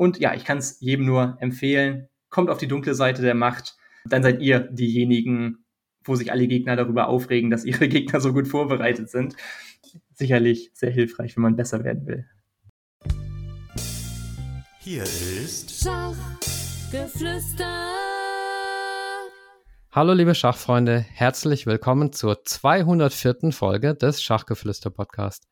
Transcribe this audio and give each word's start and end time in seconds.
Und 0.00 0.18
ja, 0.18 0.34
ich 0.34 0.46
kann 0.46 0.56
es 0.56 0.80
jedem 0.80 1.04
nur 1.04 1.36
empfehlen. 1.40 2.08
Kommt 2.30 2.48
auf 2.48 2.56
die 2.56 2.68
dunkle 2.68 2.94
Seite 2.94 3.20
der 3.20 3.34
Macht. 3.34 3.76
Dann 4.06 4.22
seid 4.22 4.40
ihr 4.40 4.60
diejenigen, 4.60 5.66
wo 6.04 6.14
sich 6.14 6.32
alle 6.32 6.46
Gegner 6.46 6.74
darüber 6.74 7.08
aufregen, 7.08 7.50
dass 7.50 7.66
ihre 7.66 7.86
Gegner 7.90 8.18
so 8.18 8.32
gut 8.32 8.48
vorbereitet 8.48 9.10
sind. 9.10 9.36
Sicherlich 10.14 10.70
sehr 10.72 10.88
hilfreich, 10.90 11.36
wenn 11.36 11.42
man 11.42 11.54
besser 11.54 11.84
werden 11.84 12.06
will. 12.06 12.24
Hier 14.78 15.02
ist 15.02 15.84
Schachgeflüster. 15.84 17.66
Hallo 19.92 20.14
liebe 20.14 20.34
Schachfreunde, 20.34 21.00
herzlich 21.12 21.66
willkommen 21.66 22.14
zur 22.14 22.42
204. 22.42 23.52
Folge 23.52 23.94
des 23.94 24.22
Schachgeflüster 24.22 24.88
Podcast. 24.88 25.46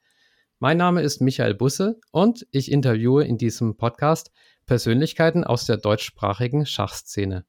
Mein 0.60 0.76
Name 0.76 1.02
ist 1.02 1.20
Michael 1.20 1.54
Busse 1.54 2.00
und 2.10 2.44
ich 2.50 2.72
interviewe 2.72 3.24
in 3.24 3.38
diesem 3.38 3.76
Podcast 3.76 4.32
Persönlichkeiten 4.66 5.44
aus 5.44 5.66
der 5.66 5.76
deutschsprachigen 5.76 6.66
Schachszene. 6.66 7.44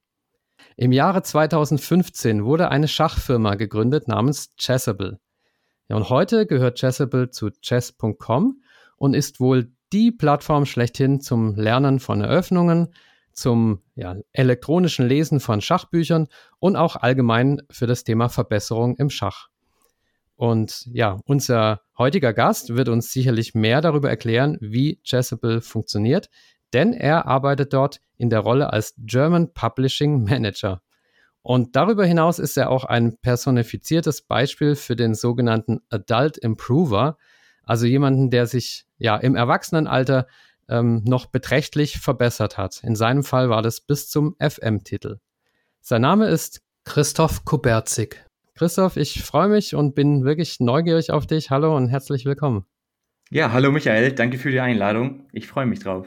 Im 0.77 0.91
Jahre 0.91 1.23
2015 1.23 2.45
wurde 2.45 2.69
eine 2.69 2.87
Schachfirma 2.87 3.55
gegründet 3.55 4.07
namens 4.07 4.55
Chessable. 4.57 5.19
Ja, 5.87 5.95
und 5.95 6.11
heute 6.11 6.45
gehört 6.45 6.77
Chessable 6.77 7.31
zu 7.31 7.49
chess.com 7.49 8.61
und 8.97 9.15
ist 9.15 9.39
wohl 9.39 9.71
die 9.91 10.11
Plattform 10.11 10.67
schlechthin 10.67 11.19
zum 11.19 11.55
Lernen 11.55 11.99
von 11.99 12.21
Eröffnungen, 12.21 12.93
zum 13.33 13.81
ja, 13.95 14.17
elektronischen 14.33 15.07
Lesen 15.07 15.39
von 15.39 15.61
Schachbüchern 15.61 16.27
und 16.59 16.75
auch 16.75 16.95
allgemein 16.95 17.63
für 17.71 17.87
das 17.87 18.03
Thema 18.03 18.29
Verbesserung 18.29 18.97
im 18.97 19.09
Schach. 19.09 19.48
Und 20.39 20.87
ja, 20.93 21.19
unser 21.25 21.81
heutiger 21.97 22.31
Gast 22.31 22.77
wird 22.77 22.87
uns 22.87 23.11
sicherlich 23.11 23.55
mehr 23.55 23.81
darüber 23.81 24.09
erklären, 24.09 24.57
wie 24.61 25.01
Chessable 25.03 25.59
funktioniert, 25.59 26.29
denn 26.71 26.93
er 26.93 27.25
arbeitet 27.25 27.73
dort 27.73 27.99
in 28.15 28.29
der 28.29 28.39
Rolle 28.39 28.71
als 28.71 28.93
German 28.99 29.53
Publishing 29.53 30.23
Manager. 30.23 30.81
Und 31.41 31.75
darüber 31.75 32.05
hinaus 32.05 32.39
ist 32.39 32.55
er 32.55 32.69
auch 32.69 32.85
ein 32.85 33.17
personifiziertes 33.17 34.21
Beispiel 34.21 34.75
für 34.75 34.95
den 34.95 35.13
sogenannten 35.13 35.81
Adult 35.89 36.37
Improver, 36.37 37.17
also 37.63 37.85
jemanden, 37.85 38.29
der 38.29 38.47
sich 38.47 38.85
ja 38.97 39.17
im 39.17 39.35
Erwachsenenalter 39.35 40.25
ähm, 40.69 41.03
noch 41.03 41.25
beträchtlich 41.25 41.99
verbessert 41.99 42.57
hat. 42.57 42.81
In 42.81 42.95
seinem 42.95 43.25
Fall 43.25 43.49
war 43.49 43.61
das 43.61 43.81
bis 43.81 44.09
zum 44.09 44.37
FM-Titel. 44.39 45.19
Sein 45.81 46.03
Name 46.03 46.29
ist 46.29 46.61
Christoph 46.85 47.43
Kuberzig. 47.43 48.28
Christoph, 48.59 48.97
ich 48.97 49.23
freue 49.23 49.47
mich 49.47 49.73
und 49.73 49.95
bin 49.95 50.25
wirklich 50.25 50.59
neugierig 50.59 51.11
auf 51.11 51.25
dich. 51.25 51.49
Hallo 51.49 51.77
und 51.77 51.87
herzlich 51.87 52.25
willkommen. 52.25 52.65
Ja, 53.29 53.53
hallo 53.53 53.71
Michael, 53.71 54.11
danke 54.11 54.37
für 54.37 54.51
die 54.51 54.59
Einladung. 54.59 55.29
Ich 55.31 55.47
freue 55.47 55.65
mich 55.65 55.79
drauf. 55.79 56.05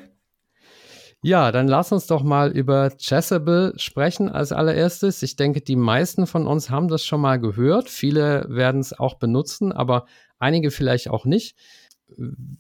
Ja, 1.22 1.50
dann 1.50 1.66
lass 1.66 1.92
uns 1.92 2.06
doch 2.08 2.22
mal 2.22 2.50
über 2.52 2.90
Chessable 2.98 3.72
sprechen 3.78 4.28
als 4.28 4.52
allererstes. 4.52 5.22
Ich 5.22 5.36
denke, 5.36 5.62
die 5.62 5.76
meisten 5.76 6.26
von 6.26 6.46
uns 6.46 6.68
haben 6.68 6.88
das 6.88 7.06
schon 7.06 7.22
mal 7.22 7.40
gehört. 7.40 7.88
Viele 7.88 8.44
werden 8.50 8.82
es 8.82 8.92
auch 8.92 9.14
benutzen, 9.14 9.72
aber 9.72 10.04
einige 10.38 10.70
vielleicht 10.70 11.08
auch 11.08 11.24
nicht. 11.24 11.56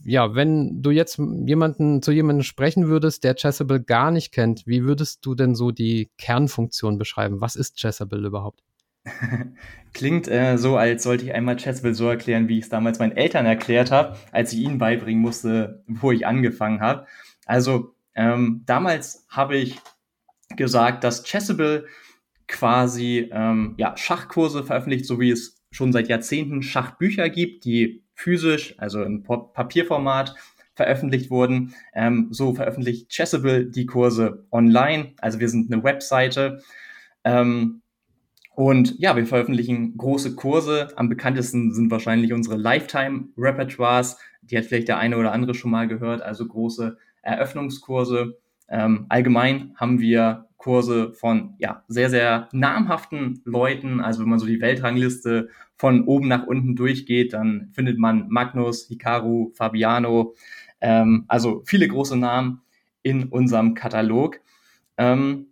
Ja, 0.06 0.34
wenn 0.34 0.80
du 0.80 0.90
jetzt 0.90 1.18
jemanden 1.18 2.00
zu 2.00 2.12
jemandem 2.12 2.44
sprechen 2.44 2.88
würdest, 2.88 3.24
der 3.24 3.34
Chessable 3.34 3.82
gar 3.82 4.10
nicht 4.10 4.32
kennt, 4.32 4.66
wie 4.66 4.84
würdest 4.84 5.26
du 5.26 5.34
denn 5.34 5.54
so 5.54 5.70
die 5.70 6.10
Kernfunktion 6.16 6.96
beschreiben? 6.96 7.42
Was 7.42 7.56
ist 7.56 7.76
Chessable 7.76 8.26
überhaupt? 8.26 8.62
Klingt 9.92 10.28
äh, 10.28 10.56
so, 10.56 10.76
als 10.76 11.02
sollte 11.02 11.24
ich 11.24 11.34
einmal 11.34 11.56
Chessable 11.56 11.94
so 11.94 12.08
erklären, 12.08 12.48
wie 12.48 12.58
ich 12.58 12.64
es 12.64 12.70
damals 12.70 12.98
meinen 12.98 13.16
Eltern 13.16 13.46
erklärt 13.46 13.90
habe, 13.90 14.16
als 14.30 14.52
ich 14.52 14.60
ihnen 14.60 14.78
beibringen 14.78 15.22
musste, 15.22 15.82
wo 15.86 16.12
ich 16.12 16.26
angefangen 16.26 16.80
habe. 16.80 17.06
Also 17.46 17.94
ähm, 18.14 18.62
damals 18.66 19.26
habe 19.28 19.56
ich 19.56 19.80
gesagt, 20.56 21.04
dass 21.04 21.24
Chessable 21.24 21.86
quasi 22.46 23.30
ähm, 23.32 23.74
ja, 23.78 23.96
Schachkurse 23.96 24.64
veröffentlicht, 24.64 25.06
so 25.06 25.18
wie 25.18 25.30
es 25.30 25.62
schon 25.70 25.92
seit 25.92 26.08
Jahrzehnten 26.08 26.62
Schachbücher 26.62 27.30
gibt, 27.30 27.64
die 27.64 28.04
physisch, 28.14 28.74
also 28.78 29.02
im 29.02 29.22
Papierformat 29.22 30.34
veröffentlicht 30.74 31.30
wurden. 31.30 31.74
Ähm, 31.94 32.28
so 32.30 32.54
veröffentlicht 32.54 33.10
Chessable 33.10 33.66
die 33.66 33.86
Kurse 33.86 34.46
online. 34.50 35.12
Also 35.20 35.40
wir 35.40 35.48
sind 35.48 35.72
eine 35.72 35.82
Webseite. 35.82 36.62
Ähm, 37.24 37.82
und 38.54 38.98
ja, 38.98 39.16
wir 39.16 39.26
veröffentlichen 39.26 39.96
große 39.96 40.34
Kurse. 40.34 40.88
Am 40.96 41.08
bekanntesten 41.08 41.72
sind 41.72 41.90
wahrscheinlich 41.90 42.32
unsere 42.32 42.56
Lifetime-Repertoires. 42.56 44.18
Die 44.42 44.58
hat 44.58 44.66
vielleicht 44.66 44.88
der 44.88 44.98
eine 44.98 45.16
oder 45.16 45.32
andere 45.32 45.54
schon 45.54 45.70
mal 45.70 45.88
gehört, 45.88 46.22
also 46.22 46.46
große 46.46 46.98
Eröffnungskurse. 47.22 48.38
Ähm, 48.68 49.06
allgemein 49.08 49.72
haben 49.76 50.00
wir 50.00 50.48
Kurse 50.58 51.12
von 51.14 51.54
ja, 51.58 51.82
sehr, 51.88 52.10
sehr 52.10 52.48
namhaften 52.52 53.40
Leuten. 53.44 54.00
Also 54.00 54.22
wenn 54.22 54.28
man 54.28 54.38
so 54.38 54.46
die 54.46 54.60
Weltrangliste 54.60 55.48
von 55.76 56.04
oben 56.04 56.28
nach 56.28 56.46
unten 56.46 56.76
durchgeht, 56.76 57.32
dann 57.32 57.70
findet 57.72 57.98
man 57.98 58.28
Magnus, 58.28 58.86
Hikaru, 58.86 59.50
Fabiano, 59.54 60.34
ähm, 60.80 61.24
also 61.26 61.62
viele 61.64 61.88
große 61.88 62.16
Namen 62.16 62.60
in 63.02 63.24
unserem 63.24 63.74
Katalog. 63.74 64.40
Ähm, 64.98 65.51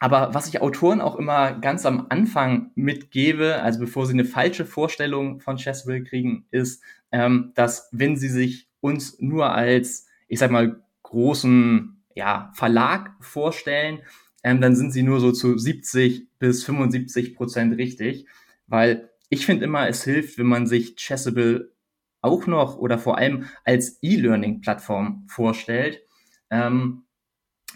aber 0.00 0.32
was 0.32 0.48
ich 0.48 0.62
Autoren 0.62 1.02
auch 1.02 1.16
immer 1.16 1.52
ganz 1.52 1.84
am 1.84 2.06
Anfang 2.08 2.70
mitgebe, 2.74 3.62
also 3.62 3.80
bevor 3.80 4.06
sie 4.06 4.14
eine 4.14 4.24
falsche 4.24 4.64
Vorstellung 4.64 5.40
von 5.40 5.58
Chessville 5.58 6.02
kriegen, 6.02 6.46
ist, 6.50 6.82
ähm, 7.12 7.52
dass 7.54 7.90
wenn 7.92 8.16
sie 8.16 8.30
sich 8.30 8.68
uns 8.80 9.20
nur 9.20 9.52
als, 9.52 10.06
ich 10.26 10.38
sag 10.38 10.50
mal, 10.50 10.82
großen 11.02 12.02
ja, 12.14 12.50
Verlag 12.54 13.12
vorstellen, 13.20 14.00
ähm, 14.42 14.62
dann 14.62 14.74
sind 14.74 14.90
sie 14.90 15.02
nur 15.02 15.20
so 15.20 15.32
zu 15.32 15.58
70 15.58 16.28
bis 16.38 16.64
75 16.64 17.34
Prozent 17.34 17.76
richtig, 17.76 18.26
weil 18.66 19.10
ich 19.28 19.44
finde 19.44 19.66
immer, 19.66 19.86
es 19.86 20.02
hilft, 20.02 20.38
wenn 20.38 20.46
man 20.46 20.66
sich 20.66 20.96
Chessable 20.96 21.74
auch 22.22 22.46
noch 22.46 22.78
oder 22.78 22.98
vor 22.98 23.18
allem 23.18 23.44
als 23.64 23.98
E-Learning-Plattform 24.02 25.26
vorstellt. 25.28 26.02
Ähm, 26.48 27.04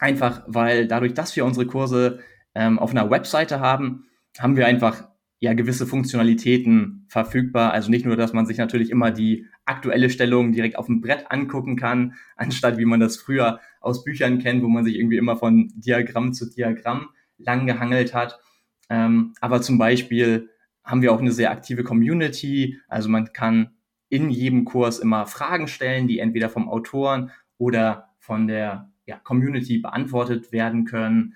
Einfach 0.00 0.43
weil 0.47 0.87
dadurch, 0.87 1.15
dass 1.15 1.37
wir 1.37 1.44
unsere 1.44 1.66
Kurse 1.66 2.21
ähm, 2.55 2.78
auf 2.78 2.91
einer 2.91 3.10
Webseite 3.10 3.60
haben, 3.60 4.06
haben 4.38 4.56
wir 4.56 4.66
einfach 4.66 5.09
ja 5.41 5.53
gewisse 5.55 5.87
Funktionalitäten 5.87 7.06
verfügbar. 7.09 7.72
Also 7.72 7.91
nicht 7.91 8.06
nur, 8.06 8.16
dass 8.16 8.33
man 8.33 8.47
sich 8.47 8.59
natürlich 8.59 8.91
immer 8.91 9.10
die 9.10 9.47
aktuelle 9.65 10.10
Stellung 10.10 10.53
direkt 10.53 10.77
auf 10.77 10.87
dem 10.87 11.00
Brett 11.00 11.31
angucken 11.31 11.77
kann, 11.77 12.15
anstatt 12.37 12.78
wie 12.78 12.84
man 12.84 13.00
das 13.00 13.16
früher 13.16 13.60
aus 13.81 14.04
Büchern 14.04 14.38
kennt, 14.38 14.62
wo 14.62 14.69
man 14.69 14.84
sich 14.84 14.97
irgendwie 14.97 15.19
immer 15.19 15.37
von 15.37 15.72
Diagramm 15.77 16.33
zu 16.33 16.50
Diagramm 16.50 17.10
lang 17.38 17.66
gehangelt 17.66 18.15
hat. 18.15 18.41
Ähm, 18.88 19.34
aber 19.41 19.62
zum 19.62 19.78
Beispiel 19.78 20.50
haben 20.83 21.03
wir 21.03 21.12
auch 21.12 21.21
eine 21.21 21.33
sehr 21.33 21.50
aktive 21.50 21.84
Community. 21.84 22.78
Also 22.88 23.09
man 23.09 23.33
kann 23.33 23.71
in 24.09 24.31
jedem 24.31 24.65
Kurs 24.65 24.99
immer 24.99 25.27
Fragen 25.27 25.66
stellen, 25.66 26.09
die 26.09 26.19
entweder 26.19 26.49
vom 26.49 26.69
Autoren 26.69 27.31
oder 27.59 28.10
von 28.19 28.47
der 28.47 28.93
ja, 29.06 29.19
Community 29.19 29.78
beantwortet 29.78 30.53
werden 30.53 30.84
können. 30.84 31.34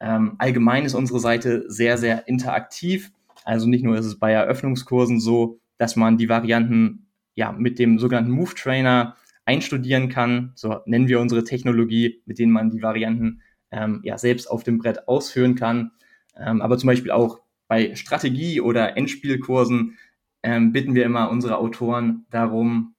Ähm, 0.00 0.34
allgemein 0.38 0.84
ist 0.84 0.94
unsere 0.94 1.20
Seite 1.20 1.64
sehr, 1.68 1.98
sehr 1.98 2.28
interaktiv. 2.28 3.12
Also 3.44 3.68
nicht 3.68 3.84
nur 3.84 3.96
ist 3.96 4.06
es 4.06 4.18
bei 4.18 4.32
Eröffnungskursen 4.32 5.20
so, 5.20 5.58
dass 5.78 5.96
man 5.96 6.18
die 6.18 6.28
Varianten 6.28 7.06
ja 7.34 7.52
mit 7.52 7.78
dem 7.78 7.98
sogenannten 7.98 8.30
Move 8.30 8.54
Trainer 8.54 9.16
einstudieren 9.44 10.08
kann. 10.08 10.52
So 10.54 10.80
nennen 10.86 11.08
wir 11.08 11.20
unsere 11.20 11.44
Technologie, 11.44 12.22
mit 12.26 12.38
denen 12.38 12.52
man 12.52 12.70
die 12.70 12.82
Varianten 12.82 13.42
ähm, 13.70 14.00
ja 14.04 14.18
selbst 14.18 14.50
auf 14.50 14.64
dem 14.64 14.78
Brett 14.78 15.08
ausführen 15.08 15.54
kann. 15.54 15.92
Ähm, 16.36 16.62
aber 16.62 16.78
zum 16.78 16.88
Beispiel 16.88 17.10
auch 17.10 17.40
bei 17.68 17.94
Strategie- 17.94 18.60
oder 18.60 18.96
Endspielkursen 18.96 19.98
ähm, 20.42 20.72
bitten 20.72 20.94
wir 20.94 21.04
immer 21.04 21.30
unsere 21.30 21.58
Autoren 21.58 22.26
darum, 22.30 22.93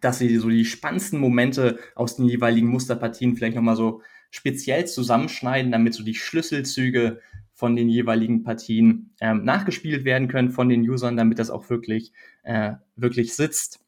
dass 0.00 0.18
sie 0.18 0.36
so 0.36 0.48
die 0.48 0.64
spannendsten 0.64 1.18
Momente 1.18 1.78
aus 1.94 2.16
den 2.16 2.26
jeweiligen 2.26 2.68
Musterpartien 2.68 3.36
vielleicht 3.36 3.56
nochmal 3.56 3.76
so 3.76 4.02
speziell 4.30 4.86
zusammenschneiden, 4.86 5.70
damit 5.72 5.94
so 5.94 6.02
die 6.02 6.14
Schlüsselzüge 6.14 7.20
von 7.52 7.76
den 7.76 7.88
jeweiligen 7.88 8.42
Partien 8.42 9.14
ähm, 9.20 9.44
nachgespielt 9.44 10.04
werden 10.04 10.28
können 10.28 10.50
von 10.50 10.68
den 10.68 10.88
Usern, 10.88 11.16
damit 11.16 11.38
das 11.38 11.50
auch 11.50 11.70
wirklich, 11.70 12.12
äh, 12.42 12.72
wirklich 12.96 13.34
sitzt. 13.34 13.80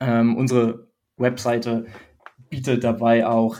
Ähm, 0.00 0.36
unsere 0.36 0.88
Webseite 1.16 1.86
bietet 2.50 2.84
dabei 2.84 3.26
auch 3.26 3.58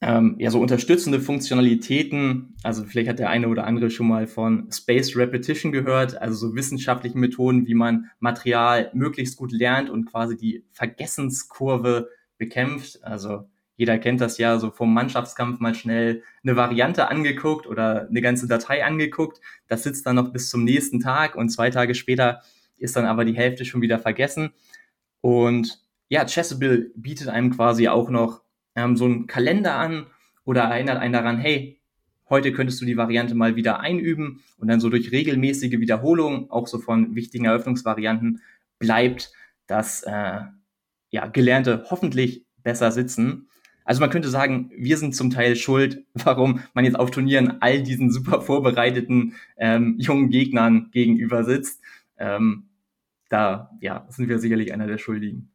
ähm, 0.00 0.36
ja 0.38 0.50
so 0.50 0.60
unterstützende 0.60 1.20
Funktionalitäten. 1.20 2.54
Also 2.62 2.84
vielleicht 2.84 3.08
hat 3.08 3.18
der 3.18 3.30
eine 3.30 3.48
oder 3.48 3.66
andere 3.66 3.90
schon 3.90 4.08
mal 4.08 4.26
von 4.26 4.70
Space 4.70 5.16
Repetition 5.16 5.72
gehört, 5.72 6.20
also 6.20 6.48
so 6.48 6.54
wissenschaftliche 6.54 7.18
Methoden, 7.18 7.66
wie 7.66 7.74
man 7.74 8.10
Material 8.18 8.90
möglichst 8.94 9.36
gut 9.36 9.52
lernt 9.52 9.90
und 9.90 10.06
quasi 10.06 10.36
die 10.36 10.64
Vergessenskurve 10.72 12.10
bekämpft. 12.36 13.02
Also 13.02 13.48
jeder 13.76 13.98
kennt 13.98 14.20
das 14.20 14.38
ja, 14.38 14.58
so 14.58 14.70
vom 14.70 14.92
Mannschaftskampf 14.92 15.60
mal 15.60 15.74
schnell 15.74 16.22
eine 16.42 16.56
Variante 16.56 17.08
angeguckt 17.08 17.66
oder 17.66 18.08
eine 18.08 18.22
ganze 18.22 18.46
Datei 18.46 18.84
angeguckt. 18.84 19.40
Das 19.68 19.82
sitzt 19.82 20.06
dann 20.06 20.16
noch 20.16 20.32
bis 20.32 20.50
zum 20.50 20.64
nächsten 20.64 21.00
Tag 21.00 21.36
und 21.36 21.50
zwei 21.50 21.70
Tage 21.70 21.94
später 21.94 22.42
ist 22.78 22.96
dann 22.96 23.06
aber 23.06 23.24
die 23.24 23.36
Hälfte 23.36 23.64
schon 23.64 23.82
wieder 23.82 23.98
vergessen. 23.98 24.50
Und 25.20 25.82
ja, 26.08 26.24
Chessable 26.24 26.90
bietet 26.94 27.28
einem 27.28 27.50
quasi 27.50 27.88
auch 27.88 28.10
noch 28.10 28.42
ähm, 28.76 28.96
so 28.96 29.06
einen 29.06 29.26
Kalender 29.26 29.74
an 29.74 30.06
oder 30.44 30.62
erinnert 30.62 30.98
einen 30.98 31.12
daran, 31.12 31.38
hey, 31.38 31.80
heute 32.28 32.52
könntest 32.52 32.80
du 32.80 32.86
die 32.86 32.96
Variante 32.96 33.34
mal 33.34 33.56
wieder 33.56 33.80
einüben 33.80 34.40
und 34.58 34.68
dann 34.68 34.80
so 34.80 34.88
durch 34.90 35.12
regelmäßige 35.12 35.80
Wiederholung, 35.80 36.50
auch 36.50 36.66
so 36.66 36.78
von 36.78 37.14
wichtigen 37.14 37.46
Eröffnungsvarianten, 37.46 38.40
bleibt 38.78 39.32
das 39.66 40.02
äh, 40.02 40.40
ja, 41.10 41.26
Gelernte 41.26 41.86
hoffentlich 41.90 42.44
besser 42.62 42.92
sitzen. 42.92 43.48
Also 43.84 44.00
man 44.00 44.10
könnte 44.10 44.28
sagen, 44.28 44.70
wir 44.76 44.96
sind 44.96 45.14
zum 45.14 45.30
Teil 45.30 45.56
schuld, 45.56 46.04
warum 46.14 46.60
man 46.74 46.84
jetzt 46.84 46.98
auf 46.98 47.10
Turnieren 47.10 47.60
all 47.60 47.82
diesen 47.82 48.10
super 48.10 48.42
vorbereiteten 48.42 49.34
ähm, 49.56 49.96
jungen 49.98 50.30
Gegnern 50.30 50.90
gegenüber 50.92 51.44
sitzt. 51.44 51.80
Ähm, 52.18 52.68
da 53.28 53.70
ja, 53.80 54.06
sind 54.08 54.28
wir 54.28 54.38
sicherlich 54.38 54.72
einer 54.72 54.86
der 54.86 54.98
Schuldigen. 54.98 55.50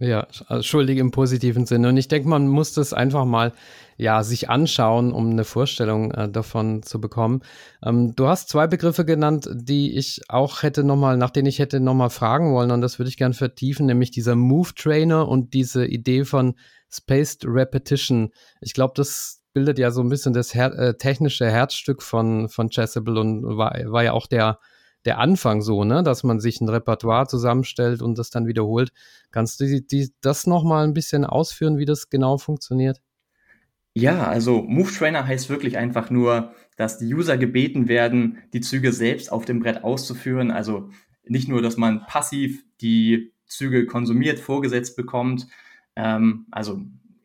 Ja, 0.00 0.26
schuldig 0.60 0.98
im 0.98 1.12
positiven 1.12 1.66
Sinne. 1.66 1.88
Und 1.88 1.96
ich 1.96 2.08
denke, 2.08 2.28
man 2.28 2.48
muss 2.48 2.72
das 2.72 2.92
einfach 2.92 3.24
mal 3.24 3.52
ja 3.96 4.24
sich 4.24 4.50
anschauen, 4.50 5.12
um 5.12 5.30
eine 5.30 5.44
Vorstellung 5.44 6.10
äh, 6.10 6.28
davon 6.28 6.82
zu 6.82 7.00
bekommen. 7.00 7.42
Ähm, 7.80 8.12
du 8.16 8.26
hast 8.26 8.48
zwei 8.48 8.66
Begriffe 8.66 9.04
genannt, 9.04 9.48
die 9.52 9.96
ich 9.96 10.22
auch 10.28 10.64
hätte 10.64 10.82
nochmal, 10.82 11.16
nach 11.16 11.30
denen 11.30 11.46
ich 11.46 11.60
hätte 11.60 11.78
nochmal 11.78 12.10
fragen 12.10 12.52
wollen, 12.52 12.72
und 12.72 12.80
das 12.80 12.98
würde 12.98 13.08
ich 13.08 13.16
gerne 13.16 13.34
vertiefen, 13.34 13.86
nämlich 13.86 14.10
dieser 14.10 14.34
Move 14.34 14.74
Trainer 14.74 15.28
und 15.28 15.54
diese 15.54 15.86
Idee 15.86 16.24
von 16.24 16.56
Spaced 16.90 17.44
Repetition. 17.46 18.30
Ich 18.60 18.74
glaube, 18.74 18.94
das 18.96 19.42
bildet 19.52 19.78
ja 19.78 19.92
so 19.92 20.00
ein 20.00 20.08
bisschen 20.08 20.32
das 20.32 20.54
Her 20.54 20.72
äh, 20.76 20.96
technische 20.96 21.48
Herzstück 21.48 22.02
von, 22.02 22.48
von 22.48 22.68
Chessable 22.68 23.20
und 23.20 23.44
war, 23.56 23.72
war 23.86 24.02
ja 24.02 24.12
auch 24.12 24.26
der 24.26 24.58
der 25.04 25.18
Anfang 25.18 25.60
so, 25.60 25.84
ne, 25.84 26.02
dass 26.02 26.22
man 26.22 26.40
sich 26.40 26.60
ein 26.60 26.68
Repertoire 26.68 27.26
zusammenstellt 27.26 28.02
und 28.02 28.18
das 28.18 28.30
dann 28.30 28.46
wiederholt. 28.46 28.92
Kannst 29.30 29.60
du 29.60 29.66
die, 29.66 29.86
die, 29.86 30.10
das 30.20 30.46
nochmal 30.46 30.84
ein 30.84 30.94
bisschen 30.94 31.24
ausführen, 31.24 31.78
wie 31.78 31.84
das 31.84 32.10
genau 32.10 32.38
funktioniert? 32.38 33.00
Ja, 33.96 34.26
also 34.26 34.62
Move 34.62 34.90
Trainer 34.90 35.26
heißt 35.26 35.50
wirklich 35.50 35.78
einfach 35.78 36.10
nur, 36.10 36.52
dass 36.76 36.98
die 36.98 37.14
User 37.14 37.36
gebeten 37.36 37.86
werden, 37.86 38.38
die 38.52 38.60
Züge 38.60 38.92
selbst 38.92 39.30
auf 39.30 39.44
dem 39.44 39.60
Brett 39.60 39.84
auszuführen. 39.84 40.50
Also 40.50 40.90
nicht 41.24 41.48
nur, 41.48 41.62
dass 41.62 41.76
man 41.76 42.04
passiv 42.06 42.64
die 42.80 43.32
Züge 43.46 43.86
konsumiert, 43.86 44.40
vorgesetzt 44.40 44.96
bekommt. 44.96 45.46
Ähm, 45.94 46.46
also 46.50 46.80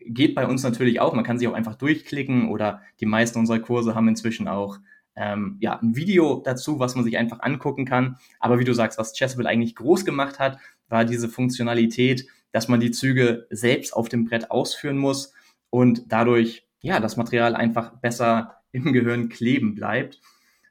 geht 0.05 0.35
bei 0.35 0.45
uns 0.45 0.61
natürlich 0.63 0.99
auch. 0.99 1.13
Man 1.13 1.23
kann 1.23 1.39
sich 1.39 1.47
auch 1.47 1.53
einfach 1.53 1.75
durchklicken 1.75 2.49
oder 2.49 2.81
die 2.99 3.05
meisten 3.07 3.39
unserer 3.39 3.59
Kurse 3.59 3.95
haben 3.95 4.07
inzwischen 4.07 4.47
auch 4.47 4.79
ähm, 5.19 5.57
ja, 5.59 5.77
ein 5.79 5.95
Video 5.95 6.41
dazu, 6.43 6.79
was 6.79 6.95
man 6.95 7.03
sich 7.03 7.17
einfach 7.17 7.41
angucken 7.41 7.85
kann. 7.85 8.17
Aber 8.39 8.57
wie 8.57 8.63
du 8.63 8.73
sagst, 8.73 8.97
was 8.97 9.13
Chessable 9.13 9.47
eigentlich 9.47 9.75
groß 9.75 10.05
gemacht 10.05 10.39
hat, 10.39 10.57
war 10.87 11.03
diese 11.03 11.27
Funktionalität, 11.27 12.25
dass 12.51 12.69
man 12.69 12.79
die 12.79 12.91
Züge 12.91 13.45
selbst 13.49 13.93
auf 13.93 14.07
dem 14.07 14.25
Brett 14.25 14.49
ausführen 14.49 14.97
muss 14.97 15.33
und 15.69 16.03
dadurch 16.07 16.65
ja 16.81 16.99
das 17.01 17.17
Material 17.17 17.55
einfach 17.55 17.97
besser 17.97 18.61
im 18.71 18.93
Gehirn 18.93 19.29
kleben 19.29 19.75
bleibt. 19.75 20.21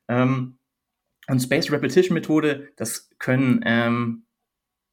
Ähm, 0.08 0.56
und 1.28 1.40
Space 1.40 1.70
Repetition 1.70 2.14
Methode, 2.14 2.70
das 2.76 3.10
können 3.18 3.60
ähm, 3.66 4.24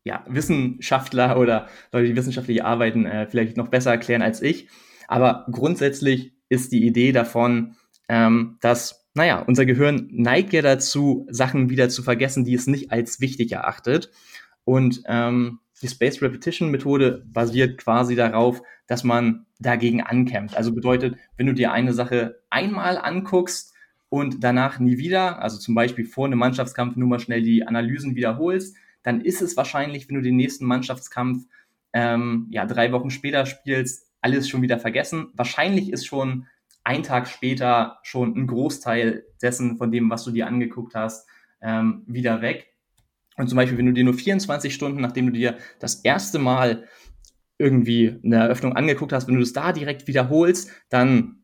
ja, 0.04 0.26
Wissenschaftler 0.28 1.40
oder 1.40 1.70
Leute, 1.94 2.10
die 2.10 2.16
wissenschaftlich 2.16 2.62
arbeiten, 2.62 3.06
äh, 3.06 3.26
vielleicht 3.28 3.56
noch 3.56 3.70
besser 3.70 3.92
erklären 3.92 4.22
als 4.22 4.42
ich. 4.42 4.68
Aber 5.08 5.46
grundsätzlich 5.50 6.34
ist 6.50 6.74
die 6.74 6.86
Idee 6.86 7.14
davon, 7.14 7.78
ähm, 8.10 8.58
dass 8.60 9.05
naja, 9.16 9.40
unser 9.40 9.66
Gehirn 9.66 10.10
neigt 10.12 10.54
ja 10.54 10.62
dazu, 10.62 11.26
Sachen 11.30 11.70
wieder 11.70 11.88
zu 11.90 12.04
vergessen, 12.04 12.44
die 12.44 12.54
es 12.54 12.68
nicht 12.68 12.92
als 12.92 13.22
wichtig 13.22 13.52
erachtet. 13.54 14.12
Und 14.66 15.04
ähm, 15.08 15.60
die 15.82 15.88
Space 15.88 16.22
Repetition 16.22 16.70
Methode 16.70 17.24
basiert 17.26 17.78
quasi 17.78 18.16
darauf, 18.16 18.62
dass 18.88 19.04
man 19.04 19.46
dagegen 19.60 20.02
ankämpft. 20.02 20.56
Also 20.56 20.74
bedeutet, 20.74 21.16
wenn 21.38 21.48
du 21.48 21.54
dir 21.54 21.72
eine 21.72 21.94
Sache 21.94 22.42
einmal 22.50 22.98
anguckst 22.98 23.74
und 24.10 24.44
danach 24.44 24.80
nie 24.80 24.98
wieder, 24.98 25.42
also 25.42 25.58
zum 25.58 25.76
Beispiel 25.76 26.06
vor 26.06 26.26
einem 26.26 26.40
Mannschaftskampf 26.40 26.98
nur 26.98 27.08
mal 27.08 27.20
schnell 27.20 27.42
die 27.42 27.66
Analysen 27.66 28.16
wiederholst, 28.16 28.76
dann 29.02 29.22
ist 29.22 29.42
es 29.42 29.56
wahrscheinlich, 29.56 30.10
wenn 30.10 30.16
du 30.16 30.22
den 30.22 30.36
nächsten 30.36 30.66
Mannschaftskampf 30.66 31.46
ähm, 31.94 32.48
ja 32.50 32.66
drei 32.66 32.92
Wochen 32.92 33.12
später 33.12 33.46
spielst, 33.46 34.12
alles 34.20 34.50
schon 34.50 34.62
wieder 34.62 34.80
vergessen. 34.80 35.28
Wahrscheinlich 35.36 35.92
ist 35.92 36.06
schon 36.06 36.48
ein 36.86 37.04
Tag 37.04 37.28
später 37.28 38.00
schon 38.04 38.36
ein 38.38 38.48
Großteil 38.48 39.26
dessen, 39.42 39.78
von 39.78 39.92
dem, 39.92 40.10
was 40.10 40.24
du 40.24 40.32
dir 40.32 40.48
angeguckt 40.48 40.96
hast, 40.96 41.28
ähm, 41.62 42.04
wieder 42.08 42.42
weg. 42.42 42.68
Und 43.38 43.50
zum 43.50 43.58
Beispiel, 43.58 43.78
wenn 43.78 43.88
du 43.88 43.94
dir 43.94 44.04
nur 44.04 44.14
24 44.14 44.74
Stunden, 44.74 45.02
nachdem 45.02 45.26
du 45.26 45.34
dir 45.34 45.58
das 45.80 45.96
erste 45.96 46.40
Mal 46.40 46.88
irgendwie 47.58 48.20
eine 48.24 48.38
Eröffnung 48.38 48.76
angeguckt 48.76 49.14
hast, 49.14 49.28
wenn 49.28 49.36
du 49.36 49.42
das 49.42 49.54
da 49.54 49.74
direkt 49.74 50.08
wiederholst, 50.08 50.72
dann 50.90 51.44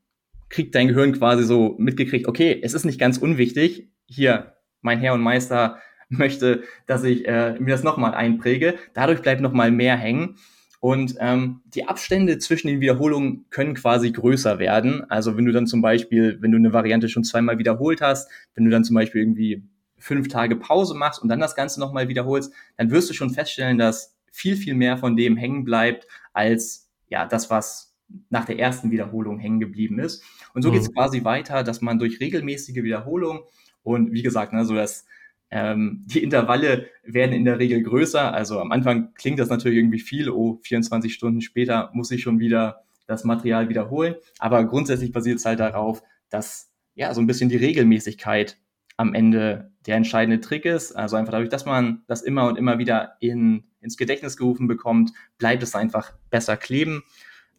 kriegt 0.50 0.76
dein 0.76 0.90
Gehirn 0.90 1.14
quasi 1.14 1.44
so 1.44 1.76
mitgekriegt, 1.80 2.28
okay, 2.28 2.60
es 2.62 2.74
ist 2.74 2.86
nicht 2.86 3.00
ganz 3.00 3.18
unwichtig, 3.18 3.90
hier, 4.06 4.58
mein 4.82 5.00
Herr 5.00 5.14
und 5.14 5.22
Meister 5.22 5.80
möchte, 6.10 6.64
dass 6.86 7.04
ich 7.04 7.28
äh, 7.28 7.54
mir 7.60 7.72
das 7.72 7.84
nochmal 7.84 8.14
einpräge. 8.14 8.76
Dadurch 8.94 9.22
bleibt 9.22 9.42
nochmal 9.42 9.72
mehr 9.72 9.98
hängen. 9.98 10.36
Und 10.81 11.16
ähm, 11.19 11.62
die 11.68 11.88
Abstände 11.88 12.39
zwischen 12.39 12.68
den 12.68 12.81
Wiederholungen 12.81 13.45
können 13.51 13.75
quasi 13.75 14.12
größer 14.12 14.57
werden. 14.57 15.10
Also 15.12 15.38
wenn 15.38 15.45
du 15.45 15.51
dann 15.51 15.68
zum 15.68 15.83
Beispiel, 15.83 16.39
wenn 16.42 16.51
du 16.51 16.57
eine 16.57 16.74
Variante 16.74 17.07
schon 17.07 17.24
zweimal 17.24 17.60
wiederholt 17.60 18.01
hast, 18.01 18.31
wenn 18.56 18.66
du 18.66 18.72
dann 18.72 18.83
zum 18.83 18.95
Beispiel 18.95 19.22
irgendwie 19.22 19.62
fünf 20.00 20.28
Tage 20.28 20.56
Pause 20.56 20.95
machst 20.95 21.22
und 21.22 21.30
dann 21.30 21.39
das 21.39 21.56
Ganze 21.56 21.80
nochmal 21.80 22.07
wiederholst, 22.07 22.51
dann 22.78 22.89
wirst 22.89 23.12
du 23.12 23.13
schon 23.13 23.30
feststellen, 23.30 23.78
dass 23.78 24.18
viel, 24.31 24.56
viel 24.56 24.74
mehr 24.74 24.98
von 24.98 25.16
dem 25.16 25.38
hängen 25.38 25.66
bleibt, 25.66 26.07
als 26.33 26.89
ja 27.10 27.28
das, 27.28 27.51
was 27.51 27.95
nach 28.31 28.45
der 28.45 28.57
ersten 28.57 28.89
Wiederholung 28.89 29.38
hängen 29.38 29.60
geblieben 29.60 30.00
ist. 30.00 30.24
Und 30.56 30.64
so 30.64 30.69
mhm. 30.69 30.73
geht 30.73 30.81
es 30.81 30.94
quasi 30.94 31.23
weiter, 31.23 31.64
dass 31.64 31.81
man 31.81 32.00
durch 32.00 32.19
regelmäßige 32.19 32.78
Wiederholung 32.78 33.42
und 33.83 34.14
wie 34.14 34.23
gesagt, 34.23 34.52
ne, 34.52 34.66
so 34.66 34.73
das 34.73 35.06
ähm, 35.52 36.04
die 36.06 36.24
Intervalle 36.24 36.88
werden 37.04 37.34
in 37.34 37.44
der 37.44 37.60
Regel 37.60 37.84
größer. 37.84 38.34
Also 38.34 38.60
am 38.60 38.72
Anfang 38.72 39.14
klingt 39.14 39.38
das 39.38 39.50
natürlich 39.50 39.78
irgendwie 39.78 40.00
viel. 40.00 40.30
Oh, 40.30 40.60
24 40.64 41.14
Stunden 41.14 41.42
später 41.42 41.92
muss 41.94 42.10
ich 42.12 42.22
schon 42.22 42.40
wieder 42.40 42.86
das 43.06 43.26
Material 43.26 43.68
wiederholen. 43.68 44.16
Aber 44.40 44.64
grundsätzlich 44.64 45.12
basiert 45.12 45.40
es 45.40 45.46
halt 45.46 45.60
darauf, 45.60 46.02
dass 46.30 46.72
ja 46.96 47.14
so 47.14 47.20
ein 47.20 47.28
bisschen 47.28 47.50
die 47.50 47.58
Regelmäßigkeit 47.58 48.58
am 48.96 49.14
Ende 49.14 49.72
der 49.86 49.98
entscheidende 49.98 50.40
Trick 50.40 50.64
ist. 50.64 50.94
Also 50.94 51.18
einfach 51.18 51.34
dadurch, 51.34 51.50
dass 51.50 51.66
man 51.66 52.04
das 52.08 52.22
immer 52.22 52.48
und 52.48 52.58
immer 52.58 52.80
wieder 52.80 53.18
in, 53.20 53.66
ins 53.81 53.98
Gedächtnis 53.98 54.38
gerufen 54.38 54.68
bekommt, 54.68 55.12
bleibt 55.38 55.64
es 55.64 55.76
einfach 55.76 56.14
besser 56.30 56.56
kleben. 56.56 57.04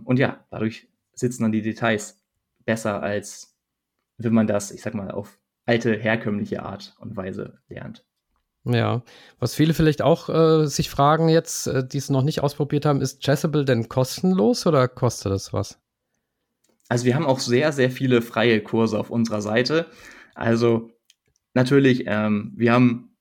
Und 0.03 0.19
ja, 0.19 0.45
dadurch 0.51 0.89
sitzen 1.13 1.43
dann 1.43 1.53
die 1.53 1.63
Details 1.63 2.23
besser, 2.65 3.03
als 3.03 3.55
wenn 4.17 4.33
man 4.33 4.47
das, 4.47 4.71
ich 4.71 4.81
sag 4.81 4.95
mal, 4.95 5.11
auf 5.11 5.39
alte, 5.67 5.97
herkömmliche 5.97 6.63
Art 6.63 6.95
und 7.01 7.17
Weise 7.17 7.59
lernt. 7.69 8.05
Ja, 8.65 9.03
was 9.41 9.57
viele 9.57 9.75
vielleicht 9.75 10.03
auch 10.03 10.29
äh, 10.29 10.67
sich 10.67 10.89
fragen 10.89 11.29
jetzt, 11.29 11.67
äh, 11.67 11.87
die 11.87 11.99
es 11.99 12.11
noch 12.11 12.23
nicht 12.23 12.43
ausprobiert 12.43 12.87
haben, 12.87 13.01
ist 13.01 13.21
Chessable 13.21 13.65
denn 13.65 13.89
kostenlos 13.89 14.67
oder 14.67 14.87
kostet 14.87 15.33
es 15.33 15.53
was? 15.53 15.81
Also 16.89 17.07
wir 17.07 17.15
haben 17.17 17.27
auch 17.27 17.41
sehr, 17.41 17.73
sehr 17.73 17.91
viele 17.91 18.23
freie 18.23 18.61
Kurse 18.63 18.99
auf 18.99 19.11
unserer 19.11 19.43
Seite. 19.43 19.87
Also 20.35 20.91
natürlich, 21.55 22.05
ähm, 22.07 22.53
wir 22.55 22.73
haben, 22.73 23.17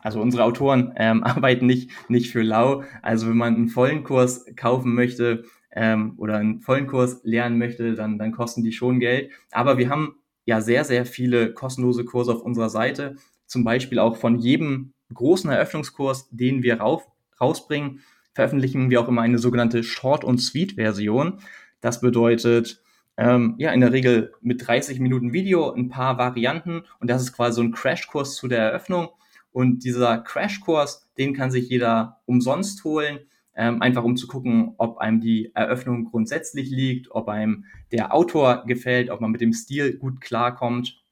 also 0.00 0.22
unsere 0.22 0.44
Autoren 0.44 0.94
ähm, 0.96 1.22
arbeiten 1.24 1.66
nicht, 1.66 1.90
nicht 2.08 2.30
für 2.30 2.42
lau. 2.42 2.84
Also 3.02 3.28
wenn 3.28 3.36
man 3.36 3.56
einen 3.56 3.68
vollen 3.68 4.04
Kurs 4.04 4.46
kaufen 4.56 4.94
möchte 4.94 5.44
ähm, 5.72 6.14
oder 6.16 6.38
einen 6.38 6.60
vollen 6.60 6.86
Kurs 6.86 7.20
lernen 7.24 7.58
möchte, 7.58 7.94
dann, 7.94 8.18
dann 8.18 8.32
kosten 8.32 8.64
die 8.64 8.72
schon 8.72 9.00
Geld. 9.00 9.32
Aber 9.50 9.76
wir 9.76 9.90
haben 9.90 10.16
ja 10.44 10.60
sehr, 10.60 10.84
sehr 10.84 11.06
viele 11.06 11.52
kostenlose 11.52 12.04
Kurse 12.04 12.32
auf 12.32 12.42
unserer 12.42 12.70
Seite. 12.70 13.16
Zum 13.46 13.64
Beispiel 13.64 13.98
auch 13.98 14.16
von 14.16 14.38
jedem 14.38 14.92
großen 15.12 15.50
Eröffnungskurs, 15.50 16.28
den 16.30 16.62
wir 16.62 16.80
rauf, 16.80 17.06
rausbringen, 17.40 18.00
veröffentlichen 18.34 18.90
wir 18.90 19.00
auch 19.00 19.08
immer 19.08 19.22
eine 19.22 19.38
sogenannte 19.38 19.82
Short- 19.82 20.24
und 20.24 20.38
Sweet-Version. 20.38 21.40
Das 21.80 22.00
bedeutet, 22.00 22.82
ähm, 23.16 23.54
ja, 23.58 23.72
in 23.72 23.80
der 23.80 23.92
Regel 23.92 24.32
mit 24.40 24.66
30 24.66 24.98
Minuten 25.00 25.32
Video, 25.32 25.70
ein 25.70 25.88
paar 25.88 26.18
Varianten 26.18 26.82
und 26.98 27.08
das 27.10 27.22
ist 27.22 27.32
quasi 27.32 27.56
so 27.56 27.62
ein 27.62 27.72
Crashkurs 27.72 28.34
zu 28.34 28.48
der 28.48 28.60
Eröffnung. 28.60 29.08
Und 29.52 29.84
dieser 29.84 30.18
Crashkurs, 30.18 31.08
den 31.16 31.32
kann 31.32 31.52
sich 31.52 31.68
jeder 31.68 32.20
umsonst 32.26 32.82
holen. 32.82 33.20
Ähm, 33.56 33.82
einfach 33.82 34.04
um 34.04 34.16
zu 34.16 34.26
gucken, 34.26 34.74
ob 34.78 34.98
einem 34.98 35.20
die 35.20 35.52
Eröffnung 35.54 36.04
grundsätzlich 36.04 36.70
liegt, 36.70 37.10
ob 37.10 37.28
einem 37.28 37.64
der 37.92 38.14
Autor 38.14 38.64
gefällt, 38.66 39.10
ob 39.10 39.20
man 39.20 39.30
mit 39.30 39.40
dem 39.40 39.52
Stil 39.52 39.96
gut 39.96 40.20
klarkommt. 40.20 41.02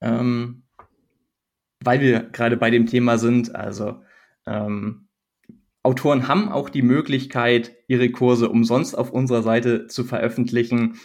Ähm, 0.00 0.62
weil 1.84 2.00
wir 2.00 2.20
gerade 2.20 2.56
bei 2.56 2.70
dem 2.70 2.86
Thema 2.86 3.18
sind, 3.18 3.54
also 3.54 4.02
ähm, 4.46 5.08
Autoren 5.82 6.28
haben 6.28 6.48
auch 6.48 6.68
die 6.68 6.82
Möglichkeit, 6.82 7.72
ihre 7.88 8.10
Kurse 8.10 8.48
umsonst 8.48 8.96
auf 8.96 9.10
unserer 9.10 9.42
Seite 9.42 9.88
zu 9.88 10.04
veröffentlichen. 10.04 10.98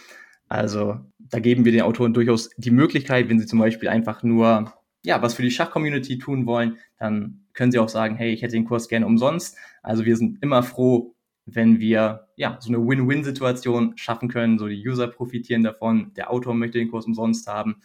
Also 0.48 1.00
da 1.18 1.40
geben 1.40 1.64
wir 1.64 1.72
den 1.72 1.82
Autoren 1.82 2.14
durchaus 2.14 2.50
die 2.56 2.70
Möglichkeit, 2.70 3.28
wenn 3.28 3.40
sie 3.40 3.46
zum 3.46 3.58
Beispiel 3.58 3.88
einfach 3.88 4.22
nur 4.22 4.72
ja, 5.04 5.22
was 5.22 5.34
für 5.34 5.42
die 5.42 5.50
Schach-Community 5.50 6.18
tun 6.18 6.46
wollen, 6.46 6.78
dann 6.98 7.46
können 7.58 7.72
sie 7.72 7.80
auch 7.80 7.88
sagen, 7.88 8.14
hey, 8.14 8.32
ich 8.32 8.42
hätte 8.42 8.52
den 8.52 8.64
Kurs 8.64 8.88
gerne 8.88 9.04
umsonst. 9.04 9.56
Also 9.82 10.04
wir 10.04 10.16
sind 10.16 10.40
immer 10.44 10.62
froh, 10.62 11.16
wenn 11.44 11.80
wir 11.80 12.28
ja 12.36 12.56
so 12.60 12.68
eine 12.68 12.78
Win-Win-Situation 12.78 13.98
schaffen 13.98 14.28
können. 14.28 14.60
So 14.60 14.68
die 14.68 14.88
User 14.88 15.08
profitieren 15.08 15.64
davon, 15.64 16.12
der 16.14 16.30
Autor 16.30 16.54
möchte 16.54 16.78
den 16.78 16.88
Kurs 16.88 17.06
umsonst 17.06 17.48
haben. 17.48 17.82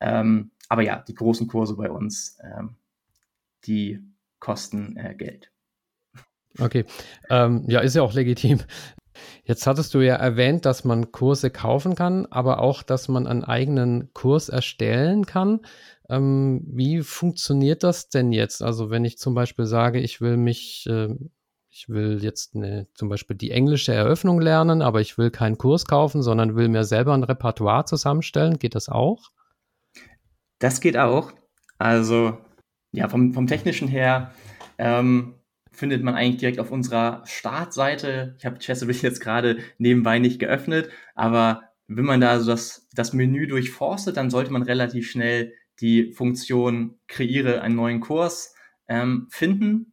Ähm, 0.00 0.50
aber 0.68 0.82
ja, 0.82 1.04
die 1.06 1.14
großen 1.14 1.46
Kurse 1.46 1.76
bei 1.76 1.88
uns, 1.88 2.38
ähm, 2.42 2.74
die 3.66 4.00
kosten 4.40 4.96
äh, 4.96 5.14
Geld. 5.14 5.52
Okay, 6.58 6.84
ähm, 7.30 7.62
ja, 7.68 7.80
ist 7.80 7.94
ja 7.94 8.02
auch 8.02 8.14
legitim. 8.14 8.62
Jetzt 9.44 9.66
hattest 9.66 9.94
du 9.94 10.00
ja 10.00 10.14
erwähnt, 10.14 10.64
dass 10.64 10.84
man 10.84 11.12
Kurse 11.12 11.50
kaufen 11.50 11.94
kann, 11.94 12.26
aber 12.26 12.60
auch, 12.60 12.82
dass 12.82 13.08
man 13.08 13.26
einen 13.26 13.44
eigenen 13.44 14.12
Kurs 14.12 14.48
erstellen 14.48 15.26
kann. 15.26 15.60
Ähm, 16.08 16.62
wie 16.66 17.02
funktioniert 17.02 17.82
das 17.82 18.08
denn 18.08 18.32
jetzt? 18.32 18.62
Also 18.62 18.90
wenn 18.90 19.04
ich 19.04 19.18
zum 19.18 19.34
Beispiel 19.34 19.66
sage, 19.66 20.00
ich 20.00 20.20
will 20.20 20.36
mich, 20.36 20.86
äh, 20.88 21.14
ich 21.70 21.88
will 21.88 22.22
jetzt 22.22 22.54
eine, 22.54 22.86
zum 22.94 23.08
Beispiel 23.08 23.36
die 23.36 23.50
englische 23.50 23.92
Eröffnung 23.92 24.40
lernen, 24.40 24.82
aber 24.82 25.00
ich 25.00 25.18
will 25.18 25.30
keinen 25.30 25.58
Kurs 25.58 25.86
kaufen, 25.86 26.22
sondern 26.22 26.56
will 26.56 26.68
mir 26.68 26.84
selber 26.84 27.14
ein 27.14 27.24
Repertoire 27.24 27.84
zusammenstellen, 27.84 28.58
geht 28.58 28.74
das 28.74 28.88
auch? 28.88 29.30
Das 30.58 30.80
geht 30.80 30.96
auch. 30.96 31.32
Also 31.78 32.38
ja, 32.92 33.08
vom, 33.08 33.32
vom 33.34 33.46
technischen 33.46 33.88
her 33.88 34.32
ähm, 34.78 35.34
findet 35.74 36.02
man 36.02 36.14
eigentlich 36.14 36.40
direkt 36.40 36.60
auf 36.60 36.70
unserer 36.70 37.22
Startseite. 37.26 38.34
Ich 38.38 38.46
habe 38.46 38.58
Chessable 38.58 38.94
jetzt 38.94 39.20
gerade 39.20 39.58
nebenbei 39.78 40.18
nicht 40.18 40.38
geöffnet, 40.38 40.88
aber 41.14 41.62
wenn 41.86 42.04
man 42.04 42.20
da 42.20 42.40
so 42.40 42.50
das, 42.50 42.88
das 42.94 43.12
Menü 43.12 43.46
durchforstet, 43.46 44.16
dann 44.16 44.30
sollte 44.30 44.52
man 44.52 44.62
relativ 44.62 45.10
schnell 45.10 45.52
die 45.80 46.12
Funktion 46.12 46.98
kreiere 47.08 47.60
einen 47.60 47.76
neuen 47.76 48.00
Kurs 48.00 48.54
ähm, 48.88 49.26
finden. 49.30 49.92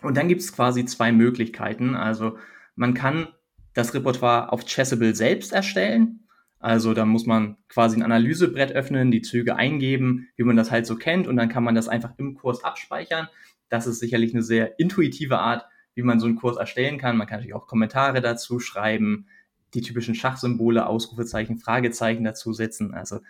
Und 0.00 0.16
dann 0.16 0.28
gibt 0.28 0.40
es 0.40 0.52
quasi 0.52 0.84
zwei 0.84 1.12
Möglichkeiten. 1.12 1.94
Also 1.94 2.38
man 2.76 2.94
kann 2.94 3.28
das 3.74 3.94
Repertoire 3.94 4.52
auf 4.52 4.64
Chessable 4.64 5.14
selbst 5.14 5.52
erstellen. 5.52 6.20
Also 6.60 6.94
da 6.94 7.04
muss 7.04 7.26
man 7.26 7.56
quasi 7.68 7.96
ein 7.96 8.02
Analysebrett 8.02 8.72
öffnen, 8.72 9.10
die 9.10 9.22
Züge 9.22 9.56
eingeben, 9.56 10.28
wie 10.36 10.42
man 10.42 10.56
das 10.56 10.70
halt 10.70 10.86
so 10.86 10.96
kennt, 10.96 11.28
und 11.28 11.36
dann 11.36 11.48
kann 11.48 11.62
man 11.62 11.76
das 11.76 11.88
einfach 11.88 12.14
im 12.16 12.34
Kurs 12.34 12.64
abspeichern. 12.64 13.28
Das 13.68 13.86
ist 13.86 13.98
sicherlich 13.98 14.34
eine 14.34 14.42
sehr 14.42 14.78
intuitive 14.78 15.38
Art, 15.38 15.66
wie 15.94 16.02
man 16.02 16.20
so 16.20 16.26
einen 16.26 16.36
Kurs 16.36 16.56
erstellen 16.56 16.98
kann. 16.98 17.16
Man 17.16 17.26
kann 17.26 17.38
natürlich 17.38 17.54
auch 17.54 17.66
Kommentare 17.66 18.20
dazu 18.20 18.60
schreiben, 18.60 19.26
die 19.74 19.82
typischen 19.82 20.14
Schachsymbole, 20.14 20.86
Ausrufezeichen, 20.86 21.58
Fragezeichen 21.58 22.24
dazu 22.24 22.52
setzen. 22.52 22.94
Also 22.94 23.20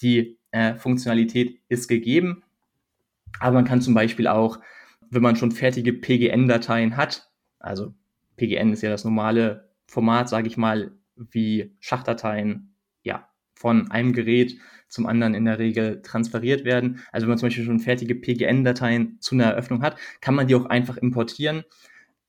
die 0.00 0.38
äh, 0.50 0.76
Funktionalität 0.76 1.60
ist 1.68 1.88
gegeben. 1.88 2.42
Aber 3.38 3.54
man 3.54 3.64
kann 3.64 3.80
zum 3.80 3.94
Beispiel 3.94 4.26
auch, 4.26 4.58
wenn 5.10 5.22
man 5.22 5.36
schon 5.36 5.52
fertige 5.52 5.92
PGN-Dateien 5.92 6.96
hat, 6.96 7.30
also 7.58 7.94
PGN 8.36 8.72
ist 8.72 8.82
ja 8.82 8.90
das 8.90 9.04
normale 9.04 9.70
Format, 9.86 10.28
sage 10.28 10.46
ich 10.46 10.56
mal, 10.56 10.92
wie 11.16 11.76
Schachdateien 11.80 12.74
ja 13.02 13.28
von 13.54 13.90
einem 13.90 14.12
Gerät 14.12 14.56
zum 14.90 15.06
anderen 15.06 15.34
in 15.34 15.46
der 15.46 15.58
Regel 15.58 16.02
transferiert 16.02 16.64
werden. 16.64 17.00
Also 17.12 17.24
wenn 17.24 17.30
man 17.30 17.38
zum 17.38 17.46
Beispiel 17.46 17.64
schon 17.64 17.80
fertige 17.80 18.14
PGN-Dateien 18.14 19.18
zu 19.20 19.34
einer 19.34 19.44
Eröffnung 19.44 19.82
hat, 19.82 19.96
kann 20.20 20.34
man 20.34 20.48
die 20.48 20.54
auch 20.54 20.66
einfach 20.66 20.98
importieren. 20.98 21.64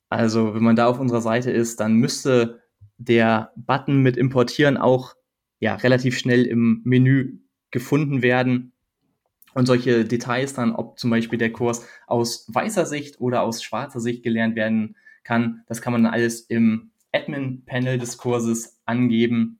Also 0.09 0.53
wenn 0.53 0.63
man 0.63 0.75
da 0.75 0.87
auf 0.87 0.99
unserer 0.99 1.21
Seite 1.21 1.51
ist, 1.51 1.79
dann 1.79 1.95
müsste 1.95 2.61
der 2.97 3.51
Button 3.55 4.01
mit 4.01 4.15
Importieren 4.15 4.77
auch 4.77 5.15
ja 5.59 5.75
relativ 5.75 6.17
schnell 6.17 6.45
im 6.45 6.81
Menü 6.83 7.39
gefunden 7.71 8.21
werden. 8.21 8.73
Und 9.53 9.65
solche 9.65 10.05
Details 10.05 10.53
dann, 10.53 10.73
ob 10.73 10.97
zum 10.97 11.09
Beispiel 11.09 11.39
der 11.39 11.51
Kurs 11.51 11.85
aus 12.07 12.47
weißer 12.53 12.85
Sicht 12.85 13.19
oder 13.19 13.41
aus 13.41 13.63
schwarzer 13.63 13.99
Sicht 13.99 14.23
gelernt 14.23 14.55
werden 14.55 14.95
kann, 15.23 15.63
das 15.67 15.81
kann 15.81 15.93
man 15.93 16.03
dann 16.03 16.13
alles 16.13 16.41
im 16.41 16.91
Admin-Panel 17.11 17.97
des 17.97 18.17
Kurses 18.17 18.81
angeben. 18.85 19.59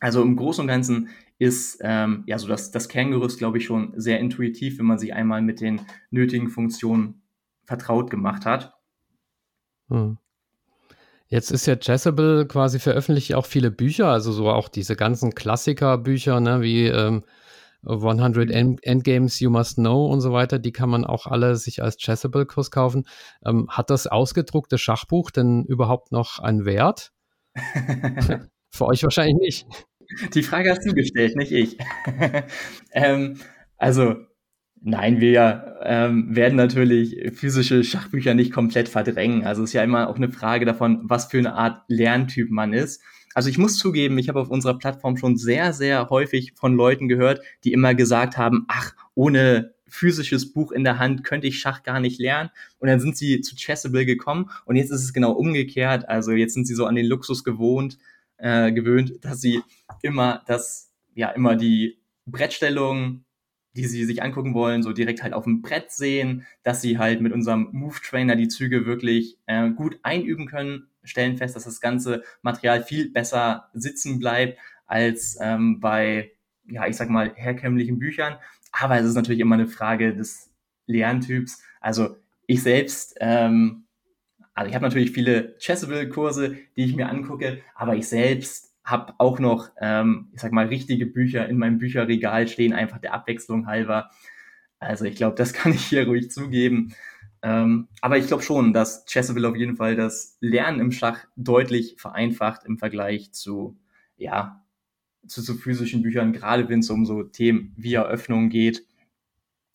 Also 0.00 0.22
im 0.22 0.36
Großen 0.36 0.62
und 0.62 0.68
Ganzen 0.68 1.08
ist 1.38 1.78
ähm, 1.82 2.24
ja 2.26 2.38
so 2.38 2.48
das, 2.48 2.70
das 2.70 2.88
Kerngerüst, 2.88 3.38
glaube 3.38 3.58
ich, 3.58 3.64
schon 3.64 3.92
sehr 3.96 4.18
intuitiv, 4.20 4.78
wenn 4.78 4.86
man 4.86 4.98
sich 4.98 5.14
einmal 5.14 5.42
mit 5.42 5.60
den 5.60 5.82
nötigen 6.10 6.48
Funktionen 6.48 7.22
vertraut 7.64 8.10
gemacht 8.10 8.46
hat. 8.46 8.74
Hm. 9.88 10.18
Jetzt 11.28 11.50
ist 11.50 11.66
ja 11.66 11.76
Chessable 11.76 12.46
quasi 12.46 12.78
veröffentlicht 12.78 13.34
auch 13.34 13.46
viele 13.46 13.70
Bücher, 13.70 14.08
also 14.08 14.30
so 14.30 14.48
auch 14.48 14.68
diese 14.68 14.94
ganzen 14.94 15.34
Klassikerbücher, 15.34 16.38
ne, 16.40 16.60
wie 16.62 16.86
ähm, 16.86 17.24
100 17.84 18.50
End 18.50 18.84
Endgames 18.84 19.40
You 19.40 19.50
Must 19.50 19.76
Know 19.76 20.06
und 20.06 20.20
so 20.20 20.32
weiter, 20.32 20.58
die 20.58 20.72
kann 20.72 20.88
man 20.88 21.04
auch 21.04 21.26
alle 21.26 21.56
sich 21.56 21.82
als 21.82 21.96
Chessable-Kurs 21.96 22.70
kaufen. 22.70 23.06
Ähm, 23.44 23.68
hat 23.68 23.90
das 23.90 24.06
ausgedruckte 24.06 24.78
Schachbuch 24.78 25.30
denn 25.30 25.64
überhaupt 25.64 26.12
noch 26.12 26.38
einen 26.38 26.64
Wert? 26.64 27.12
Für 28.70 28.86
euch 28.86 29.02
wahrscheinlich 29.02 29.36
nicht. 29.66 29.86
Die 30.34 30.42
Frage 30.42 30.70
hast 30.70 30.84
du 30.86 30.94
gestellt, 30.94 31.36
nicht 31.36 31.52
ich. 31.52 31.78
ähm, 32.92 33.38
also 33.76 34.16
Nein, 34.88 35.20
wir 35.20 35.78
ähm, 35.82 36.36
werden 36.36 36.54
natürlich 36.54 37.32
physische 37.34 37.82
Schachbücher 37.82 38.34
nicht 38.34 38.52
komplett 38.52 38.88
verdrängen. 38.88 39.44
Also 39.44 39.64
es 39.64 39.70
ist 39.70 39.74
ja 39.74 39.82
immer 39.82 40.08
auch 40.08 40.14
eine 40.14 40.30
Frage 40.30 40.64
davon, 40.64 41.00
was 41.02 41.26
für 41.26 41.38
eine 41.38 41.54
Art 41.54 41.82
Lerntyp 41.88 42.50
man 42.50 42.72
ist. 42.72 43.02
Also 43.34 43.50
ich 43.50 43.58
muss 43.58 43.78
zugeben, 43.78 44.16
ich 44.16 44.28
habe 44.28 44.40
auf 44.40 44.48
unserer 44.48 44.78
Plattform 44.78 45.16
schon 45.16 45.36
sehr, 45.36 45.72
sehr 45.72 46.08
häufig 46.08 46.52
von 46.54 46.76
Leuten 46.76 47.08
gehört, 47.08 47.40
die 47.64 47.72
immer 47.72 47.96
gesagt 47.96 48.36
haben, 48.36 48.64
ach, 48.68 48.94
ohne 49.14 49.74
physisches 49.88 50.52
Buch 50.52 50.72
in 50.72 50.84
der 50.84 50.98
Hand 50.98 51.24
könnte 51.24 51.46
ich 51.46 51.58
Schach 51.58 51.82
gar 51.82 51.98
nicht 51.98 52.20
lernen. 52.20 52.50
Und 52.78 52.88
dann 52.88 53.00
sind 53.00 53.16
sie 53.16 53.40
zu 53.40 53.56
Chessable 53.56 54.06
gekommen 54.06 54.50
und 54.66 54.76
jetzt 54.76 54.90
ist 54.90 55.02
es 55.02 55.12
genau 55.12 55.32
umgekehrt. 55.32 56.08
Also 56.08 56.30
jetzt 56.32 56.54
sind 56.54 56.66
sie 56.66 56.74
so 56.74 56.86
an 56.86 56.94
den 56.94 57.06
Luxus 57.06 57.44
gewohnt, 57.44 57.98
äh, 58.36 58.70
gewöhnt, 58.72 59.14
dass 59.22 59.40
sie 59.40 59.62
immer 60.02 60.42
das, 60.46 60.92
ja, 61.14 61.30
immer 61.30 61.56
die 61.56 61.98
Brettstellung 62.26 63.24
die 63.76 63.86
sie 63.86 64.04
sich 64.04 64.22
angucken 64.22 64.54
wollen, 64.54 64.82
so 64.82 64.92
direkt 64.92 65.22
halt 65.22 65.34
auf 65.34 65.44
dem 65.44 65.60
Brett 65.60 65.92
sehen, 65.92 66.46
dass 66.62 66.80
sie 66.80 66.98
halt 66.98 67.20
mit 67.20 67.32
unserem 67.32 67.68
Move 67.72 67.96
Trainer 68.02 68.34
die 68.34 68.48
Züge 68.48 68.86
wirklich 68.86 69.38
äh, 69.46 69.70
gut 69.70 69.98
einüben 70.02 70.46
können, 70.46 70.88
stellen 71.04 71.36
fest, 71.36 71.54
dass 71.54 71.64
das 71.64 71.80
ganze 71.80 72.22
Material 72.42 72.82
viel 72.82 73.10
besser 73.12 73.68
sitzen 73.74 74.18
bleibt 74.18 74.58
als 74.86 75.36
ähm, 75.40 75.78
bei, 75.78 76.32
ja, 76.66 76.86
ich 76.86 76.96
sag 76.96 77.10
mal, 77.10 77.32
herkömmlichen 77.34 77.98
Büchern. 77.98 78.36
Aber 78.72 78.98
es 78.98 79.06
ist 79.06 79.14
natürlich 79.14 79.40
immer 79.40 79.56
eine 79.56 79.68
Frage 79.68 80.14
des 80.14 80.50
Lerntyps. 80.86 81.62
Also 81.80 82.16
ich 82.46 82.62
selbst, 82.62 83.16
ähm, 83.20 83.84
also 84.54 84.68
ich 84.68 84.74
habe 84.74 84.84
natürlich 84.84 85.10
viele 85.10 85.56
Chessable-Kurse, 85.58 86.56
die 86.76 86.84
ich 86.84 86.96
mir 86.96 87.08
angucke, 87.08 87.60
aber 87.74 87.94
ich 87.94 88.08
selbst 88.08 88.65
habe 88.86 89.14
auch 89.18 89.40
noch, 89.40 89.70
ähm, 89.80 90.28
ich 90.32 90.40
sag 90.40 90.52
mal, 90.52 90.66
richtige 90.66 91.06
Bücher 91.06 91.48
in 91.48 91.58
meinem 91.58 91.78
Bücherregal 91.78 92.46
stehen, 92.46 92.72
einfach 92.72 92.98
der 92.98 93.12
Abwechslung 93.12 93.66
halber. 93.66 94.10
Also 94.78 95.04
ich 95.04 95.16
glaube, 95.16 95.36
das 95.36 95.52
kann 95.52 95.72
ich 95.72 95.84
hier 95.86 96.06
ruhig 96.06 96.30
zugeben. 96.30 96.94
Ähm, 97.42 97.88
aber 98.00 98.16
ich 98.16 98.28
glaube 98.28 98.44
schon, 98.44 98.72
dass 98.72 99.04
Chessable 99.04 99.46
auf 99.48 99.56
jeden 99.56 99.76
Fall 99.76 99.96
das 99.96 100.38
Lernen 100.40 100.80
im 100.80 100.92
Schach 100.92 101.26
deutlich 101.36 101.96
vereinfacht 101.98 102.64
im 102.64 102.78
Vergleich 102.78 103.32
zu, 103.32 103.76
ja, 104.16 104.64
zu, 105.26 105.42
zu 105.42 105.56
physischen 105.56 106.02
Büchern, 106.02 106.32
gerade 106.32 106.68
wenn 106.68 106.80
es 106.80 106.90
um 106.90 107.04
so 107.04 107.24
Themen 107.24 107.74
wie 107.76 107.94
Eröffnung 107.94 108.48
geht. 108.48 108.86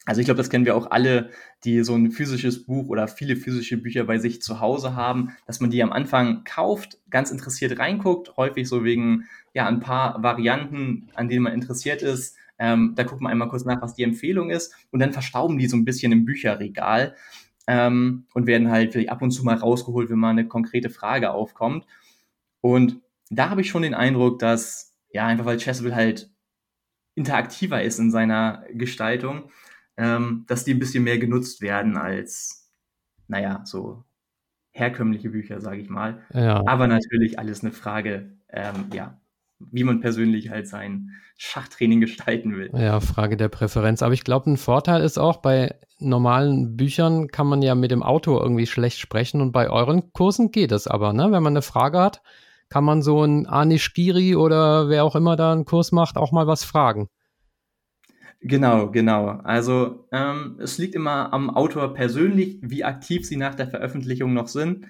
Also 0.06 0.20
ich 0.20 0.26
glaube, 0.26 0.40
das 0.40 0.50
kennen 0.50 0.66
wir 0.66 0.76
auch 0.76 0.90
alle, 0.90 1.30
die 1.64 1.84
so 1.84 1.94
ein 1.94 2.10
physisches 2.12 2.66
Buch 2.66 2.88
oder 2.88 3.08
viele 3.08 3.36
physische 3.36 3.78
Bücher 3.78 4.04
bei 4.06 4.18
sich 4.18 4.42
zu 4.42 4.60
Hause 4.60 4.96
haben, 4.96 5.36
dass 5.46 5.60
man 5.60 5.70
die 5.70 5.84
am 5.84 5.92
Anfang 5.92 6.44
kauft, 6.44 6.98
ganz 7.12 7.30
interessiert 7.30 7.78
reinguckt, 7.78 8.36
häufig 8.36 8.68
so 8.68 8.84
wegen 8.84 9.26
ja 9.54 9.68
ein 9.68 9.80
paar 9.80 10.24
Varianten, 10.24 11.10
an 11.14 11.30
denen 11.30 11.44
man 11.44 11.54
interessiert 11.54 12.02
ist. 12.02 12.36
Ähm, 12.58 12.94
da 12.96 13.04
guckt 13.04 13.22
man 13.22 13.32
einmal 13.32 13.50
kurz 13.50 13.64
nach, 13.64 13.82
was 13.82 13.94
die 13.94 14.04
Empfehlung 14.04 14.50
ist 14.50 14.74
und 14.92 15.00
dann 15.00 15.14
verstauben 15.14 15.60
die 15.60 15.68
so 15.68 15.78
ein 15.78 15.86
bisschen 15.86 16.12
im 16.12 16.26
Bücherregal 16.26 17.16
ähm, 17.68 18.26
und 18.34 18.48
werden 18.48 18.72
halt 18.72 18.94
vielleicht 18.94 19.10
ab 19.10 19.22
und 19.22 19.32
zu 19.32 19.44
mal 19.44 19.56
rausgeholt, 19.56 20.10
wenn 20.10 20.20
mal 20.20 20.30
eine 20.32 20.48
konkrete 20.48 20.90
Frage 20.90 21.32
aufkommt. 21.32 21.86
Und 22.62 23.02
da 23.30 23.50
habe 23.50 23.62
ich 23.62 23.70
schon 23.70 23.84
den 23.84 23.94
Eindruck, 23.94 24.40
dass 24.40 24.96
ja 25.12 25.28
einfach 25.28 25.46
weil 25.46 25.58
Chessable 25.58 25.96
halt 25.96 26.32
interaktiver 27.16 27.84
ist 27.84 28.00
in 28.00 28.12
seiner 28.12 28.64
Gestaltung, 28.74 29.52
ähm, 30.02 30.46
dass 30.48 30.64
die 30.64 30.74
ein 30.74 30.80
bisschen 30.80 31.04
mehr 31.04 31.20
genutzt 31.20 31.62
werden 31.62 31.96
als, 31.96 32.72
naja, 33.28 33.62
so 33.66 34.04
herkömmliche 34.72 35.30
Bücher, 35.30 35.62
sage 35.62 35.80
ich 35.80 35.90
mal. 35.90 36.24
Ja. 36.34 36.66
Aber 36.66 36.88
natürlich 36.88 37.38
alles 37.38 37.64
eine 37.64 37.72
Frage, 37.72 38.32
ähm, 38.50 38.88
ja, 38.94 39.22
wie 39.60 39.84
man 39.84 40.02
persönlich 40.02 40.50
halt 40.50 40.68
sein 40.68 41.12
Schachtraining 41.38 42.02
gestalten 42.02 42.58
will. 42.58 42.72
Ja, 42.74 43.00
Frage 43.00 43.38
der 43.38 43.50
Präferenz. 43.50 44.02
Aber 44.02 44.16
ich 44.16 44.24
glaube, 44.24 44.50
ein 44.50 44.58
Vorteil 44.58 45.04
ist 45.04 45.20
auch, 45.20 45.38
bei 45.38 45.76
normalen 46.00 46.76
Büchern 46.78 47.28
kann 47.28 47.46
man 47.46 47.62
ja 47.62 47.76
mit 47.76 47.92
dem 47.92 48.02
Autor 48.02 48.42
irgendwie 48.42 48.66
schlecht 48.66 48.98
sprechen 48.98 49.40
und 49.40 49.52
bei 49.52 49.70
euren 49.70 50.12
Kursen 50.14 50.50
geht 50.50 50.72
es 50.72 50.88
aber, 50.88 51.14
ne? 51.14 51.32
Wenn 51.32 51.44
man 51.44 51.54
eine 51.54 51.62
Frage 51.62 52.00
hat, 52.00 52.24
kann 52.70 52.84
man 52.84 53.04
so 53.04 53.24
ein 53.24 53.46
Anish 53.46 53.94
Giri 53.94 54.36
oder 54.36 54.90
wer 54.90 55.04
auch 55.04 55.16
immer 55.16 55.36
da 55.36 55.52
einen 55.52 55.66
Kurs 55.66 55.92
macht, 55.92 56.18
auch 56.18 56.32
mal 56.32 56.48
was 56.48 56.64
fragen. 56.64 57.10
Genau, 58.44 58.90
genau. 58.90 59.28
Also 59.44 60.08
ähm, 60.12 60.58
es 60.60 60.78
liegt 60.80 60.96
immer 60.96 61.32
am 61.32 61.50
Autor 61.52 61.94
persönlich, 61.94 62.58
wie 62.62 62.84
aktiv 62.84 63.26
sie 63.26 63.38
nach 63.38 63.56
der 63.56 63.68
Veröffentlichung 63.68 64.34
noch 64.34 64.48
sind. 64.48 64.88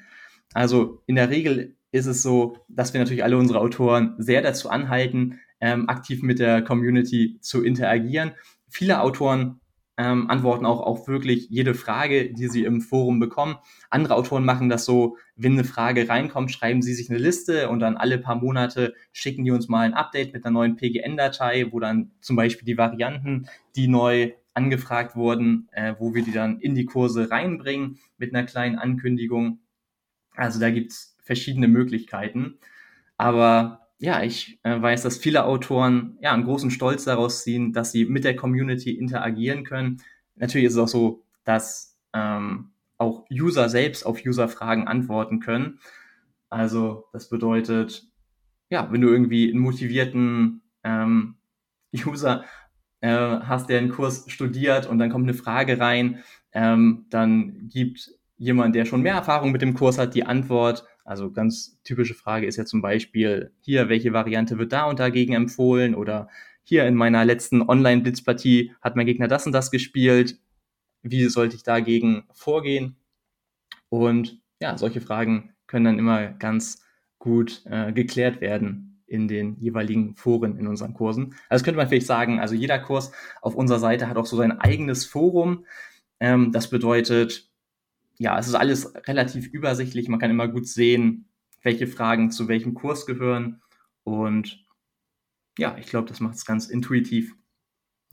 Also 0.54 1.04
in 1.06 1.16
der 1.16 1.30
Regel 1.30 1.76
ist 1.92 2.06
es 2.06 2.22
so, 2.22 2.58
dass 2.70 2.94
wir 2.94 3.02
natürlich 3.02 3.24
alle 3.24 3.38
unsere 3.38 3.60
Autoren 3.60 4.16
sehr 4.18 4.42
dazu 4.42 4.70
anhalten, 4.70 5.40
ähm, 5.60 5.90
aktiv 5.90 6.24
mit 6.24 6.40
der 6.40 6.62
Community 6.62 7.40
zu 7.42 7.64
interagieren. 7.64 8.32
Viele 8.70 9.02
Autoren 9.02 9.61
ähm, 9.98 10.30
antworten 10.30 10.66
auch 10.66 10.80
auf 10.82 11.08
wirklich 11.08 11.50
jede 11.50 11.74
Frage, 11.74 12.34
die 12.34 12.48
sie 12.48 12.64
im 12.64 12.82
Forum 12.82 13.20
bekommen. 13.20 13.58
Andere 13.90 14.16
Autoren 14.16 14.46
machen 14.46 14.70
das 14.70 14.86
so, 14.86 15.18
wenn 15.36 15.54
eine 15.54 15.64
Frage 15.64 16.08
reinkommt, 16.08 16.52
schreiben 16.52 16.82
sie 16.82 16.94
sich 16.94 17.10
eine 17.10 17.20
Liste 17.20 17.70
und 17.70 17.80
dann 17.80 17.98
alle 17.98 18.18
paar 18.18 18.36
Monate 18.36 18.94
schicken 19.12 19.44
die 19.44 19.52
uns 19.52 19.68
mal 19.68 19.82
ein 19.82 19.94
Update 19.94 20.34
mit 20.34 20.46
einer 20.46 20.54
neuen 20.54 20.76
PGN-Datei, 20.76 21.72
wo 21.72 21.80
dann 21.80 22.12
zum 22.22 22.36
Beispiel 22.36 22.66
die 22.66 22.78
Varianten, 22.78 23.48
die 23.76 23.88
neu 23.88 24.32
angefragt 24.54 25.16
wurden, 25.16 25.70
äh, 25.72 25.96
wo 26.00 26.14
wir 26.14 26.24
die 26.24 26.34
dann 26.34 26.60
in 26.60 26.76
die 26.76 26.86
Kurse 26.86 27.30
reinbringen 27.32 28.00
mit 28.18 28.34
einer 28.34 28.46
kleinen 28.46 28.78
Ankündigung. 28.78 29.60
Also 30.36 30.60
da 30.60 30.70
gibt's 30.70 31.18
verschiedene 31.24 31.68
Möglichkeiten. 31.68 32.58
Aber 33.18 33.81
ja, 34.02 34.24
ich 34.24 34.60
äh, 34.64 34.82
weiß, 34.82 35.04
dass 35.04 35.18
viele 35.18 35.46
Autoren 35.46 36.18
ja 36.22 36.34
einen 36.34 36.44
großen 36.44 36.72
Stolz 36.72 37.04
daraus 37.04 37.44
ziehen, 37.44 37.72
dass 37.72 37.92
sie 37.92 38.06
mit 38.06 38.24
der 38.24 38.36
Community 38.36 38.92
interagieren 38.92 39.64
können. 39.64 40.02
Natürlich 40.36 40.66
ist 40.66 40.74
es 40.74 40.80
auch 40.80 40.88
so, 40.88 41.24
dass 41.44 42.00
ähm, 42.14 42.72
auch 42.98 43.26
User 43.32 43.70
selbst 43.70 44.04
auf 44.04 44.20
User-Fragen 44.26 44.88
antworten 44.88 45.40
können. 45.40 45.80
Also 46.50 47.06
das 47.14 47.30
bedeutet, 47.30 48.08
ja, 48.72 48.92
wenn 48.92 49.02
du 49.02 49.10
irgendwie 49.10 49.52
einen 49.52 49.62
motivierten 49.62 50.64
ähm, 50.84 51.36
User 51.94 52.44
äh, 53.02 53.08
hast, 53.10 53.70
der 53.70 53.78
einen 53.78 53.92
Kurs 53.92 54.26
studiert 54.30 54.88
und 54.88 54.98
dann 54.98 55.12
kommt 55.12 55.26
eine 55.26 55.36
Frage 55.36 55.80
rein, 55.80 56.24
ähm, 56.54 57.06
dann 57.12 57.70
gibt 57.70 58.10
jemand, 58.38 58.74
der 58.74 58.86
schon 58.86 59.04
mehr 59.04 59.14
Erfahrung 59.14 59.52
mit 59.52 59.62
dem 59.62 59.76
Kurs 59.76 60.00
hat, 60.00 60.16
die 60.16 60.26
Antwort 60.26 60.86
also 61.12 61.30
ganz 61.30 61.78
typische 61.84 62.14
Frage 62.14 62.48
ist 62.48 62.56
ja 62.56 62.64
zum 62.64 62.82
Beispiel 62.82 63.52
hier, 63.60 63.90
welche 63.90 64.14
Variante 64.14 64.58
wird 64.58 64.72
da 64.72 64.86
und 64.86 64.98
dagegen 64.98 65.34
empfohlen 65.34 65.94
oder 65.94 66.30
hier 66.64 66.86
in 66.88 66.96
meiner 66.96 67.26
letzten 67.26 67.62
Online-Blitzpartie 67.62 68.72
hat 68.82 68.96
mein 68.96 69.06
Gegner 69.06 69.28
das 69.28 69.46
und 69.46 69.52
das 69.52 69.72
gespielt. 69.72 70.40
Wie 71.04 71.26
sollte 71.26 71.58
ich 71.58 71.64
dagegen 71.64 72.24
vorgehen? 72.32 72.96
Und 73.90 74.40
ja, 74.62 74.78
solche 74.78 75.02
Fragen 75.02 75.54
können 75.68 75.84
dann 75.84 76.00
immer 76.00 76.30
ganz 76.30 76.82
gut 77.20 77.62
äh, 77.66 77.92
geklärt 77.92 78.40
werden 78.40 79.04
in 79.06 79.28
den 79.28 79.58
jeweiligen 79.58 80.16
Foren 80.16 80.58
in 80.58 80.66
unseren 80.66 80.94
Kursen. 80.94 81.36
Also 81.50 81.66
könnte 81.66 81.78
man 81.78 81.90
vielleicht 81.90 82.08
sagen, 82.08 82.40
also 82.40 82.56
jeder 82.56 82.80
Kurs 82.80 83.12
auf 83.42 83.56
unserer 83.56 83.80
Seite 83.80 84.08
hat 84.08 84.16
auch 84.16 84.26
so 84.26 84.38
sein 84.38 84.58
eigenes 84.62 85.06
Forum. 85.06 85.66
Ähm, 86.22 86.54
das 86.54 86.70
bedeutet, 86.70 87.51
ja, 88.22 88.38
es 88.38 88.48
ist 88.48 88.54
alles 88.54 88.94
relativ 89.08 89.48
übersichtlich. 89.48 90.08
Man 90.08 90.20
kann 90.20 90.30
immer 90.30 90.48
gut 90.48 90.68
sehen, 90.68 91.28
welche 91.64 91.88
Fragen 91.88 92.30
zu 92.30 92.48
welchem 92.48 92.76
Kurs 92.76 93.08
gehören. 93.08 93.64
Und 94.04 94.64
ja, 95.58 95.76
ich 95.80 95.88
glaube, 95.88 96.08
das 96.08 96.20
macht 96.20 96.36
es 96.36 96.46
ganz 96.46 96.68
intuitiv. 96.68 97.34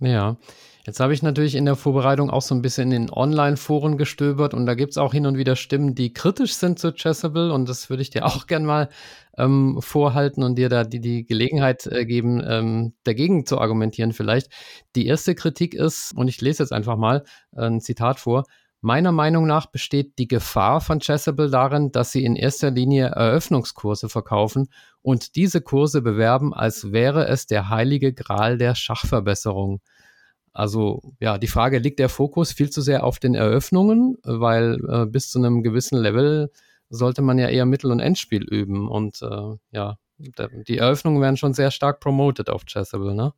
Ja, 0.01 0.39
jetzt 0.87 1.01
habe 1.01 1.13
ich 1.13 1.23
natürlich 1.23 1.57
in 1.57 1.67
der 1.67 1.77
Vorbereitung 1.77 2.31
auch 2.31 2.41
so 2.41 2.55
ein 2.55 2.63
bisschen 2.63 2.91
in 2.91 3.03
den 3.03 3.11
Online-Foren 3.11 3.99
gestöbert 3.99 4.55
und 4.55 4.65
da 4.65 4.75
gibt 4.75 4.93
es 4.93 4.97
auch 4.97 5.13
hin 5.13 5.27
und 5.27 5.37
wieder 5.37 5.57
Stimmen, 5.57 5.95
die 5.95 6.13
kritisch 6.15 6.55
sind 6.55 6.79
zu 6.79 6.93
Chessable 6.95 7.53
und 7.53 7.69
das 7.69 7.91
würde 7.91 8.03
ich 8.03 8.11
dir 8.11 8.25
auch 8.27 8.47
gern 8.47 8.65
mal 8.65 8.89
ähm, 9.37 9.79
vorhalten 9.83 10.43
und 10.43 10.57
dir 10.57 10.71
da 10.71 10.85
die, 10.85 11.01
die 11.01 11.27
Gelegenheit 11.27 11.87
äh, 11.87 12.07
geben, 12.07 12.41
ähm, 12.47 12.95
dagegen 13.05 13.45
zu 13.45 13.59
argumentieren 13.59 14.13
vielleicht. 14.13 14.51
Die 14.95 15.07
erste 15.07 15.35
Kritik 15.35 15.75
ist, 15.75 16.15
und 16.17 16.29
ich 16.29 16.41
lese 16.41 16.63
jetzt 16.63 16.73
einfach 16.73 16.97
mal 16.97 17.25
ein 17.55 17.81
Zitat 17.81 18.21
vor, 18.21 18.45
Meiner 18.81 19.11
Meinung 19.11 19.47
nach 19.47 19.67
besteht 19.67 20.19
die 20.19 20.29
Gefahr 20.29 20.81
von 20.81 21.01
Chessable 21.01 21.51
darin, 21.51 21.91
dass 21.91 22.13
sie 22.13 22.25
in 22.25 22.37
erster 22.37 22.71
Linie 22.71 23.07
Eröffnungskurse 23.07 24.09
verkaufen 24.09 24.69
und 25.03 25.35
diese 25.35 25.61
Kurse 25.61 26.01
bewerben, 26.01 26.55
als 26.55 26.93
wäre 26.93 27.27
es 27.27 27.47
der 27.47 27.71
heilige 27.71 28.13
Gral 28.13 28.57
der 28.57 28.77
Schachverbesserung. 28.77 29.81
Also 30.53 31.03
ja, 31.19 31.39
die 31.39 31.49
Frage, 31.49 31.79
liegt 31.79 31.99
der 31.99 32.09
Fokus 32.09 32.53
viel 32.53 32.71
zu 32.71 32.81
sehr 32.81 33.03
auf 33.05 33.19
den 33.19 33.35
Eröffnungen, 33.35 34.17
weil 34.23 34.79
äh, 34.89 35.07
bis 35.07 35.31
zu 35.31 35.39
einem 35.39 35.63
gewissen 35.63 35.99
Level 35.99 36.53
sollte 36.89 37.23
man 37.23 37.39
ja 37.39 37.49
eher 37.49 37.67
Mittel- 37.67 37.91
und 37.91 38.01
Endspiel 38.01 38.45
üben 38.45 38.89
und 38.89 39.21
äh, 39.23 39.57
ja, 39.73 39.99
die 40.19 40.79
Eröffnungen 40.79 41.21
werden 41.21 41.37
schon 41.37 41.55
sehr 41.55 41.71
stark 41.71 42.01
promoted 42.01 42.49
auf 42.49 42.65
Chessable, 42.65 43.15
ne? 43.15 43.33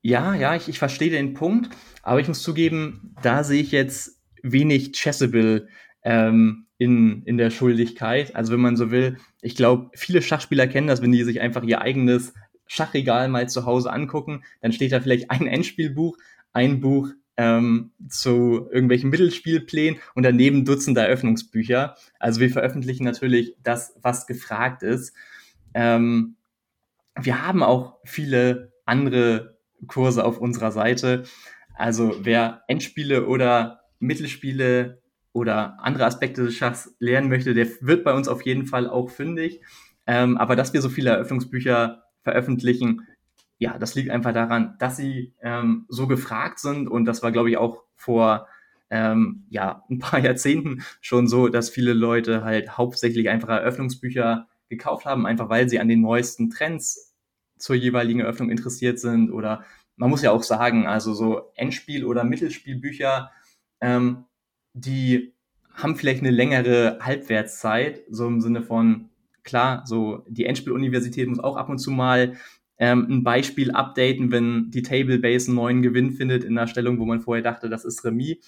Ja, 0.00 0.34
ja, 0.34 0.54
ich, 0.54 0.68
ich 0.68 0.78
verstehe 0.78 1.10
den 1.10 1.34
Punkt, 1.34 1.74
aber 2.02 2.20
ich 2.20 2.28
muss 2.28 2.42
zugeben, 2.42 3.14
da 3.22 3.42
sehe 3.42 3.60
ich 3.60 3.72
jetzt 3.72 4.17
wenig 4.42 4.92
Chessable 4.92 5.68
ähm, 6.02 6.66
in, 6.78 7.22
in 7.24 7.38
der 7.38 7.50
Schuldigkeit. 7.50 8.34
Also 8.36 8.52
wenn 8.52 8.60
man 8.60 8.76
so 8.76 8.90
will, 8.90 9.18
ich 9.42 9.56
glaube, 9.56 9.90
viele 9.94 10.22
Schachspieler 10.22 10.66
kennen 10.66 10.86
das, 10.86 11.02
wenn 11.02 11.12
die 11.12 11.24
sich 11.24 11.40
einfach 11.40 11.64
ihr 11.64 11.80
eigenes 11.80 12.32
Schachregal 12.66 13.28
mal 13.28 13.48
zu 13.48 13.66
Hause 13.66 13.92
angucken, 13.92 14.44
dann 14.60 14.72
steht 14.72 14.92
da 14.92 15.00
vielleicht 15.00 15.30
ein 15.30 15.46
Endspielbuch, 15.46 16.16
ein 16.52 16.80
Buch 16.80 17.10
ähm, 17.36 17.92
zu 18.08 18.68
irgendwelchen 18.70 19.10
Mittelspielplänen 19.10 20.00
und 20.14 20.24
daneben 20.24 20.64
Dutzende 20.64 21.00
Eröffnungsbücher. 21.00 21.96
Also 22.18 22.40
wir 22.40 22.50
veröffentlichen 22.50 23.04
natürlich 23.04 23.54
das, 23.62 23.94
was 24.02 24.26
gefragt 24.26 24.82
ist. 24.82 25.14
Ähm, 25.72 26.36
wir 27.20 27.46
haben 27.46 27.62
auch 27.62 27.98
viele 28.04 28.72
andere 28.84 29.58
Kurse 29.86 30.24
auf 30.24 30.38
unserer 30.38 30.72
Seite. 30.72 31.24
Also 31.74 32.16
wer 32.22 32.62
Endspiele 32.66 33.26
oder 33.26 33.77
Mittelspiele 33.98 35.02
oder 35.32 35.78
andere 35.80 36.06
Aspekte 36.06 36.44
des 36.44 36.54
Schachs 36.54 36.94
lernen 36.98 37.28
möchte, 37.28 37.54
der 37.54 37.68
wird 37.80 38.04
bei 38.04 38.12
uns 38.12 38.28
auf 38.28 38.42
jeden 38.42 38.66
Fall 38.66 38.88
auch 38.88 39.10
fündig. 39.10 39.60
Ähm, 40.06 40.36
aber 40.38 40.56
dass 40.56 40.72
wir 40.72 40.80
so 40.80 40.88
viele 40.88 41.10
Eröffnungsbücher 41.10 42.04
veröffentlichen, 42.22 43.06
ja, 43.58 43.78
das 43.78 43.94
liegt 43.94 44.10
einfach 44.10 44.32
daran, 44.32 44.76
dass 44.78 44.96
sie 44.96 45.34
ähm, 45.42 45.84
so 45.88 46.06
gefragt 46.06 46.60
sind 46.60 46.88
und 46.88 47.04
das 47.04 47.22
war, 47.22 47.32
glaube 47.32 47.50
ich, 47.50 47.56
auch 47.56 47.82
vor 47.96 48.46
ähm, 48.90 49.44
ja, 49.50 49.84
ein 49.90 49.98
paar 49.98 50.18
Jahrzehnten 50.24 50.82
schon 51.00 51.28
so, 51.28 51.48
dass 51.48 51.70
viele 51.70 51.92
Leute 51.92 52.44
halt 52.44 52.78
hauptsächlich 52.78 53.28
einfach 53.28 53.48
Eröffnungsbücher 53.48 54.48
gekauft 54.68 55.06
haben, 55.06 55.26
einfach 55.26 55.48
weil 55.48 55.68
sie 55.68 55.80
an 55.80 55.88
den 55.88 56.00
neuesten 56.00 56.50
Trends 56.50 57.14
zur 57.58 57.76
jeweiligen 57.76 58.20
Eröffnung 58.20 58.50
interessiert 58.50 58.98
sind 58.98 59.30
oder 59.30 59.64
man 59.96 60.10
muss 60.10 60.22
ja 60.22 60.30
auch 60.30 60.44
sagen, 60.44 60.86
also 60.86 61.12
so 61.12 61.50
Endspiel- 61.56 62.04
oder 62.04 62.22
Mittelspielbücher 62.22 63.30
ähm, 63.80 64.24
die 64.72 65.34
haben 65.72 65.96
vielleicht 65.96 66.20
eine 66.20 66.30
längere 66.30 66.98
Halbwertszeit, 67.00 68.02
so 68.10 68.26
im 68.26 68.40
Sinne 68.40 68.62
von, 68.62 69.10
klar, 69.44 69.82
so 69.86 70.24
die 70.28 70.44
Endspiel-Universität 70.44 71.28
muss 71.28 71.38
auch 71.38 71.56
ab 71.56 71.68
und 71.68 71.78
zu 71.78 71.90
mal 71.90 72.36
ähm, 72.78 73.06
ein 73.08 73.24
Beispiel 73.24 73.70
updaten, 73.70 74.30
wenn 74.30 74.70
die 74.70 74.82
Table-Base 74.82 75.48
einen 75.48 75.56
neuen 75.56 75.82
Gewinn 75.82 76.12
findet 76.12 76.44
in 76.44 76.56
einer 76.56 76.66
Stellung, 76.66 76.98
wo 76.98 77.04
man 77.04 77.20
vorher 77.20 77.42
dachte, 77.42 77.68
das 77.68 77.84
ist 77.84 78.04
Remis. 78.04 78.38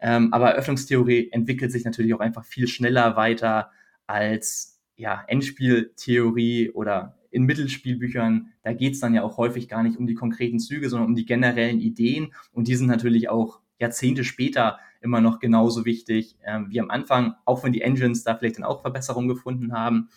Ähm, 0.00 0.32
aber 0.32 0.50
Eröffnungstheorie 0.52 1.30
entwickelt 1.32 1.72
sich 1.72 1.84
natürlich 1.84 2.14
auch 2.14 2.20
einfach 2.20 2.44
viel 2.44 2.66
schneller 2.66 3.16
weiter 3.16 3.70
als 4.06 4.80
ja, 4.96 5.22
Endspieltheorie 5.28 6.70
oder 6.70 7.16
in 7.30 7.44
Mittelspielbüchern, 7.44 8.52
da 8.62 8.72
geht 8.72 8.94
es 8.94 9.00
dann 9.00 9.14
ja 9.14 9.22
auch 9.22 9.36
häufig 9.36 9.68
gar 9.68 9.82
nicht 9.82 9.96
um 9.96 10.06
die 10.06 10.14
konkreten 10.14 10.58
Züge, 10.58 10.88
sondern 10.88 11.10
um 11.10 11.14
die 11.14 11.24
generellen 11.24 11.80
Ideen. 11.80 12.34
Und 12.52 12.68
die 12.68 12.74
sind 12.74 12.88
natürlich 12.88 13.28
auch 13.28 13.60
Jahrzehnte 13.80 14.24
später 14.24 14.78
immer 15.00 15.20
noch 15.20 15.38
genauso 15.38 15.84
wichtig 15.84 16.36
ähm, 16.44 16.66
wie 16.70 16.80
am 16.80 16.90
Anfang, 16.90 17.34
auch 17.44 17.64
wenn 17.64 17.72
die 17.72 17.82
Engines 17.82 18.22
da 18.22 18.36
vielleicht 18.36 18.58
dann 18.58 18.64
auch 18.64 18.82
Verbesserungen 18.82 19.28
gefunden 19.28 19.72
haben. 19.72 20.08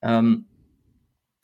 Ähm, 0.00 0.46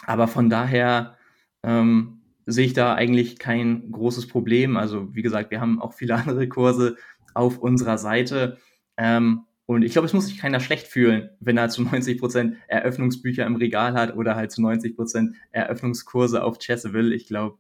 aber 0.07 0.29
von 0.29 0.49
daher 0.49 1.17
ähm, 1.63 2.21
sehe 2.47 2.67
ich 2.67 2.73
da 2.73 2.95
eigentlich 2.95 3.39
kein 3.39 3.93
großes 3.93 4.27
Problem. 4.27 4.77
Also 4.77 5.15
wie 5.15 5.23
gesagt, 5.23 5.51
wir 5.51 5.61
haben 5.61 5.81
auch 5.81 5.93
viele 5.93 6.15
andere 6.17 6.49
Kurse 6.49 6.97
auf 7.35 7.59
unserer 7.59 7.99
Seite. 7.99 8.59
Ähm, 8.97 9.45
und 9.67 9.83
ich 9.83 9.93
glaube, 9.93 10.07
es 10.07 10.15
muss 10.15 10.29
sich 10.29 10.39
keiner 10.39 10.61
schlecht 10.61 10.87
fühlen, 10.87 11.29
wenn 11.41 11.59
er 11.59 11.69
zu 11.69 11.83
90 11.83 12.19
Prozent 12.19 12.57
Eröffnungsbücher 12.69 13.45
im 13.45 13.57
Regal 13.57 13.93
hat 13.93 14.17
oder 14.17 14.35
halt 14.35 14.51
zu 14.51 14.63
90 14.63 14.97
Prozent 14.97 15.35
Eröffnungskurse 15.53 16.43
auf 16.43 16.59
Chessville. 16.59 17.15
Ich 17.15 17.27
glaube, 17.27 17.59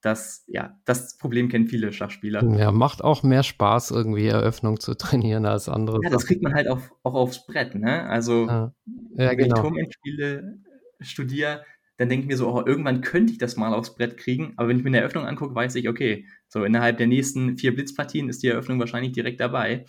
das, 0.00 0.44
ja, 0.46 0.78
das 0.84 1.18
Problem 1.18 1.48
kennen 1.48 1.66
viele 1.66 1.92
Schachspieler. 1.92 2.44
Ja, 2.56 2.70
macht 2.70 3.02
auch 3.02 3.22
mehr 3.22 3.42
Spaß, 3.42 3.90
irgendwie 3.90 4.26
Eröffnung 4.26 4.78
zu 4.80 4.94
trainieren 4.98 5.46
als 5.46 5.68
andere. 5.68 5.98
Ja, 6.02 6.10
das 6.10 6.26
kriegt 6.26 6.42
man 6.42 6.54
halt 6.54 6.68
auch, 6.68 6.80
auch 7.02 7.14
aufs 7.14 7.46
Brett, 7.46 7.74
ne? 7.74 8.08
Also, 8.08 8.46
ja. 8.46 8.72
Ja, 9.16 9.30
wenn 9.30 9.38
genau. 9.38 9.56
ich 9.56 9.62
Turmendspiele 9.62 10.58
studiere, 11.00 11.64
dann 11.96 12.08
denke 12.08 12.22
ich 12.22 12.28
mir 12.28 12.36
so, 12.36 12.48
oh, 12.48 12.62
irgendwann 12.64 13.00
könnte 13.00 13.32
ich 13.32 13.38
das 13.38 13.56
mal 13.56 13.74
aufs 13.74 13.96
Brett 13.96 14.16
kriegen. 14.16 14.54
Aber 14.56 14.68
wenn 14.68 14.78
ich 14.78 14.84
mir 14.84 14.90
eine 14.90 15.00
Eröffnung 15.00 15.26
angucke, 15.26 15.54
weiß 15.54 15.74
ich, 15.74 15.88
okay, 15.88 16.26
so 16.46 16.64
innerhalb 16.64 16.96
der 16.98 17.08
nächsten 17.08 17.58
vier 17.58 17.74
Blitzpartien 17.74 18.28
ist 18.28 18.42
die 18.42 18.48
Eröffnung 18.48 18.78
wahrscheinlich 18.78 19.12
direkt 19.12 19.40
dabei. 19.40 19.84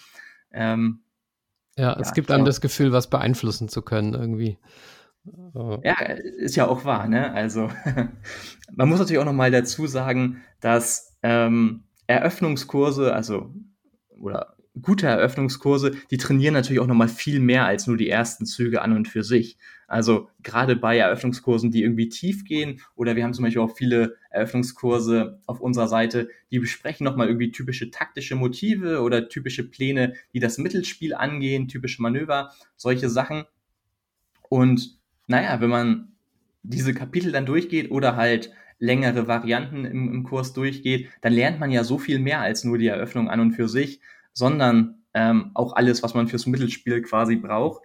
Ähm, 0.51 1.03
ja, 1.77 1.93
es 1.99 2.09
ja, 2.09 2.13
gibt 2.13 2.31
einem 2.31 2.45
das 2.45 2.61
Gefühl, 2.61 2.91
was 2.91 3.11
beeinflussen 3.11 3.69
zu 3.69 3.83
können 3.83 4.15
irgendwie. 4.15 4.57
Ja, 5.83 5.95
ist 6.01 6.55
ja 6.55 6.67
auch 6.67 6.85
wahr, 6.85 7.07
ne? 7.07 7.31
Also 7.33 7.69
man 8.71 8.89
muss 8.89 8.99
natürlich 8.99 9.19
auch 9.19 9.25
nochmal 9.25 9.51
dazu 9.51 9.87
sagen, 9.87 10.41
dass 10.59 11.17
ähm, 11.23 11.83
Eröffnungskurse, 12.07 13.13
also 13.13 13.53
oder 14.19 14.55
gute 14.81 15.07
Eröffnungskurse, 15.07 15.91
die 16.11 16.17
trainieren 16.17 16.53
natürlich 16.53 16.79
auch 16.79 16.87
nochmal 16.87 17.07
viel 17.07 17.39
mehr 17.39 17.65
als 17.65 17.87
nur 17.87 17.97
die 17.97 18.09
ersten 18.09 18.45
Züge 18.45 18.81
an 18.81 18.95
und 18.95 19.07
für 19.07 19.23
sich. 19.23 19.57
Also 19.87 20.29
gerade 20.43 20.75
bei 20.75 20.97
Eröffnungskursen, 20.97 21.71
die 21.71 21.81
irgendwie 21.83 22.09
tief 22.09 22.45
gehen, 22.45 22.79
oder 22.95 23.15
wir 23.15 23.23
haben 23.23 23.33
zum 23.33 23.43
Beispiel 23.43 23.61
auch 23.61 23.75
viele 23.75 24.15
Eröffnungskurse 24.29 25.41
auf 25.47 25.59
unserer 25.59 25.87
Seite, 25.87 26.29
die 26.51 26.59
besprechen 26.59 27.05
nochmal 27.05 27.27
irgendwie 27.27 27.51
typische 27.51 27.89
taktische 27.89 28.35
Motive 28.35 29.01
oder 29.01 29.29
typische 29.29 29.63
Pläne, 29.63 30.13
die 30.33 30.39
das 30.39 30.59
Mittelspiel 30.59 31.15
angehen, 31.15 31.67
typische 31.67 32.01
Manöver, 32.01 32.51
solche 32.75 33.09
Sachen. 33.09 33.45
Und 34.47 34.98
naja, 35.29 35.61
wenn 35.61 35.69
man 35.69 36.11
diese 36.63 36.93
Kapitel 36.93 37.31
dann 37.31 37.45
durchgeht 37.45 37.91
oder 37.91 38.15
halt 38.15 38.51
längere 38.79 39.27
Varianten 39.27 39.85
im, 39.85 40.13
im 40.13 40.23
Kurs 40.23 40.53
durchgeht, 40.53 41.09
dann 41.21 41.33
lernt 41.33 41.59
man 41.59 41.71
ja 41.71 41.83
so 41.83 41.97
viel 41.99 42.19
mehr 42.19 42.41
als 42.41 42.63
nur 42.63 42.77
die 42.77 42.87
Eröffnung 42.87 43.29
an 43.29 43.39
und 43.39 43.51
für 43.51 43.69
sich, 43.69 44.01
sondern 44.33 45.03
ähm, 45.13 45.51
auch 45.53 45.73
alles, 45.73 46.01
was 46.01 46.13
man 46.13 46.27
fürs 46.27 46.47
Mittelspiel 46.47 47.01
quasi 47.01 47.35
braucht. 47.35 47.83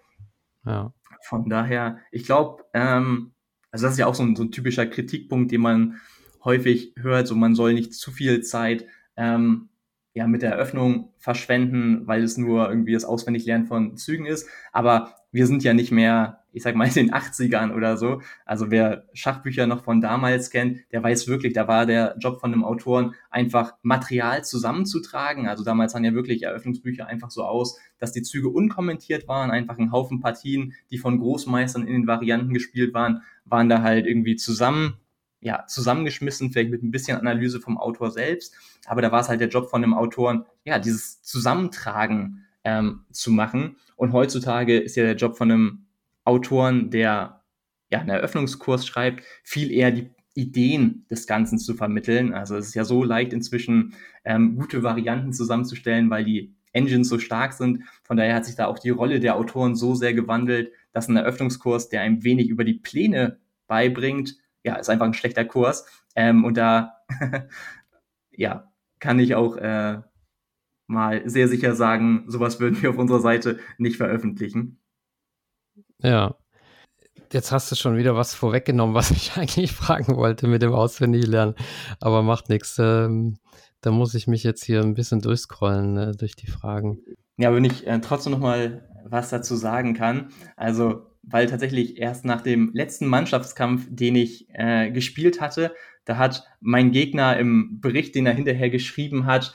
Ja. 0.65 0.93
Von 1.23 1.49
daher, 1.49 1.99
ich 2.11 2.25
glaube, 2.25 2.65
ähm, 2.73 3.33
also 3.71 3.87
das 3.87 3.95
ist 3.95 3.99
ja 3.99 4.07
auch 4.07 4.15
so 4.15 4.23
ein, 4.23 4.37
so 4.37 4.45
ein, 4.45 4.51
typischer 4.51 4.87
Kritikpunkt, 4.87 5.51
den 5.53 5.61
man 5.61 6.01
häufig 6.45 6.95
hört, 6.97 7.27
so 7.27 7.35
man 7.35 7.55
soll 7.55 7.75
nicht 7.75 7.93
zu 7.93 8.11
viel 8.11 8.43
Zeit 8.43 8.87
ähm, 9.17 9.69
ja 10.15 10.27
mit 10.27 10.43
der 10.43 10.53
Eröffnung 10.53 11.13
verschwenden, 11.19 12.07
weil 12.07 12.23
es 12.23 12.39
nur 12.39 12.69
irgendwie 12.69 12.93
das 12.93 13.05
Auswendiglernen 13.05 13.67
von 13.67 13.97
Zügen 13.97 14.27
ist. 14.27 14.49
Aber 14.73 15.15
wir 15.33 15.47
sind 15.47 15.65
ja 15.65 15.75
nicht 15.75 15.91
mehr, 15.91 16.44
ich 16.55 16.63
sag 16.63 16.77
mal, 16.77 16.87
in 16.87 16.95
den 16.95 17.13
80ern 17.13 17.75
oder 17.75 17.97
so. 17.97 18.23
Also 18.47 18.71
wer 18.71 19.05
Schachbücher 19.13 19.67
noch 19.67 19.85
von 19.85 20.01
damals 20.01 20.51
kennt, 20.51 20.81
der 20.93 21.03
weiß 21.03 21.27
wirklich, 21.27 21.53
da 21.53 21.67
war 21.69 21.85
der 21.85 22.17
Job 22.19 22.41
von 22.41 22.53
einem 22.53 22.65
Autoren 22.65 23.15
einfach 23.29 23.75
Material 23.83 24.45
zusammenzutragen. 24.45 25.49
Also 25.49 25.65
damals 25.65 25.93
sahen 25.93 26.05
ja 26.05 26.15
wirklich 26.15 26.45
Eröffnungsbücher 26.45 27.07
einfach 27.07 27.31
so 27.31 27.43
aus, 27.43 27.79
dass 27.99 28.13
die 28.13 28.23
Züge 28.23 28.49
unkommentiert 28.49 29.27
waren, 29.27 29.51
einfach 29.51 29.79
ein 29.79 29.91
Haufen 29.91 30.21
Partien, 30.21 30.75
die 30.91 30.99
von 30.99 31.19
Großmeistern 31.19 31.87
in 31.87 31.93
den 31.93 32.07
Varianten 32.07 32.55
gespielt 32.55 32.95
waren, 32.95 33.23
waren 33.45 33.69
da 33.69 33.83
halt 33.83 34.07
irgendwie 34.07 34.37
zusammen 34.37 34.99
ja, 35.41 35.67
zusammengeschmissen, 35.67 36.53
vielleicht 36.53 36.71
mit 36.71 36.83
ein 36.83 36.91
bisschen 36.91 37.19
Analyse 37.19 37.61
vom 37.61 37.77
Autor 37.77 38.11
selbst. 38.11 38.55
Aber 38.87 39.03
da 39.03 39.13
war 39.13 39.21
es 39.21 39.29
halt 39.29 39.43
der 39.43 39.49
Job 39.49 39.69
von 39.69 39.85
einem 39.85 39.93
Autoren, 39.93 40.47
ja, 40.65 40.79
dieses 40.79 41.21
Zusammentragen 41.23 42.47
ähm, 42.65 43.05
zu 43.11 43.31
machen. 43.31 43.77
Und 43.97 44.13
heutzutage 44.13 44.79
ist 44.79 44.97
ja 44.97 45.05
der 45.05 45.17
Job 45.17 45.37
von 45.37 45.51
einem 45.51 45.84
Autoren, 46.25 46.91
der 46.91 47.45
ja 47.91 48.01
einen 48.01 48.11
Eröffnungskurs 48.11 48.87
schreibt, 48.87 49.25
viel 49.43 49.71
eher 49.71 49.91
die 49.91 50.11
Ideen 50.35 51.07
des 51.11 51.27
Ganzen 51.27 51.59
zu 51.59 51.75
vermitteln. 51.75 52.35
Also 52.35 52.57
es 52.57 52.69
ist 52.69 52.75
ja 52.75 52.85
so 52.85 53.05
leicht 53.05 53.33
inzwischen 53.33 53.95
ähm, 54.25 54.57
gute 54.57 54.83
Varianten 54.83 55.33
zusammenzustellen, 55.33 56.11
weil 56.11 56.25
die 56.25 56.55
Engines 56.73 57.09
so 57.09 57.19
stark 57.19 57.53
sind. 57.53 57.85
Von 58.03 58.17
daher 58.17 58.35
hat 58.35 58.45
sich 58.45 58.57
da 58.57 58.67
auch 58.67 58.79
die 58.79 58.91
Rolle 58.91 59.21
der 59.21 59.37
Autoren 59.37 59.77
so 59.77 59.95
sehr 59.95 60.13
gewandelt, 60.13 60.73
dass 60.93 61.09
ein 61.09 61.17
Eröffnungskurs, 61.17 61.89
der 61.89 62.01
einem 62.01 62.25
wenig 62.25 62.49
über 62.49 62.65
die 62.65 62.75
Pläne 62.75 63.39
beibringt, 63.69 64.37
ja, 64.65 64.77
ist 64.77 64.91
einfach 64.91 65.07
ein 65.07 65.15
schlechter 65.15 65.45
Kurs. 65.45 65.87
Ähm, 66.17 66.45
und 66.45 66.57
da, 66.57 66.95
ja, 68.33 68.73
kann 68.99 69.19
ich 69.19 69.35
auch 69.35 69.57
äh, 69.57 70.01
mal 70.87 71.29
sehr 71.29 71.49
sicher 71.49 71.75
sagen, 71.75 72.25
sowas 72.27 72.61
würden 72.61 72.81
wir 72.83 72.91
auf 72.91 72.99
unserer 72.99 73.21
Seite 73.21 73.61
nicht 73.79 73.97
veröffentlichen. 73.97 74.81
Ja. 75.99 76.37
Jetzt 77.33 77.51
hast 77.51 77.71
du 77.71 77.77
schon 77.77 77.97
wieder 77.97 78.15
was 78.15 78.35
vorweggenommen, 78.35 78.95
was 78.95 79.11
ich 79.11 79.33
eigentlich 79.37 79.73
fragen 79.73 80.17
wollte 80.17 80.47
mit 80.47 80.63
dem 80.63 80.73
Auswendiglernen. 80.73 81.55
Aber 82.01 82.23
macht 82.23 82.49
nichts. 82.49 82.79
Ähm, 82.79 83.39
da 83.81 83.91
muss 83.91 84.15
ich 84.15 84.27
mich 84.27 84.45
jetzt 84.45 84.65
hier 84.65 84.81
ein 84.81 84.95
bisschen 84.95 85.21
durchscrollen 85.21 85.97
äh, 85.97 86.13
durch 86.13 86.37
die 86.37 86.47
Fragen. 86.47 87.01
Ja, 87.37 87.55
wenn 87.55 87.65
ich 87.65 87.87
äh, 87.87 88.01
trotzdem 88.01 88.33
noch 88.33 88.39
mal 88.41 88.89
was 89.05 89.31
dazu 89.31 89.57
sagen 89.57 89.95
kann. 89.95 90.29
Also 90.57 91.07
weil 91.27 91.47
tatsächlich 91.47 91.99
erst 91.99 92.25
nach 92.25 92.43
dem 92.43 92.71
letzten 92.75 93.07
Mannschaftskampf, 93.07 93.87
den 93.89 94.17
ich 94.17 94.47
äh, 94.53 94.91
gespielt 94.91 95.41
hatte, 95.41 95.75
da 96.05 96.19
hat 96.19 96.45
mein 96.61 96.93
Gegner 96.93 97.39
im 97.39 97.81
Bericht, 97.81 98.15
den 98.15 98.27
er 98.27 98.35
hinterher 98.35 98.71
geschrieben 98.71 99.27
hat, 99.27 99.55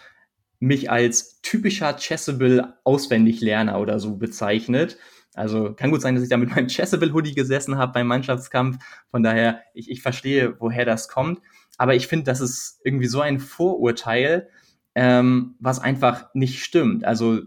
mich 0.60 0.90
als 0.90 1.42
typischer 1.42 1.96
Chessable 1.96 2.74
Auswendiglerner 2.84 3.80
oder 3.80 4.00
so 4.00 4.18
bezeichnet. 4.18 4.98
Also 5.36 5.74
kann 5.74 5.92
gut 5.92 6.02
sein, 6.02 6.16
dass 6.16 6.24
ich 6.24 6.30
da 6.30 6.38
mit 6.38 6.50
meinem 6.50 6.68
Chessable-Hoodie 6.68 7.36
gesessen 7.36 7.78
habe 7.78 7.94
beim 7.94 8.08
Mannschaftskampf. 8.08 8.84
Von 9.12 9.24
daher, 9.24 9.62
ich, 9.74 9.90
ich 9.90 10.02
verstehe, 10.02 10.60
woher 10.60 10.86
das 10.86 11.08
kommt. 11.08 11.40
Aber 11.78 11.96
ich 11.96 12.08
finde, 12.08 12.26
das 12.26 12.42
ist 12.42 12.82
irgendwie 12.84 13.08
so 13.08 13.22
ein 13.22 13.40
Vorurteil, 13.40 14.50
ähm, 14.96 15.56
was 15.60 15.80
einfach 15.80 16.30
nicht 16.34 16.64
stimmt. 16.64 17.06
Also 17.06 17.42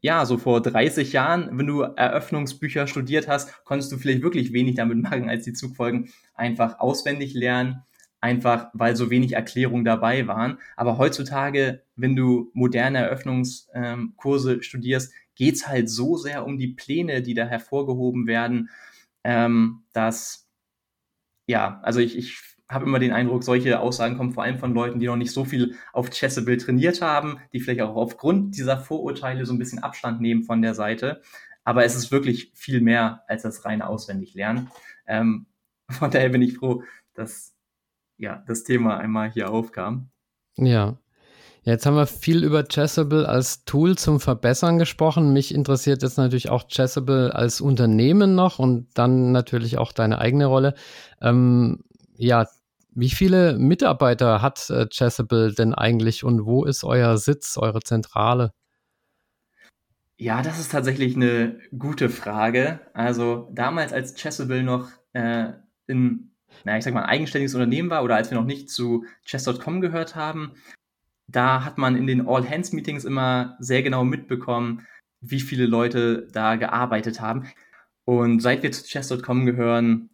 ja, 0.00 0.24
so 0.26 0.38
vor 0.38 0.62
30 0.62 1.12
Jahren, 1.12 1.58
wenn 1.58 1.66
du 1.66 1.80
Eröffnungsbücher 1.82 2.86
studiert 2.86 3.26
hast, 3.26 3.64
konntest 3.64 3.90
du 3.90 3.96
vielleicht 3.96 4.22
wirklich 4.22 4.52
wenig 4.52 4.76
damit 4.76 4.98
machen, 4.98 5.28
als 5.28 5.44
die 5.44 5.54
Zugfolgen 5.54 6.10
einfach 6.34 6.78
auswendig 6.78 7.34
lernen, 7.34 7.82
einfach 8.20 8.68
weil 8.74 8.94
so 8.94 9.10
wenig 9.10 9.32
Erklärungen 9.32 9.84
dabei 9.84 10.26
waren. 10.26 10.58
Aber 10.76 10.98
heutzutage, 10.98 11.82
wenn 11.96 12.14
du 12.14 12.50
moderne 12.52 12.98
Eröffnungskurse 12.98 14.52
ähm, 14.54 14.62
studierst, 14.62 15.12
geht's 15.38 15.66
halt 15.66 15.88
so 15.88 16.16
sehr 16.16 16.44
um 16.44 16.58
die 16.58 16.68
Pläne, 16.68 17.22
die 17.22 17.34
da 17.34 17.46
hervorgehoben 17.46 18.26
werden, 18.26 18.68
ähm, 19.24 19.84
dass 19.92 20.48
ja, 21.46 21.80
also 21.82 22.00
ich, 22.00 22.18
ich 22.18 22.38
habe 22.68 22.84
immer 22.84 22.98
den 22.98 23.12
Eindruck, 23.12 23.42
solche 23.42 23.80
Aussagen 23.80 24.18
kommen 24.18 24.32
vor 24.32 24.42
allem 24.42 24.58
von 24.58 24.74
Leuten, 24.74 25.00
die 25.00 25.06
noch 25.06 25.16
nicht 25.16 25.32
so 25.32 25.46
viel 25.46 25.76
auf 25.94 26.10
Chessable 26.10 26.58
trainiert 26.58 27.00
haben, 27.00 27.38
die 27.52 27.60
vielleicht 27.60 27.80
auch 27.80 27.96
aufgrund 27.96 28.56
dieser 28.56 28.76
Vorurteile 28.76 29.46
so 29.46 29.54
ein 29.54 29.58
bisschen 29.58 29.78
Abstand 29.78 30.20
nehmen 30.20 30.42
von 30.42 30.60
der 30.60 30.74
Seite. 30.74 31.22
Aber 31.64 31.84
es 31.84 31.94
ist 31.94 32.12
wirklich 32.12 32.52
viel 32.54 32.82
mehr 32.82 33.24
als 33.26 33.42
das 33.42 33.64
reine 33.64 33.86
Auswendiglernen. 33.88 34.70
Ähm, 35.06 35.46
von 35.90 36.10
daher 36.10 36.28
bin 36.28 36.42
ich 36.42 36.58
froh, 36.58 36.82
dass 37.14 37.54
ja, 38.18 38.42
das 38.46 38.64
Thema 38.64 38.98
einmal 38.98 39.30
hier 39.30 39.50
aufkam. 39.50 40.10
Ja. 40.56 40.98
Jetzt 41.68 41.84
haben 41.84 41.96
wir 41.96 42.06
viel 42.06 42.44
über 42.44 42.64
Chessable 42.64 43.28
als 43.28 43.66
Tool 43.66 43.98
zum 43.98 44.20
Verbessern 44.20 44.78
gesprochen. 44.78 45.34
Mich 45.34 45.54
interessiert 45.54 46.02
jetzt 46.02 46.16
natürlich 46.16 46.48
auch 46.48 46.66
Chessable 46.66 47.34
als 47.34 47.60
Unternehmen 47.60 48.34
noch 48.34 48.58
und 48.58 48.88
dann 48.94 49.32
natürlich 49.32 49.76
auch 49.76 49.92
deine 49.92 50.18
eigene 50.18 50.46
Rolle. 50.46 50.72
Ähm, 51.20 51.84
ja, 52.16 52.46
wie 52.94 53.10
viele 53.10 53.58
Mitarbeiter 53.58 54.40
hat 54.40 54.70
äh, 54.70 54.88
Chessable 54.88 55.52
denn 55.52 55.74
eigentlich 55.74 56.24
und 56.24 56.46
wo 56.46 56.64
ist 56.64 56.84
euer 56.84 57.18
Sitz, 57.18 57.58
eure 57.58 57.80
Zentrale? 57.80 58.54
Ja, 60.16 60.40
das 60.40 60.58
ist 60.58 60.72
tatsächlich 60.72 61.16
eine 61.16 61.60
gute 61.78 62.08
Frage. 62.08 62.80
Also 62.94 63.50
damals, 63.52 63.92
als 63.92 64.14
Chessable 64.14 64.62
noch 64.62 64.88
äh, 65.12 65.52
in, 65.86 66.30
na, 66.64 66.78
ich 66.78 66.84
sag 66.84 66.94
mal, 66.94 67.02
ein 67.02 67.10
eigenständiges 67.10 67.54
Unternehmen 67.54 67.90
war 67.90 68.02
oder 68.04 68.16
als 68.16 68.30
wir 68.30 68.38
noch 68.38 68.46
nicht 68.46 68.70
zu 68.70 69.04
Chess.com 69.26 69.82
gehört 69.82 70.16
haben, 70.16 70.54
da 71.28 71.64
hat 71.64 71.78
man 71.78 71.94
in 71.94 72.06
den 72.06 72.26
All-Hands-Meetings 72.26 73.04
immer 73.04 73.56
sehr 73.60 73.82
genau 73.82 74.04
mitbekommen, 74.04 74.86
wie 75.20 75.40
viele 75.40 75.66
Leute 75.66 76.26
da 76.32 76.56
gearbeitet 76.56 77.20
haben. 77.20 77.46
Und 78.04 78.40
seit 78.40 78.62
wir 78.62 78.72
zu 78.72 78.84
Chess.com 78.84 79.44
gehören, 79.44 80.08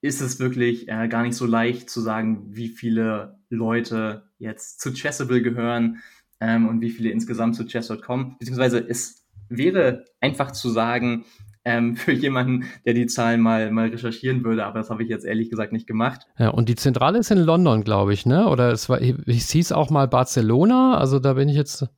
ist 0.00 0.20
es 0.20 0.40
wirklich 0.40 0.88
äh, 0.88 1.08
gar 1.08 1.22
nicht 1.22 1.36
so 1.36 1.46
leicht 1.46 1.88
zu 1.88 2.00
sagen, 2.00 2.44
wie 2.50 2.68
viele 2.68 3.38
Leute 3.48 4.28
jetzt 4.38 4.80
zu 4.80 4.92
Chessable 4.92 5.42
gehören 5.42 6.02
ähm, 6.40 6.68
und 6.68 6.80
wie 6.80 6.90
viele 6.90 7.10
insgesamt 7.10 7.54
zu 7.54 7.64
Chess.com. 7.64 8.36
Beziehungsweise 8.38 8.78
es 8.78 9.24
wäre 9.48 10.04
einfach 10.20 10.50
zu 10.50 10.68
sagen, 10.68 11.24
ähm, 11.66 11.96
für 11.96 12.12
jemanden, 12.12 12.66
der 12.86 12.94
die 12.94 13.06
Zahlen 13.06 13.40
mal, 13.40 13.72
mal 13.72 13.88
recherchieren 13.88 14.44
würde, 14.44 14.64
aber 14.64 14.78
das 14.78 14.88
habe 14.88 15.02
ich 15.02 15.08
jetzt 15.08 15.26
ehrlich 15.26 15.50
gesagt 15.50 15.72
nicht 15.72 15.88
gemacht. 15.88 16.26
Ja, 16.38 16.50
und 16.50 16.68
die 16.68 16.76
Zentrale 16.76 17.18
ist 17.18 17.32
in 17.32 17.38
London, 17.38 17.82
glaube 17.82 18.14
ich, 18.14 18.24
ne? 18.24 18.48
Oder 18.48 18.70
es 18.70 18.88
war, 18.88 19.02
es 19.02 19.50
hieß 19.50 19.72
auch 19.72 19.90
mal 19.90 20.06
Barcelona, 20.06 20.96
also 20.96 21.18
da 21.18 21.34
bin 21.34 21.48
ich 21.48 21.56
jetzt. 21.56 21.88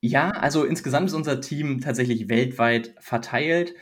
Ja, 0.00 0.28
also 0.30 0.64
insgesamt 0.64 1.06
ist 1.06 1.14
unser 1.14 1.40
Team 1.40 1.80
tatsächlich 1.80 2.28
weltweit 2.28 2.94
verteilt. 3.00 3.74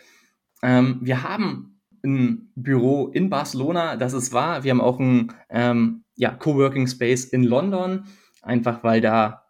Ähm, 0.62 1.00
wir 1.02 1.24
haben 1.24 1.80
ein 2.04 2.52
Büro 2.54 3.08
in 3.08 3.28
Barcelona, 3.28 3.96
das 3.96 4.12
ist 4.12 4.32
wahr. 4.32 4.62
Wir 4.62 4.70
haben 4.70 4.80
auch 4.80 5.00
ein, 5.00 5.32
ähm, 5.50 6.04
ja, 6.14 6.30
Coworking 6.30 6.86
Space 6.86 7.24
in 7.24 7.42
London, 7.42 8.04
einfach 8.42 8.84
weil 8.84 9.00
da 9.00 9.42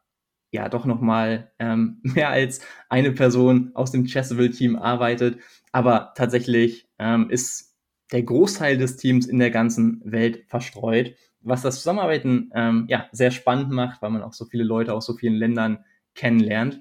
ja 0.53 0.71
doch 0.71 0.87
nochmal 0.87 1.53
ähm, 1.59 1.99
mehr 2.03 2.31
als 2.31 2.61
eine 2.89 3.13
Person 3.13 3.73
aus 3.75 3.93
dem 3.93 4.07
Chessable-Team 4.07 4.77
arbeitet. 4.77 5.39
Aber 5.73 6.13
tatsächlich 6.17 6.89
ähm, 6.99 7.31
ist 7.31 7.75
der 8.13 8.23
Großteil 8.23 8.77
des 8.77 8.97
Teams 8.97 9.27
in 9.27 9.39
der 9.39 9.51
ganzen 9.51 10.03
Welt 10.05 10.45
verstreut, 10.49 11.15
was 11.41 11.63
das 11.63 11.77
Zusammenarbeiten 11.77 12.51
ähm, 12.55 12.87
ja 12.89 13.09
sehr 13.13 13.31
spannend 13.31 13.71
macht, 13.71 14.03
weil 14.03 14.11
man 14.11 14.23
auch 14.23 14.35
so 14.35 14.45
viele 14.45 14.65
Leute 14.65 14.95
aus 14.95 15.07
so 15.07 15.15
vielen 15.15 15.35
Ländern 15.35 15.85
kennenlernt. 16.15 16.81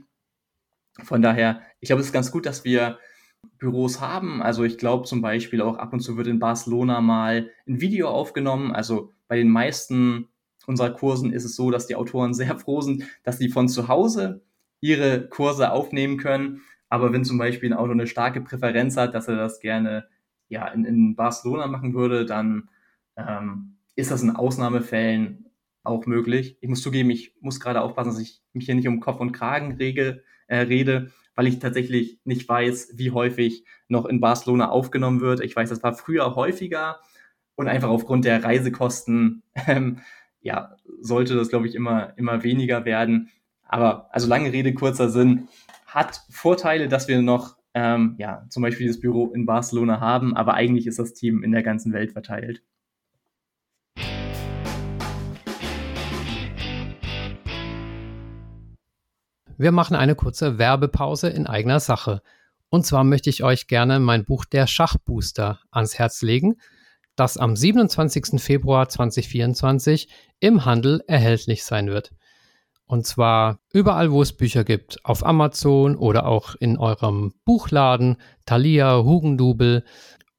Von 1.04 1.22
daher, 1.22 1.62
ich 1.80 1.88
glaube, 1.88 2.02
es 2.02 2.08
ist 2.08 2.14
ganz 2.14 2.32
gut, 2.32 2.46
dass 2.46 2.66
wir 2.66 3.00
Büros 3.58 4.02
haben. 4.02 4.42
Also 4.42 4.64
ich 4.64 4.78
glaube 4.78 5.06
zum 5.06 5.22
Beispiel 5.22 5.62
auch 5.62 5.78
ab 5.78 5.94
und 5.94 6.02
zu 6.02 6.18
wird 6.18 6.28
in 6.28 6.40
Barcelona 6.40 7.02
mal 7.02 7.50
ein 7.68 7.82
Video 7.82 8.10
aufgenommen. 8.10 8.72
Also 8.72 9.12
bei 9.28 9.38
den 9.38 9.50
meisten 9.50 10.28
unserer 10.66 10.92
Kursen 10.92 11.34
ist 11.34 11.46
es 11.46 11.56
so, 11.56 11.72
dass 11.72 11.88
die 11.88 11.96
Autoren 11.96 12.34
sehr 12.36 12.58
froh 12.58 12.82
sind, 12.82 13.04
dass 13.24 13.38
sie 13.38 13.50
von 13.50 13.68
zu 13.68 13.88
Hause 13.88 14.42
ihre 14.80 15.28
Kurse 15.28 15.72
aufnehmen 15.72 16.18
können. 16.18 16.62
Aber 16.92 17.14
wenn 17.14 17.24
zum 17.24 17.38
Beispiel 17.38 17.72
ein 17.72 17.78
Autor 17.78 17.94
eine 17.94 18.06
starke 18.06 18.42
Präferenz 18.42 18.98
hat, 18.98 19.16
dass 19.16 19.30
er 19.30 19.38
das 19.38 19.62
gerne 19.62 20.08
ja, 20.50 20.68
in, 20.68 20.84
in 20.84 21.16
Barcelona 21.16 21.68
machen 21.68 21.94
würde, 21.94 22.26
dann 22.26 22.68
ähm, 23.16 23.78
ist 23.96 24.12
das 24.12 24.22
in 24.24 24.36
Ausnahmefällen 24.36 25.46
auch 25.84 26.06
möglich. 26.06 26.58
Ich 26.60 26.68
muss 26.68 26.82
zugeben, 26.82 27.10
ich 27.10 27.34
muss 27.40 27.62
gerade 27.62 27.80
aufpassen, 27.80 28.10
dass 28.10 28.20
ich 28.20 28.42
mich 28.52 28.66
hier 28.66 28.76
nicht 28.76 28.90
um 28.90 29.00
Kopf 29.00 29.22
und 29.22 29.32
Kragen 29.32 29.78
rege, 29.78 30.22
äh, 30.48 30.58
rede, 30.58 31.14
weil 31.34 31.48
ich 31.48 31.60
tatsächlich 31.60 32.20
nicht 32.26 32.48
weiß, 32.50 32.92
wie 32.96 33.12
häufig 33.12 33.64
noch 33.88 34.06
in 34.06 34.20
Barcelona 34.20 34.68
aufgenommen 34.68 35.22
wird. 35.22 35.40
Ich 35.40 35.56
weiß, 35.56 35.70
das 35.70 35.84
war 35.84 35.94
früher 35.94 36.36
häufiger 36.36 37.00
und 37.56 37.70
einfach 37.70 37.90
aufgrund 37.90 38.26
der 38.26 38.44
Reisekosten, 38.44 39.44
ähm, 39.66 40.00
ja, 40.42 40.76
sollte 41.00 41.36
das, 41.36 41.48
glaube 41.48 41.68
ich, 41.68 41.76
immer, 41.76 42.18
immer 42.18 42.44
weniger 42.44 42.84
werden. 42.84 43.30
Aber 43.64 44.14
also 44.14 44.28
lange 44.28 44.52
Rede, 44.52 44.74
kurzer 44.74 45.08
Sinn, 45.08 45.48
hat 45.92 46.22
Vorteile, 46.30 46.88
dass 46.88 47.10
wir 47.10 47.22
noch 47.22 47.58
ähm, 47.74 48.16
ja, 48.18 48.46
zum 48.50 48.64
Beispiel 48.64 48.88
das 48.88 49.02
Büro 49.02 49.28
in 49.34 49.46
Barcelona 49.46 50.00
haben, 50.00 50.36
aber 50.38 50.54
eigentlich 50.54 50.88
ist 50.88 51.00
das 51.00 51.14
Team 51.14 51.44
in 51.44 51.52
der 51.52 51.64
ganzen 51.64 51.92
Welt 51.92 52.14
verteilt. 52.14 52.64
Wir 59.58 59.72
machen 59.74 59.98
eine 59.98 60.16
kurze 60.16 60.58
Werbepause 60.58 61.30
in 61.30 61.46
eigener 61.46 61.82
Sache. 61.82 62.22
Und 62.70 62.86
zwar 62.86 63.04
möchte 63.04 63.30
ich 63.30 63.44
euch 63.44 63.68
gerne 63.68 64.00
mein 64.00 64.24
Buch 64.24 64.46
Der 64.46 64.68
Schachbooster 64.68 65.60
ans 65.72 66.00
Herz 66.00 66.22
legen, 66.22 66.56
das 67.18 67.38
am 67.38 67.58
27. 67.58 68.42
Februar 68.42 68.88
2024 68.88 70.08
im 70.40 70.64
Handel 70.64 71.04
erhältlich 71.06 71.66
sein 71.66 71.88
wird. 71.88 72.14
Und 72.92 73.08
zwar 73.08 73.62
überall, 73.72 74.12
wo 74.12 74.22
es 74.22 74.34
Bücher 74.34 74.66
gibt, 74.66 75.00
auf 75.06 75.26
Amazon 75.26 75.96
oder 75.96 76.26
auch 76.26 76.56
in 76.56 76.78
eurem 76.78 77.34
Buchladen, 77.46 78.18
Thalia, 78.46 79.02
Hugendubel 79.02 79.86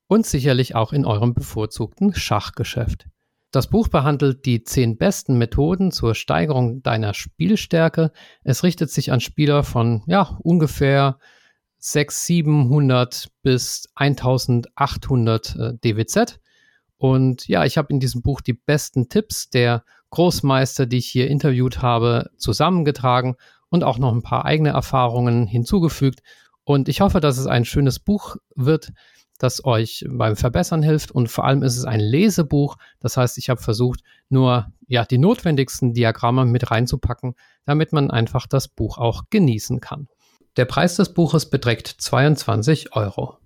und 0.07 0.27
sicherlich 0.27 0.75
auch 0.75 0.93
in 0.93 1.07
eurem 1.07 1.33
bevorzugten 1.33 2.15
Schachgeschäft. 2.15 3.07
Das 3.53 3.69
Buch 3.69 3.88
behandelt 3.88 4.45
die 4.45 4.65
zehn 4.65 4.99
besten 4.99 5.38
Methoden 5.38 5.93
zur 5.93 6.15
Steigerung 6.15 6.83
deiner 6.83 7.15
Spielstärke. 7.15 8.12
Es 8.45 8.62
richtet 8.65 8.91
sich 8.91 9.12
an 9.12 9.21
Spieler 9.21 9.62
von 9.62 10.03
ja, 10.07 10.37
ungefähr 10.43 11.19
600, 11.79 12.12
700 12.12 13.29
bis 13.43 13.88
1800 13.95 15.57
äh, 15.57 15.73
DWZ. 15.83 16.38
Und 16.99 17.49
ja, 17.49 17.65
ich 17.65 17.79
habe 17.79 17.95
in 17.95 17.99
diesem 17.99 18.21
Buch 18.21 18.43
die 18.43 18.53
besten 18.53 19.09
Tipps 19.09 19.49
der 19.49 19.85
Großmeister, 20.12 20.87
die 20.87 20.98
ich 20.98 21.07
hier 21.07 21.29
interviewt 21.29 21.83
habe, 21.83 22.31
zusammengetragen 22.37 23.35
und 23.70 23.83
auch 23.83 23.98
noch 23.98 24.12
ein 24.12 24.22
paar 24.22 24.44
eigene 24.44 24.68
Erfahrungen 24.68 25.46
hinzugefügt. 25.46 26.20
Und 26.64 26.88
ich 26.88 27.01
hoffe, 27.01 27.20
dass 27.20 27.38
es 27.38 27.46
ein 27.46 27.64
schönes 27.64 27.98
Buch 27.98 28.37
wird, 28.55 28.92
das 29.38 29.64
euch 29.64 30.05
beim 30.09 30.37
Verbessern 30.37 30.83
hilft 30.83 31.11
und 31.11 31.29
vor 31.29 31.44
allem 31.44 31.62
ist 31.62 31.77
es 31.77 31.85
ein 31.85 31.98
Lesebuch. 31.98 32.77
Das 33.01 33.16
heißt, 33.16 33.38
ich 33.38 33.48
habe 33.48 33.61
versucht, 33.61 34.01
nur 34.29 34.68
ja, 34.87 35.05
die 35.05 35.18
notwendigsten 35.18 35.94
Diagramme 35.94 36.44
mit 36.44 36.70
reinzupacken, 36.70 37.35
damit 37.64 37.92
man 37.92 38.11
einfach 38.11 38.46
das 38.46 38.68
Buch 38.68 38.98
auch 38.98 39.25
genießen 39.31 39.81
kann. 39.81 40.09
Der 40.57 40.66
Preis 40.66 40.96
des 40.96 41.14
Buches 41.14 41.48
beträgt 41.48 41.88
22 41.88 42.94
Euro. 42.94 43.38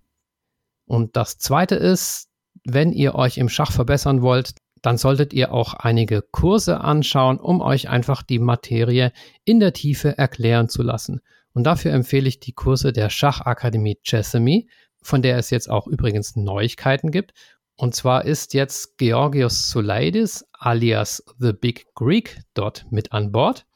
Und 0.85 1.17
das 1.17 1.39
zweite 1.39 1.77
ist, 1.77 2.29
wenn 2.65 2.93
ihr 2.93 3.15
euch 3.15 3.39
im 3.39 3.49
Schach 3.49 3.71
verbessern 3.71 4.21
wollt, 4.21 4.55
dann 4.83 4.99
solltet 4.99 5.33
ihr 5.33 5.53
auch 5.53 5.75
einige 5.75 6.23
Kurse 6.23 6.81
anschauen, 6.81 7.39
um 7.39 7.61
euch 7.61 7.89
einfach 7.89 8.23
die 8.23 8.39
Materie 8.39 9.13
in 9.45 9.61
der 9.61 9.73
Tiefe 9.73 10.17
erklären 10.19 10.69
zu 10.69 10.83
lassen. 10.83 11.21
Und 11.53 11.65
dafür 11.65 11.93
empfehle 11.93 12.29
ich 12.29 12.41
die 12.41 12.53
Kurse 12.53 12.93
der 12.93 13.09
Schachakademie 13.09 13.99
Chessamy 14.03 14.69
von 15.07 15.23
der 15.23 15.39
es 15.39 15.51
jetzt 15.51 15.71
auch 15.71 15.87
übrigens 15.87 16.37
Neuigkeiten 16.37 17.11
gibt. 17.11 17.33
Und 17.77 17.95
zwar 17.95 18.25
ist 18.25 18.55
jetzt 18.55 18.99
Georgios 18.99 19.71
Soulidis 19.71 20.45
alias 20.53 21.23
The 21.39 21.53
Big 21.53 21.87
Greek 21.95 22.41
dort 22.55 22.87
mit 22.91 23.13
an 23.13 23.33
Bord. 23.33 23.67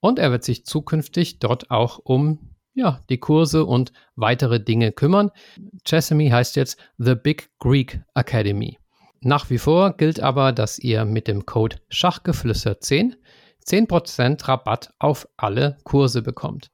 Und 0.00 0.18
er 0.18 0.30
wird 0.30 0.44
sich 0.44 0.64
zukünftig 0.64 1.38
dort 1.38 1.70
auch 1.70 1.98
um 2.02 2.56
ja, 2.72 3.00
die 3.10 3.18
Kurse 3.18 3.66
und 3.66 3.92
weitere 4.14 4.62
Dinge 4.62 4.92
kümmern. 4.92 5.30
Chessamy 5.84 6.30
heißt 6.30 6.56
jetzt 6.56 6.78
The 6.96 7.14
Big 7.14 7.50
Greek 7.58 8.00
Academy. 8.14 8.79
Nach 9.22 9.50
wie 9.50 9.58
vor 9.58 9.96
gilt 9.96 10.20
aber, 10.20 10.52
dass 10.52 10.78
ihr 10.78 11.04
mit 11.04 11.28
dem 11.28 11.44
Code 11.44 11.76
Schachgeflüster10 11.90 13.16
10% 13.66 14.48
Rabatt 14.48 14.94
auf 14.98 15.28
alle 15.36 15.76
Kurse 15.84 16.22
bekommt. 16.22 16.70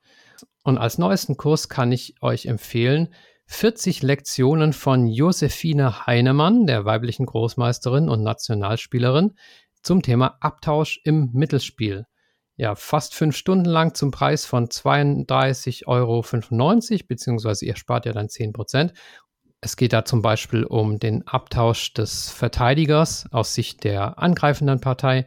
Und 0.63 0.79
als 0.79 0.99
neuesten 0.99 1.37
Kurs 1.37 1.69
kann 1.69 1.93
ich 1.93 2.15
euch 2.23 2.47
empfehlen 2.47 3.09
40 3.49 4.03
Lektionen 4.03 4.73
von 4.73 5.07
Josephine 5.07 6.07
Heinemann, 6.07 6.67
der 6.67 6.85
weiblichen 6.85 7.27
Großmeisterin 7.27 8.09
und 8.09 8.23
Nationalspielerin, 8.23 9.35
zum 9.83 10.03
Thema 10.03 10.37
Abtausch 10.41 11.01
im 11.05 11.31
Mittelspiel. 11.33 12.07
Ja, 12.57 12.75
fast 12.75 13.15
fünf 13.15 13.37
Stunden 13.37 13.67
lang 13.67 13.95
zum 13.95 14.11
Preis 14.11 14.47
von 14.47 14.67
32,95 14.67 15.87
Euro, 15.87 16.25
beziehungsweise 17.07 17.67
ihr 17.67 17.77
spart 17.77 18.07
ja 18.07 18.13
dann 18.13 18.29
10 18.29 18.53
Prozent. 18.53 18.95
Es 19.67 19.77
geht 19.77 19.93
da 19.93 20.05
zum 20.05 20.23
Beispiel 20.23 20.63
um 20.63 21.01
den 21.01 21.27
Abtausch 21.27 21.93
des 21.93 22.31
Verteidigers 22.31 23.27
aus 23.33 23.53
Sicht 23.53 23.83
der 23.83 24.17
angreifenden 24.17 24.81
Partei 24.81 25.27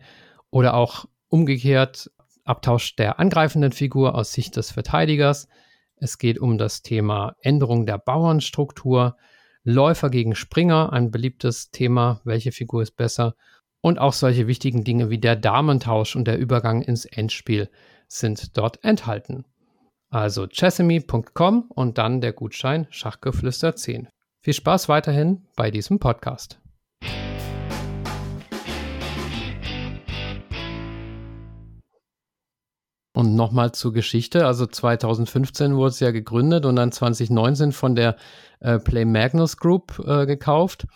oder 0.49 0.75
auch 0.75 1.03
umgekehrt 1.27 2.09
Abtausch 2.45 2.95
der 2.95 3.19
angreifenden 3.19 3.73
Figur 3.73 4.15
aus 4.15 4.31
Sicht 4.31 4.55
des 4.55 4.71
Verteidigers. 4.71 5.49
Es 5.97 6.17
geht 6.17 6.39
um 6.39 6.57
das 6.57 6.83
Thema 6.83 7.35
Änderung 7.41 7.85
der 7.85 7.97
Bauernstruktur, 7.97 9.17
Läufer 9.65 10.09
gegen 10.09 10.35
Springer, 10.35 10.93
ein 10.93 11.11
beliebtes 11.11 11.71
Thema, 11.71 12.21
welche 12.23 12.53
Figur 12.53 12.81
ist 12.81 12.95
besser. 12.95 13.35
Und 13.81 13.99
auch 13.99 14.13
solche 14.13 14.47
wichtigen 14.47 14.85
Dinge 14.85 15.09
wie 15.09 15.19
der 15.19 15.35
Damentausch 15.35 16.15
und 16.15 16.29
der 16.29 16.37
Übergang 16.37 16.81
ins 16.81 17.03
Endspiel 17.03 17.69
sind 18.07 18.57
dort 18.57 18.85
enthalten. 18.85 19.43
Also 20.09 20.47
chessemy.com 20.47 21.69
und 21.75 21.97
dann 21.97 22.21
der 22.21 22.31
Gutschein 22.31 22.87
Schachgeflüster 22.89 23.75
10. 23.75 24.07
Viel 24.41 24.53
Spaß 24.53 24.87
weiterhin 24.87 25.45
bei 25.57 25.69
diesem 25.69 25.99
Podcast. 25.99 26.61
Und 33.13 33.35
nochmal 33.35 33.73
zur 33.73 33.91
Geschichte. 33.91 34.45
Also 34.45 34.65
2015 34.65 35.75
wurde 35.75 35.89
es 35.89 35.99
ja 35.99 36.11
gegründet 36.11 36.65
und 36.65 36.77
dann 36.77 36.93
2019 36.93 37.73
von 37.73 37.95
der 37.95 38.15
äh, 38.61 38.79
Play 38.79 39.03
Magnus 39.03 39.57
Group 39.57 40.01
äh, 40.07 40.25
gekauft. 40.25 40.87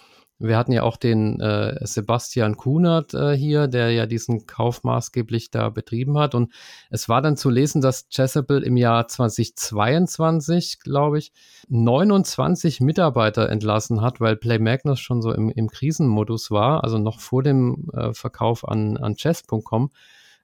Wir 0.43 0.57
hatten 0.57 0.73
ja 0.73 0.83
auch 0.83 0.97
den 0.97 1.39
äh, 1.39 1.77
Sebastian 1.85 2.57
Kunert 2.57 3.13
äh, 3.13 3.31
hier, 3.35 3.67
der 3.67 3.91
ja 3.91 4.05
diesen 4.05 4.45
Kauf 4.45 4.83
maßgeblich 4.83 5.51
da 5.51 5.69
betrieben 5.69 6.17
hat. 6.17 6.35
Und 6.35 6.51
es 6.89 7.07
war 7.07 7.21
dann 7.21 7.37
zu 7.37 7.49
lesen, 7.49 7.81
dass 7.81 8.09
Chessable 8.09 8.59
im 8.59 8.75
Jahr 8.75 9.07
2022, 9.07 10.79
glaube 10.81 11.19
ich, 11.19 11.31
29 11.69 12.81
Mitarbeiter 12.81 13.49
entlassen 13.49 14.01
hat, 14.01 14.19
weil 14.19 14.35
Play 14.35 14.59
Magnus 14.59 14.99
schon 14.99 15.21
so 15.21 15.31
im, 15.31 15.49
im 15.49 15.69
Krisenmodus 15.69 16.51
war, 16.51 16.83
also 16.83 16.97
noch 16.97 17.21
vor 17.21 17.41
dem 17.41 17.89
äh, 17.93 18.13
Verkauf 18.13 18.67
an, 18.67 18.97
an 18.97 19.15
chess.com. 19.15 19.91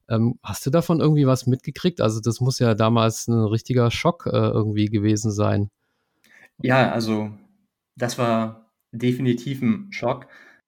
Ähm, 0.08 0.40
hast 0.42 0.66
du 0.66 0.70
davon 0.70 1.02
irgendwie 1.02 1.28
was 1.28 1.46
mitgekriegt? 1.46 2.00
Also 2.00 2.22
das 2.22 2.40
muss 2.40 2.60
ja 2.60 2.74
damals 2.74 3.28
ein 3.28 3.44
richtiger 3.44 3.92
Schock 3.92 4.28
äh, 4.28 4.38
irgendwie 4.38 4.86
gewesen 4.86 5.32
sein. 5.32 5.70
Ja, 6.62 6.92
also 6.92 7.32
das 7.96 8.18
war 8.18 8.69
definitiv 8.92 9.62
ein 9.62 9.92
Schock. 9.92 10.28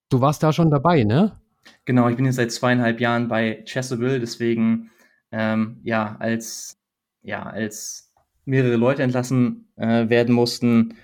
Du 0.09 0.21
warst 0.21 0.43
da 0.43 0.53
schon 0.53 0.69
dabei, 0.69 1.03
ne? 1.03 1.39
Genau, 1.85 2.09
ich 2.09 2.15
bin 2.15 2.25
jetzt 2.25 2.35
seit 2.35 2.51
zweieinhalb 2.51 2.99
Jahren 2.99 3.27
bei 3.27 3.63
Chessable, 3.65 4.19
deswegen 4.19 4.91
ähm, 5.31 5.79
ja, 5.83 6.17
als 6.19 6.77
ja, 7.23 7.43
als 7.43 8.11
mehrere 8.45 8.75
Leute 8.75 9.03
entlassen 9.03 9.71
äh, 9.75 10.09
werden 10.09 10.33
mussten, 10.33 10.95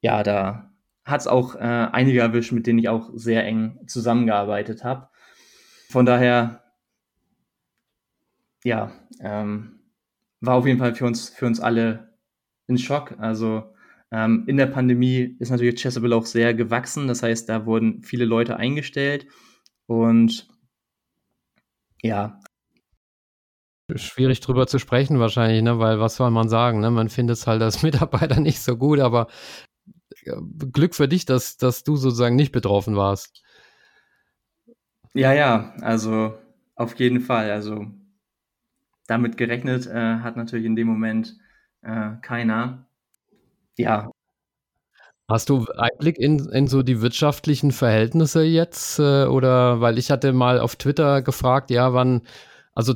ja, 0.00 0.22
da 0.22 0.72
hat 1.04 1.20
es 1.20 1.26
auch 1.26 1.54
äh, 1.54 1.58
einige 1.58 2.20
erwischt, 2.20 2.52
mit 2.52 2.66
denen 2.66 2.78
ich 2.78 2.88
auch 2.88 3.10
sehr 3.14 3.44
eng 3.44 3.78
zusammengearbeitet 3.86 4.84
habe. 4.84 5.08
von 5.88 6.06
daher, 6.06 6.62
ja, 8.64 8.92
ähm, 9.20 9.80
war 10.40 10.54
auf 10.56 10.66
jeden 10.66 10.78
Fall 10.78 10.94
für 10.94 11.06
uns, 11.06 11.30
für 11.30 11.46
uns 11.46 11.60
alle 11.60 12.14
ein 12.68 12.78
Schock. 12.78 13.14
Also 13.18 13.74
ähm, 14.12 14.44
in 14.46 14.56
der 14.56 14.66
Pandemie 14.66 15.36
ist 15.38 15.50
natürlich 15.50 15.80
Chessable 15.80 16.14
auch 16.14 16.26
sehr 16.26 16.54
gewachsen. 16.54 17.06
Das 17.06 17.22
heißt, 17.22 17.48
da 17.48 17.66
wurden 17.66 18.02
viele 18.02 18.24
Leute 18.24 18.56
eingestellt 18.56 19.26
und 19.86 20.48
ja. 22.02 22.40
Schwierig 23.94 24.40
drüber 24.40 24.66
zu 24.66 24.78
sprechen 24.78 25.18
wahrscheinlich, 25.18 25.62
ne? 25.62 25.78
weil 25.78 26.00
was 26.00 26.16
soll 26.16 26.30
man 26.30 26.48
sagen? 26.48 26.80
Ne? 26.80 26.90
Man 26.90 27.08
findet 27.08 27.36
es 27.36 27.46
halt 27.46 27.62
als 27.62 27.82
Mitarbeiter 27.84 28.40
nicht 28.40 28.60
so 28.60 28.76
gut, 28.76 29.00
aber 29.00 29.28
äh, 30.24 30.36
Glück 30.72 30.94
für 30.94 31.08
dich, 31.08 31.24
dass, 31.24 31.56
dass 31.56 31.84
du 31.84 31.96
sozusagen 31.96 32.36
nicht 32.36 32.52
betroffen 32.52 32.96
warst. 32.96 33.42
Ja, 35.12 35.32
ja, 35.32 35.74
also 35.80 36.38
auf 36.76 36.94
jeden 36.98 37.20
Fall. 37.20 37.50
Also 37.50 37.86
damit 39.06 39.36
gerechnet 39.36 39.86
äh, 39.86 40.18
hat 40.18 40.36
natürlich 40.36 40.66
in 40.66 40.76
dem 40.76 40.86
Moment 40.86 41.36
äh, 41.82 42.12
keiner. 42.22 42.89
Ja. 43.78 44.10
Hast 45.28 45.48
du 45.48 45.64
Einblick 45.76 46.18
in, 46.18 46.48
in 46.50 46.66
so 46.66 46.82
die 46.82 47.00
wirtschaftlichen 47.02 47.70
Verhältnisse 47.70 48.42
jetzt? 48.42 48.98
Äh, 48.98 49.26
oder 49.26 49.80
weil 49.80 49.96
ich 49.96 50.10
hatte 50.10 50.32
mal 50.32 50.58
auf 50.58 50.74
Twitter 50.74 51.22
gefragt, 51.22 51.70
ja, 51.70 51.94
wann, 51.94 52.22
also 52.74 52.94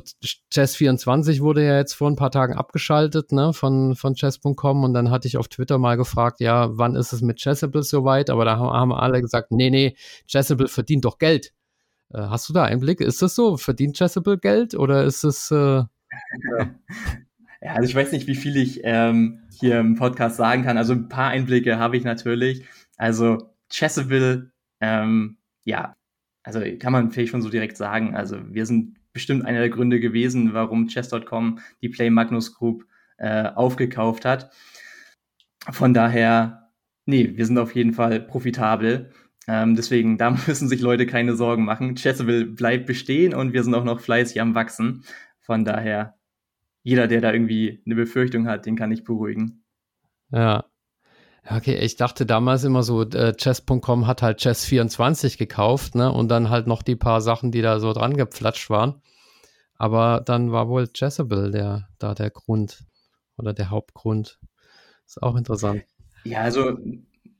Chess24 0.53 1.39
wurde 1.41 1.65
ja 1.65 1.77
jetzt 1.77 1.93
vor 1.93 2.09
ein 2.09 2.17
paar 2.17 2.31
Tagen 2.31 2.53
abgeschaltet, 2.53 3.31
ne, 3.31 3.53
von, 3.53 3.95
von 3.95 4.15
Chess.com 4.15 4.83
und 4.83 4.93
dann 4.93 5.11
hatte 5.11 5.29
ich 5.29 5.37
auf 5.37 5.47
Twitter 5.47 5.77
mal 5.77 5.95
gefragt, 5.95 6.41
ja, 6.41 6.77
wann 6.77 6.95
ist 6.97 7.13
es 7.13 7.21
mit 7.21 7.37
Chessable 7.37 7.83
soweit? 7.83 8.29
Aber 8.29 8.43
da 8.43 8.57
haben, 8.57 8.91
alle 8.91 9.21
gesagt, 9.21 9.51
nee, 9.51 9.69
nee, 9.69 9.95
Chessable 10.27 10.67
verdient 10.67 11.05
doch 11.05 11.19
Geld. 11.19 11.53
Äh, 12.13 12.19
hast 12.19 12.49
du 12.49 12.53
da 12.53 12.65
Einblick? 12.65 12.99
Ist 12.99 13.21
das 13.21 13.35
so? 13.35 13.55
Verdient 13.57 13.97
Chessable 13.97 14.37
Geld 14.37 14.75
oder 14.75 15.05
ist 15.05 15.23
es, 15.23 15.51
äh, 15.51 15.55
ja. 15.55 15.87
Ja, 17.65 17.73
also 17.73 17.89
ich 17.89 17.95
weiß 17.95 18.11
nicht, 18.11 18.27
wie 18.27 18.35
viel 18.35 18.57
ich 18.57 18.81
ähm, 18.83 19.39
hier 19.59 19.79
im 19.79 19.95
Podcast 19.95 20.37
sagen 20.37 20.63
kann. 20.63 20.77
Also 20.77 20.93
ein 20.93 21.09
paar 21.09 21.31
Einblicke 21.31 21.79
habe 21.79 21.97
ich 21.97 22.03
natürlich. 22.03 22.63
Also 22.95 23.55
Chessable, 23.71 24.51
ähm, 24.81 25.37
ja, 25.63 25.95
also 26.43 26.61
kann 26.77 26.93
man 26.93 27.09
vielleicht 27.09 27.31
schon 27.31 27.41
so 27.41 27.49
direkt 27.49 27.75
sagen. 27.75 28.15
Also 28.15 28.37
wir 28.53 28.67
sind 28.67 28.99
bestimmt 29.13 29.45
einer 29.45 29.61
der 29.61 29.71
Gründe 29.71 29.99
gewesen, 29.99 30.53
warum 30.53 30.89
Chess.com 30.89 31.57
die 31.81 31.89
Play 31.89 32.11
Magnus 32.11 32.53
Group 32.53 32.85
äh, 33.17 33.47
aufgekauft 33.47 34.25
hat. 34.25 34.51
Von 35.71 35.95
daher, 35.95 36.69
nee, 37.07 37.31
wir 37.35 37.47
sind 37.47 37.57
auf 37.57 37.73
jeden 37.73 37.93
Fall 37.93 38.19
profitabel. 38.19 39.11
Ähm, 39.47 39.75
deswegen, 39.75 40.19
da 40.19 40.29
müssen 40.47 40.69
sich 40.69 40.81
Leute 40.81 41.07
keine 41.07 41.35
Sorgen 41.35 41.65
machen. 41.65 41.95
Chessable 41.95 42.45
bleibt 42.45 42.85
bestehen 42.85 43.33
und 43.33 43.53
wir 43.53 43.63
sind 43.63 43.73
auch 43.73 43.85
noch 43.85 44.01
fleißig 44.01 44.39
am 44.39 44.53
Wachsen. 44.53 45.03
Von 45.41 45.65
daher, 45.65 46.14
jeder, 46.85 47.07
der 47.07 47.19
da 47.19 47.33
irgendwie 47.33 47.81
eine 47.85 47.95
Befürchtung 47.95 48.47
hat, 48.47 48.67
den 48.67 48.75
kann 48.75 48.91
ich 48.91 49.03
beruhigen. 49.03 49.63
Ja. 50.31 50.65
Okay, 51.49 51.77
ich 51.77 51.95
dachte 51.95 52.27
damals 52.27 52.63
immer 52.63 52.83
so, 52.83 53.01
äh, 53.01 53.35
Chess.com 53.35 54.05
hat 54.05 54.21
halt 54.21 54.39
Chess24 54.39 55.39
gekauft, 55.39 55.95
ne? 55.95 56.11
Und 56.11 56.29
dann 56.29 56.51
halt 56.51 56.67
noch 56.67 56.83
die 56.83 56.95
paar 56.95 57.21
Sachen, 57.21 57.51
die 57.51 57.63
da 57.63 57.79
so 57.79 57.91
dran 57.91 58.15
gepflatscht 58.15 58.69
waren. 58.69 59.01
Aber 59.77 60.21
dann 60.23 60.51
war 60.51 60.69
wohl 60.69 60.87
Chessable 60.87 61.49
der, 61.49 61.89
da 61.97 62.13
der 62.13 62.29
Grund 62.29 62.83
oder 63.37 63.53
der 63.53 63.71
Hauptgrund. 63.71 64.39
Ist 65.07 65.21
auch 65.23 65.35
interessant. 65.35 65.83
Ja, 66.23 66.41
also 66.41 66.77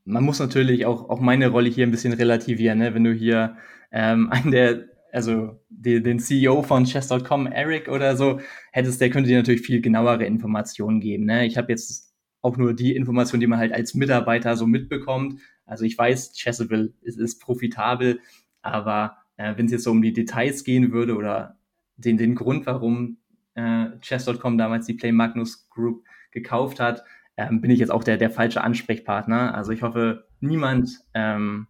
man 0.06 0.24
muss 0.24 0.40
natürlich 0.40 0.88
auch, 0.88 1.08
auch 1.10 1.20
meine 1.20 1.50
Rolle 1.50 1.70
hier 1.70 1.86
ein 1.86 1.92
bisschen 1.92 2.14
relativieren, 2.14 2.80
ne? 2.80 2.96
Wenn 2.96 3.04
du 3.04 3.14
hier 3.14 3.58
ähm, 3.92 4.30
einen 4.32 4.50
der 4.50 4.95
also 5.16 5.60
die, 5.70 6.04
den 6.04 6.20
CEO 6.20 6.62
von 6.62 6.84
Chess.com, 6.84 7.48
Eric 7.48 7.88
oder 7.88 8.16
so, 8.16 8.40
hättest, 8.72 9.00
der 9.02 9.10
könnte 9.10 9.30
dir 9.30 9.38
natürlich 9.38 9.62
viel 9.62 9.82
genauere 9.82 10.26
Informationen 10.26 11.00
geben. 11.00 11.26
Ne? 11.26 11.46
Ich 11.46 11.58
habe 11.58 11.72
jetzt 11.72 12.14
auch 12.42 12.58
nur 12.58 12.74
die 12.74 12.96
Informationen, 12.96 13.42
die 13.42 13.48
man 13.48 13.60
halt 13.60 13.74
als 13.74 13.96
Mitarbeiter 13.96 14.56
so 14.56 14.68
mitbekommt. 14.68 15.40
Also 15.66 15.86
ich 15.86 15.98
weiß, 15.98 16.34
Chessable 16.34 16.94
ist, 17.02 17.18
ist 17.18 17.42
profitabel, 17.42 18.20
aber 18.62 19.18
äh, 19.38 19.58
wenn 19.58 19.66
es 19.66 19.72
jetzt 19.72 19.84
so 19.84 19.92
um 19.92 20.02
die 20.02 20.14
Details 20.14 20.64
gehen 20.64 20.92
würde 20.92 21.16
oder 21.16 21.58
den, 21.98 22.18
den 22.18 22.36
Grund, 22.36 22.66
warum 22.66 23.18
äh, 23.56 23.88
Chess.com 24.02 24.58
damals 24.58 24.86
die 24.86 24.94
Play 24.94 25.12
Magnus 25.12 25.70
Group 25.70 26.04
gekauft 26.32 26.80
hat, 26.80 27.04
ähm, 27.38 27.62
bin 27.62 27.72
ich 27.72 27.80
jetzt 27.80 27.92
auch 27.92 28.04
der, 28.04 28.18
der 28.18 28.30
falsche 28.30 28.62
Ansprechpartner. 28.62 29.56
Also 29.56 29.72
ich 29.72 29.82
hoffe, 29.82 30.28
niemand 30.40 31.00
ähm, 31.14 31.68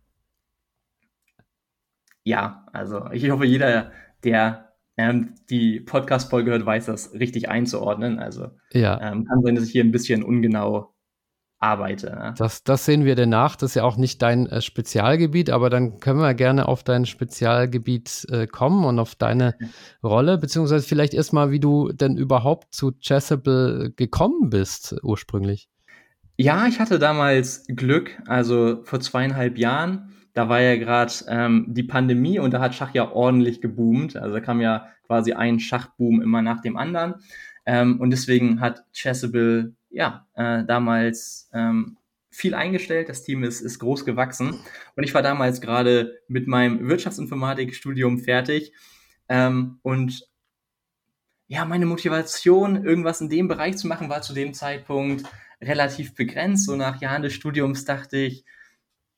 ja, 2.25 2.65
also 2.73 3.05
ich 3.11 3.29
hoffe, 3.29 3.45
jeder, 3.45 3.91
der 4.23 4.73
ähm, 4.97 5.35
die 5.49 5.79
Podcast-Folge 5.79 6.51
hört, 6.51 6.65
weiß 6.65 6.87
das 6.87 7.13
richtig 7.13 7.49
einzuordnen. 7.49 8.19
Also 8.19 8.47
ja. 8.73 8.99
ähm, 8.99 9.25
kann 9.25 9.41
sein, 9.43 9.55
dass 9.55 9.65
ich 9.65 9.71
hier 9.71 9.83
ein 9.83 9.91
bisschen 9.91 10.23
ungenau 10.23 10.95
arbeite. 11.59 12.07
Ne? 12.07 12.33
Das, 12.37 12.63
das 12.63 12.85
sehen 12.85 13.05
wir 13.05 13.15
danach. 13.15 13.55
Das 13.55 13.71
ist 13.71 13.75
ja 13.75 13.83
auch 13.83 13.97
nicht 13.97 14.21
dein 14.21 14.47
äh, 14.47 14.61
Spezialgebiet, 14.61 15.51
aber 15.51 15.69
dann 15.69 15.99
können 15.99 16.19
wir 16.19 16.33
gerne 16.33 16.67
auf 16.67 16.83
dein 16.83 17.05
Spezialgebiet 17.05 18.25
äh, 18.29 18.47
kommen 18.47 18.85
und 18.85 18.99
auf 18.99 19.15
deine 19.15 19.55
Rolle, 20.03 20.37
beziehungsweise 20.37 20.87
vielleicht 20.87 21.13
erstmal, 21.13 21.51
wie 21.51 21.59
du 21.59 21.91
denn 21.91 22.17
überhaupt 22.17 22.73
zu 22.73 22.91
Chessable 22.99 23.91
gekommen 23.95 24.49
bist 24.49 24.95
ursprünglich. 25.03 25.69
Ja, 26.37 26.67
ich 26.67 26.79
hatte 26.79 26.99
damals 26.99 27.65
Glück, 27.67 28.21
also 28.27 28.83
vor 28.83 28.99
zweieinhalb 28.99 29.57
Jahren 29.57 30.11
da 30.35 30.49
war 30.49 30.61
ja 30.61 30.75
gerade 30.75 31.13
ähm, 31.29 31.65
die 31.69 31.83
Pandemie 31.83 32.39
und 32.39 32.53
da 32.53 32.59
hat 32.59 32.75
Schach 32.75 32.93
ja 32.93 33.09
ordentlich 33.09 33.61
geboomt. 33.61 34.17
Also 34.17 34.33
da 34.33 34.41
kam 34.41 34.59
ja 34.59 34.89
quasi 35.07 35.31
ein 35.31 35.59
Schachboom 35.61 36.21
immer 36.21 36.41
nach 36.41 36.61
dem 36.61 36.75
anderen. 36.75 37.15
Ähm, 37.65 38.01
und 38.01 38.09
deswegen 38.09 38.59
hat 38.59 38.83
Chessable 38.91 39.73
ja 39.89 40.27
äh, 40.35 40.65
damals 40.65 41.49
ähm, 41.53 41.97
viel 42.29 42.53
eingestellt. 42.53 43.07
Das 43.07 43.23
Team 43.23 43.43
ist, 43.43 43.61
ist 43.61 43.79
groß 43.79 44.03
gewachsen. 44.03 44.59
Und 44.97 45.03
ich 45.05 45.13
war 45.13 45.21
damals 45.21 45.61
gerade 45.61 46.19
mit 46.27 46.47
meinem 46.47 46.85
Wirtschaftsinformatikstudium 46.89 48.19
fertig. 48.19 48.73
Ähm, 49.29 49.79
und 49.83 50.27
ja, 51.47 51.63
meine 51.63 51.85
Motivation, 51.85 52.83
irgendwas 52.83 53.21
in 53.21 53.29
dem 53.29 53.47
Bereich 53.47 53.77
zu 53.77 53.87
machen, 53.87 54.09
war 54.09 54.21
zu 54.21 54.33
dem 54.33 54.53
Zeitpunkt 54.53 55.23
relativ 55.65 56.15
begrenzt. 56.15 56.65
So 56.65 56.75
nach 56.75 57.01
Jahren 57.01 57.23
des 57.23 57.33
Studiums 57.33 57.85
dachte 57.85 58.17
ich, 58.17 58.45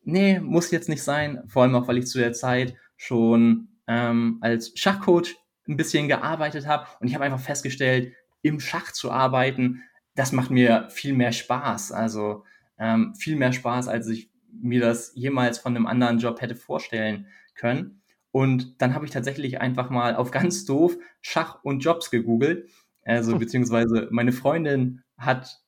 nee, 0.03 0.39
muss 0.39 0.71
jetzt 0.71 0.89
nicht 0.89 1.03
sein. 1.03 1.43
Vor 1.47 1.63
allem 1.63 1.75
auch, 1.75 1.87
weil 1.87 1.97
ich 1.97 2.07
zu 2.07 2.17
der 2.17 2.33
Zeit 2.33 2.75
schon 2.95 3.67
ähm, 3.87 4.37
als 4.41 4.71
Schachcoach 4.75 5.35
ein 5.67 5.77
bisschen 5.77 6.07
gearbeitet 6.07 6.65
habe 6.65 6.87
und 6.99 7.07
ich 7.07 7.15
habe 7.15 7.25
einfach 7.25 7.39
festgestellt, 7.39 8.13
im 8.41 8.59
Schach 8.59 8.91
zu 8.91 9.11
arbeiten, 9.11 9.83
das 10.15 10.31
macht 10.31 10.49
mir 10.49 10.87
viel 10.89 11.13
mehr 11.13 11.31
Spaß. 11.31 11.91
Also 11.91 12.43
ähm, 12.79 13.15
viel 13.15 13.35
mehr 13.35 13.53
Spaß, 13.53 13.87
als 13.87 14.07
ich 14.07 14.29
mir 14.51 14.81
das 14.81 15.11
jemals 15.15 15.59
von 15.59 15.75
einem 15.75 15.87
anderen 15.87 16.19
Job 16.19 16.41
hätte 16.41 16.55
vorstellen 16.55 17.27
können. 17.55 18.01
Und 18.31 18.81
dann 18.81 18.93
habe 18.93 19.05
ich 19.05 19.11
tatsächlich 19.11 19.59
einfach 19.61 19.89
mal 19.89 20.15
auf 20.15 20.31
ganz 20.31 20.65
doof 20.65 20.97
Schach 21.21 21.63
und 21.63 21.79
Jobs 21.79 22.11
gegoogelt. 22.11 22.69
Also 23.03 23.37
beziehungsweise 23.37 24.07
meine 24.11 24.31
Freundin 24.31 25.03
hat 25.17 25.59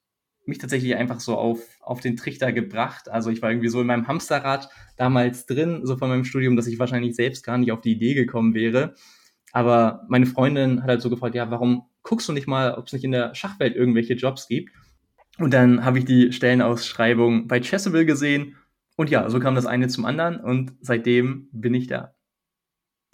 mich 0.50 0.58
tatsächlich 0.58 0.96
einfach 0.96 1.20
so 1.20 1.38
auf, 1.38 1.60
auf 1.82 2.02
den 2.02 2.18
Trichter 2.18 2.52
gebracht. 2.52 3.10
Also 3.10 3.30
ich 3.30 3.42
war 3.42 3.50
irgendwie 3.52 3.70
so 3.70 3.80
in 3.82 3.88
meinem 3.88 4.08
Hamsterrad 4.08 4.70
damals 4.98 5.46
drin, 5.46 5.82
so 5.84 5.96
von 5.96 6.10
meinem 6.10 6.26
Studium, 6.26 6.56
dass 6.56 6.68
ich 6.68 6.80
wahrscheinlich 6.80 7.16
selbst 7.16 7.46
gar 7.46 7.58
nicht 7.58 7.72
auf 7.72 7.82
die 7.82 7.94
Idee 7.94 8.14
gekommen 8.14 8.54
wäre. 8.54 8.96
Aber 9.52 10.06
meine 10.10 10.26
Freundin 10.26 10.82
hat 10.82 10.90
halt 10.90 11.02
so 11.02 11.10
gefragt, 11.10 11.36
ja, 11.36 11.50
warum 11.50 11.84
guckst 12.04 12.28
du 12.28 12.34
nicht 12.34 12.48
mal, 12.48 12.74
ob 12.74 12.88
es 12.88 12.94
nicht 12.94 13.06
in 13.06 13.12
der 13.12 13.34
Schachwelt 13.34 13.76
irgendwelche 13.76 14.14
Jobs 14.14 14.48
gibt? 14.48 14.72
Und 15.38 15.54
dann 15.54 15.86
habe 15.86 16.00
ich 16.00 16.06
die 16.06 16.34
Stellenausschreibung 16.34 17.48
bei 17.48 17.62
Chessable 17.62 18.06
gesehen. 18.06 18.58
Und 18.98 19.10
ja, 19.10 19.30
so 19.30 19.40
kam 19.40 19.56
das 19.56 19.66
eine 19.66 19.88
zum 19.88 20.06
anderen 20.06 20.40
und 20.40 20.74
seitdem 20.82 21.48
bin 21.54 21.74
ich 21.74 21.88
da. 21.88 22.14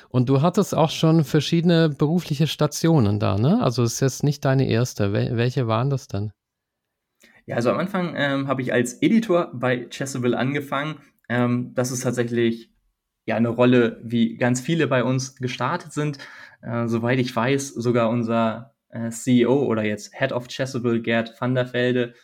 Und 0.09 0.29
du 0.29 0.41
hattest 0.41 0.73
auch 0.75 0.89
schon 0.89 1.23
verschiedene 1.23 1.89
berufliche 1.89 2.47
Stationen 2.47 3.19
da, 3.19 3.37
ne? 3.37 3.61
Also 3.61 3.83
es 3.83 3.95
ist 3.95 3.99
jetzt 3.99 4.23
nicht 4.23 4.43
deine 4.43 4.67
erste. 4.67 5.13
Wel 5.13 5.37
welche 5.37 5.67
waren 5.67 5.89
das 5.89 6.07
denn? 6.07 6.31
Ja, 7.45 7.57
also 7.57 7.69
am 7.69 7.77
Anfang 7.77 8.13
ähm, 8.17 8.47
habe 8.47 8.61
ich 8.61 8.73
als 8.73 9.01
Editor 9.01 9.51
bei 9.53 9.85
Chessable 9.89 10.37
angefangen. 10.37 10.99
Ähm, 11.29 11.73
das 11.75 11.91
ist 11.91 12.01
tatsächlich 12.01 12.71
ja 13.25 13.35
eine 13.35 13.49
Rolle, 13.49 14.01
wie 14.03 14.35
ganz 14.37 14.61
viele 14.61 14.87
bei 14.87 15.03
uns 15.03 15.35
gestartet 15.35 15.93
sind. 15.93 16.17
Äh, 16.61 16.87
soweit 16.87 17.19
ich 17.19 17.35
weiß, 17.35 17.69
sogar 17.69 18.09
unser 18.09 18.73
äh, 18.89 19.09
CEO 19.09 19.63
oder 19.65 19.83
jetzt 19.83 20.13
Head 20.15 20.31
of 20.31 20.47
Chessable, 20.47 21.01
Gerd 21.01 21.39
van 21.39 21.53
der 21.53 21.71
Velde. 21.71 22.15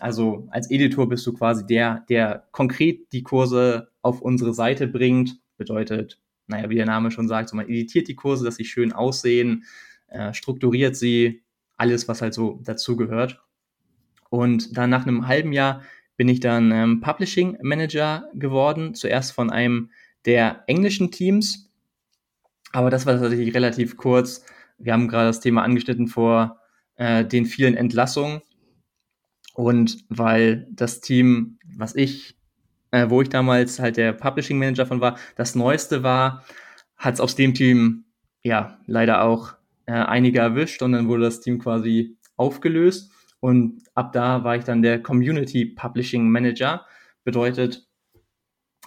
Also 0.00 0.48
als 0.50 0.70
Editor 0.70 1.08
bist 1.08 1.24
du 1.26 1.32
quasi 1.34 1.64
der, 1.66 2.04
der 2.08 2.48
konkret 2.50 3.12
die 3.12 3.22
Kurse 3.22 3.90
auf 4.02 4.20
unsere 4.20 4.54
Seite 4.54 4.88
bringt. 4.88 5.38
Bedeutet, 5.56 6.20
naja, 6.48 6.68
wie 6.68 6.74
der 6.74 6.86
Name 6.86 7.12
schon 7.12 7.28
sagt, 7.28 7.48
so 7.48 7.56
man 7.56 7.68
editiert 7.68 8.08
die 8.08 8.16
Kurse, 8.16 8.44
dass 8.44 8.56
sie 8.56 8.64
schön 8.64 8.92
aussehen, 8.92 9.64
äh, 10.08 10.34
strukturiert 10.34 10.96
sie, 10.96 11.44
alles, 11.76 12.08
was 12.08 12.22
halt 12.22 12.34
so 12.34 12.60
dazu 12.64 12.96
gehört. 12.96 13.44
Und 14.34 14.76
dann 14.76 14.90
nach 14.90 15.06
einem 15.06 15.28
halben 15.28 15.52
Jahr 15.52 15.82
bin 16.16 16.28
ich 16.28 16.40
dann 16.40 16.72
ähm, 16.72 17.00
Publishing 17.00 17.56
Manager 17.62 18.28
geworden, 18.34 18.92
zuerst 18.96 19.30
von 19.30 19.48
einem 19.48 19.90
der 20.24 20.64
englischen 20.66 21.12
Teams. 21.12 21.70
Aber 22.72 22.90
das 22.90 23.06
war 23.06 23.16
tatsächlich 23.16 23.54
relativ 23.54 23.96
kurz. 23.96 24.44
Wir 24.76 24.92
haben 24.92 25.06
gerade 25.06 25.28
das 25.28 25.38
Thema 25.38 25.62
angeschnitten 25.62 26.08
vor 26.08 26.58
äh, 26.96 27.24
den 27.24 27.46
vielen 27.46 27.76
Entlassungen. 27.76 28.42
Und 29.54 29.98
weil 30.08 30.66
das 30.72 31.00
Team, 31.00 31.60
was 31.76 31.94
ich, 31.94 32.36
äh, 32.90 33.08
wo 33.10 33.22
ich 33.22 33.28
damals 33.28 33.78
halt 33.78 33.98
der 33.98 34.14
Publishing 34.14 34.58
Manager 34.58 34.86
von 34.86 35.00
war, 35.00 35.16
das 35.36 35.54
Neueste 35.54 36.02
war, 36.02 36.44
hat 36.96 37.14
es 37.14 37.20
aus 37.20 37.36
dem 37.36 37.54
Team 37.54 38.06
ja 38.42 38.80
leider 38.86 39.22
auch 39.22 39.54
äh, 39.86 39.92
einige 39.92 40.40
erwischt 40.40 40.82
und 40.82 40.90
dann 40.90 41.06
wurde 41.06 41.22
das 41.22 41.40
Team 41.40 41.60
quasi 41.60 42.16
aufgelöst. 42.36 43.13
Und 43.44 43.82
ab 43.92 44.14
da 44.14 44.42
war 44.42 44.56
ich 44.56 44.64
dann 44.64 44.80
der 44.80 45.02
Community 45.02 45.66
Publishing 45.66 46.30
Manager. 46.30 46.86
Bedeutet, 47.24 47.86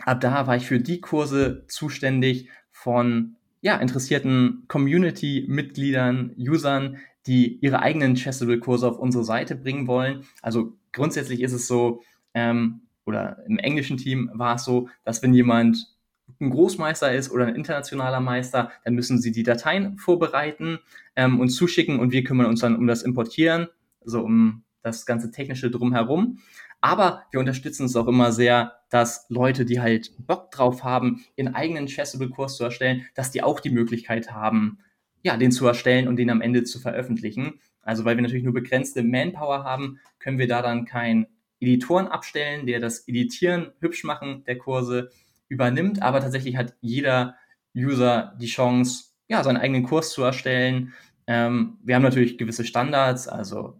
ab 0.03 0.19
da 0.19 0.47
war 0.47 0.55
ich 0.55 0.65
für 0.65 0.79
die 0.79 0.99
Kurse 0.99 1.65
zuständig 1.67 2.49
von 2.71 3.35
ja, 3.61 3.77
interessierten 3.77 4.63
Community-Mitgliedern, 4.67 6.33
Usern, 6.39 6.97
die 7.27 7.59
ihre 7.59 7.83
eigenen 7.83 8.15
Chessable-Kurse 8.15 8.89
auf 8.89 8.97
unsere 8.97 9.23
Seite 9.23 9.53
bringen 9.53 9.85
wollen. 9.85 10.23
Also 10.41 10.75
grundsätzlich 10.91 11.41
ist 11.41 11.53
es 11.53 11.67
so, 11.67 12.01
ähm, 12.33 12.81
oder 13.05 13.45
im 13.45 13.59
englischen 13.59 13.97
Team 13.97 14.31
war 14.33 14.55
es 14.55 14.63
so, 14.63 14.89
dass 15.03 15.21
wenn 15.21 15.35
jemand 15.35 15.95
ein 16.41 16.49
Großmeister 16.49 17.13
ist 17.13 17.29
oder 17.29 17.45
ein 17.45 17.55
internationaler 17.55 18.21
Meister, 18.21 18.71
dann 18.83 18.95
müssen 18.95 19.21
sie 19.21 19.31
die 19.31 19.43
Dateien 19.43 19.99
vorbereiten 19.99 20.79
ähm, 21.15 21.39
und 21.39 21.49
zuschicken 21.49 21.99
und 21.99 22.11
wir 22.11 22.23
kümmern 22.23 22.47
uns 22.47 22.61
dann 22.61 22.75
um 22.75 22.87
das 22.87 23.03
Importieren, 23.03 23.67
so 24.07 24.21
um 24.21 24.63
das 24.81 25.05
ganze 25.05 25.31
technische 25.31 25.69
drumherum. 25.69 26.39
Aber 26.81 27.23
wir 27.31 27.39
unterstützen 27.39 27.85
es 27.85 27.95
auch 27.95 28.07
immer 28.07 28.31
sehr, 28.31 28.73
dass 28.89 29.25
Leute, 29.29 29.65
die 29.65 29.81
halt 29.81 30.13
Bock 30.25 30.51
drauf 30.51 30.83
haben, 30.83 31.25
ihren 31.35 31.55
eigenen 31.55 31.87
Chessable-Kurs 31.87 32.57
zu 32.57 32.63
erstellen, 32.63 33.05
dass 33.15 33.31
die 33.31 33.43
auch 33.43 33.59
die 33.59 33.71
Möglichkeit 33.71 34.31
haben, 34.31 34.79
ja, 35.23 35.37
den 35.37 35.51
zu 35.51 35.67
erstellen 35.67 36.07
und 36.07 36.17
den 36.17 36.29
am 36.29 36.41
Ende 36.41 36.63
zu 36.63 36.79
veröffentlichen. 36.79 37.59
Also 37.81 38.05
weil 38.05 38.15
wir 38.15 38.21
natürlich 38.21 38.43
nur 38.43 38.53
begrenzte 38.53 39.03
Manpower 39.03 39.63
haben, 39.63 39.99
können 40.19 40.37
wir 40.37 40.47
da 40.47 40.61
dann 40.61 40.85
keinen 40.85 41.27
Editoren 41.59 42.07
abstellen, 42.07 42.67
der 42.67 42.79
das 42.79 43.07
Editieren, 43.07 43.71
hübsch 43.79 44.03
machen 44.03 44.43
der 44.45 44.57
Kurse 44.57 45.09
übernimmt. 45.49 46.01
Aber 46.01 46.19
tatsächlich 46.19 46.57
hat 46.57 46.75
jeder 46.81 47.35
User 47.75 48.35
die 48.39 48.47
Chance, 48.47 49.05
ja, 49.27 49.43
seinen 49.43 49.57
eigenen 49.57 49.83
Kurs 49.83 50.11
zu 50.11 50.23
erstellen. 50.23 50.93
Ähm, 51.25 51.77
wir 51.83 51.95
haben 51.95 52.03
natürlich 52.03 52.37
gewisse 52.37 52.63
Standards, 52.63 53.27
also 53.27 53.77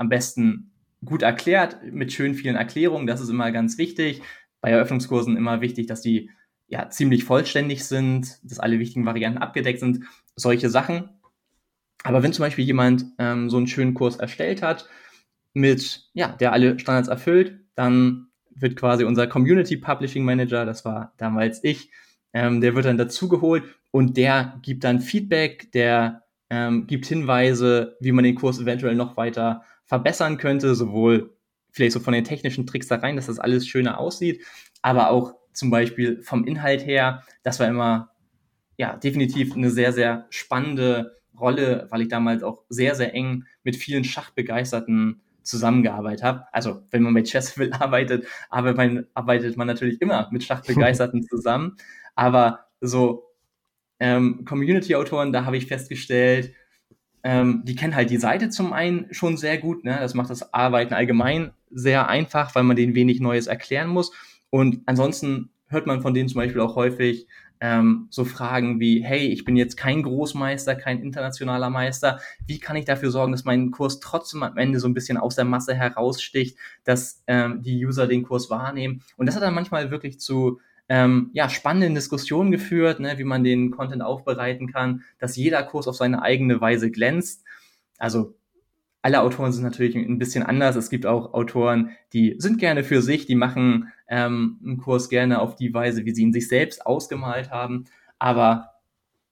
am 0.00 0.08
besten 0.08 0.72
gut 1.04 1.22
erklärt, 1.22 1.76
mit 1.84 2.12
schön 2.12 2.34
vielen 2.34 2.56
Erklärungen. 2.56 3.06
Das 3.06 3.20
ist 3.20 3.28
immer 3.28 3.52
ganz 3.52 3.76
wichtig. 3.76 4.22
Bei 4.62 4.70
Eröffnungskursen 4.70 5.36
immer 5.36 5.60
wichtig, 5.60 5.86
dass 5.86 6.00
die 6.00 6.30
ja 6.68 6.88
ziemlich 6.88 7.24
vollständig 7.24 7.84
sind, 7.84 8.38
dass 8.42 8.58
alle 8.58 8.78
wichtigen 8.78 9.04
Varianten 9.04 9.38
abgedeckt 9.38 9.80
sind, 9.80 10.04
solche 10.36 10.70
Sachen. 10.70 11.10
Aber 12.02 12.22
wenn 12.22 12.32
zum 12.32 12.44
Beispiel 12.44 12.64
jemand 12.64 13.04
ähm, 13.18 13.50
so 13.50 13.58
einen 13.58 13.66
schönen 13.66 13.92
Kurs 13.92 14.16
erstellt 14.16 14.62
hat, 14.62 14.88
mit, 15.52 16.08
ja, 16.14 16.28
der 16.28 16.52
alle 16.52 16.78
Standards 16.78 17.08
erfüllt, 17.08 17.60
dann 17.74 18.28
wird 18.54 18.76
quasi 18.76 19.04
unser 19.04 19.26
Community 19.26 19.76
Publishing 19.76 20.24
Manager, 20.24 20.64
das 20.64 20.84
war 20.86 21.12
damals 21.18 21.62
ich, 21.62 21.90
ähm, 22.32 22.62
der 22.62 22.74
wird 22.74 22.86
dann 22.86 22.98
dazugeholt 22.98 23.64
und 23.90 24.16
der 24.16 24.58
gibt 24.62 24.84
dann 24.84 25.00
Feedback, 25.00 25.72
der 25.72 26.22
ähm, 26.48 26.86
gibt 26.86 27.06
Hinweise, 27.06 27.96
wie 28.00 28.12
man 28.12 28.24
den 28.24 28.34
Kurs 28.34 28.60
eventuell 28.60 28.94
noch 28.94 29.16
weiter 29.16 29.62
verbessern 29.90 30.38
könnte, 30.38 30.76
sowohl 30.76 31.36
vielleicht 31.72 31.92
so 31.92 32.00
von 32.00 32.14
den 32.14 32.22
technischen 32.22 32.64
Tricks 32.64 32.86
da 32.86 32.96
rein, 32.96 33.16
dass 33.16 33.26
das 33.26 33.40
alles 33.40 33.66
schöner 33.66 33.98
aussieht, 33.98 34.40
aber 34.82 35.10
auch 35.10 35.34
zum 35.52 35.68
Beispiel 35.68 36.22
vom 36.22 36.44
Inhalt 36.44 36.86
her, 36.86 37.24
das 37.42 37.58
war 37.58 37.66
immer 37.66 38.12
ja 38.76 38.96
definitiv 38.96 39.56
eine 39.56 39.68
sehr, 39.68 39.92
sehr 39.92 40.26
spannende 40.30 41.16
Rolle, 41.36 41.88
weil 41.90 42.02
ich 42.02 42.08
damals 42.08 42.44
auch 42.44 42.62
sehr, 42.68 42.94
sehr 42.94 43.14
eng 43.14 43.46
mit 43.64 43.74
vielen 43.74 44.04
Schachbegeisterten 44.04 45.22
zusammengearbeitet 45.42 46.22
habe. 46.22 46.44
Also 46.52 46.82
wenn 46.92 47.02
man 47.02 47.12
mit 47.12 47.28
Chessville 47.28 47.72
arbeitet, 47.80 48.26
arbeitet 48.48 48.76
man, 48.76 49.06
arbeitet 49.14 49.56
man 49.56 49.66
natürlich 49.66 50.00
immer 50.00 50.28
mit 50.30 50.44
Schachbegeisterten 50.44 51.22
zusammen. 51.28 51.76
Aber 52.14 52.66
so 52.80 53.24
ähm, 53.98 54.44
Community-Autoren, 54.44 55.32
da 55.32 55.44
habe 55.44 55.56
ich 55.56 55.66
festgestellt, 55.66 56.54
ähm, 57.22 57.62
die 57.64 57.76
kennen 57.76 57.94
halt 57.94 58.10
die 58.10 58.16
Seite 58.16 58.50
zum 58.50 58.72
einen 58.72 59.12
schon 59.12 59.36
sehr 59.36 59.58
gut. 59.58 59.84
Ne? 59.84 59.96
Das 60.00 60.14
macht 60.14 60.30
das 60.30 60.54
Arbeiten 60.54 60.94
allgemein 60.94 61.52
sehr 61.70 62.08
einfach, 62.08 62.54
weil 62.54 62.62
man 62.62 62.76
denen 62.76 62.94
wenig 62.94 63.20
Neues 63.20 63.46
erklären 63.46 63.88
muss. 63.88 64.12
Und 64.50 64.82
ansonsten 64.86 65.50
hört 65.68 65.86
man 65.86 66.02
von 66.02 66.14
denen 66.14 66.28
zum 66.28 66.40
Beispiel 66.40 66.60
auch 66.60 66.76
häufig 66.76 67.26
ähm, 67.60 68.06
so 68.10 68.24
Fragen 68.24 68.80
wie, 68.80 69.04
hey, 69.04 69.28
ich 69.28 69.44
bin 69.44 69.54
jetzt 69.54 69.76
kein 69.76 70.02
Großmeister, 70.02 70.74
kein 70.74 71.02
internationaler 71.02 71.68
Meister. 71.68 72.18
Wie 72.46 72.58
kann 72.58 72.76
ich 72.76 72.86
dafür 72.86 73.10
sorgen, 73.10 73.32
dass 73.32 73.44
mein 73.44 73.70
Kurs 73.70 74.00
trotzdem 74.00 74.42
am 74.42 74.56
Ende 74.56 74.80
so 74.80 74.88
ein 74.88 74.94
bisschen 74.94 75.18
aus 75.18 75.36
der 75.36 75.44
Masse 75.44 75.74
heraussticht, 75.74 76.56
dass 76.84 77.22
ähm, 77.26 77.62
die 77.62 77.84
User 77.84 78.06
den 78.06 78.22
Kurs 78.22 78.48
wahrnehmen? 78.48 79.02
Und 79.18 79.26
das 79.26 79.36
hat 79.36 79.42
dann 79.42 79.54
manchmal 79.54 79.90
wirklich 79.90 80.18
zu 80.18 80.60
ähm, 80.90 81.30
ja, 81.34 81.48
spannenden 81.48 81.94
Diskussionen 81.94 82.50
geführt, 82.50 82.98
ne, 82.98 83.16
wie 83.16 83.24
man 83.24 83.44
den 83.44 83.70
Content 83.70 84.02
aufbereiten 84.02 84.70
kann, 84.72 85.04
dass 85.20 85.36
jeder 85.36 85.62
Kurs 85.62 85.86
auf 85.86 85.94
seine 85.94 86.20
eigene 86.20 86.60
Weise 86.60 86.90
glänzt. 86.90 87.44
Also 87.96 88.34
alle 89.00 89.20
Autoren 89.20 89.52
sind 89.52 89.62
natürlich 89.62 89.94
ein 89.94 90.18
bisschen 90.18 90.42
anders. 90.42 90.74
Es 90.74 90.90
gibt 90.90 91.06
auch 91.06 91.32
Autoren, 91.32 91.90
die 92.12 92.34
sind 92.38 92.58
gerne 92.58 92.82
für 92.82 93.02
sich, 93.02 93.24
die 93.24 93.36
machen 93.36 93.92
ähm, 94.08 94.58
einen 94.64 94.78
Kurs 94.78 95.08
gerne 95.08 95.40
auf 95.40 95.54
die 95.54 95.72
Weise, 95.72 96.04
wie 96.04 96.12
sie 96.12 96.22
ihn 96.22 96.32
sich 96.32 96.48
selbst 96.48 96.84
ausgemalt 96.84 97.52
haben. 97.52 97.84
Aber 98.18 98.72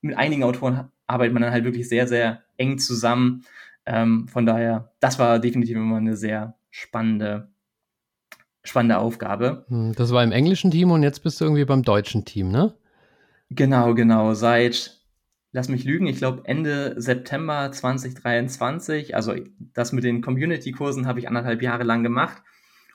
mit 0.01 0.17
einigen 0.17 0.45
Autoren 0.45 0.93
arbeitet 1.09 1.35
man 1.35 1.43
dann 1.43 1.53
halt 1.53 1.65
wirklich 1.65 1.89
sehr, 1.89 2.07
sehr 2.07 2.45
eng 2.57 2.79
zusammen. 2.79 3.45
Ähm, 3.85 4.29
von 4.29 4.47
daher, 4.47 4.93
das 5.01 5.19
war 5.19 5.41
definitiv 5.41 5.77
immer 5.77 5.97
eine 5.97 6.17
sehr 6.17 6.55
spannende 6.71 7.51
spannende 8.69 8.99
Aufgabe. 8.99 9.65
Hm, 9.69 9.95
das 9.95 10.13
war 10.13 10.23
im 10.23 10.33
englischen 10.33 10.71
Team 10.71 10.91
und 10.91 11.03
jetzt 11.03 11.23
bist 11.23 11.41
du 11.41 11.45
irgendwie 11.45 11.65
beim 11.65 11.83
deutschen 11.83 12.25
Team, 12.25 12.51
ne? 12.51 12.75
Genau, 13.51 13.95
genau. 13.95 14.35
Seit, 14.35 15.01
lass 15.53 15.69
mich 15.69 15.85
lügen, 15.85 16.07
ich 16.07 16.19
glaube 16.19 16.43
Ende 16.45 16.95
September 17.01 17.71
2023. 17.73 19.15
Also 19.15 19.35
das 19.75 19.93
mit 19.93 20.05
den 20.05 20.21
Community-Kursen 20.21 21.07
habe 21.07 21.19
ich 21.19 21.29
anderthalb 21.29 21.63
Jahre 21.63 21.85
lang 21.85 22.03
gemacht. 22.03 22.43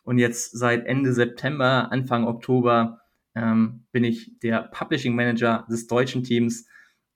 Und 0.03 0.17
jetzt 0.17 0.57
seit 0.57 0.85
Ende 0.85 1.13
September, 1.13 1.91
Anfang 1.91 2.27
Oktober 2.27 2.99
ähm, 3.35 3.85
bin 3.91 4.03
ich 4.03 4.37
der 4.39 4.63
Publishing 4.63 5.15
Manager 5.15 5.65
des 5.69 5.87
deutschen 5.87 6.23
Teams. 6.23 6.67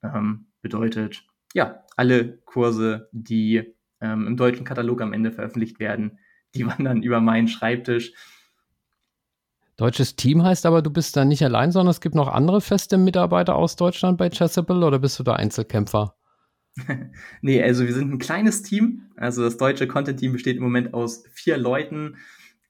Ähm, 0.03 0.47
bedeutet, 0.61 1.25
ja, 1.53 1.83
alle 1.95 2.39
Kurse, 2.45 3.09
die 3.11 3.73
ähm, 4.01 4.27
im 4.27 4.37
deutschen 4.37 4.65
Katalog 4.65 5.01
am 5.01 5.13
Ende 5.13 5.31
veröffentlicht 5.31 5.79
werden, 5.79 6.19
die 6.55 6.65
wandern 6.67 7.03
über 7.03 7.21
meinen 7.21 7.47
Schreibtisch. 7.47 8.13
Deutsches 9.77 10.15
Team 10.15 10.43
heißt 10.43 10.65
aber, 10.65 10.81
du 10.81 10.89
bist 10.89 11.15
da 11.15 11.23
nicht 11.23 11.43
allein, 11.43 11.71
sondern 11.71 11.91
es 11.91 12.01
gibt 12.01 12.15
noch 12.15 12.29
andere 12.29 12.61
feste 12.61 12.97
Mitarbeiter 12.97 13.55
aus 13.55 13.75
Deutschland 13.75 14.17
bei 14.17 14.29
Chessable 14.29 14.83
oder 14.83 14.97
bist 14.97 15.19
du 15.19 15.23
da 15.23 15.33
Einzelkämpfer? 15.33 16.15
nee, 17.41 17.61
also 17.61 17.85
wir 17.85 17.93
sind 17.93 18.11
ein 18.11 18.17
kleines 18.17 18.63
Team. 18.63 19.03
Also 19.15 19.43
das 19.43 19.57
deutsche 19.57 19.87
Content-Team 19.87 20.33
besteht 20.33 20.57
im 20.57 20.63
Moment 20.63 20.95
aus 20.95 21.23
vier 21.31 21.57
Leuten. 21.57 22.17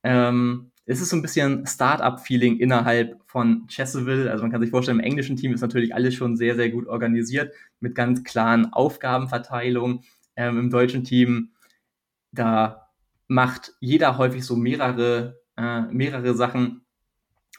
Ähm, 0.03 0.72
es 0.86 0.99
ist 0.99 1.10
so 1.10 1.16
ein 1.16 1.22
bisschen 1.22 1.66
Start-up-Feeling 1.66 2.58
innerhalb 2.58 3.22
von 3.26 3.68
Chessable. 3.68 4.30
Also 4.30 4.43
man 4.43 4.51
kann 4.51 4.62
sich 4.62 4.72
vorstellen, 4.72 4.99
im 4.99 5.05
englischen 5.05 5.38
Team 5.38 5.53
ist 5.53 5.62
natürlich 5.62 5.95
alles 5.95 6.14
schon 6.14 6.36
sehr, 6.36 6.55
sehr 6.55 6.70
gut 6.70 6.88
organisiert 6.88 7.53
mit 7.80 7.95
ganz 7.95 8.26
klaren 8.26 8.74
Aufgabenverteilungen. 8.74 10.01
Ähm, 10.36 10.60
Im 10.60 10.70
deutschen 10.70 11.05
Team, 11.05 11.51
da 12.34 12.89
macht 13.28 13.74
jeder 13.80 14.18
häufig 14.18 14.43
so 14.45 14.58
mehrere, 14.58 15.39
äh, 15.55 15.82
mehrere 15.84 16.36
Sachen 16.36 16.86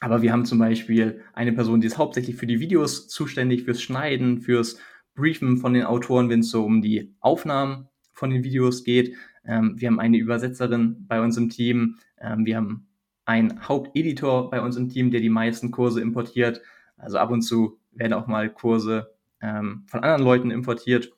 aber 0.01 0.23
wir 0.23 0.33
haben 0.33 0.45
zum 0.45 0.59
Beispiel 0.59 1.23
eine 1.33 1.53
Person, 1.53 1.81
die 1.81 1.87
ist 1.87 1.99
hauptsächlich 1.99 2.37
für 2.37 2.47
die 2.47 2.61
Videos 2.61 3.09
zuständig, 3.09 3.65
fürs 3.65 3.83
Schneiden, 3.83 4.41
fürs 4.41 4.79
Briefen 5.15 5.57
von 5.57 5.75
den 5.75 5.85
Autoren, 5.85 6.29
wenn 6.29 6.41
es 6.41 6.51
so 6.51 6.65
um 6.65 6.81
die 6.81 7.15
Aufnahmen 7.21 7.89
von 8.13 8.31
den 8.31 8.45
Videos 8.45 8.85
geht. 8.85 9.17
Ähm, 9.45 9.75
wir 9.77 9.89
haben 9.89 10.01
eine 10.01 10.19
Übersetzerin 10.19 11.07
bei 11.09 11.21
uns 11.21 11.37
im 11.37 11.49
Team. 11.49 11.97
Ähm, 12.21 12.47
wir 12.47 12.57
haben 12.57 12.87
einen 13.25 13.67
Haupteditor 13.67 14.51
bei 14.51 14.61
uns 14.61 14.77
im 14.77 14.89
Team, 14.89 15.11
der 15.11 15.21
die 15.21 15.29
meisten 15.29 15.71
Kurse 15.71 16.01
importiert. 16.01 16.63
Also 16.97 17.19
ab 17.19 17.31
und 17.31 17.43
zu 17.43 17.79
werden 17.93 18.13
auch 18.13 18.27
mal 18.27 18.49
Kurse 18.49 19.15
ähm, 19.41 19.85
von 19.87 20.01
anderen 20.01 20.23
Leuten 20.23 20.51
importiert. 20.51 21.13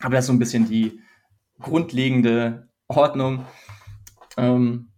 Aber 0.00 0.14
das 0.14 0.24
ist 0.24 0.28
so 0.28 0.32
ein 0.32 0.38
bisschen 0.38 0.68
die 0.68 1.00
grundlegende 1.60 2.68
Ordnung. 2.88 3.44
Ähm, 4.36 4.88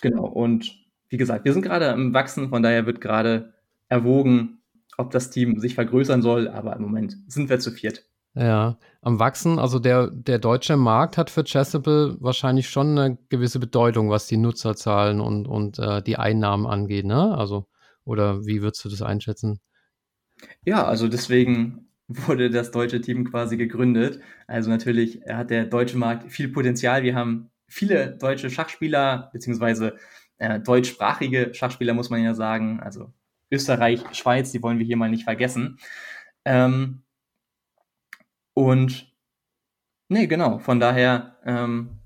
genau. 0.00 0.26
Und 0.26 0.81
wie 1.12 1.18
gesagt, 1.18 1.44
wir 1.44 1.52
sind 1.52 1.60
gerade 1.60 1.86
im 1.88 2.14
Wachsen, 2.14 2.48
von 2.48 2.62
daher 2.62 2.86
wird 2.86 3.02
gerade 3.02 3.52
erwogen, 3.88 4.62
ob 4.96 5.10
das 5.10 5.28
Team 5.28 5.60
sich 5.60 5.74
vergrößern 5.74 6.22
soll, 6.22 6.48
aber 6.48 6.74
im 6.74 6.82
Moment 6.82 7.16
sind 7.26 7.50
wir 7.50 7.60
zu 7.60 7.70
viert. 7.70 8.06
Ja, 8.34 8.78
am 9.02 9.18
Wachsen, 9.18 9.58
also 9.58 9.78
der, 9.78 10.10
der 10.10 10.38
deutsche 10.38 10.78
Markt 10.78 11.18
hat 11.18 11.28
für 11.28 11.44
Chessable 11.44 12.16
wahrscheinlich 12.18 12.70
schon 12.70 12.98
eine 12.98 13.18
gewisse 13.28 13.58
Bedeutung, 13.58 14.08
was 14.08 14.26
die 14.26 14.38
Nutzerzahlen 14.38 15.20
und, 15.20 15.46
und 15.46 15.78
äh, 15.78 16.02
die 16.02 16.16
Einnahmen 16.16 16.66
angeht, 16.66 17.04
ne? 17.04 17.36
Also, 17.36 17.66
oder 18.04 18.46
wie 18.46 18.62
würdest 18.62 18.82
du 18.86 18.88
das 18.88 19.02
einschätzen? 19.02 19.60
Ja, 20.64 20.86
also 20.86 21.08
deswegen 21.08 21.88
wurde 22.08 22.48
das 22.48 22.70
deutsche 22.70 23.02
Team 23.02 23.30
quasi 23.30 23.58
gegründet. 23.58 24.20
Also 24.46 24.70
natürlich 24.70 25.20
hat 25.28 25.50
der 25.50 25.66
deutsche 25.66 25.98
Markt 25.98 26.32
viel 26.32 26.48
Potenzial. 26.48 27.02
Wir 27.02 27.14
haben 27.14 27.50
viele 27.68 28.16
deutsche 28.16 28.48
Schachspieler, 28.48 29.28
beziehungsweise 29.34 29.96
äh, 30.42 30.58
deutschsprachige 30.60 31.54
Schachspieler, 31.54 31.94
muss 31.94 32.10
man 32.10 32.22
ja 32.22 32.34
sagen. 32.34 32.80
Also 32.80 33.12
Österreich, 33.50 34.02
Schweiz, 34.12 34.50
die 34.50 34.62
wollen 34.62 34.78
wir 34.78 34.86
hier 34.86 34.96
mal 34.96 35.08
nicht 35.08 35.24
vergessen. 35.24 35.78
Ähm, 36.44 37.02
und 38.54 39.14
nee, 40.08 40.26
genau, 40.26 40.58
von 40.58 40.80
daher, 40.80 41.36
ähm, 41.44 42.00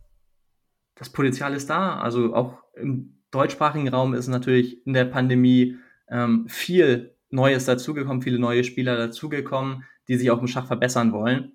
das 0.96 1.10
Potenzial 1.10 1.54
ist 1.54 1.70
da. 1.70 1.98
Also 1.98 2.34
auch 2.34 2.62
im 2.74 3.22
deutschsprachigen 3.30 3.88
Raum 3.88 4.12
ist 4.12 4.28
natürlich 4.28 4.86
in 4.86 4.92
der 4.92 5.06
Pandemie 5.06 5.76
ähm, 6.08 6.46
viel 6.48 7.16
Neues 7.30 7.64
dazugekommen, 7.64 8.22
viele 8.22 8.38
neue 8.38 8.64
Spieler 8.64 8.96
dazugekommen, 8.96 9.84
die 10.08 10.16
sich 10.16 10.30
auch 10.30 10.40
im 10.40 10.46
Schach 10.46 10.66
verbessern 10.66 11.12
wollen. 11.12 11.52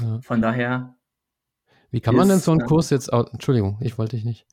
Ja. 0.00 0.20
Von 0.20 0.42
daher. 0.42 0.94
Wie 1.90 2.00
kann 2.00 2.16
man 2.16 2.28
denn 2.28 2.38
so 2.38 2.50
einen 2.50 2.66
Kurs 2.66 2.90
jetzt, 2.90 3.08
Entschuldigung, 3.08 3.78
ich 3.80 3.96
wollte 3.96 4.16
dich 4.16 4.24
nicht. 4.24 4.46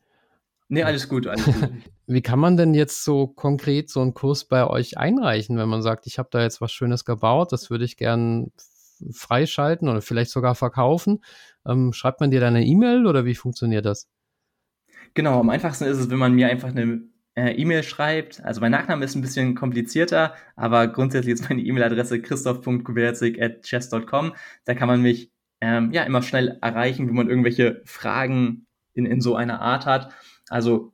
Nee, 0.74 0.84
alles 0.84 1.10
gut, 1.10 1.28
alles 1.28 1.44
gut. 1.44 1.56
Wie 2.08 2.22
kann 2.22 2.40
man 2.40 2.56
denn 2.56 2.74
jetzt 2.74 3.04
so 3.04 3.28
konkret 3.28 3.90
so 3.90 4.00
einen 4.00 4.14
Kurs 4.14 4.46
bei 4.46 4.66
euch 4.66 4.98
einreichen, 4.98 5.58
wenn 5.58 5.68
man 5.68 5.82
sagt, 5.82 6.08
ich 6.08 6.18
habe 6.18 6.30
da 6.32 6.42
jetzt 6.42 6.62
was 6.62 6.72
Schönes 6.72 7.04
gebaut, 7.04 7.52
das 7.52 7.70
würde 7.70 7.84
ich 7.84 7.98
gern 7.98 8.54
freischalten 9.12 9.90
oder 9.90 10.02
vielleicht 10.02 10.32
sogar 10.32 10.56
verkaufen? 10.56 11.26
Ähm, 11.68 11.92
schreibt 11.92 12.22
man 12.22 12.32
dir 12.32 12.40
da 12.40 12.48
eine 12.48 12.66
E-Mail 12.66 13.06
oder 13.06 13.26
wie 13.26 13.36
funktioniert 13.36 13.86
das? 13.86 14.08
Genau, 15.14 15.42
am 15.42 15.50
einfachsten 15.50 15.84
ist 15.84 15.98
es, 15.98 16.10
wenn 16.10 16.20
man 16.20 16.32
mir 16.32 16.48
einfach 16.48 16.70
eine 16.70 17.02
äh, 17.36 17.52
E-Mail 17.52 17.84
schreibt. 17.84 18.42
Also 18.42 18.62
mein 18.62 18.72
Nachname 18.72 19.04
ist 19.04 19.16
ein 19.16 19.22
bisschen 19.22 19.56
komplizierter, 19.56 20.36
aber 20.56 20.88
grundsätzlich 20.88 21.34
ist 21.34 21.50
meine 21.50 21.64
E-Mail-Adresse 21.64 22.22
christoph.kubelzik.chess.com. 22.22 24.36
Da 24.64 24.74
kann 24.74 24.88
man 24.88 25.02
mich 25.02 25.34
ähm, 25.60 25.92
ja 25.92 26.04
immer 26.04 26.22
schnell 26.22 26.60
erreichen, 26.62 27.10
wenn 27.10 27.16
man 27.16 27.30
irgendwelche 27.30 27.82
Fragen 27.84 28.68
in, 28.94 29.06
in 29.06 29.20
so 29.20 29.36
einer 29.36 29.60
Art 29.60 29.86
hat. 29.86 30.14
Also 30.52 30.94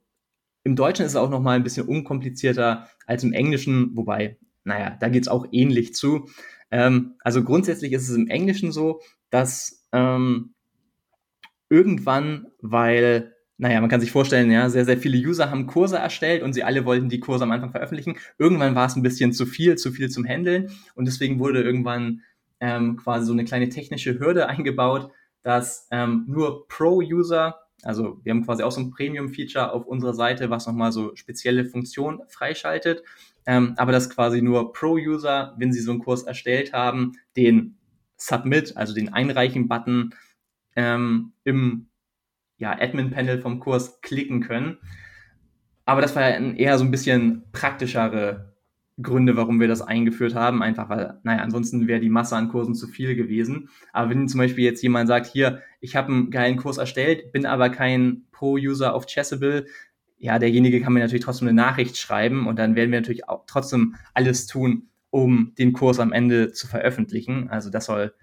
im 0.64 0.76
Deutschen 0.76 1.06
ist 1.06 1.14
es 1.14 1.18
auch 1.18 1.30
nochmal 1.30 1.56
ein 1.56 1.64
bisschen 1.64 1.88
unkomplizierter 1.88 2.88
als 3.06 3.24
im 3.24 3.34
Englischen, 3.34 3.96
wobei, 3.96 4.38
naja, 4.64 4.98
da 5.00 5.10
geht 5.10 5.24
es 5.24 5.28
auch 5.28 5.48
ähnlich 5.52 5.94
zu. 5.94 6.30
Ähm, 6.72 7.16
also 7.22 7.44
grundsätzlich 7.44 7.94
ist 7.94 8.10
es 8.10 8.16
im 8.16 8.28
Englischen 8.28 8.72
so, 8.72 9.02
dass 9.30 9.88
ähm, 9.94 10.54
irgendwann, 11.70 12.48
weil 12.62 13.34
naja, 13.60 13.82
man 13.82 13.90
kann 13.90 14.02
sich 14.02 14.12
vorstellen, 14.12 14.52
ja, 14.52 14.70
sehr, 14.70 14.86
sehr 14.86 14.98
viele 14.98 15.18
User 15.18 15.50
haben 15.50 15.66
Kurse 15.66 15.98
erstellt 15.98 16.44
und 16.44 16.54
sie 16.54 16.64
alle 16.64 16.86
wollten 16.86 17.10
die 17.10 17.20
Kurse 17.20 17.44
am 17.44 17.52
Anfang 17.52 17.72
veröffentlichen. 17.72 18.18
Irgendwann 18.38 18.76
war 18.76 18.86
es 18.86 18.96
ein 18.96 19.02
bisschen 19.02 19.34
zu 19.34 19.48
viel, 19.48 19.78
zu 19.78 19.92
viel 19.92 20.10
zum 20.10 20.28
Handeln 20.28 20.70
und 20.94 21.06
deswegen 21.06 21.40
wurde 21.40 21.64
irgendwann 21.64 22.22
ähm, 22.60 22.98
quasi 22.98 23.26
so 23.26 23.34
eine 23.34 23.46
kleine 23.46 23.70
technische 23.70 24.20
Hürde 24.20 24.48
eingebaut, 24.50 25.12
dass 25.42 25.88
ähm, 25.92 26.26
nur 26.28 26.68
Pro-User, 26.68 27.67
also 27.84 28.20
wir 28.24 28.32
haben 28.32 28.44
quasi 28.44 28.64
auch 28.64 28.72
so 28.72 28.82
ein 28.82 28.92
Premium-Feature 28.92 29.72
auf 29.72 29.86
unserer 29.86 30.14
Seite, 30.14 30.50
was 30.50 30.68
nochmal 30.68 30.92
so 30.92 31.16
spezielle 31.16 31.66
Funktionen 31.66 32.22
freischaltet, 32.28 33.04
ähm, 33.46 33.74
aber 33.78 33.92
dass 33.92 34.10
quasi 34.10 34.42
nur 34.42 34.74
Pro-User, 34.74 35.56
wenn 35.58 35.72
sie 35.72 35.82
so 35.82 35.92
einen 35.92 36.00
Kurs 36.00 36.24
erstellt 36.24 36.74
haben, 36.74 37.14
den 37.36 37.78
Submit, 38.18 38.76
also 38.76 38.94
den 38.94 39.14
Einreichen-Button 39.14 40.14
ähm, 40.76 41.34
im 41.44 41.88
ja, 42.58 42.72
Admin-Panel 42.72 43.42
vom 43.42 43.60
Kurs 43.60 44.02
klicken 44.02 44.42
können. 44.42 44.78
Aber 45.86 46.02
das 46.02 46.16
war 46.16 46.24
eher 46.24 46.78
so 46.78 46.84
ein 46.84 46.92
bisschen 46.92 47.44
praktischere 47.52 48.57
Gründe, 49.02 49.36
warum 49.38 49.60
wir 49.60 49.68
das 49.68 49.82
eingeführt 49.82 50.36
haben. 50.36 50.64
Einfach 50.64 50.90
weil, 50.90 51.20
naja, 51.24 51.42
ansonsten 51.42 51.88
wäre 51.88 52.00
die 52.00 52.10
Masse 52.10 52.36
an 52.36 52.50
Kursen 52.50 52.76
zu 52.76 52.88
viel 52.88 53.16
gewesen. 53.16 53.70
Aber 53.94 54.10
wenn 54.10 54.28
zum 54.28 54.40
Beispiel 54.40 54.64
jetzt 54.64 54.82
jemand 54.82 55.08
sagt, 55.08 55.28
hier, 55.28 55.62
ich 55.80 55.96
habe 55.96 56.12
einen 56.12 56.32
geilen 56.32 56.58
Kurs 56.58 56.78
erstellt, 56.78 57.32
bin 57.32 57.46
aber 57.46 57.70
kein 57.70 58.24
Pro-User 58.32 58.94
auf 58.94 59.06
Chessable, 59.06 59.66
ja, 60.20 60.40
derjenige 60.40 60.82
kann 60.82 60.94
mir 60.94 61.00
natürlich 61.00 61.24
trotzdem 61.24 61.48
eine 61.48 61.56
Nachricht 61.56 61.98
schreiben 61.98 62.48
und 62.48 62.58
dann 62.58 62.76
werden 62.76 62.92
wir 62.92 63.00
natürlich 63.00 63.30
auch 63.30 63.44
trotzdem 63.46 63.96
alles 64.14 64.48
tun, 64.48 64.90
um 65.12 65.54
den 65.58 65.74
Kurs 65.74 66.00
am 66.00 66.12
Ende 66.12 66.52
zu 66.52 66.68
veröffentlichen. 66.68 67.50
Also 67.50 67.70
das 67.70 67.86
soll 67.86 68.14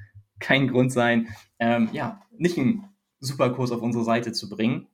kein 0.40 0.68
Grund 0.68 0.92
sein, 0.92 1.28
ähm, 1.58 1.88
ja, 1.92 2.20
nicht 2.36 2.58
ein 2.58 2.88
Superkurs 3.20 3.70
auf 3.70 3.80
unsere 3.80 4.04
Seite 4.04 4.32
zu 4.32 4.48
bringen. 4.50 4.88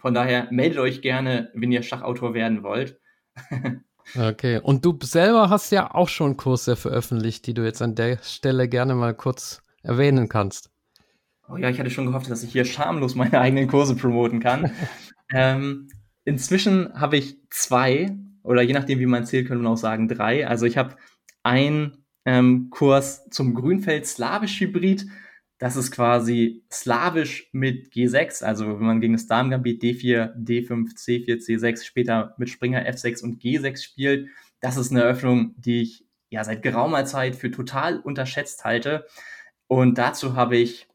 Von 0.00 0.12
daher 0.12 0.48
meldet 0.50 0.78
euch 0.78 1.00
gerne, 1.00 1.50
wenn 1.54 1.72
ihr 1.72 1.82
Schachautor 1.82 2.34
werden 2.34 2.62
wollt. 2.62 3.00
okay, 4.16 4.60
und 4.62 4.84
du 4.84 4.96
selber 5.02 5.50
hast 5.50 5.70
ja 5.72 5.94
auch 5.94 6.08
schon 6.08 6.36
Kurse 6.36 6.76
veröffentlicht, 6.76 7.46
die 7.46 7.54
du 7.54 7.64
jetzt 7.64 7.82
an 7.82 7.94
der 7.94 8.18
Stelle 8.22 8.68
gerne 8.68 8.94
mal 8.94 9.14
kurz 9.14 9.62
erwähnen 9.82 10.28
kannst. 10.28 10.70
Oh 11.48 11.56
ja, 11.56 11.70
ich 11.70 11.78
hatte 11.78 11.90
schon 11.90 12.06
gehofft, 12.06 12.30
dass 12.30 12.42
ich 12.42 12.52
hier 12.52 12.64
schamlos 12.64 13.14
meine 13.14 13.40
eigenen 13.40 13.68
Kurse 13.68 13.96
promoten 13.96 14.40
kann. 14.40 14.70
ähm, 15.32 15.88
inzwischen 16.24 16.92
habe 16.94 17.16
ich 17.16 17.38
zwei, 17.50 18.16
oder 18.42 18.62
je 18.62 18.74
nachdem, 18.74 18.98
wie 18.98 19.06
man 19.06 19.24
zählt, 19.24 19.48
könnte 19.48 19.62
man 19.62 19.72
auch 19.72 19.78
sagen 19.78 20.08
drei. 20.08 20.46
Also 20.46 20.66
ich 20.66 20.76
habe 20.76 20.96
einen 21.42 22.04
ähm, 22.24 22.68
Kurs 22.70 23.28
zum 23.30 23.54
Grünfeld-Slawisch-Hybrid 23.54 25.06
das 25.58 25.76
ist 25.76 25.90
quasi 25.90 26.62
slawisch 26.70 27.48
mit 27.52 27.92
G6, 27.92 28.44
also 28.44 28.66
wenn 28.78 28.86
man 28.86 29.00
gegen 29.00 29.14
das 29.14 29.26
Damengambit 29.26 29.82
D4, 29.82 30.34
D5, 30.36 30.96
C4, 30.96 31.44
C6, 31.44 31.84
später 31.84 32.34
mit 32.38 32.48
Springer 32.48 32.88
F6 32.88 33.24
und 33.24 33.42
G6 33.42 33.82
spielt. 33.82 34.28
Das 34.60 34.76
ist 34.76 34.92
eine 34.92 35.02
Eröffnung, 35.02 35.54
die 35.56 35.82
ich 35.82 36.04
ja 36.30 36.44
seit 36.44 36.62
geraumer 36.62 37.04
Zeit 37.06 37.34
für 37.34 37.50
total 37.50 37.98
unterschätzt 37.98 38.64
halte. 38.64 39.06
Und 39.66 39.98
dazu 39.98 40.36
habe 40.36 40.56
ich 40.56 40.86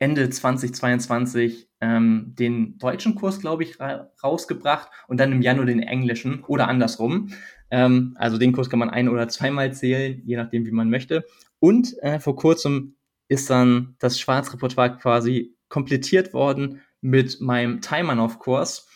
Ende 0.00 0.28
2022 0.28 1.68
ähm, 1.80 2.34
den 2.36 2.78
deutschen 2.78 3.14
Kurs, 3.14 3.40
glaube 3.40 3.62
ich, 3.62 3.78
ra 3.78 4.10
rausgebracht 4.22 4.88
und 5.06 5.20
dann 5.20 5.32
im 5.32 5.42
Januar 5.42 5.66
den 5.66 5.80
englischen 5.80 6.42
oder 6.44 6.68
andersrum. 6.68 7.28
Ähm, 7.70 8.16
also 8.18 8.38
den 8.38 8.52
Kurs 8.52 8.70
kann 8.70 8.78
man 8.78 8.90
ein- 8.90 9.08
oder 9.08 9.28
zweimal 9.28 9.72
zählen, 9.72 10.20
je 10.24 10.36
nachdem, 10.36 10.66
wie 10.66 10.72
man 10.72 10.90
möchte. 10.90 11.24
Und 11.60 11.96
äh, 12.02 12.18
vor 12.18 12.36
kurzem 12.36 12.96
ist 13.32 13.48
dann 13.48 13.96
das 13.98 14.20
Schwarzrepertoire 14.20 14.98
quasi 14.98 15.56
komplettiert 15.68 16.34
worden 16.34 16.82
mit 17.00 17.40
meinem 17.40 17.80
Taimanov-Kurs, 17.80 18.86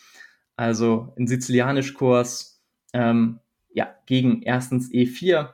also 0.55 1.13
ein 1.17 1.27
Sizilianisch-Kurs, 1.27 2.63
ähm, 2.93 3.39
ja, 3.73 3.95
gegen 4.05 4.43
erstens 4.43 4.91
E4, 4.91 5.53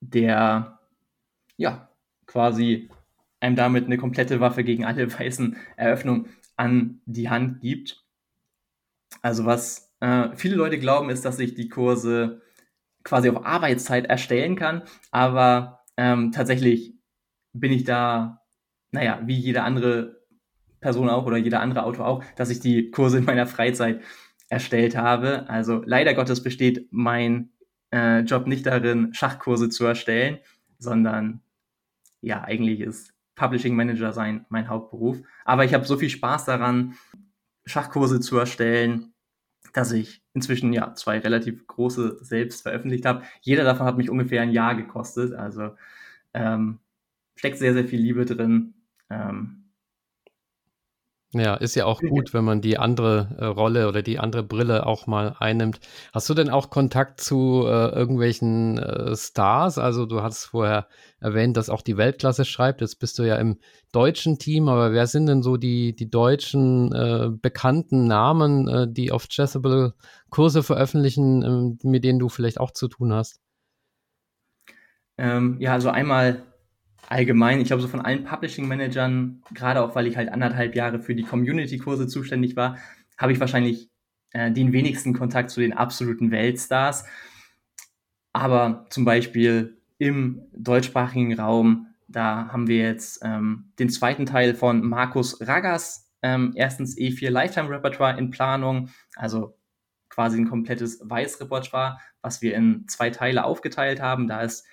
der, 0.00 0.78
ja, 1.56 1.88
quasi 2.26 2.88
einem 3.40 3.56
damit 3.56 3.86
eine 3.86 3.98
komplette 3.98 4.38
Waffe 4.40 4.62
gegen 4.62 4.84
alle 4.84 5.12
weißen 5.18 5.56
Eröffnungen 5.76 6.28
an 6.56 7.00
die 7.04 7.28
Hand 7.28 7.60
gibt. 7.60 8.04
Also 9.22 9.44
was 9.44 9.92
äh, 9.98 10.28
viele 10.36 10.54
Leute 10.54 10.78
glauben, 10.78 11.10
ist, 11.10 11.24
dass 11.24 11.40
ich 11.40 11.54
die 11.54 11.68
Kurse 11.68 12.42
quasi 13.02 13.28
auf 13.28 13.44
Arbeitszeit 13.44 14.06
erstellen 14.06 14.54
kann, 14.54 14.82
aber 15.10 15.84
ähm, 15.96 16.32
tatsächlich 16.32 16.93
bin 17.54 17.72
ich 17.72 17.84
da, 17.84 18.42
naja, 18.90 19.22
wie 19.24 19.38
jede 19.38 19.62
andere 19.62 20.22
Person 20.80 21.08
auch 21.08 21.24
oder 21.24 21.38
jeder 21.38 21.60
andere 21.60 21.84
Autor 21.84 22.06
auch, 22.06 22.24
dass 22.36 22.50
ich 22.50 22.60
die 22.60 22.90
Kurse 22.90 23.18
in 23.18 23.24
meiner 23.24 23.46
Freizeit 23.46 24.02
erstellt 24.50 24.96
habe. 24.96 25.48
Also 25.48 25.82
leider 25.86 26.12
Gottes 26.12 26.42
besteht 26.42 26.88
mein 26.90 27.50
äh, 27.90 28.20
Job 28.20 28.46
nicht 28.46 28.66
darin, 28.66 29.14
Schachkurse 29.14 29.70
zu 29.70 29.86
erstellen, 29.86 30.38
sondern 30.78 31.40
ja, 32.20 32.42
eigentlich 32.42 32.80
ist 32.80 33.14
Publishing 33.34 33.74
Manager 33.74 34.12
sein 34.12 34.44
mein 34.48 34.68
Hauptberuf. 34.68 35.18
Aber 35.44 35.64
ich 35.64 35.74
habe 35.74 35.86
so 35.86 35.96
viel 35.96 36.10
Spaß 36.10 36.44
daran, 36.44 36.94
Schachkurse 37.64 38.20
zu 38.20 38.36
erstellen, 38.36 39.14
dass 39.72 39.90
ich 39.92 40.22
inzwischen 40.34 40.72
ja 40.72 40.94
zwei 40.94 41.18
relativ 41.18 41.66
große 41.66 42.18
selbst 42.22 42.62
veröffentlicht 42.62 43.06
habe. 43.06 43.22
Jeder 43.40 43.64
davon 43.64 43.86
hat 43.86 43.96
mich 43.96 44.10
ungefähr 44.10 44.42
ein 44.42 44.52
Jahr 44.52 44.74
gekostet. 44.74 45.32
Also 45.32 45.70
ähm, 46.32 46.78
steckt 47.34 47.58
sehr, 47.58 47.74
sehr 47.74 47.84
viel 47.84 48.00
Liebe 48.00 48.24
drin. 48.24 48.74
Ähm, 49.10 49.64
ja, 51.36 51.54
ist 51.54 51.74
ja 51.74 51.84
auch 51.86 52.00
gut, 52.00 52.32
wenn 52.32 52.44
man 52.44 52.60
die 52.60 52.78
andere 52.78 53.36
äh, 53.40 53.44
Rolle 53.46 53.88
oder 53.88 54.02
die 54.02 54.20
andere 54.20 54.44
Brille 54.44 54.86
auch 54.86 55.08
mal 55.08 55.34
einnimmt. 55.40 55.80
Hast 56.12 56.30
du 56.30 56.34
denn 56.34 56.48
auch 56.48 56.70
Kontakt 56.70 57.20
zu 57.20 57.64
äh, 57.66 57.88
irgendwelchen 57.88 58.78
äh, 58.78 59.16
Stars? 59.16 59.76
Also 59.78 60.06
du 60.06 60.22
hast 60.22 60.44
vorher 60.44 60.86
erwähnt, 61.18 61.56
dass 61.56 61.70
auch 61.70 61.82
die 61.82 61.96
Weltklasse 61.96 62.44
schreibt. 62.44 62.82
Jetzt 62.82 63.00
bist 63.00 63.18
du 63.18 63.24
ja 63.24 63.34
im 63.36 63.58
deutschen 63.90 64.38
Team, 64.38 64.68
aber 64.68 64.92
wer 64.92 65.08
sind 65.08 65.26
denn 65.26 65.42
so 65.42 65.56
die, 65.56 65.96
die 65.96 66.08
deutschen 66.08 66.92
äh, 66.92 67.30
bekannten 67.32 68.06
Namen, 68.06 68.68
äh, 68.68 68.86
die 68.88 69.10
auf 69.10 69.26
Chessable 69.26 69.94
Kurse 70.30 70.62
veröffentlichen, 70.62 71.42
ähm, 71.42 71.78
mit 71.82 72.04
denen 72.04 72.20
du 72.20 72.28
vielleicht 72.28 72.60
auch 72.60 72.70
zu 72.70 72.86
tun 72.86 73.12
hast? 73.12 73.40
Ähm, 75.18 75.56
ja, 75.58 75.72
also 75.72 75.90
einmal 75.90 76.44
allgemein, 77.08 77.60
ich 77.60 77.68
glaube, 77.68 77.82
so 77.82 77.88
von 77.88 78.00
allen 78.00 78.24
Publishing-Managern, 78.24 79.42
gerade 79.52 79.82
auch 79.82 79.94
weil 79.94 80.06
ich 80.06 80.16
halt 80.16 80.30
anderthalb 80.30 80.74
Jahre 80.74 81.00
für 81.00 81.14
die 81.14 81.22
Community-Kurse 81.22 82.06
zuständig 82.06 82.56
war, 82.56 82.78
habe 83.18 83.32
ich 83.32 83.40
wahrscheinlich 83.40 83.90
äh, 84.32 84.50
den 84.50 84.72
wenigsten 84.72 85.14
Kontakt 85.14 85.50
zu 85.50 85.60
den 85.60 85.72
absoluten 85.72 86.30
Weltstars. 86.30 87.04
Aber 88.32 88.86
zum 88.90 89.04
Beispiel 89.04 89.78
im 89.98 90.42
deutschsprachigen 90.52 91.38
Raum, 91.38 91.86
da 92.08 92.48
haben 92.52 92.66
wir 92.66 92.78
jetzt 92.78 93.20
ähm, 93.24 93.72
den 93.78 93.88
zweiten 93.88 94.26
Teil 94.26 94.54
von 94.54 94.84
Markus 94.84 95.40
Ragas, 95.40 96.10
ähm, 96.22 96.52
erstens 96.56 96.96
E4 96.96 97.30
Lifetime 97.30 97.70
Repertoire 97.70 98.18
in 98.18 98.30
Planung, 98.30 98.90
also 99.14 99.56
quasi 100.08 100.38
ein 100.38 100.48
komplettes 100.48 101.00
Weiß-Repertoire, 101.02 101.98
was 102.22 102.42
wir 102.42 102.54
in 102.54 102.86
zwei 102.88 103.10
Teile 103.10 103.44
aufgeteilt 103.44 104.00
haben. 104.00 104.28
Da 104.28 104.42
ist 104.42 104.66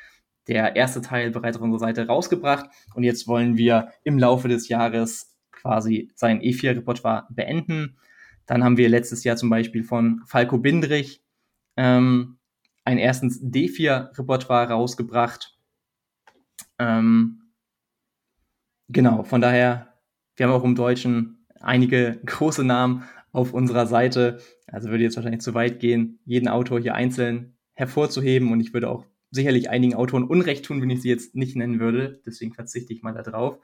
der 0.48 0.76
erste 0.76 1.02
Teil 1.02 1.32
bereits 1.32 1.58
auf 1.58 1.64
unserer 1.64 1.80
Seite 1.80 2.08
rausgebracht 2.08 2.70
und 2.96 3.04
jetzt 3.04 3.28
wollen 3.28 3.58
wir 3.58 3.90
im 4.04 4.18
Laufe 4.18 4.48
des 4.48 4.68
Jahres 4.68 5.38
quasi 5.52 6.12
sein 6.16 6.42
E4-Repertoire 6.42 7.28
beenden. 7.30 7.98
Dann 8.48 8.64
haben 8.64 8.78
wir 8.78 8.90
letztes 8.90 9.24
Jahr 9.24 9.36
zum 9.36 9.50
Beispiel 9.50 9.84
von 9.84 10.22
Falco 10.26 10.58
Bindrich 10.58 11.24
ähm, 11.78 12.38
ein 12.84 12.98
erstens 12.98 13.42
D4-Repertoire 13.42 14.70
rausgebracht. 14.70 15.58
Ähm, 16.80 17.44
genau, 18.90 19.24
von 19.24 19.42
daher, 19.42 19.94
wir 20.36 20.48
haben 20.48 20.54
auch 20.54 20.64
im 20.64 20.76
Deutschen 20.76 21.46
einige 21.60 22.20
große 22.26 22.64
Namen 22.64 23.04
auf 23.32 23.54
unserer 23.54 23.88
Seite. 23.88 24.40
Also 24.68 24.90
würde 24.90 25.04
jetzt 25.04 25.16
wahrscheinlich 25.16 25.42
zu 25.42 25.54
weit 25.54 25.80
gehen, 25.80 26.20
jeden 26.26 26.48
Autor 26.48 26.80
hier 26.80 26.96
einzeln 26.96 27.56
hervorzuheben 27.74 28.52
und 28.52 28.60
ich 28.60 28.74
würde 28.74 28.90
auch 28.90 29.06
sicherlich 29.32 29.70
einigen 29.70 29.96
Autoren 29.96 30.26
Unrecht 30.26 30.66
tun, 30.66 30.82
wenn 30.82 30.90
ich 30.90 31.02
sie 31.02 31.10
jetzt 31.10 31.36
nicht 31.36 31.56
nennen 31.56 31.80
würde. 31.80 32.22
Deswegen 32.26 32.54
verzichte 32.54 32.94
ich 32.94 33.02
mal 33.02 33.14
darauf. 33.14 33.58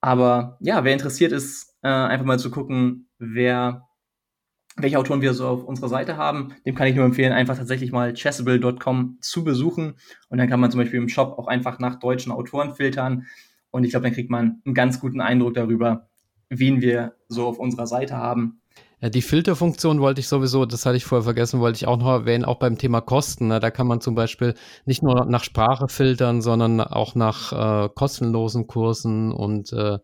Aber 0.00 0.58
ja, 0.60 0.84
wer 0.84 0.92
interessiert 0.92 1.32
ist, 1.32 1.78
äh, 1.82 1.88
einfach 1.88 2.26
mal 2.26 2.38
zu 2.38 2.50
gucken, 2.50 3.08
wer, 3.18 3.88
welche 4.76 4.98
Autoren 4.98 5.22
wir 5.22 5.32
so 5.32 5.48
auf 5.48 5.64
unserer 5.64 5.88
Seite 5.88 6.18
haben, 6.18 6.54
dem 6.66 6.74
kann 6.74 6.86
ich 6.86 6.94
nur 6.94 7.06
empfehlen, 7.06 7.32
einfach 7.32 7.56
tatsächlich 7.56 7.90
mal 7.90 8.12
chessable.com 8.12 9.16
zu 9.22 9.44
besuchen. 9.44 9.94
Und 10.28 10.36
dann 10.38 10.48
kann 10.48 10.60
man 10.60 10.70
zum 10.70 10.80
Beispiel 10.80 11.00
im 11.00 11.08
Shop 11.08 11.38
auch 11.38 11.46
einfach 11.46 11.78
nach 11.78 11.98
deutschen 11.98 12.32
Autoren 12.32 12.74
filtern. 12.74 13.24
Und 13.70 13.84
ich 13.84 13.90
glaube, 13.90 14.04
dann 14.04 14.12
kriegt 14.12 14.30
man 14.30 14.60
einen 14.66 14.74
ganz 14.74 15.00
guten 15.00 15.22
Eindruck 15.22 15.54
darüber, 15.54 16.10
wen 16.50 16.82
wir 16.82 17.14
so 17.28 17.46
auf 17.46 17.58
unserer 17.58 17.86
Seite 17.86 18.18
haben. 18.18 18.60
Die 19.10 19.22
Filterfunktion 19.22 20.00
wollte 20.00 20.20
ich 20.20 20.28
sowieso, 20.28 20.64
das 20.64 20.86
hatte 20.86 20.96
ich 20.96 21.04
vorher 21.04 21.24
vergessen, 21.24 21.60
wollte 21.60 21.76
ich 21.76 21.86
auch 21.86 21.98
noch 21.98 22.08
erwähnen, 22.08 22.44
auch 22.44 22.58
beim 22.58 22.78
Thema 22.78 23.02
Kosten. 23.02 23.48
Ne? 23.48 23.60
Da 23.60 23.70
kann 23.70 23.86
man 23.86 24.00
zum 24.00 24.14
Beispiel 24.14 24.54
nicht 24.86 25.02
nur 25.02 25.26
nach 25.26 25.44
Sprache 25.44 25.88
filtern, 25.88 26.40
sondern 26.40 26.80
auch 26.80 27.14
nach 27.14 27.52
äh, 27.84 27.88
kostenlosen 27.94 28.66
Kursen 28.66 29.30
und 29.32 29.72
äh, 29.74 29.98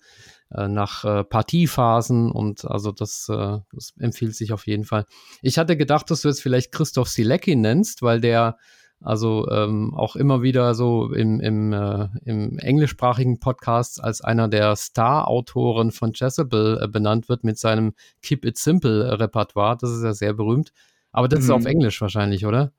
äh 0.55 0.69
nach 0.69 1.05
äh, 1.05 1.25
Partiephasen 1.25 2.31
und 2.31 2.67
also 2.67 2.93
das, 2.93 3.27
äh, 3.31 3.59
das 3.73 3.95
empfiehlt 3.99 4.35
sich 4.35 4.53
auf 4.53 4.67
jeden 4.67 4.85
Fall. 4.85 5.07
Ich 5.41 5.57
hatte 5.57 5.79
gedacht, 5.79 6.11
dass 6.11 6.23
du 6.23 6.29
jetzt 6.29 6.43
vielleicht 6.43 6.71
Christoph 6.71 7.09
Silecki 7.09 7.57
nennst, 7.57 8.03
weil 8.03 8.21
der 8.21 8.59
also 9.03 9.49
ähm, 9.51 9.95
auch 9.95 10.15
immer 10.15 10.43
wieder 10.43 10.75
so 10.75 11.13
im, 11.13 11.41
im, 11.41 11.73
äh, 11.73 12.09
im 12.25 12.59
englischsprachigen 12.59 13.41
Podcast 13.41 14.03
als 14.03 14.21
einer 14.21 14.49
der 14.49 14.77
Star-Autoren 14.77 15.91
von 15.91 16.13
Jezebel 16.15 16.81
äh, 16.83 16.89
benannt 16.89 17.29
wird 17.29 17.43
mit 17.43 17.59
seinem 17.59 17.95
Keep 18.23 18.45
It 18.45 18.59
Simple 18.59 19.19
Repertoire. 19.19 19.77
Das 19.81 19.91
ist 19.91 20.05
ja 20.05 20.13
sehr 20.13 20.35
berühmt. 20.35 20.73
Aber 21.13 21.29
das 21.29 21.41
mhm. 21.41 21.45
ist 21.45 21.51
auf 21.51 21.65
Englisch 21.65 22.01
wahrscheinlich, 22.01 22.45
oder? 22.45 22.73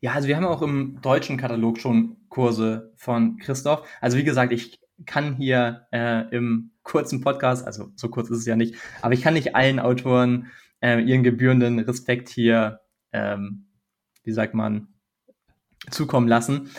Ja, 0.00 0.12
also 0.12 0.28
wir 0.28 0.36
haben 0.36 0.46
auch 0.46 0.62
im 0.62 1.00
deutschen 1.02 1.36
Katalog 1.36 1.78
schon 1.78 2.16
Kurse 2.28 2.92
von 2.96 3.36
Christoph. 3.36 3.86
Also 4.00 4.16
wie 4.16 4.24
gesagt, 4.24 4.52
ich 4.52 4.80
kann 5.04 5.36
hier 5.36 5.86
äh, 5.92 6.28
im 6.34 6.72
kurzen 6.82 7.20
Podcast, 7.20 7.66
also 7.66 7.90
so 7.96 8.08
kurz 8.08 8.30
ist 8.30 8.38
es 8.38 8.46
ja 8.46 8.56
nicht, 8.56 8.76
aber 9.02 9.14
ich 9.14 9.22
kann 9.22 9.34
nicht 9.34 9.54
allen 9.54 9.80
Autoren 9.80 10.50
äh, 10.80 11.00
ihren 11.00 11.22
gebührenden 11.22 11.80
Respekt 11.80 12.28
hier, 12.28 12.80
ähm, 13.12 13.66
wie 14.22 14.32
sagt 14.32 14.54
man, 14.54 14.93
zukommen 15.90 16.28
lassen. 16.28 16.70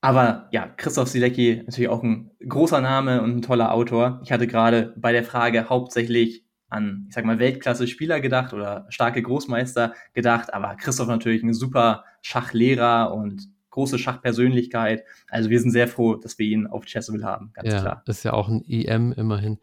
Aber 0.00 0.48
ja, 0.52 0.68
Christoph 0.76 1.08
Silecki, 1.08 1.62
natürlich 1.66 1.88
auch 1.88 2.02
ein 2.02 2.30
großer 2.46 2.80
Name 2.80 3.20
und 3.22 3.36
ein 3.36 3.42
toller 3.42 3.72
Autor. 3.72 4.20
Ich 4.22 4.30
hatte 4.30 4.46
gerade 4.46 4.94
bei 4.96 5.12
der 5.12 5.24
Frage 5.24 5.68
hauptsächlich 5.68 6.44
an, 6.68 7.06
ich 7.08 7.14
sag 7.14 7.24
mal, 7.24 7.38
Weltklasse-Spieler 7.38 8.20
gedacht 8.20 8.52
oder 8.52 8.86
starke 8.90 9.22
Großmeister 9.22 9.94
gedacht, 10.12 10.52
aber 10.52 10.76
Christoph 10.76 11.08
natürlich 11.08 11.42
ein 11.42 11.54
super 11.54 12.04
Schachlehrer 12.20 13.12
und 13.12 13.48
große 13.70 13.98
Schachpersönlichkeit. 13.98 15.04
Also 15.28 15.50
wir 15.50 15.60
sind 15.60 15.70
sehr 15.70 15.88
froh, 15.88 16.16
dass 16.16 16.38
wir 16.38 16.46
ihn 16.46 16.66
auf 16.66 16.84
Chessable 16.84 17.24
haben, 17.24 17.50
ganz 17.54 17.72
ja, 17.72 17.80
klar. 17.80 18.02
Ist 18.06 18.24
ja 18.24 18.34
auch 18.34 18.48
ein 18.48 18.64
EM 18.68 19.12
immerhin. 19.12 19.58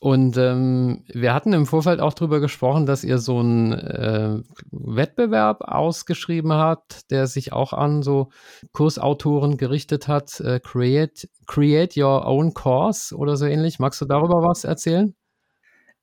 Und 0.00 0.36
ähm, 0.36 1.04
wir 1.08 1.34
hatten 1.34 1.52
im 1.52 1.66
Vorfeld 1.66 1.98
auch 1.98 2.14
darüber 2.14 2.38
gesprochen, 2.38 2.86
dass 2.86 3.02
ihr 3.02 3.18
so 3.18 3.40
einen 3.40 3.72
äh, 3.72 4.42
Wettbewerb 4.70 5.62
ausgeschrieben 5.62 6.52
habt, 6.52 7.10
der 7.10 7.26
sich 7.26 7.52
auch 7.52 7.72
an 7.72 8.02
so 8.02 8.30
Kursautoren 8.72 9.56
gerichtet 9.56 10.06
hat. 10.06 10.38
Äh, 10.38 10.60
create, 10.60 11.28
create 11.46 11.96
Your 11.96 12.26
Own 12.26 12.54
Course 12.54 13.14
oder 13.16 13.36
so 13.36 13.46
ähnlich. 13.46 13.80
Magst 13.80 14.00
du 14.00 14.04
darüber 14.04 14.44
was 14.44 14.62
erzählen? 14.62 15.14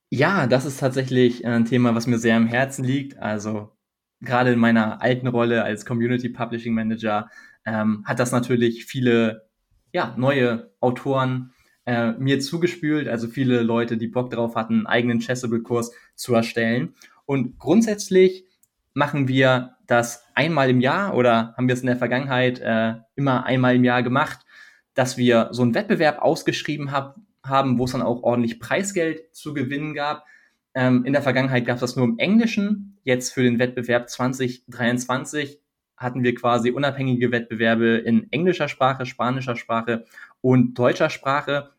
Ja, 0.10 0.46
das 0.46 0.66
ist 0.66 0.82
tatsächlich 0.82 1.46
ein 1.46 1.66
Thema, 1.66 1.96
was 1.96 2.06
mir 2.06 2.18
sehr 2.20 2.36
am 2.36 2.48
Herzen 2.48 2.84
liegt. 2.84 3.18
Also 3.18 3.72
gerade 4.20 4.52
in 4.52 4.60
meiner 4.60 5.02
alten 5.02 5.28
Rolle 5.28 5.64
als 5.64 5.86
Community 5.86 6.28
Publishing 6.28 6.74
Manager 6.74 7.30
ähm, 7.66 8.04
hat 8.06 8.20
das 8.20 8.34
natürlich 8.34 8.86
viele 8.86 9.48
ja, 9.93 10.14
neue 10.18 10.74
Autoren 10.82 11.54
äh, 11.86 12.12
mir 12.14 12.40
zugespült, 12.40 13.08
also 13.08 13.28
viele 13.28 13.62
Leute, 13.62 13.98
die 13.98 14.08
Bock 14.08 14.32
drauf 14.32 14.56
hatten, 14.56 14.74
einen 14.74 14.88
eigenen 14.88 15.20
Chessable-Kurs 15.20 15.92
zu 16.16 16.34
erstellen. 16.34 16.96
Und 17.26 17.60
grundsätzlich 17.60 18.46
machen 18.94 19.28
wir 19.28 19.76
das 19.88 20.24
einmal 20.34 20.70
im 20.70 20.82
Jahr 20.82 21.16
oder 21.16 21.54
haben 21.58 21.68
wir 21.68 21.74
es 21.74 21.82
in 21.82 21.88
der 21.88 21.98
Vergangenheit 21.98 22.60
äh, 22.60 22.96
immer 23.16 23.46
einmal 23.46 23.76
im 23.76 23.84
Jahr 23.84 24.04
gemacht, 24.04 24.46
dass 24.94 25.18
wir 25.18 25.50
so 25.52 25.62
einen 25.62 25.76
Wettbewerb 25.76 26.20
ausgeschrieben 26.20 26.92
hab, 26.92 27.18
haben, 27.44 27.78
wo 27.78 27.86
es 27.86 27.92
dann 27.92 28.02
auch 28.02 28.24
ordentlich 28.24 28.60
Preisgeld 28.60 29.36
zu 29.36 29.54
gewinnen 29.54 29.94
gab. 29.94 30.26
Ähm, 30.74 31.06
in 31.06 31.14
der 31.14 31.22
Vergangenheit 31.22 31.66
gab 31.66 31.76
es 31.76 31.82
das 31.82 31.96
nur 31.96 32.06
im 32.06 32.18
Englischen. 32.18 32.98
Jetzt 33.04 33.34
für 33.34 33.44
den 33.44 33.60
Wettbewerb 33.60 34.10
2023 34.10 35.60
hatten 35.98 36.24
wir 36.24 36.36
quasi 36.36 36.72
unabhängige 36.72 37.32
Wettbewerbe 37.32 37.98
in 37.98 38.32
englischer 38.32 38.68
Sprache, 38.68 39.06
spanischer 39.06 39.56
Sprache 39.56 40.06
und 40.42 40.78
deutscher 40.78 41.10
Sprache. 41.10 41.72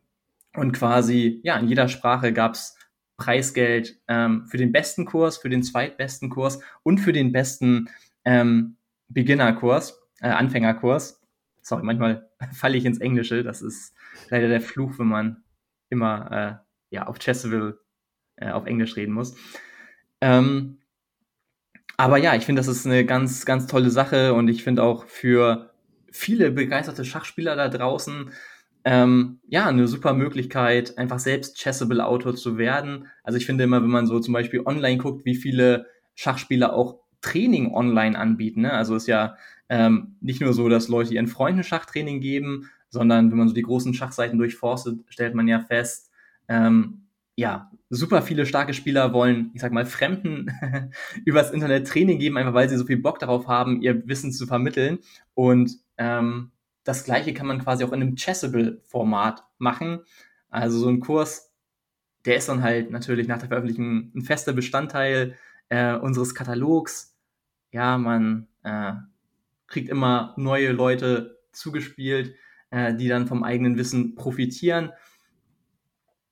Und 0.56 0.72
quasi, 0.72 1.40
ja, 1.44 1.56
in 1.56 1.68
jeder 1.68 1.88
Sprache 1.88 2.32
gab 2.32 2.54
es 2.54 2.76
Preisgeld 3.16 3.98
ähm, 4.08 4.46
für 4.46 4.56
den 4.56 4.72
besten 4.72 5.04
Kurs, 5.04 5.38
für 5.38 5.48
den 5.48 5.62
zweitbesten 5.62 6.28
Kurs 6.28 6.60
und 6.82 6.98
für 6.98 7.12
den 7.12 7.32
besten 7.32 7.88
ähm, 8.24 8.76
Beginner-Kurs, 9.08 10.00
äh, 10.20 10.28
Anfängerkurs. 10.28 11.22
Sorry, 11.62 11.82
manchmal 11.82 12.30
falle 12.52 12.76
ich 12.76 12.84
ins 12.84 12.98
Englische. 12.98 13.42
Das 13.42 13.62
ist 13.62 13.94
leider 14.30 14.48
der 14.48 14.60
Fluch, 14.60 14.98
wenn 14.98 15.08
man 15.08 15.44
immer 15.88 16.30
äh, 16.32 16.94
ja, 16.94 17.06
auf 17.06 17.18
Chessville 17.18 17.78
äh, 18.36 18.50
auf 18.50 18.66
Englisch 18.66 18.96
reden 18.96 19.12
muss. 19.12 19.36
Ähm, 20.20 20.78
aber 21.96 22.18
ja, 22.18 22.34
ich 22.34 22.44
finde, 22.44 22.60
das 22.60 22.68
ist 22.68 22.86
eine 22.86 23.04
ganz, 23.06 23.46
ganz 23.46 23.66
tolle 23.66 23.90
Sache 23.90 24.34
und 24.34 24.48
ich 24.48 24.62
finde 24.62 24.82
auch 24.82 25.06
für 25.06 25.70
viele 26.10 26.50
begeisterte 26.50 27.04
Schachspieler 27.04 27.56
da 27.56 27.68
draußen 27.68 28.30
ähm, 28.86 29.40
ja, 29.48 29.66
eine 29.66 29.88
super 29.88 30.14
Möglichkeit, 30.14 30.96
einfach 30.96 31.18
selbst 31.18 31.56
Chessable 31.56 32.06
Autor 32.06 32.36
zu 32.36 32.56
werden. 32.56 33.08
Also 33.24 33.36
ich 33.36 33.44
finde 33.44 33.64
immer, 33.64 33.82
wenn 33.82 33.90
man 33.90 34.06
so 34.06 34.20
zum 34.20 34.32
Beispiel 34.32 34.62
online 34.64 34.98
guckt, 34.98 35.24
wie 35.24 35.34
viele 35.34 35.86
Schachspieler 36.14 36.72
auch 36.72 37.00
Training 37.20 37.74
online 37.74 38.16
anbieten. 38.16 38.60
Ne? 38.60 38.72
Also 38.72 38.94
ist 38.94 39.08
ja 39.08 39.36
ähm, 39.68 40.14
nicht 40.20 40.40
nur 40.40 40.52
so, 40.52 40.68
dass 40.68 40.86
Leute 40.86 41.14
ihren 41.14 41.26
Freunden 41.26 41.64
Schachtraining 41.64 42.20
geben, 42.20 42.70
sondern 42.88 43.32
wenn 43.32 43.38
man 43.38 43.48
so 43.48 43.54
die 43.54 43.62
großen 43.62 43.92
Schachseiten 43.92 44.38
durchforstet, 44.38 45.00
stellt 45.08 45.34
man 45.34 45.48
ja 45.48 45.58
fest, 45.58 46.12
ähm, 46.46 47.08
ja, 47.34 47.72
super 47.90 48.22
viele 48.22 48.46
starke 48.46 48.72
Spieler 48.72 49.12
wollen, 49.12 49.50
ich 49.52 49.62
sag 49.62 49.72
mal, 49.72 49.84
Fremden 49.84 50.52
übers 51.24 51.50
Internet 51.50 51.88
Training 51.88 52.20
geben, 52.20 52.36
einfach 52.36 52.54
weil 52.54 52.68
sie 52.68 52.76
so 52.76 52.86
viel 52.86 52.98
Bock 52.98 53.18
darauf 53.18 53.48
haben, 53.48 53.82
ihr 53.82 54.06
Wissen 54.06 54.30
zu 54.30 54.46
vermitteln. 54.46 55.00
Und 55.34 55.72
ähm, 55.98 56.52
das 56.86 57.02
gleiche 57.02 57.34
kann 57.34 57.48
man 57.48 57.58
quasi 57.58 57.82
auch 57.82 57.92
in 57.92 58.00
einem 58.00 58.14
Chessable-Format 58.14 59.42
machen. 59.58 60.00
Also 60.48 60.78
so 60.78 60.88
ein 60.88 61.00
Kurs, 61.00 61.52
der 62.24 62.36
ist 62.36 62.48
dann 62.48 62.62
halt 62.62 62.92
natürlich 62.92 63.26
nach 63.26 63.38
der 63.38 63.48
Veröffentlichung 63.48 64.12
ein 64.14 64.22
fester 64.22 64.52
Bestandteil 64.52 65.36
äh, 65.68 65.96
unseres 65.96 66.36
Katalogs. 66.36 67.16
Ja, 67.72 67.98
man 67.98 68.46
äh, 68.62 68.92
kriegt 69.66 69.88
immer 69.88 70.32
neue 70.36 70.70
Leute 70.70 71.40
zugespielt, 71.50 72.36
äh, 72.70 72.94
die 72.94 73.08
dann 73.08 73.26
vom 73.26 73.42
eigenen 73.42 73.76
Wissen 73.76 74.14
profitieren. 74.14 74.92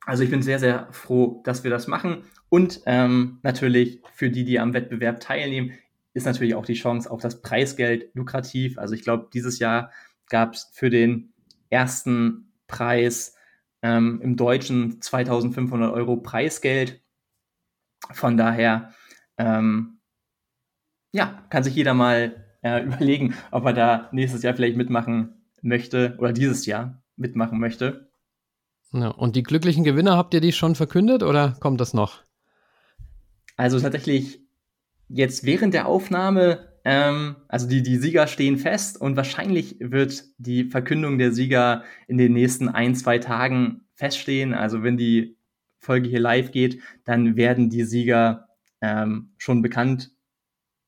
Also 0.06 0.22
ich 0.22 0.30
bin 0.30 0.42
sehr, 0.42 0.60
sehr 0.60 0.86
froh, 0.92 1.42
dass 1.44 1.64
wir 1.64 1.70
das 1.72 1.88
machen. 1.88 2.22
Und 2.48 2.80
ähm, 2.86 3.40
natürlich 3.42 4.00
für 4.12 4.30
die, 4.30 4.44
die 4.44 4.60
am 4.60 4.72
Wettbewerb 4.72 5.18
teilnehmen, 5.18 5.72
ist 6.12 6.26
natürlich 6.26 6.54
auch 6.54 6.66
die 6.66 6.74
Chance 6.74 7.10
auf 7.10 7.20
das 7.20 7.42
Preisgeld 7.42 8.14
lukrativ. 8.14 8.78
Also 8.78 8.94
ich 8.94 9.02
glaube, 9.02 9.28
dieses 9.34 9.58
Jahr 9.58 9.90
gab 10.28 10.54
es 10.54 10.70
für 10.72 10.90
den 10.90 11.32
ersten 11.70 12.52
Preis 12.66 13.34
ähm, 13.82 14.20
im 14.22 14.36
Deutschen 14.36 15.00
2500 15.00 15.92
Euro 15.92 16.16
Preisgeld. 16.16 17.02
Von 18.12 18.36
daher, 18.36 18.92
ähm, 19.38 20.00
ja, 21.12 21.44
kann 21.50 21.64
sich 21.64 21.74
jeder 21.74 21.94
mal 21.94 22.44
äh, 22.62 22.82
überlegen, 22.84 23.34
ob 23.50 23.66
er 23.66 23.72
da 23.72 24.08
nächstes 24.12 24.42
Jahr 24.42 24.54
vielleicht 24.54 24.76
mitmachen 24.76 25.44
möchte 25.62 26.16
oder 26.18 26.32
dieses 26.32 26.66
Jahr 26.66 27.02
mitmachen 27.16 27.58
möchte. 27.58 28.10
Ja, 28.92 29.08
und 29.08 29.34
die 29.36 29.42
glücklichen 29.42 29.84
Gewinner, 29.84 30.16
habt 30.16 30.34
ihr 30.34 30.40
die 30.40 30.52
schon 30.52 30.74
verkündet 30.74 31.22
oder 31.22 31.56
kommt 31.60 31.80
das 31.80 31.94
noch? 31.94 32.22
Also 33.56 33.80
tatsächlich 33.80 34.40
jetzt 35.08 35.44
während 35.44 35.74
der 35.74 35.86
Aufnahme, 35.86 36.73
ähm, 36.84 37.36
also 37.48 37.66
die, 37.66 37.82
die 37.82 37.96
Sieger 37.96 38.26
stehen 38.26 38.58
fest 38.58 39.00
und 39.00 39.16
wahrscheinlich 39.16 39.76
wird 39.80 40.24
die 40.38 40.64
Verkündung 40.64 41.18
der 41.18 41.32
Sieger 41.32 41.84
in 42.06 42.18
den 42.18 42.34
nächsten 42.34 42.68
ein, 42.68 42.94
zwei 42.94 43.18
Tagen 43.18 43.86
feststehen. 43.94 44.52
Also 44.54 44.82
wenn 44.82 44.96
die 44.96 45.38
Folge 45.78 46.08
hier 46.08 46.20
live 46.20 46.50
geht, 46.50 46.80
dann 47.04 47.36
werden 47.36 47.70
die 47.70 47.84
Sieger 47.84 48.48
ähm, 48.80 49.32
schon 49.38 49.62
bekannt 49.62 50.12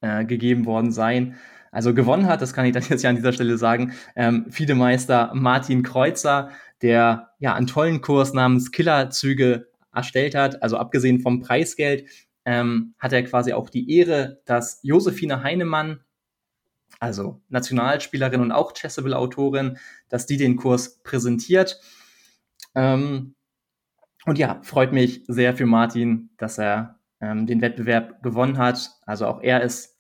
äh, 0.03 0.24
gegeben 0.24 0.66
worden 0.66 0.92
sein. 0.92 1.36
Also 1.72 1.94
gewonnen 1.94 2.26
hat, 2.26 2.42
das 2.42 2.53
kann 2.53 2.66
ich 2.66 2.72
dann 2.72 2.84
jetzt 2.88 3.03
ja 3.03 3.11
an 3.11 3.16
dieser 3.16 3.32
Stelle 3.32 3.59
sagen, 3.59 3.92
ähm, 4.14 4.47
Fiedemeister 4.51 5.32
Martin 5.34 5.82
Kreuzer, 5.82 6.51
der 6.82 7.30
ja 7.38 7.55
einen 7.55 7.66
tollen 7.66 8.01
Kurs 8.01 8.32
namens 8.34 8.70
Killerzüge 8.70 9.68
erstellt 9.92 10.34
hat. 10.34 10.62
Also 10.62 10.76
abgesehen 10.76 11.20
vom 11.20 11.40
Preisgeld 11.40 12.05
ähm, 12.47 12.94
hat 12.99 13.12
er 13.12 13.24
quasi 13.24 13.53
auch 13.53 13.68
die 13.68 13.90
Ehre, 13.99 14.40
dass 14.47 14.78
Josephine 14.82 15.42
Heinemann, 15.42 16.01
also 17.01 17.42
Nationalspielerin 17.49 18.40
und 18.40 18.53
auch 18.53 18.72
Chessable-Autorin, 18.72 19.78
dass 20.09 20.26
die 20.26 20.36
den 20.38 20.57
Kurs 20.57 21.03
präsentiert. 21.03 21.80
Ähm, 22.74 23.34
und 24.24 24.38
ja, 24.38 24.61
freut 24.62 24.92
mich 24.92 25.24
sehr 25.26 25.57
für 25.57 25.66
Martin, 25.66 26.30
dass 26.38 26.59
er 26.59 27.01
ähm, 27.20 27.47
den 27.47 27.61
Wettbewerb 27.61 28.22
gewonnen 28.22 28.59
hat. 28.59 28.92
Also 29.05 29.26
auch 29.26 29.42
er 29.42 29.62
ist 29.62 29.99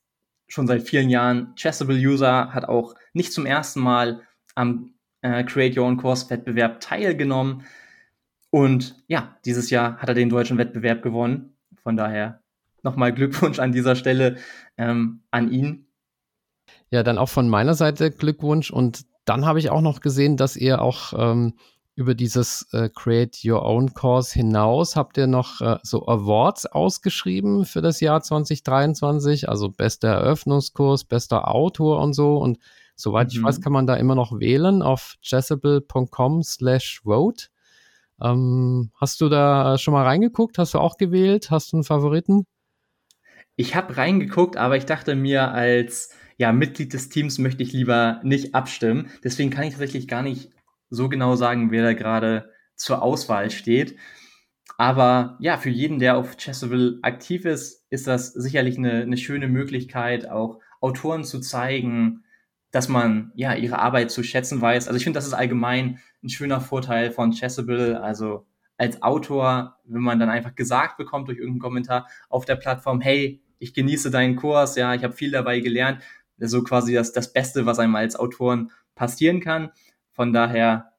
schon 0.48 0.68
seit 0.68 0.82
vielen 0.82 1.10
Jahren 1.10 1.54
Chessable-User, 1.56 2.54
hat 2.54 2.66
auch 2.66 2.94
nicht 3.12 3.32
zum 3.32 3.44
ersten 3.44 3.80
Mal 3.80 4.22
am 4.54 4.94
äh, 5.22 5.42
Create 5.42 5.76
Your 5.76 5.86
Own 5.86 5.96
Course-Wettbewerb 5.96 6.80
teilgenommen. 6.80 7.64
Und 8.50 9.02
ja, 9.08 9.36
dieses 9.44 9.70
Jahr 9.70 9.98
hat 9.98 10.08
er 10.08 10.14
den 10.14 10.28
deutschen 10.28 10.58
Wettbewerb 10.58 11.02
gewonnen. 11.02 11.55
Von 11.86 11.96
daher 11.96 12.40
nochmal 12.82 13.14
Glückwunsch 13.14 13.60
an 13.60 13.70
dieser 13.70 13.94
Stelle 13.94 14.38
ähm, 14.76 15.22
an 15.30 15.52
ihn. 15.52 15.86
Ja, 16.90 17.04
dann 17.04 17.16
auch 17.16 17.28
von 17.28 17.48
meiner 17.48 17.74
Seite 17.74 18.10
Glückwunsch. 18.10 18.72
Und 18.72 19.04
dann 19.24 19.46
habe 19.46 19.60
ich 19.60 19.70
auch 19.70 19.82
noch 19.82 20.00
gesehen, 20.00 20.36
dass 20.36 20.56
ihr 20.56 20.82
auch 20.82 21.12
ähm, 21.16 21.54
über 21.94 22.16
dieses 22.16 22.66
äh, 22.72 22.88
Create 22.92 23.38
Your 23.44 23.64
Own 23.64 23.94
Course 23.94 24.34
hinaus 24.34 24.96
habt 24.96 25.16
ihr 25.16 25.28
noch 25.28 25.60
äh, 25.60 25.78
so 25.84 26.08
Awards 26.08 26.66
ausgeschrieben 26.66 27.66
für 27.66 27.82
das 27.82 28.00
Jahr 28.00 28.20
2023, 28.20 29.48
also 29.48 29.68
bester 29.70 30.08
Eröffnungskurs, 30.08 31.04
bester 31.04 31.46
Autor 31.46 32.00
und 32.00 32.14
so. 32.14 32.36
Und 32.38 32.58
soweit 32.96 33.28
mhm. 33.28 33.32
ich 33.32 33.42
weiß, 33.44 33.60
kann 33.60 33.72
man 33.72 33.86
da 33.86 33.94
immer 33.94 34.16
noch 34.16 34.40
wählen 34.40 34.82
auf 34.82 35.14
chessable.com 35.22 36.42
slash 36.42 37.02
vote. 37.04 37.46
Ähm, 38.20 38.90
hast 38.96 39.20
du 39.20 39.28
da 39.28 39.78
schon 39.78 39.92
mal 39.92 40.04
reingeguckt? 40.04 40.58
Hast 40.58 40.74
du 40.74 40.78
auch 40.78 40.96
gewählt? 40.96 41.50
Hast 41.50 41.72
du 41.72 41.76
einen 41.76 41.84
Favoriten? 41.84 42.46
Ich 43.56 43.74
habe 43.74 43.96
reingeguckt, 43.96 44.56
aber 44.56 44.76
ich 44.76 44.86
dachte 44.86 45.14
mir, 45.14 45.52
als 45.52 46.10
ja, 46.36 46.52
Mitglied 46.52 46.92
des 46.92 47.08
Teams 47.08 47.38
möchte 47.38 47.62
ich 47.62 47.72
lieber 47.72 48.20
nicht 48.22 48.54
abstimmen. 48.54 49.10
Deswegen 49.24 49.50
kann 49.50 49.64
ich 49.64 49.70
tatsächlich 49.70 50.08
gar 50.08 50.22
nicht 50.22 50.50
so 50.90 51.08
genau 51.08 51.36
sagen, 51.36 51.70
wer 51.70 51.82
da 51.82 51.92
gerade 51.94 52.50
zur 52.74 53.02
Auswahl 53.02 53.50
steht. 53.50 53.96
Aber 54.78 55.38
ja, 55.40 55.56
für 55.56 55.70
jeden, 55.70 55.98
der 55.98 56.18
auf 56.18 56.36
Chessable 56.36 56.98
aktiv 57.02 57.46
ist, 57.46 57.86
ist 57.88 58.06
das 58.06 58.32
sicherlich 58.32 58.76
eine, 58.76 59.02
eine 59.02 59.16
schöne 59.16 59.48
Möglichkeit, 59.48 60.28
auch 60.28 60.60
Autoren 60.80 61.24
zu 61.24 61.40
zeigen, 61.40 62.24
dass 62.70 62.88
man 62.88 63.32
ja 63.34 63.54
ihre 63.54 63.78
Arbeit 63.78 64.10
zu 64.10 64.22
schätzen 64.22 64.60
weiß. 64.60 64.88
Also 64.88 64.98
ich 64.98 65.04
finde, 65.04 65.16
das 65.16 65.26
ist 65.26 65.32
allgemein 65.32 65.98
ein 66.26 66.30
schöner 66.30 66.60
Vorteil 66.60 67.10
von 67.10 67.30
Chessable. 67.32 68.00
Also 68.02 68.46
als 68.76 69.02
Autor, 69.02 69.78
wenn 69.84 70.02
man 70.02 70.18
dann 70.18 70.28
einfach 70.28 70.54
gesagt 70.54 70.98
bekommt 70.98 71.28
durch 71.28 71.38
irgendeinen 71.38 71.60
Kommentar 71.60 72.08
auf 72.28 72.44
der 72.44 72.56
Plattform, 72.56 73.00
hey, 73.00 73.42
ich 73.58 73.72
genieße 73.72 74.10
deinen 74.10 74.36
Kurs, 74.36 74.76
ja, 74.76 74.94
ich 74.94 75.02
habe 75.02 75.14
viel 75.14 75.30
dabei 75.30 75.60
gelernt. 75.60 76.02
So 76.38 76.62
quasi 76.62 76.92
das, 76.92 77.12
das 77.12 77.32
Beste, 77.32 77.64
was 77.64 77.78
einem 77.78 77.96
als 77.96 78.16
Autoren 78.16 78.70
passieren 78.94 79.40
kann. 79.40 79.70
Von 80.12 80.34
daher, 80.34 80.92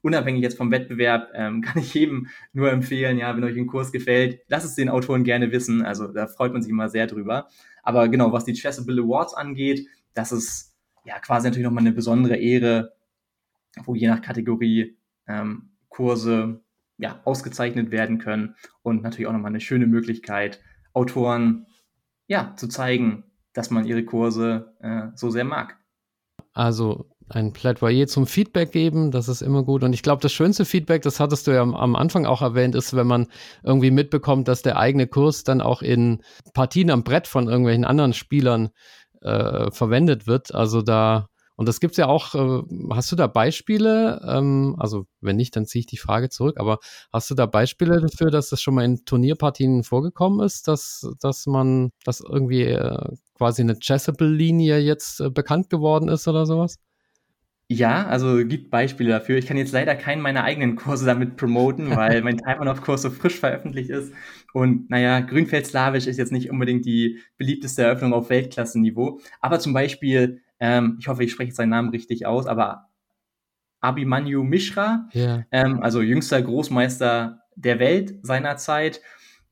unabhängig 0.00 0.42
jetzt 0.42 0.56
vom 0.56 0.70
Wettbewerb, 0.70 1.30
ähm, 1.34 1.60
kann 1.62 1.82
ich 1.82 1.92
jedem 1.92 2.28
nur 2.52 2.70
empfehlen, 2.70 3.18
ja, 3.18 3.36
wenn 3.36 3.44
euch 3.44 3.58
ein 3.58 3.66
Kurs 3.66 3.92
gefällt, 3.92 4.40
lasst 4.48 4.64
es 4.64 4.76
den 4.76 4.88
Autoren 4.88 5.24
gerne 5.24 5.52
wissen. 5.52 5.84
Also 5.84 6.08
da 6.08 6.26
freut 6.26 6.52
man 6.52 6.62
sich 6.62 6.70
immer 6.70 6.88
sehr 6.88 7.06
drüber. 7.06 7.48
Aber 7.82 8.08
genau, 8.08 8.32
was 8.32 8.44
die 8.44 8.54
Chessable 8.54 9.02
Awards 9.02 9.34
angeht, 9.34 9.86
das 10.14 10.32
ist 10.32 10.74
ja 11.04 11.18
quasi 11.18 11.48
natürlich 11.48 11.64
nochmal 11.64 11.82
eine 11.82 11.92
besondere 11.92 12.36
Ehre, 12.36 12.92
wo 13.84 13.94
je 13.94 14.08
nach 14.08 14.22
Kategorie 14.22 14.98
ähm, 15.26 15.70
Kurse 15.88 16.60
ja, 16.98 17.20
ausgezeichnet 17.24 17.90
werden 17.90 18.18
können 18.18 18.54
und 18.82 19.02
natürlich 19.02 19.26
auch 19.26 19.32
nochmal 19.32 19.50
eine 19.50 19.60
schöne 19.60 19.86
Möglichkeit, 19.86 20.60
Autoren 20.92 21.66
ja, 22.26 22.54
zu 22.56 22.68
zeigen, 22.68 23.24
dass 23.52 23.70
man 23.70 23.86
ihre 23.86 24.04
Kurse 24.04 24.76
äh, 24.80 25.08
so 25.14 25.30
sehr 25.30 25.44
mag. 25.44 25.78
Also 26.52 27.10
ein 27.28 27.52
Plädoyer 27.52 28.06
zum 28.06 28.26
Feedback 28.26 28.72
geben, 28.72 29.12
das 29.12 29.28
ist 29.28 29.40
immer 29.40 29.62
gut. 29.62 29.84
Und 29.84 29.92
ich 29.92 30.02
glaube, 30.02 30.20
das 30.20 30.32
schönste 30.32 30.64
Feedback, 30.64 31.02
das 31.02 31.20
hattest 31.20 31.46
du 31.46 31.52
ja 31.52 31.62
am, 31.62 31.74
am, 31.74 31.96
Anfang 31.96 32.26
auch 32.26 32.42
erwähnt, 32.42 32.74
ist, 32.74 32.94
wenn 32.94 33.06
man 33.06 33.28
irgendwie 33.62 33.92
mitbekommt, 33.92 34.48
dass 34.48 34.62
der 34.62 34.78
eigene 34.78 35.06
Kurs 35.06 35.44
dann 35.44 35.60
auch 35.60 35.80
in 35.82 36.22
Partien 36.54 36.90
am 36.90 37.04
Brett 37.04 37.28
von 37.28 37.48
irgendwelchen 37.48 37.84
anderen 37.84 38.12
Spielern 38.12 38.70
äh, 39.22 39.70
verwendet 39.70 40.26
wird. 40.26 40.54
Also 40.54 40.82
da, 40.82 41.29
und 41.60 41.68
das 41.68 41.78
gibt's 41.78 41.98
ja 41.98 42.06
auch, 42.06 42.34
äh, 42.34 42.62
hast 42.90 43.12
du 43.12 43.16
da 43.16 43.26
Beispiele? 43.26 44.22
Ähm, 44.26 44.76
also 44.78 45.04
wenn 45.20 45.36
nicht, 45.36 45.54
dann 45.54 45.66
ziehe 45.66 45.80
ich 45.80 45.86
die 45.86 45.98
Frage 45.98 46.30
zurück, 46.30 46.58
aber 46.58 46.78
hast 47.12 47.28
du 47.28 47.34
da 47.34 47.44
Beispiele 47.44 48.00
dafür, 48.00 48.30
dass 48.30 48.48
das 48.48 48.62
schon 48.62 48.74
mal 48.74 48.86
in 48.86 49.04
Turnierpartien 49.04 49.84
vorgekommen 49.84 50.40
ist, 50.40 50.68
dass, 50.68 51.06
dass 51.20 51.44
man, 51.44 51.90
dass 52.02 52.20
irgendwie 52.20 52.62
äh, 52.62 53.14
quasi 53.34 53.60
eine 53.60 53.78
Chessable-Linie 53.78 54.78
jetzt 54.78 55.20
äh, 55.20 55.28
bekannt 55.28 55.68
geworden 55.68 56.08
ist 56.08 56.26
oder 56.26 56.46
sowas? 56.46 56.76
Ja, 57.68 58.06
also 58.06 58.42
gibt 58.46 58.70
Beispiele 58.70 59.10
dafür. 59.10 59.36
Ich 59.36 59.44
kann 59.44 59.58
jetzt 59.58 59.72
leider 59.72 59.94
keinen 59.96 60.22
meiner 60.22 60.44
eigenen 60.44 60.76
Kurse 60.76 61.04
damit 61.04 61.36
promoten, 61.36 61.90
weil 61.94 62.22
mein 62.22 62.38
Taiwanov-Kurs 62.38 63.02
so 63.02 63.10
frisch 63.10 63.38
veröffentlicht 63.38 63.90
ist. 63.90 64.14
Und 64.54 64.88
naja, 64.88 65.20
Grünfeld-Slawisch 65.20 66.06
ist 66.06 66.16
jetzt 66.16 66.32
nicht 66.32 66.50
unbedingt 66.50 66.86
die 66.86 67.18
beliebteste 67.36 67.82
Eröffnung 67.82 68.14
auf 68.14 68.30
Weltklassenniveau. 68.30 69.20
Aber 69.42 69.60
zum 69.60 69.74
Beispiel, 69.74 70.40
ähm, 70.60 70.96
ich 71.00 71.08
hoffe, 71.08 71.24
ich 71.24 71.32
spreche 71.32 71.52
seinen 71.52 71.70
Namen 71.70 71.90
richtig 71.90 72.26
aus, 72.26 72.46
aber 72.46 72.90
Abhimanyu 73.80 74.42
Mishra, 74.42 75.08
yeah. 75.14 75.46
ähm, 75.50 75.82
also 75.82 76.02
jüngster 76.02 76.40
Großmeister 76.40 77.40
der 77.56 77.78
Welt 77.78 78.14
seiner 78.22 78.56
Zeit, 78.56 79.00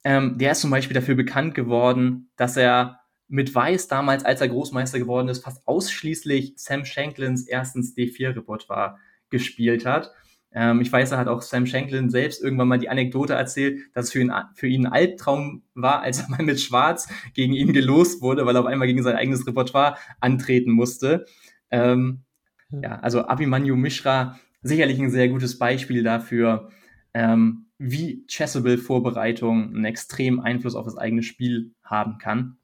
ähm, 0.04 0.38
der 0.38 0.52
ist 0.52 0.60
zum 0.60 0.70
Beispiel 0.70 0.94
dafür 0.94 1.14
bekannt 1.14 1.54
geworden, 1.54 2.30
dass 2.36 2.56
er 2.56 3.00
mit 3.26 3.54
Weiß 3.54 3.88
damals, 3.88 4.24
als 4.24 4.40
er 4.40 4.48
Großmeister 4.48 4.98
geworden 4.98 5.28
ist, 5.28 5.44
fast 5.44 5.66
ausschließlich 5.66 6.54
Sam 6.56 6.84
Shanklins 6.84 7.46
erstens 7.46 7.96
D4-Repertoire 7.96 8.96
gespielt 9.30 9.84
hat. 9.84 10.12
Ähm, 10.52 10.80
ich 10.80 10.90
weiß, 10.90 11.12
er 11.12 11.18
hat 11.18 11.28
auch 11.28 11.42
Sam 11.42 11.66
Shanklin 11.66 12.10
selbst 12.10 12.42
irgendwann 12.42 12.68
mal 12.68 12.78
die 12.78 12.88
Anekdote 12.88 13.34
erzählt, 13.34 13.80
dass 13.94 14.06
es 14.06 14.12
für 14.12 14.20
ihn, 14.20 14.32
für 14.54 14.66
ihn 14.66 14.86
ein 14.86 14.92
Albtraum 14.92 15.62
war, 15.74 16.00
als 16.00 16.20
er 16.20 16.30
mal 16.30 16.42
mit 16.42 16.60
Schwarz 16.60 17.08
gegen 17.34 17.52
ihn 17.52 17.72
gelost 17.72 18.22
wurde, 18.22 18.46
weil 18.46 18.56
er 18.56 18.60
auf 18.60 18.66
einmal 18.66 18.88
gegen 18.88 19.02
sein 19.02 19.16
eigenes 19.16 19.46
Repertoire 19.46 19.96
antreten 20.20 20.72
musste. 20.72 21.26
Ähm, 21.70 22.24
ja, 22.70 22.98
also 23.00 23.22
Abhimanyu 23.22 23.76
Mishra, 23.76 24.38
sicherlich 24.62 24.98
ein 24.98 25.10
sehr 25.10 25.28
gutes 25.28 25.58
Beispiel 25.58 26.02
dafür, 26.02 26.70
ähm, 27.14 27.66
wie 27.78 28.26
Chessable-Vorbereitung 28.26 29.74
einen 29.74 29.84
extremen 29.84 30.40
Einfluss 30.40 30.74
auf 30.74 30.84
das 30.84 30.96
eigene 30.96 31.22
Spiel 31.22 31.72
haben 31.82 32.18
kann. 32.18 32.58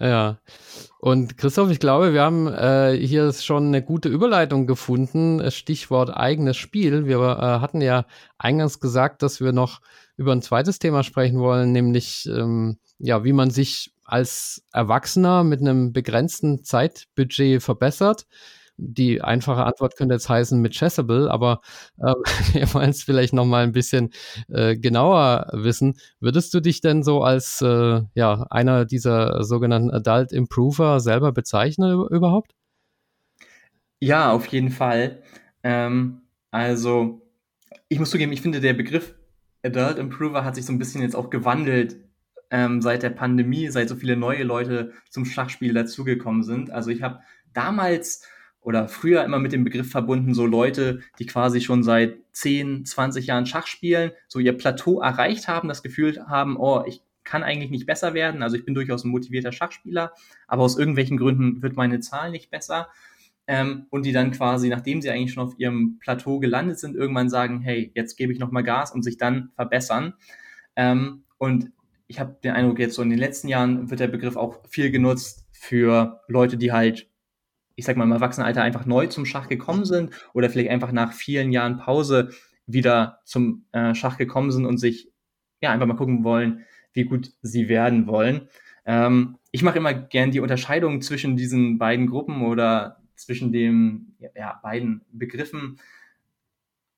Ja. 0.00 0.38
Und 1.00 1.38
Christoph, 1.38 1.70
ich 1.70 1.80
glaube, 1.80 2.12
wir 2.12 2.22
haben 2.22 2.46
äh, 2.48 2.96
hier 2.96 3.32
schon 3.32 3.68
eine 3.68 3.82
gute 3.82 4.08
Überleitung 4.08 4.66
gefunden. 4.66 5.50
Stichwort 5.50 6.10
eigenes 6.10 6.56
Spiel. 6.56 7.06
Wir 7.06 7.18
äh, 7.18 7.60
hatten 7.60 7.80
ja 7.80 8.04
eingangs 8.36 8.80
gesagt, 8.80 9.22
dass 9.22 9.40
wir 9.40 9.52
noch 9.52 9.80
über 10.16 10.32
ein 10.32 10.42
zweites 10.42 10.78
Thema 10.78 11.02
sprechen 11.04 11.38
wollen, 11.38 11.72
nämlich 11.72 12.26
ähm, 12.26 12.78
ja, 12.98 13.24
wie 13.24 13.32
man 13.32 13.50
sich 13.50 13.92
als 14.04 14.64
Erwachsener 14.72 15.44
mit 15.44 15.60
einem 15.60 15.92
begrenzten 15.92 16.64
Zeitbudget 16.64 17.62
verbessert. 17.62 18.26
Die 18.80 19.20
einfache 19.20 19.64
Antwort 19.64 19.96
könnte 19.96 20.14
jetzt 20.14 20.28
heißen 20.28 20.60
mit 20.60 20.72
Chessable, 20.72 21.30
aber 21.30 21.60
äh, 21.98 22.14
wir 22.52 22.74
wollen 22.74 22.90
es 22.90 23.02
vielleicht 23.02 23.34
noch 23.34 23.44
mal 23.44 23.64
ein 23.64 23.72
bisschen 23.72 24.10
äh, 24.48 24.76
genauer 24.76 25.48
wissen. 25.52 25.98
Würdest 26.20 26.54
du 26.54 26.60
dich 26.60 26.80
denn 26.80 27.02
so 27.02 27.22
als 27.22 27.60
äh, 27.60 28.02
ja, 28.14 28.46
einer 28.50 28.84
dieser 28.84 29.42
sogenannten 29.44 29.90
Adult 29.90 30.32
Improver 30.32 31.00
selber 31.00 31.32
bezeichnen 31.32 32.06
überhaupt? 32.10 32.54
Ja, 34.00 34.30
auf 34.32 34.46
jeden 34.46 34.70
Fall. 34.70 35.22
Ähm, 35.64 36.22
also, 36.50 37.20
ich 37.88 37.98
muss 37.98 38.10
zugeben, 38.10 38.32
ich 38.32 38.42
finde, 38.42 38.60
der 38.60 38.74
Begriff 38.74 39.14
Adult 39.64 39.98
Improver 39.98 40.44
hat 40.44 40.54
sich 40.54 40.64
so 40.64 40.72
ein 40.72 40.78
bisschen 40.78 41.02
jetzt 41.02 41.16
auch 41.16 41.30
gewandelt 41.30 41.96
ähm, 42.50 42.80
seit 42.80 43.02
der 43.02 43.10
Pandemie, 43.10 43.68
seit 43.68 43.88
so 43.88 43.96
viele 43.96 44.16
neue 44.16 44.44
Leute 44.44 44.92
zum 45.10 45.24
Schachspiel 45.24 45.74
dazugekommen 45.74 46.42
sind. 46.42 46.70
Also 46.70 46.90
ich 46.90 47.02
habe 47.02 47.20
damals 47.52 48.22
oder 48.68 48.86
früher 48.86 49.24
immer 49.24 49.38
mit 49.38 49.52
dem 49.52 49.64
Begriff 49.64 49.90
verbunden, 49.90 50.34
so 50.34 50.44
Leute, 50.44 51.00
die 51.18 51.24
quasi 51.24 51.62
schon 51.62 51.82
seit 51.82 52.18
10, 52.32 52.84
20 52.84 53.26
Jahren 53.26 53.46
Schach 53.46 53.66
spielen, 53.66 54.10
so 54.28 54.40
ihr 54.40 54.52
Plateau 54.52 55.00
erreicht 55.00 55.48
haben, 55.48 55.68
das 55.68 55.82
Gefühl 55.82 56.22
haben, 56.28 56.58
oh, 56.58 56.84
ich 56.86 57.00
kann 57.24 57.42
eigentlich 57.42 57.70
nicht 57.70 57.86
besser 57.86 58.12
werden. 58.12 58.42
Also 58.42 58.56
ich 58.56 58.66
bin 58.66 58.74
durchaus 58.74 59.04
ein 59.04 59.10
motivierter 59.10 59.52
Schachspieler, 59.52 60.12
aber 60.46 60.64
aus 60.64 60.78
irgendwelchen 60.78 61.16
Gründen 61.16 61.62
wird 61.62 61.76
meine 61.76 62.00
Zahl 62.00 62.30
nicht 62.30 62.50
besser. 62.50 62.88
Ähm, 63.46 63.86
und 63.88 64.04
die 64.04 64.12
dann 64.12 64.32
quasi, 64.32 64.68
nachdem 64.68 65.00
sie 65.00 65.08
eigentlich 65.08 65.32
schon 65.32 65.44
auf 65.44 65.58
ihrem 65.58 65.98
Plateau 65.98 66.38
gelandet 66.38 66.78
sind, 66.78 66.94
irgendwann 66.94 67.30
sagen, 67.30 67.62
hey, 67.62 67.90
jetzt 67.94 68.18
gebe 68.18 68.34
ich 68.34 68.38
nochmal 68.38 68.64
Gas 68.64 68.92
und 68.92 69.02
sich 69.02 69.16
dann 69.16 69.48
verbessern. 69.54 70.12
Ähm, 70.76 71.22
und 71.38 71.72
ich 72.06 72.20
habe 72.20 72.36
den 72.44 72.52
Eindruck, 72.52 72.78
jetzt 72.78 72.96
so 72.96 73.00
in 73.00 73.08
den 73.08 73.18
letzten 73.18 73.48
Jahren 73.48 73.88
wird 73.88 74.00
der 74.00 74.08
Begriff 74.08 74.36
auch 74.36 74.60
viel 74.68 74.90
genutzt 74.90 75.46
für 75.52 76.20
Leute, 76.28 76.58
die 76.58 76.70
halt, 76.70 77.08
ich 77.78 77.84
sag 77.84 77.96
mal, 77.96 78.04
im 78.04 78.12
Erwachsenenalter 78.12 78.62
einfach 78.62 78.86
neu 78.86 79.06
zum 79.06 79.24
Schach 79.24 79.48
gekommen 79.48 79.84
sind 79.84 80.12
oder 80.34 80.50
vielleicht 80.50 80.70
einfach 80.70 80.90
nach 80.90 81.12
vielen 81.12 81.52
Jahren 81.52 81.78
Pause 81.78 82.30
wieder 82.66 83.20
zum 83.24 83.66
äh, 83.70 83.94
Schach 83.94 84.18
gekommen 84.18 84.50
sind 84.50 84.66
und 84.66 84.78
sich 84.78 85.12
ja 85.60 85.70
einfach 85.70 85.86
mal 85.86 85.94
gucken 85.94 86.24
wollen, 86.24 86.64
wie 86.92 87.04
gut 87.04 87.30
sie 87.40 87.68
werden 87.68 88.08
wollen. 88.08 88.48
Ähm, 88.84 89.38
ich 89.52 89.62
mache 89.62 89.78
immer 89.78 89.94
gern 89.94 90.32
die 90.32 90.40
Unterscheidung 90.40 91.02
zwischen 91.02 91.36
diesen 91.36 91.78
beiden 91.78 92.08
Gruppen 92.08 92.42
oder 92.42 93.00
zwischen 93.14 93.52
den 93.52 94.16
ja, 94.34 94.58
beiden 94.60 95.02
Begriffen, 95.12 95.78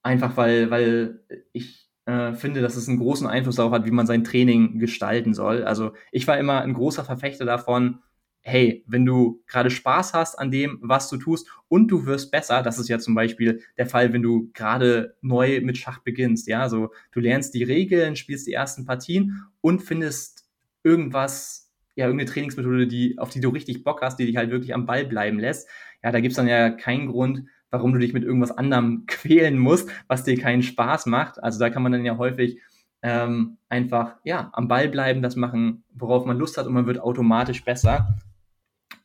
einfach 0.02 0.38
weil, 0.38 0.70
weil 0.70 1.20
ich 1.52 1.90
äh, 2.06 2.32
finde, 2.32 2.62
dass 2.62 2.76
es 2.76 2.88
einen 2.88 2.98
großen 2.98 3.26
Einfluss 3.26 3.56
darauf 3.56 3.72
hat, 3.72 3.84
wie 3.84 3.90
man 3.90 4.06
sein 4.06 4.24
Training 4.24 4.78
gestalten 4.78 5.34
soll. 5.34 5.62
Also 5.64 5.92
ich 6.10 6.26
war 6.26 6.38
immer 6.38 6.62
ein 6.62 6.72
großer 6.72 7.04
Verfechter 7.04 7.44
davon, 7.44 7.98
hey, 8.42 8.84
wenn 8.86 9.04
du 9.04 9.42
gerade 9.46 9.70
Spaß 9.70 10.14
hast 10.14 10.38
an 10.38 10.50
dem, 10.50 10.78
was 10.80 11.08
du 11.08 11.16
tust 11.16 11.48
und 11.68 11.88
du 11.88 12.06
wirst 12.06 12.30
besser, 12.30 12.62
das 12.62 12.78
ist 12.78 12.88
ja 12.88 12.98
zum 12.98 13.14
Beispiel 13.14 13.62
der 13.76 13.86
Fall, 13.86 14.12
wenn 14.12 14.22
du 14.22 14.50
gerade 14.54 15.16
neu 15.20 15.60
mit 15.60 15.76
Schach 15.76 15.98
beginnst, 15.98 16.48
ja, 16.48 16.68
so 16.68 16.90
du 17.12 17.20
lernst 17.20 17.54
die 17.54 17.64
Regeln, 17.64 18.16
spielst 18.16 18.46
die 18.46 18.52
ersten 18.52 18.86
Partien 18.86 19.44
und 19.60 19.82
findest 19.82 20.46
irgendwas, 20.82 21.70
ja, 21.94 22.06
irgendeine 22.06 22.30
Trainingsmethode, 22.30 22.86
die, 22.86 23.18
auf 23.18 23.30
die 23.30 23.40
du 23.40 23.50
richtig 23.50 23.84
Bock 23.84 24.00
hast, 24.02 24.16
die 24.18 24.26
dich 24.26 24.36
halt 24.36 24.50
wirklich 24.50 24.74
am 24.74 24.86
Ball 24.86 25.04
bleiben 25.04 25.38
lässt. 25.38 25.68
Ja, 26.02 26.10
da 26.10 26.20
gibt's 26.20 26.36
dann 26.36 26.48
ja 26.48 26.70
keinen 26.70 27.08
Grund, 27.08 27.44
warum 27.70 27.92
du 27.92 27.98
dich 27.98 28.14
mit 28.14 28.24
irgendwas 28.24 28.56
anderem 28.56 29.04
quälen 29.06 29.58
musst, 29.58 29.90
was 30.08 30.24
dir 30.24 30.38
keinen 30.38 30.62
Spaß 30.62 31.06
macht. 31.06 31.42
Also 31.42 31.58
da 31.58 31.68
kann 31.68 31.82
man 31.82 31.92
dann 31.92 32.06
ja 32.06 32.16
häufig 32.16 32.58
ähm, 33.02 33.58
einfach 33.68 34.16
ja 34.24 34.50
am 34.52 34.68
Ball 34.68 34.88
bleiben, 34.88 35.22
das 35.22 35.36
machen, 35.36 35.84
worauf 35.94 36.24
man 36.24 36.38
Lust 36.38 36.56
hat 36.56 36.66
und 36.66 36.72
man 36.72 36.86
wird 36.86 37.00
automatisch 37.00 37.64
besser. 37.64 38.16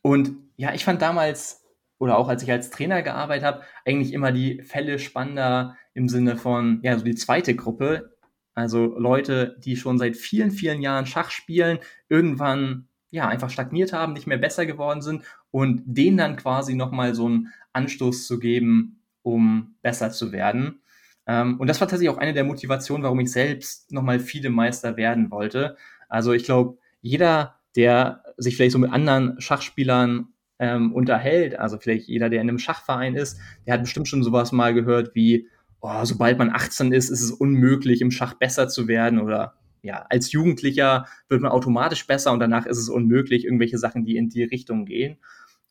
Und 0.06 0.36
ja, 0.56 0.72
ich 0.72 0.84
fand 0.84 1.02
damals 1.02 1.64
oder 1.98 2.16
auch 2.16 2.28
als 2.28 2.44
ich 2.44 2.52
als 2.52 2.70
Trainer 2.70 3.02
gearbeitet 3.02 3.44
habe, 3.44 3.62
eigentlich 3.84 4.12
immer 4.12 4.30
die 4.30 4.62
Fälle 4.62 5.00
spannender 5.00 5.76
im 5.94 6.08
Sinne 6.08 6.36
von, 6.36 6.78
ja, 6.84 6.96
so 6.96 7.04
die 7.04 7.16
zweite 7.16 7.56
Gruppe. 7.56 8.16
Also 8.54 8.96
Leute, 8.96 9.56
die 9.58 9.74
schon 9.74 9.98
seit 9.98 10.16
vielen, 10.16 10.52
vielen 10.52 10.80
Jahren 10.80 11.06
Schach 11.06 11.32
spielen, 11.32 11.80
irgendwann 12.08 12.86
ja 13.10 13.26
einfach 13.26 13.50
stagniert 13.50 13.92
haben, 13.92 14.12
nicht 14.12 14.28
mehr 14.28 14.38
besser 14.38 14.64
geworden 14.64 15.02
sind 15.02 15.24
und 15.50 15.82
denen 15.84 16.18
dann 16.18 16.36
quasi 16.36 16.76
nochmal 16.76 17.16
so 17.16 17.26
einen 17.26 17.52
Anstoß 17.72 18.28
zu 18.28 18.38
geben, 18.38 19.02
um 19.22 19.74
besser 19.82 20.12
zu 20.12 20.30
werden. 20.30 20.82
Ähm, 21.26 21.58
und 21.58 21.66
das 21.66 21.80
war 21.80 21.88
tatsächlich 21.88 22.14
auch 22.14 22.20
eine 22.20 22.32
der 22.32 22.44
Motivationen, 22.44 23.02
warum 23.02 23.18
ich 23.18 23.32
selbst 23.32 23.90
nochmal 23.90 24.20
viele 24.20 24.50
Meister 24.50 24.96
werden 24.96 25.32
wollte. 25.32 25.76
Also 26.08 26.32
ich 26.32 26.44
glaube, 26.44 26.78
jeder 27.00 27.55
der 27.76 28.22
sich 28.36 28.56
vielleicht 28.56 28.72
so 28.72 28.78
mit 28.78 28.92
anderen 28.92 29.40
Schachspielern 29.40 30.28
ähm, 30.58 30.92
unterhält, 30.92 31.58
also 31.58 31.78
vielleicht 31.78 32.08
jeder, 32.08 32.30
der 32.30 32.40
in 32.40 32.48
einem 32.48 32.58
Schachverein 32.58 33.14
ist, 33.14 33.38
der 33.66 33.74
hat 33.74 33.82
bestimmt 33.82 34.08
schon 34.08 34.22
sowas 34.22 34.52
mal 34.52 34.74
gehört 34.74 35.14
wie, 35.14 35.48
oh, 35.80 36.04
sobald 36.04 36.38
man 36.38 36.50
18 36.50 36.92
ist, 36.92 37.10
ist 37.10 37.22
es 37.22 37.30
unmöglich, 37.30 38.00
im 38.00 38.10
Schach 38.10 38.34
besser 38.34 38.68
zu 38.68 38.88
werden 38.88 39.20
oder 39.20 39.54
ja, 39.82 40.04
als 40.08 40.32
Jugendlicher 40.32 41.06
wird 41.28 41.42
man 41.42 41.52
automatisch 41.52 42.06
besser 42.06 42.32
und 42.32 42.40
danach 42.40 42.66
ist 42.66 42.78
es 42.78 42.88
unmöglich, 42.88 43.44
irgendwelche 43.44 43.78
Sachen, 43.78 44.04
die 44.04 44.16
in 44.16 44.28
die 44.28 44.42
Richtung 44.42 44.84
gehen. 44.84 45.18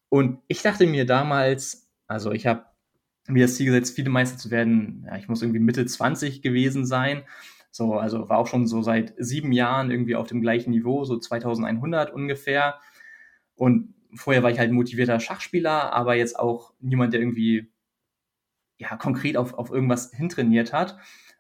Und 0.10 0.40
ich 0.48 0.62
dachte 0.62 0.88
mir 0.88 1.06
damals, 1.06 1.90
also 2.08 2.32
ich 2.32 2.48
habe 2.48 2.64
mir 3.28 3.46
das 3.46 3.56
Ziel 3.56 3.66
gesetzt, 3.66 3.96
viele 3.96 4.12
Meister 4.12 4.38
zu 4.38 4.52
werden, 4.52 5.04
ja, 5.08 5.18
ich 5.18 5.28
muss 5.28 5.42
irgendwie 5.42 5.60
Mitte 5.60 5.86
20 5.86 6.42
gewesen 6.42 6.86
sein 6.86 7.24
so, 7.76 7.96
also 7.96 8.30
war 8.30 8.38
auch 8.38 8.48
schon 8.48 8.68
so 8.68 8.82
seit 8.82 9.14
sieben 9.18 9.52
Jahren 9.52 9.92
irgendwie 9.92 10.16
auf 10.16 10.28
dem 10.28 10.40
gleichen 10.40 10.72
Niveau, 10.72 11.04
so 11.04 11.18
2100 11.20 12.14
ungefähr. 12.14 12.80
Und 13.54 13.94
vorher 14.14 14.44
war 14.44 14.50
ich 14.50 14.60
halt 14.60 14.72
motivierter 14.72 15.20
Schachspieler, 15.20 15.92
aber 15.92 16.16
jetzt 16.16 16.40
auch 16.40 16.72
niemand, 16.80 17.12
der 17.12 17.20
irgendwie 17.20 17.70
ja 18.78 18.96
konkret 18.96 19.36
auf, 19.36 19.56
auf 19.56 19.72
irgendwas 19.72 20.14
hintrainiert 20.14 20.72
hat. 20.72 20.98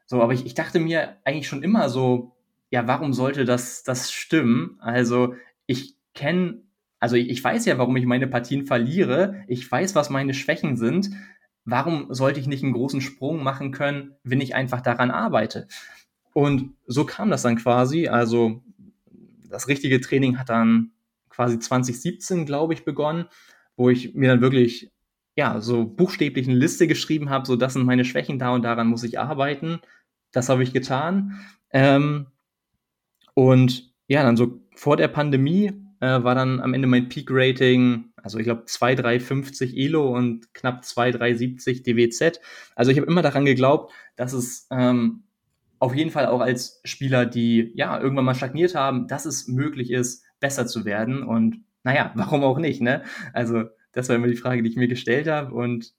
So, 0.07 0.21
aber 0.21 0.33
ich, 0.33 0.45
ich 0.45 0.55
dachte 0.55 0.81
mir 0.81 1.15
eigentlich 1.23 1.47
schon 1.47 1.63
immer 1.63 1.88
so, 1.88 2.36
ja, 2.69 2.86
warum 2.86 3.13
sollte 3.13 3.45
das, 3.45 3.83
das 3.83 4.11
stimmen? 4.11 4.77
Also 4.81 5.36
ich 5.67 5.95
kenne, 6.13 6.63
also 6.99 7.15
ich, 7.15 7.29
ich 7.29 7.41
weiß 7.41 7.63
ja, 7.63 7.77
warum 7.77 7.95
ich 7.95 8.05
meine 8.05 8.27
Partien 8.27 8.65
verliere. 8.65 9.45
Ich 9.47 9.71
weiß, 9.71 9.95
was 9.95 10.09
meine 10.09 10.33
Schwächen 10.33 10.75
sind. 10.75 11.11
Warum 11.63 12.13
sollte 12.13 12.41
ich 12.41 12.47
nicht 12.47 12.61
einen 12.61 12.73
großen 12.73 12.99
Sprung 12.99 13.41
machen 13.41 13.71
können, 13.71 14.15
wenn 14.23 14.41
ich 14.41 14.53
einfach 14.53 14.81
daran 14.81 15.11
arbeite? 15.11 15.69
Und 16.36 16.73
so 16.86 17.05
kam 17.05 17.31
das 17.31 17.43
dann 17.43 17.55
quasi. 17.55 18.09
Also 18.09 18.61
das 19.49 19.69
richtige 19.69 20.01
Training 20.01 20.38
hat 20.38 20.49
dann 20.49 20.91
quasi 21.29 21.57
2017, 21.57 22.45
glaube 22.45 22.73
ich, 22.73 22.83
begonnen, 22.83 23.27
wo 23.77 23.89
ich 23.89 24.15
mir 24.15 24.27
dann 24.27 24.41
wirklich 24.41 24.91
ja 25.38 25.61
so 25.61 25.86
buchstäblich 25.86 26.45
eine 26.45 26.57
Liste 26.57 26.88
geschrieben 26.88 27.29
habe, 27.29 27.45
so 27.45 27.55
das 27.55 27.71
sind 27.71 27.86
meine 27.86 28.03
Schwächen 28.03 28.38
da 28.38 28.49
und 28.49 28.63
daran 28.63 28.88
muss 28.88 29.03
ich 29.03 29.17
arbeiten. 29.17 29.79
Das 30.33 30.49
habe 30.49 30.61
ich 30.61 30.73
getan. 30.73 31.39
Ähm, 31.71 32.27
und 33.33 33.93
ja, 34.07 34.21
dann 34.21 34.36
so 34.36 34.59
vor 34.75 34.97
der 34.97 35.07
Pandemie 35.07 35.71
äh, 36.01 36.21
war 36.21 36.36
dann 36.36 36.59
am 36.59 36.73
Ende 36.73 36.89
mein 36.89 37.07
Peak-Rating, 37.07 38.11
also 38.17 38.39
ich 38.39 38.43
glaube 38.43 38.65
2,350 38.65 39.77
ELO 39.77 40.13
und 40.13 40.53
knapp 40.53 40.83
2,370 40.83 41.83
DWZ. 41.83 42.41
Also 42.75 42.91
ich 42.91 42.97
habe 42.97 43.07
immer 43.07 43.21
daran 43.21 43.45
geglaubt, 43.45 43.93
dass 44.17 44.33
es 44.33 44.67
ähm, 44.69 45.24
auf 45.80 45.95
jeden 45.95 46.11
Fall 46.11 46.28
auch 46.28 46.41
als 46.41 46.82
Spieler, 46.84 47.26
die 47.26 47.71
ja 47.76 47.99
irgendwann 47.99 48.26
mal 48.26 48.36
stagniert 48.36 48.76
haben, 48.76 49.07
dass 49.07 49.26
es 49.26 49.47
möglich 49.47 49.91
ist, 49.91 50.23
besser 50.39 50.67
zu 50.67 50.86
werden. 50.86 51.23
Und 51.23 51.63
naja, 51.84 52.11
warum 52.15 52.43
auch 52.43 52.57
nicht, 52.57 52.82
ne? 52.82 53.03
Also, 53.34 53.65
das 53.91 54.09
war 54.09 54.15
immer 54.15 54.28
die 54.28 54.36
Frage, 54.36 54.63
die 54.63 54.69
ich 54.69 54.76
mir 54.78 54.88
gestellt 54.88 55.28
habe. 55.28 55.53
Und 55.53 55.93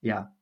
ja. 0.00 0.32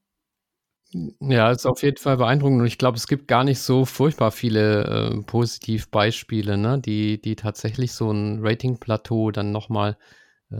Ja, 1.20 1.50
ist 1.50 1.66
auf 1.66 1.82
jeden 1.82 1.96
Fall 1.96 2.18
beeindruckend 2.18 2.60
und 2.60 2.66
ich 2.66 2.78
glaube, 2.78 2.96
es 2.96 3.08
gibt 3.08 3.26
gar 3.26 3.42
nicht 3.42 3.58
so 3.58 3.84
furchtbar 3.84 4.30
viele 4.30 4.84
äh, 4.84 5.22
Positivbeispiele, 5.22 6.56
ne, 6.56 6.78
die, 6.78 7.20
die 7.20 7.34
tatsächlich 7.34 7.92
so 7.92 8.12
ein 8.12 8.38
Rating-Plateau 8.40 9.32
dann 9.32 9.50
nochmal 9.50 9.96
äh, 10.50 10.56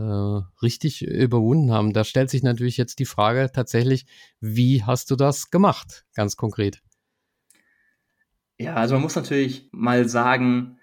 richtig 0.61 1.03
überwunden 1.03 1.71
haben. 1.71 1.93
Da 1.93 2.03
stellt 2.03 2.29
sich 2.29 2.43
natürlich 2.43 2.75
jetzt 2.75 2.99
die 2.99 3.05
Frage 3.05 3.49
tatsächlich, 3.53 4.07
wie 4.41 4.83
hast 4.83 5.09
du 5.09 5.15
das 5.15 5.51
gemacht, 5.51 6.05
ganz 6.15 6.35
konkret? 6.35 6.81
Ja, 8.57 8.75
also 8.75 8.95
man 8.95 9.01
muss 9.01 9.15
natürlich 9.15 9.69
mal 9.71 10.07
sagen, 10.07 10.77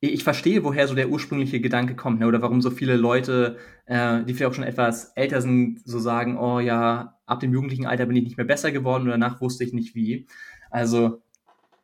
ich 0.00 0.24
verstehe, 0.24 0.64
woher 0.64 0.88
so 0.88 0.94
der 0.94 1.10
ursprüngliche 1.10 1.60
Gedanke 1.60 1.94
kommt, 1.94 2.20
ne? 2.20 2.26
oder 2.26 2.42
warum 2.42 2.60
so 2.60 2.70
viele 2.70 2.96
Leute, 2.96 3.58
äh, 3.86 4.24
die 4.24 4.34
vielleicht 4.34 4.50
auch 4.50 4.54
schon 4.54 4.64
etwas 4.64 5.12
älter 5.14 5.40
sind, 5.40 5.80
so 5.84 6.00
sagen, 6.00 6.38
oh 6.38 6.58
ja, 6.58 7.20
ab 7.26 7.40
dem 7.40 7.52
jugendlichen 7.52 7.86
Alter 7.86 8.06
bin 8.06 8.16
ich 8.16 8.24
nicht 8.24 8.36
mehr 8.36 8.46
besser 8.46 8.72
geworden 8.72 9.04
und 9.04 9.10
danach 9.10 9.40
wusste 9.40 9.62
ich 9.62 9.72
nicht 9.72 9.94
wie. 9.94 10.26
Also 10.70 11.22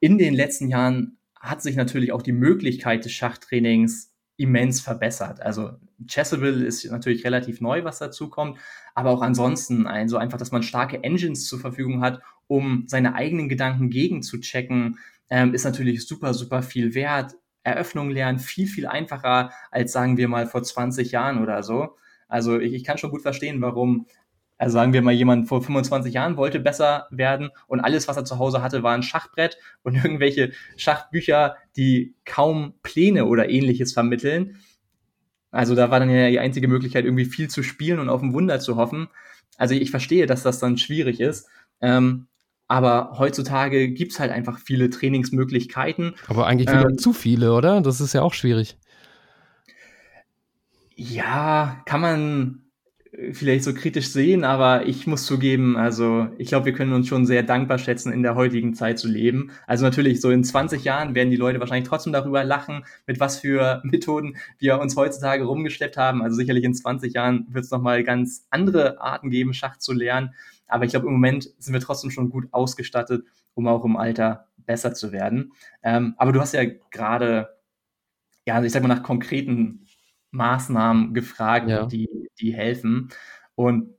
in 0.00 0.18
den 0.18 0.34
letzten 0.34 0.68
Jahren 0.68 1.18
hat 1.38 1.62
sich 1.62 1.76
natürlich 1.76 2.10
auch 2.12 2.22
die 2.22 2.32
Möglichkeit 2.32 3.04
des 3.04 3.12
Schachtrainings 3.12 4.14
immens 4.36 4.80
verbessert. 4.80 5.40
Also 5.40 5.72
Chessable 6.06 6.64
ist 6.64 6.90
natürlich 6.90 7.24
relativ 7.24 7.60
neu, 7.60 7.84
was 7.84 7.98
dazu 7.98 8.30
kommt, 8.30 8.58
aber 8.94 9.10
auch 9.10 9.22
ansonsten 9.22 9.86
ein, 9.86 10.08
so 10.08 10.16
einfach, 10.16 10.38
dass 10.38 10.52
man 10.52 10.62
starke 10.62 11.04
Engines 11.04 11.46
zur 11.46 11.60
Verfügung 11.60 12.00
hat, 12.02 12.20
um 12.46 12.84
seine 12.86 13.14
eigenen 13.14 13.48
Gedanken 13.48 13.90
gegen 13.90 14.22
zu 14.22 14.40
checken, 14.40 14.98
ähm, 15.30 15.54
ist 15.54 15.64
natürlich 15.64 16.06
super, 16.06 16.34
super 16.34 16.62
viel 16.62 16.94
wert. 16.94 17.34
Eröffnung 17.62 18.10
lernen 18.10 18.38
viel, 18.38 18.66
viel 18.66 18.86
einfacher 18.86 19.50
als 19.70 19.92
sagen 19.92 20.16
wir 20.16 20.28
mal 20.28 20.46
vor 20.46 20.62
20 20.62 21.12
Jahren 21.12 21.42
oder 21.42 21.62
so. 21.62 21.96
Also 22.28 22.58
ich, 22.58 22.74
ich 22.74 22.84
kann 22.84 22.98
schon 22.98 23.10
gut 23.10 23.22
verstehen, 23.22 23.60
warum, 23.60 24.06
also 24.58 24.74
sagen 24.74 24.92
wir 24.92 25.02
mal, 25.02 25.12
jemand 25.12 25.48
vor 25.48 25.62
25 25.62 26.14
Jahren 26.14 26.36
wollte 26.36 26.60
besser 26.60 27.06
werden 27.10 27.50
und 27.66 27.80
alles, 27.80 28.08
was 28.08 28.16
er 28.16 28.24
zu 28.24 28.38
Hause 28.38 28.62
hatte, 28.62 28.82
war 28.82 28.94
ein 28.94 29.02
Schachbrett 29.02 29.58
und 29.82 29.94
irgendwelche 30.04 30.52
Schachbücher, 30.76 31.56
die 31.76 32.14
kaum 32.24 32.74
Pläne 32.82 33.26
oder 33.26 33.48
ähnliches 33.48 33.92
vermitteln. 33.92 34.58
Also 35.50 35.74
da 35.74 35.90
war 35.90 36.00
dann 36.00 36.10
ja 36.10 36.28
die 36.28 36.38
einzige 36.38 36.68
Möglichkeit, 36.68 37.04
irgendwie 37.04 37.24
viel 37.24 37.48
zu 37.48 37.62
spielen 37.62 37.98
und 37.98 38.10
auf 38.10 38.22
ein 38.22 38.34
Wunder 38.34 38.60
zu 38.60 38.76
hoffen. 38.76 39.08
Also 39.56 39.74
ich 39.74 39.90
verstehe, 39.90 40.26
dass 40.26 40.42
das 40.42 40.58
dann 40.58 40.76
schwierig 40.76 41.20
ist. 41.20 41.48
Ähm, 41.80 42.28
Aber 42.68 43.14
heutzutage 43.18 43.88
gibt's 43.88 44.20
halt 44.20 44.30
einfach 44.30 44.58
viele 44.58 44.90
Trainingsmöglichkeiten. 44.90 46.14
Aber 46.26 46.46
eigentlich 46.46 46.68
wieder 46.68 46.90
ähm, 46.90 46.98
zu 46.98 47.12
viele, 47.12 47.54
oder? 47.54 47.80
Das 47.80 48.00
ist 48.00 48.12
ja 48.12 48.22
auch 48.22 48.34
schwierig. 48.34 48.76
Ja, 50.94 51.82
kann 51.86 52.00
man 52.00 52.68
vielleicht 53.32 53.64
so 53.64 53.74
kritisch 53.74 54.08
sehen, 54.08 54.44
aber 54.44 54.86
ich 54.86 55.06
muss 55.06 55.26
zugeben, 55.26 55.76
also 55.76 56.28
ich 56.38 56.48
glaube, 56.48 56.66
wir 56.66 56.72
können 56.72 56.92
uns 56.92 57.08
schon 57.08 57.26
sehr 57.26 57.42
dankbar 57.42 57.78
schätzen, 57.78 58.12
in 58.12 58.22
der 58.22 58.34
heutigen 58.34 58.74
Zeit 58.74 58.98
zu 58.98 59.08
leben. 59.08 59.50
Also 59.66 59.84
natürlich, 59.84 60.20
so 60.20 60.30
in 60.30 60.44
20 60.44 60.84
Jahren 60.84 61.14
werden 61.14 61.30
die 61.30 61.36
Leute 61.36 61.58
wahrscheinlich 61.58 61.88
trotzdem 61.88 62.12
darüber 62.12 62.44
lachen, 62.44 62.84
mit 63.06 63.18
was 63.18 63.38
für 63.38 63.80
Methoden 63.84 64.36
wir 64.58 64.80
uns 64.80 64.96
heutzutage 64.96 65.44
rumgeschleppt 65.44 65.96
haben. 65.96 66.22
Also 66.22 66.36
sicherlich 66.36 66.64
in 66.64 66.74
20 66.74 67.14
Jahren 67.14 67.46
wird 67.48 67.64
es 67.64 67.70
nochmal 67.70 68.04
ganz 68.04 68.46
andere 68.50 69.00
Arten 69.00 69.30
geben, 69.30 69.54
Schach 69.54 69.78
zu 69.78 69.92
lernen. 69.92 70.34
Aber 70.68 70.84
ich 70.84 70.90
glaube, 70.90 71.06
im 71.06 71.12
Moment 71.12 71.50
sind 71.58 71.72
wir 71.72 71.80
trotzdem 71.80 72.10
schon 72.10 72.30
gut 72.30 72.48
ausgestattet, 72.52 73.24
um 73.54 73.66
auch 73.66 73.84
im 73.84 73.96
Alter 73.96 74.48
besser 74.56 74.94
zu 74.94 75.12
werden. 75.12 75.52
Ähm, 75.82 76.14
aber 76.18 76.32
du 76.32 76.40
hast 76.40 76.54
ja 76.54 76.64
gerade, 76.90 77.48
ja, 78.46 78.54
also 78.54 78.66
ich 78.66 78.72
sag 78.72 78.82
mal, 78.82 78.88
nach 78.88 79.02
konkreten 79.02 79.86
Maßnahmen 80.30 81.14
gefragt, 81.14 81.68
ja. 81.68 81.86
die, 81.86 82.08
die 82.38 82.54
helfen. 82.54 83.08
Und 83.54 83.94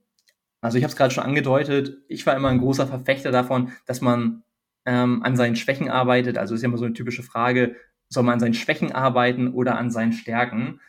also 0.60 0.78
ich 0.78 0.84
habe 0.84 0.90
es 0.90 0.96
gerade 0.96 1.12
schon 1.12 1.24
angedeutet, 1.24 1.98
ich 2.08 2.26
war 2.26 2.36
immer 2.36 2.48
ein 2.48 2.60
großer 2.60 2.86
Verfechter 2.86 3.32
davon, 3.32 3.72
dass 3.86 4.00
man 4.00 4.42
ähm, 4.84 5.22
an 5.22 5.36
seinen 5.36 5.56
Schwächen 5.56 5.88
arbeitet. 5.88 6.38
Also 6.38 6.54
ist 6.54 6.62
ja 6.62 6.68
immer 6.68 6.78
so 6.78 6.84
eine 6.84 6.94
typische 6.94 7.22
Frage, 7.22 7.76
soll 8.08 8.24
man 8.24 8.34
an 8.34 8.40
seinen 8.40 8.54
Schwächen 8.54 8.92
arbeiten 8.92 9.52
oder 9.52 9.78
an 9.78 9.90
seinen 9.90 10.12
Stärken? 10.12 10.80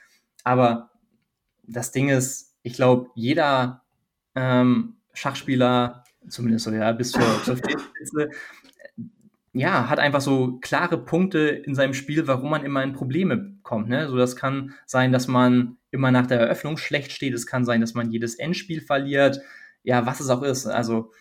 Aber 0.44 0.92
das 1.64 1.92
Ding 1.92 2.10
ist, 2.10 2.56
ich 2.64 2.74
glaube, 2.74 3.10
jeder 3.16 3.84
ähm, 4.36 4.98
Schachspieler, 5.14 6.04
zumindest 6.28 6.66
so 6.66 6.72
ja, 6.72 6.92
bis 6.92 7.12
zur, 7.12 7.22
zur 7.44 7.58
Spitze, 7.58 8.30
ja, 9.54 9.90
hat 9.90 10.00
einfach 10.00 10.22
so 10.22 10.60
klare 10.62 10.98
Punkte 10.98 11.40
in 11.40 11.76
seinem 11.76 11.94
Spiel, 11.94 12.26
warum 12.28 12.50
man 12.52 12.64
immer 12.64 12.84
in 12.84 12.94
Probleme 12.94 13.58
kommt. 13.64 13.90
Ne? 13.90 14.08
So, 14.08 14.16
das 14.16 14.36
kann 14.36 14.74
sein, 14.86 15.12
dass 15.12 15.28
man 15.28 15.78
immer 15.92 16.12
nach 16.12 16.28
der 16.28 16.40
Eröffnung 16.40 16.78
schlecht 16.78 17.12
steht. 17.12 17.34
Es 17.34 17.46
kann 17.46 17.66
sein, 17.66 17.82
dass 17.82 17.94
man 17.94 18.12
jedes 18.12 18.36
Endspiel 18.36 18.80
verliert. 18.80 19.42
Ja, 19.84 20.06
was 20.06 20.22
es 20.22 20.30
auch 20.30 20.44
ist. 20.44 20.68
Also, 20.68 21.12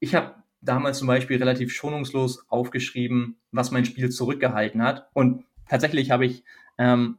ich 0.00 0.14
habe 0.14 0.36
damals 0.62 0.98
zum 0.98 1.08
Beispiel 1.08 1.36
relativ 1.36 1.72
schonungslos 1.72 2.46
aufgeschrieben, 2.48 3.36
was 3.52 3.70
mein 3.70 3.84
Spiel 3.84 4.08
zurückgehalten 4.08 4.82
hat. 4.82 5.10
Und 5.12 5.44
tatsächlich 5.68 6.10
habe 6.10 6.24
ich 6.24 6.42
ähm, 6.78 7.18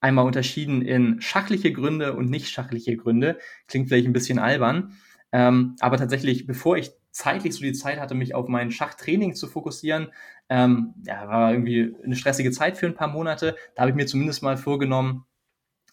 einmal 0.00 0.24
unterschieden 0.24 0.80
in 0.80 1.20
schachliche 1.20 1.72
Gründe 1.72 2.14
und 2.14 2.30
nicht 2.30 2.48
schachliche 2.48 2.96
Gründe. 2.96 3.38
Klingt 3.68 3.88
vielleicht 3.88 4.06
ein 4.06 4.14
bisschen 4.14 4.38
albern. 4.38 4.96
Ähm, 5.32 5.76
aber 5.80 5.96
tatsächlich, 5.96 6.46
bevor 6.46 6.76
ich 6.76 6.92
zeitlich 7.12 7.54
so 7.54 7.60
die 7.60 7.72
Zeit 7.72 8.00
hatte, 8.00 8.14
mich 8.14 8.34
auf 8.34 8.48
mein 8.48 8.70
Schachtraining 8.70 9.34
zu 9.34 9.46
fokussieren. 9.48 10.08
Ähm, 10.48 10.94
ja, 11.04 11.28
war 11.28 11.52
irgendwie 11.52 11.94
eine 12.04 12.16
stressige 12.16 12.50
Zeit 12.50 12.76
für 12.76 12.86
ein 12.86 12.94
paar 12.94 13.08
Monate. 13.08 13.56
Da 13.74 13.82
habe 13.82 13.90
ich 13.90 13.96
mir 13.96 14.06
zumindest 14.06 14.42
mal 14.42 14.56
vorgenommen, 14.56 15.24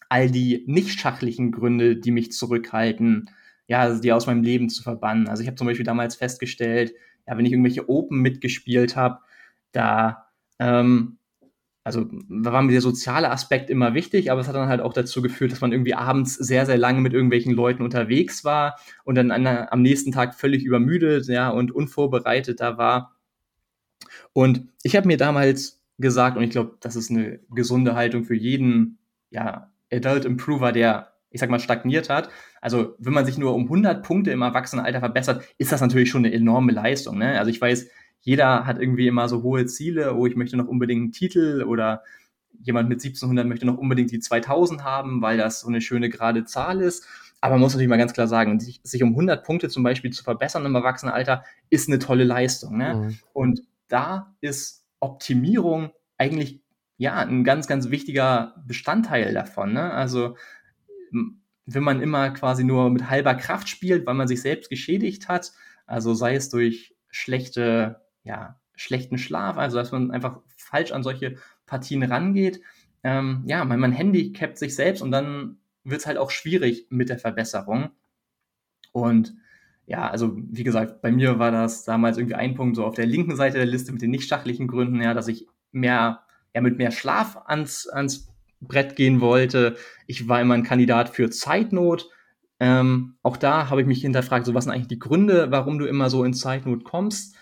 all 0.08 0.30
die 0.30 0.64
nicht 0.66 0.98
schachlichen 0.98 1.52
Gründe, 1.52 1.96
die 1.96 2.10
mich 2.10 2.32
zurückhalten, 2.32 3.30
ja, 3.66 3.80
also 3.80 4.00
die 4.00 4.12
aus 4.12 4.26
meinem 4.26 4.42
Leben 4.42 4.68
zu 4.70 4.82
verbannen. 4.82 5.28
Also 5.28 5.42
ich 5.42 5.48
habe 5.48 5.56
zum 5.56 5.66
Beispiel 5.66 5.84
damals 5.84 6.16
festgestellt, 6.16 6.94
ja, 7.26 7.36
wenn 7.36 7.44
ich 7.44 7.52
irgendwelche 7.52 7.88
Open 7.88 8.20
mitgespielt 8.20 8.96
habe, 8.96 9.20
da 9.72 10.28
ähm, 10.58 11.17
also 11.88 12.06
war 12.28 12.60
mir 12.60 12.72
der 12.72 12.82
soziale 12.82 13.30
Aspekt 13.30 13.70
immer 13.70 13.94
wichtig, 13.94 14.30
aber 14.30 14.42
es 14.42 14.46
hat 14.46 14.54
dann 14.54 14.68
halt 14.68 14.82
auch 14.82 14.92
dazu 14.92 15.22
geführt, 15.22 15.52
dass 15.52 15.62
man 15.62 15.72
irgendwie 15.72 15.94
abends 15.94 16.34
sehr, 16.34 16.66
sehr 16.66 16.76
lange 16.76 17.00
mit 17.00 17.14
irgendwelchen 17.14 17.54
Leuten 17.54 17.82
unterwegs 17.82 18.44
war 18.44 18.78
und 19.04 19.14
dann 19.14 19.30
an, 19.30 19.46
am 19.46 19.80
nächsten 19.80 20.12
Tag 20.12 20.34
völlig 20.34 20.64
übermüdet, 20.64 21.28
ja, 21.28 21.48
und 21.48 21.72
unvorbereitet 21.72 22.60
da 22.60 22.76
war. 22.76 23.16
Und 24.34 24.68
ich 24.82 24.96
habe 24.96 25.06
mir 25.06 25.16
damals 25.16 25.82
gesagt, 25.96 26.36
und 26.36 26.42
ich 26.42 26.50
glaube, 26.50 26.76
das 26.80 26.94
ist 26.94 27.10
eine 27.10 27.40
gesunde 27.50 27.94
Haltung 27.94 28.24
für 28.24 28.36
jeden, 28.36 28.98
ja, 29.30 29.70
Adult 29.90 30.26
Improver, 30.26 30.72
der, 30.72 31.14
ich 31.30 31.40
sag 31.40 31.48
mal, 31.48 31.58
stagniert 31.58 32.10
hat. 32.10 32.28
Also, 32.60 32.96
wenn 32.98 33.14
man 33.14 33.24
sich 33.24 33.38
nur 33.38 33.54
um 33.54 33.62
100 33.62 34.04
Punkte 34.04 34.30
im 34.30 34.42
Erwachsenenalter 34.42 35.00
verbessert, 35.00 35.42
ist 35.56 35.72
das 35.72 35.80
natürlich 35.80 36.10
schon 36.10 36.26
eine 36.26 36.34
enorme 36.34 36.72
Leistung, 36.72 37.16
ne? 37.16 37.38
Also, 37.38 37.50
ich 37.50 37.62
weiß, 37.62 37.88
jeder 38.20 38.66
hat 38.66 38.80
irgendwie 38.80 39.06
immer 39.06 39.28
so 39.28 39.42
hohe 39.42 39.66
Ziele, 39.66 40.14
oh, 40.14 40.26
ich 40.26 40.36
möchte 40.36 40.56
noch 40.56 40.68
unbedingt 40.68 41.02
einen 41.02 41.12
Titel 41.12 41.64
oder 41.66 42.02
jemand 42.60 42.88
mit 42.88 42.98
1700 42.98 43.46
möchte 43.46 43.66
noch 43.66 43.78
unbedingt 43.78 44.10
die 44.10 44.20
2000 44.20 44.84
haben, 44.84 45.22
weil 45.22 45.38
das 45.38 45.60
so 45.60 45.68
eine 45.68 45.80
schöne 45.80 46.08
gerade 46.08 46.44
Zahl 46.44 46.80
ist. 46.80 47.06
Aber 47.40 47.54
man 47.54 47.60
muss 47.60 47.72
natürlich 47.72 47.88
mal 47.88 47.98
ganz 47.98 48.12
klar 48.12 48.26
sagen, 48.26 48.58
sich, 48.58 48.80
sich 48.82 49.02
um 49.02 49.10
100 49.10 49.44
Punkte 49.44 49.68
zum 49.68 49.84
Beispiel 49.84 50.12
zu 50.12 50.24
verbessern 50.24 50.66
im 50.66 50.74
Erwachsenenalter 50.74 51.44
ist 51.70 51.88
eine 51.88 52.00
tolle 52.00 52.24
Leistung. 52.24 52.76
Ne? 52.76 52.94
Mhm. 52.94 53.18
Und 53.32 53.62
da 53.86 54.34
ist 54.40 54.84
Optimierung 54.98 55.90
eigentlich 56.16 56.60
ja 56.96 57.14
ein 57.14 57.44
ganz, 57.44 57.68
ganz 57.68 57.90
wichtiger 57.90 58.56
Bestandteil 58.66 59.32
davon. 59.32 59.72
Ne? 59.72 59.92
Also 59.92 60.36
wenn 61.12 61.82
man 61.82 62.02
immer 62.02 62.30
quasi 62.30 62.64
nur 62.64 62.90
mit 62.90 63.08
halber 63.08 63.34
Kraft 63.34 63.68
spielt, 63.68 64.04
weil 64.04 64.14
man 64.14 64.26
sich 64.26 64.42
selbst 64.42 64.68
geschädigt 64.68 65.28
hat, 65.28 65.52
also 65.86 66.14
sei 66.14 66.34
es 66.34 66.48
durch 66.50 66.96
schlechte 67.08 68.00
ja, 68.28 68.60
schlechten 68.76 69.18
Schlaf, 69.18 69.56
also 69.56 69.78
dass 69.78 69.90
man 69.90 70.12
einfach 70.12 70.40
falsch 70.56 70.92
an 70.92 71.02
solche 71.02 71.36
Partien 71.66 72.02
rangeht. 72.02 72.60
Ähm, 73.02 73.42
ja, 73.46 73.64
man, 73.64 73.80
man 73.80 73.92
handicapt 73.92 74.58
sich 74.58 74.74
selbst 74.74 75.02
und 75.02 75.10
dann 75.10 75.56
wird 75.82 76.00
es 76.00 76.06
halt 76.06 76.18
auch 76.18 76.30
schwierig 76.30 76.86
mit 76.90 77.08
der 77.08 77.18
Verbesserung. 77.18 77.90
Und 78.92 79.34
ja, 79.86 80.08
also 80.08 80.36
wie 80.36 80.64
gesagt, 80.64 81.00
bei 81.00 81.10
mir 81.10 81.38
war 81.38 81.50
das 81.50 81.84
damals 81.84 82.18
irgendwie 82.18 82.34
ein 82.34 82.54
Punkt 82.54 82.76
so 82.76 82.84
auf 82.84 82.94
der 82.94 83.06
linken 83.06 83.36
Seite 83.36 83.56
der 83.56 83.66
Liste 83.66 83.92
mit 83.92 84.02
den 84.02 84.10
nicht 84.10 84.28
schachlichen 84.28 84.68
Gründen, 84.68 85.00
ja, 85.00 85.14
dass 85.14 85.28
ich 85.28 85.46
mehr, 85.72 86.20
ja, 86.54 86.60
mit 86.60 86.76
mehr 86.76 86.90
Schlaf 86.90 87.38
ans, 87.46 87.88
ans 87.88 88.28
Brett 88.60 88.96
gehen 88.96 89.20
wollte. 89.22 89.76
Ich 90.06 90.28
war 90.28 90.40
immer 90.40 90.54
ein 90.54 90.64
Kandidat 90.64 91.08
für 91.08 91.30
Zeitnot. 91.30 92.10
Ähm, 92.60 93.16
auch 93.22 93.38
da 93.38 93.70
habe 93.70 93.80
ich 93.80 93.86
mich 93.86 94.02
hinterfragt, 94.02 94.44
so 94.44 94.52
was 94.52 94.64
sind 94.64 94.74
eigentlich 94.74 94.88
die 94.88 94.98
Gründe, 94.98 95.50
warum 95.50 95.78
du 95.78 95.86
immer 95.86 96.10
so 96.10 96.24
in 96.24 96.34
Zeitnot 96.34 96.84
kommst. 96.84 97.37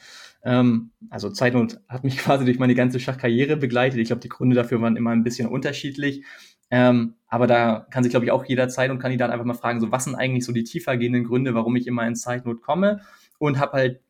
Ähm, 0.46 0.92
also 1.10 1.28
Zeitnot 1.28 1.80
hat 1.88 2.04
mich 2.04 2.16
quasi 2.18 2.44
durch 2.44 2.58
meine 2.58 2.74
ganze 2.74 3.00
Schachkarriere 3.00 3.56
begleitet. 3.56 3.98
Ich 3.98 4.06
glaube, 4.06 4.22
die 4.22 4.28
Gründe 4.28 4.56
dafür 4.56 4.80
waren 4.80 4.96
immer 4.96 5.10
ein 5.10 5.24
bisschen 5.24 5.48
unterschiedlich. 5.48 6.24
Ähm, 6.70 7.16
aber 7.28 7.46
da 7.46 7.86
kann 7.90 8.02
sich, 8.02 8.10
glaube 8.10 8.26
ich, 8.26 8.32
auch 8.32 8.44
jeder 8.44 8.68
Zeit- 8.68 8.90
und 8.90 8.98
Kandidat 8.98 9.30
einfach 9.30 9.44
mal 9.44 9.54
fragen, 9.54 9.80
so 9.80 9.92
was 9.92 10.04
sind 10.04 10.14
eigentlich 10.14 10.44
so 10.44 10.52
die 10.52 10.64
tiefer 10.64 10.96
gehenden 10.96 11.24
Gründe, 11.24 11.54
warum 11.54 11.76
ich 11.76 11.86
immer 11.86 12.06
in 12.06 12.16
Zeitnot 12.16 12.62
komme 12.62 13.00
und 13.38 13.58
habe 13.58 13.72
halt 13.72 14.00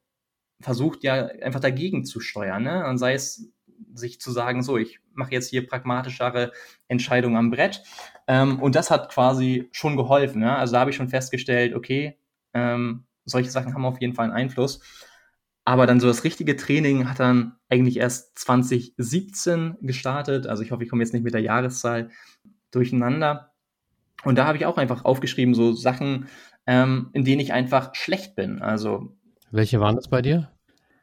versucht, 0.60 1.02
ja, 1.04 1.26
einfach 1.42 1.60
dagegen 1.60 2.04
zu 2.04 2.20
steuern. 2.20 2.62
Ne? 2.62 2.86
Und 2.86 2.98
sei 2.98 3.14
es 3.14 3.50
sich 3.94 4.20
zu 4.20 4.30
sagen, 4.30 4.62
so, 4.62 4.76
ich 4.76 5.00
mache 5.12 5.32
jetzt 5.32 5.50
hier 5.50 5.66
pragmatischere 5.66 6.52
Entscheidungen 6.88 7.36
am 7.36 7.50
Brett. 7.50 7.82
Ähm, 8.26 8.60
und 8.60 8.74
das 8.74 8.90
hat 8.90 9.10
quasi 9.10 9.68
schon 9.72 9.96
geholfen. 9.96 10.40
Ne? 10.40 10.56
Also 10.56 10.74
da 10.74 10.80
habe 10.80 10.90
ich 10.90 10.96
schon 10.96 11.08
festgestellt, 11.08 11.74
okay, 11.74 12.18
ähm, 12.54 13.04
solche 13.24 13.50
Sachen 13.50 13.74
haben 13.74 13.84
auf 13.84 14.00
jeden 14.00 14.14
Fall 14.14 14.26
einen 14.26 14.34
Einfluss. 14.34 14.80
Aber 15.66 15.86
dann 15.86 16.00
so 16.00 16.06
das 16.06 16.22
richtige 16.22 16.56
Training 16.56 17.08
hat 17.08 17.18
dann 17.18 17.56
eigentlich 17.68 17.98
erst 17.98 18.38
2017 18.38 19.76
gestartet. 19.82 20.46
Also 20.46 20.62
ich 20.62 20.70
hoffe, 20.70 20.84
ich 20.84 20.88
komme 20.88 21.02
jetzt 21.02 21.12
nicht 21.12 21.24
mit 21.24 21.34
der 21.34 21.42
Jahreszahl 21.42 22.10
durcheinander. 22.70 23.52
Und 24.24 24.38
da 24.38 24.46
habe 24.46 24.56
ich 24.56 24.64
auch 24.64 24.78
einfach 24.78 25.04
aufgeschrieben, 25.04 25.54
so 25.54 25.72
Sachen, 25.72 26.28
ähm, 26.66 27.10
in 27.12 27.24
denen 27.24 27.40
ich 27.40 27.52
einfach 27.52 27.94
schlecht 27.96 28.36
bin. 28.36 28.62
Also 28.62 29.16
welche 29.50 29.80
waren 29.80 29.96
das 29.96 30.08
bei 30.08 30.22
dir? 30.22 30.52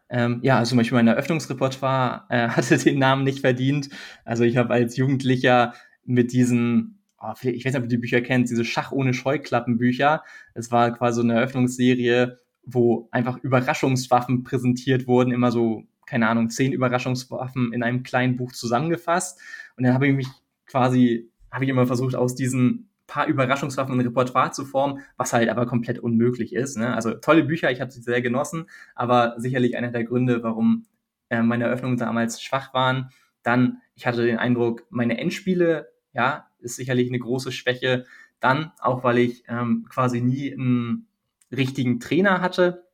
Ähm, 0.10 0.40
ja, 0.44 0.60
also 0.60 0.70
zum 0.70 0.78
Beispiel 0.78 0.96
mein 0.96 1.08
Eröffnungsrepertoire 1.08 2.26
äh, 2.30 2.48
hatte 2.50 2.78
den 2.78 3.00
Namen 3.00 3.26
nicht 3.26 3.40
verdient. 3.40 3.90
Also 4.24 4.46
ich 4.46 4.56
habe 4.56 4.74
als 4.74 4.96
Jugendlicher 4.96 5.74
mit 6.06 6.32
diesen, 6.32 7.04
oh, 7.20 7.34
ich 7.42 7.66
weiß 7.66 7.74
nicht, 7.74 7.76
ob 7.76 7.84
du 7.84 7.90
die 7.90 7.98
Bücher 7.98 8.22
kennst, 8.22 8.50
diese 8.50 8.64
Schach 8.64 8.94
ohne 8.94 9.14
Scheuklappenbücher. 9.14 10.24
Es 10.54 10.72
war 10.72 10.92
quasi 10.92 11.18
so 11.18 11.22
eine 11.24 11.34
Eröffnungsserie, 11.34 12.40
wo 12.66 13.08
einfach 13.12 13.38
Überraschungswaffen 13.38 14.44
präsentiert 14.44 15.08
wurden, 15.08 15.32
immer 15.32 15.52
so, 15.52 15.84
keine 16.06 16.28
Ahnung, 16.28 16.50
zehn 16.50 16.74
Überraschungswaffen 16.74 17.74
in 17.74 17.84
einem 17.84 18.04
kleinen 18.04 18.38
Buch 18.38 18.52
zusammengefasst. 18.52 19.40
Und 19.76 19.86
dann 19.86 19.94
habe 19.94 20.08
ich 20.08 20.14
mich 20.14 20.28
quasi, 20.66 21.30
habe 21.52 21.66
ich 21.66 21.70
immer 21.70 21.88
versucht, 21.88 22.16
aus 22.16 22.36
diesen 22.36 22.90
paar 23.08 23.28
Überraschungswaffen 23.28 23.96
ein 23.96 24.06
Repertoire 24.06 24.52
zu 24.52 24.66
formen, 24.66 25.02
was 25.18 25.34
halt 25.34 25.50
aber 25.50 25.66
komplett 25.66 26.00
unmöglich 26.00 26.54
ist. 26.54 26.78
Ne? 26.78 26.94
Also 26.96 27.14
tolle 27.16 27.44
Bücher, 27.44 27.72
ich 27.72 27.82
habe 27.82 27.92
sie 27.92 28.02
sehr 28.02 28.22
genossen, 28.22 28.66
aber 28.96 29.36
sicherlich 29.38 29.78
einer 29.78 29.92
der 29.92 30.04
Gründe, 30.04 30.42
warum 30.42 30.86
äh, 31.30 31.42
meine 31.42 31.66
Eröffnungen 31.66 31.98
damals 31.98 32.42
schwach 32.42 32.74
waren. 32.74 33.10
Dann, 33.44 33.82
ich 33.96 34.08
hatte 34.08 34.26
den 34.26 34.38
Eindruck, 34.38 34.86
meine 34.90 35.18
Endspiele, 35.18 35.90
ja, 36.14 36.48
ist 36.60 36.78
sicherlich 36.78 37.10
eine 37.10 37.20
große 37.20 37.52
Schwäche. 37.52 38.06
Dann, 38.40 38.72
auch 38.80 39.04
weil 39.04 39.18
ich 39.20 39.44
ähm, 39.48 39.86
quasi 39.90 40.22
nie 40.22 40.52
ein 40.52 41.08
richtigen 41.56 42.00
Trainer 42.00 42.42
hatte, 42.42 42.88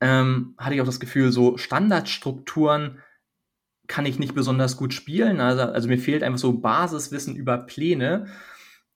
ähm, 0.00 0.54
hatte 0.58 0.74
ich 0.74 0.80
auch 0.80 0.86
das 0.86 1.00
Gefühl, 1.00 1.32
so 1.32 1.56
Standardstrukturen 1.56 3.02
kann 3.86 4.06
ich 4.06 4.18
nicht 4.18 4.34
besonders 4.34 4.76
gut 4.76 4.92
spielen. 4.92 5.40
Also, 5.40 5.62
also 5.62 5.88
mir 5.88 5.98
fehlt 5.98 6.22
einfach 6.22 6.38
so 6.38 6.58
Basiswissen 6.58 7.36
über 7.36 7.58
Pläne. 7.58 8.26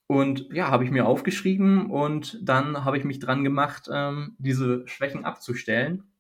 Und 0.07 0.49
ja, 0.53 0.69
habe 0.69 0.85
ich 0.85 0.91
mir 0.91 1.07
aufgeschrieben 1.07 1.89
und 1.89 2.37
dann 2.43 2.85
habe 2.85 2.99
ich 2.99 3.05
mich 3.05 3.21
dran 3.21 3.45
gemacht, 3.45 3.89
ähm, 3.93 4.35
diese 4.39 4.83
Schwächen 4.89 5.25
abzustellen. 5.25 6.11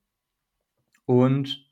Und 1.07 1.67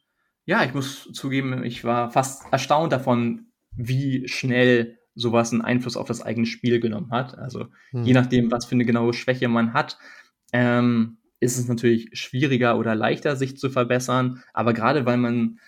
ja, 0.45 0.64
ich 0.64 0.74
muss 0.74 1.09
zugeben, 1.12 1.62
ich 1.62 1.85
war 1.85 2.11
fast 2.11 2.53
erstaunt 2.53 2.93
davon, 2.93 3.53
wie 3.70 4.26
schnell 4.26 4.97
sowas 5.18 5.52
einen 5.52 5.62
Einfluss 5.62 5.96
auf 5.96 6.06
das 6.06 6.22
eigene 6.22 6.46
Spiel 6.46 6.80
genommen 6.80 7.10
hat. 7.10 7.36
Also 7.38 7.66
hm. 7.90 8.04
je 8.04 8.12
nachdem, 8.12 8.50
was 8.50 8.66
für 8.66 8.74
eine 8.74 8.84
genaue 8.84 9.12
Schwäche 9.12 9.48
man 9.48 9.74
hat, 9.74 9.98
ähm, 10.52 11.18
ist 11.40 11.58
es 11.58 11.68
natürlich 11.68 12.10
schwieriger 12.12 12.78
oder 12.78 12.94
leichter, 12.94 13.36
sich 13.36 13.56
zu 13.56 13.70
verbessern. 13.70 14.42
Aber 14.52 14.72
gerade 14.72 15.06
weil 15.06 15.18
man 15.18 15.58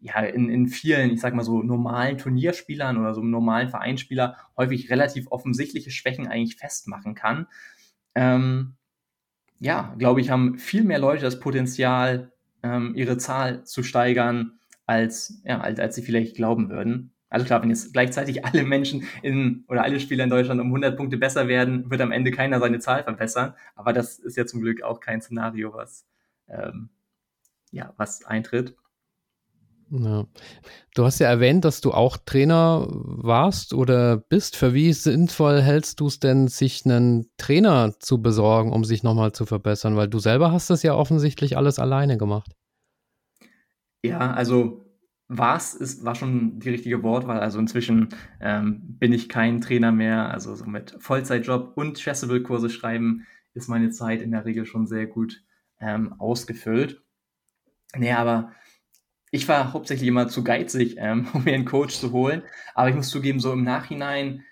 ja 0.00 0.20
in, 0.20 0.48
in 0.48 0.66
vielen, 0.68 1.10
ich 1.10 1.20
sag 1.20 1.34
mal 1.34 1.44
so, 1.44 1.62
normalen 1.62 2.18
Turnierspielern 2.18 2.96
oder 2.96 3.14
so 3.14 3.22
normalen 3.22 3.68
Vereinsspieler 3.68 4.36
häufig 4.56 4.90
relativ 4.90 5.26
offensichtliche 5.30 5.90
Schwächen 5.90 6.26
eigentlich 6.26 6.56
festmachen 6.56 7.14
kann, 7.14 7.46
ähm, 8.14 8.74
ja, 9.60 9.94
glaube 9.98 10.22
ich, 10.22 10.30
haben 10.30 10.58
viel 10.58 10.84
mehr 10.84 10.98
Leute 10.98 11.22
das 11.22 11.38
Potenzial, 11.38 12.32
ähm, 12.62 12.94
ihre 12.96 13.18
Zahl 13.18 13.64
zu 13.64 13.82
steigern, 13.82 14.58
als, 14.86 15.42
ja, 15.44 15.60
als, 15.60 15.78
als 15.78 15.94
sie 15.94 16.02
vielleicht 16.02 16.34
glauben 16.34 16.70
würden. 16.70 17.12
Also 17.30 17.46
klar, 17.46 17.62
wenn 17.62 17.70
jetzt 17.70 17.92
gleichzeitig 17.92 18.44
alle 18.44 18.64
Menschen 18.64 19.04
in 19.22 19.64
oder 19.68 19.82
alle 19.84 20.00
Spieler 20.00 20.24
in 20.24 20.30
Deutschland 20.30 20.60
um 20.60 20.66
100 20.66 20.96
Punkte 20.96 21.16
besser 21.16 21.48
werden, 21.48 21.90
wird 21.90 22.00
am 22.00 22.12
Ende 22.12 22.32
keiner 22.32 22.58
seine 22.58 22.80
Zahl 22.80 23.04
verbessern. 23.04 23.54
Aber 23.76 23.92
das 23.92 24.18
ist 24.18 24.36
ja 24.36 24.44
zum 24.44 24.60
Glück 24.60 24.82
auch 24.82 25.00
kein 25.00 25.22
Szenario, 25.22 25.72
was 25.72 26.04
ähm, 26.48 26.90
ja 27.70 27.94
was 27.96 28.24
eintritt. 28.24 28.74
Ja. 29.90 30.26
Du 30.94 31.04
hast 31.04 31.18
ja 31.18 31.28
erwähnt, 31.28 31.64
dass 31.64 31.80
du 31.80 31.92
auch 31.92 32.16
Trainer 32.16 32.86
warst 32.88 33.74
oder 33.74 34.18
bist. 34.18 34.56
Für 34.56 34.72
wie 34.72 34.92
sinnvoll 34.92 35.60
hältst 35.60 35.98
du 35.98 36.06
es 36.06 36.20
denn, 36.20 36.46
sich 36.46 36.84
einen 36.84 37.28
Trainer 37.38 37.94
zu 37.98 38.22
besorgen, 38.22 38.72
um 38.72 38.84
sich 38.84 39.02
nochmal 39.02 39.32
zu 39.32 39.46
verbessern? 39.46 39.96
Weil 39.96 40.08
du 40.08 40.20
selber 40.20 40.52
hast 40.52 40.70
das 40.70 40.84
ja 40.84 40.94
offensichtlich 40.94 41.56
alles 41.56 41.80
alleine 41.80 42.18
gemacht. 42.18 42.52
Ja, 44.02 44.32
also 44.32 44.89
was 45.32 45.74
ist, 45.74 46.04
war 46.04 46.16
schon 46.16 46.58
die 46.58 46.70
richtige 46.70 47.04
Wortwahl. 47.04 47.38
Also 47.38 47.60
inzwischen 47.60 48.08
ähm, 48.40 48.80
bin 48.98 49.12
ich 49.12 49.28
kein 49.28 49.60
Trainer 49.60 49.92
mehr. 49.92 50.28
Also 50.28 50.56
so 50.56 50.64
mit 50.64 50.96
Vollzeitjob 50.98 51.76
und 51.76 51.98
Chessable-Kurse 51.98 52.68
schreiben 52.68 53.26
ist 53.54 53.68
meine 53.68 53.90
Zeit 53.90 54.22
in 54.22 54.32
der 54.32 54.44
Regel 54.44 54.66
schon 54.66 54.88
sehr 54.88 55.06
gut 55.06 55.44
ähm, 55.78 56.14
ausgefüllt. 56.18 57.00
Nee, 57.94 58.12
aber 58.12 58.50
ich 59.30 59.46
war 59.46 59.72
hauptsächlich 59.72 60.08
immer 60.08 60.26
zu 60.26 60.42
geizig, 60.42 60.96
ähm, 60.98 61.28
um 61.32 61.44
mir 61.44 61.54
einen 61.54 61.64
Coach 61.64 61.94
zu 61.94 62.10
holen. 62.10 62.42
Aber 62.74 62.88
ich 62.88 62.96
muss 62.96 63.08
zugeben, 63.08 63.38
so 63.38 63.52
im 63.52 63.62
Nachhinein 63.62 64.42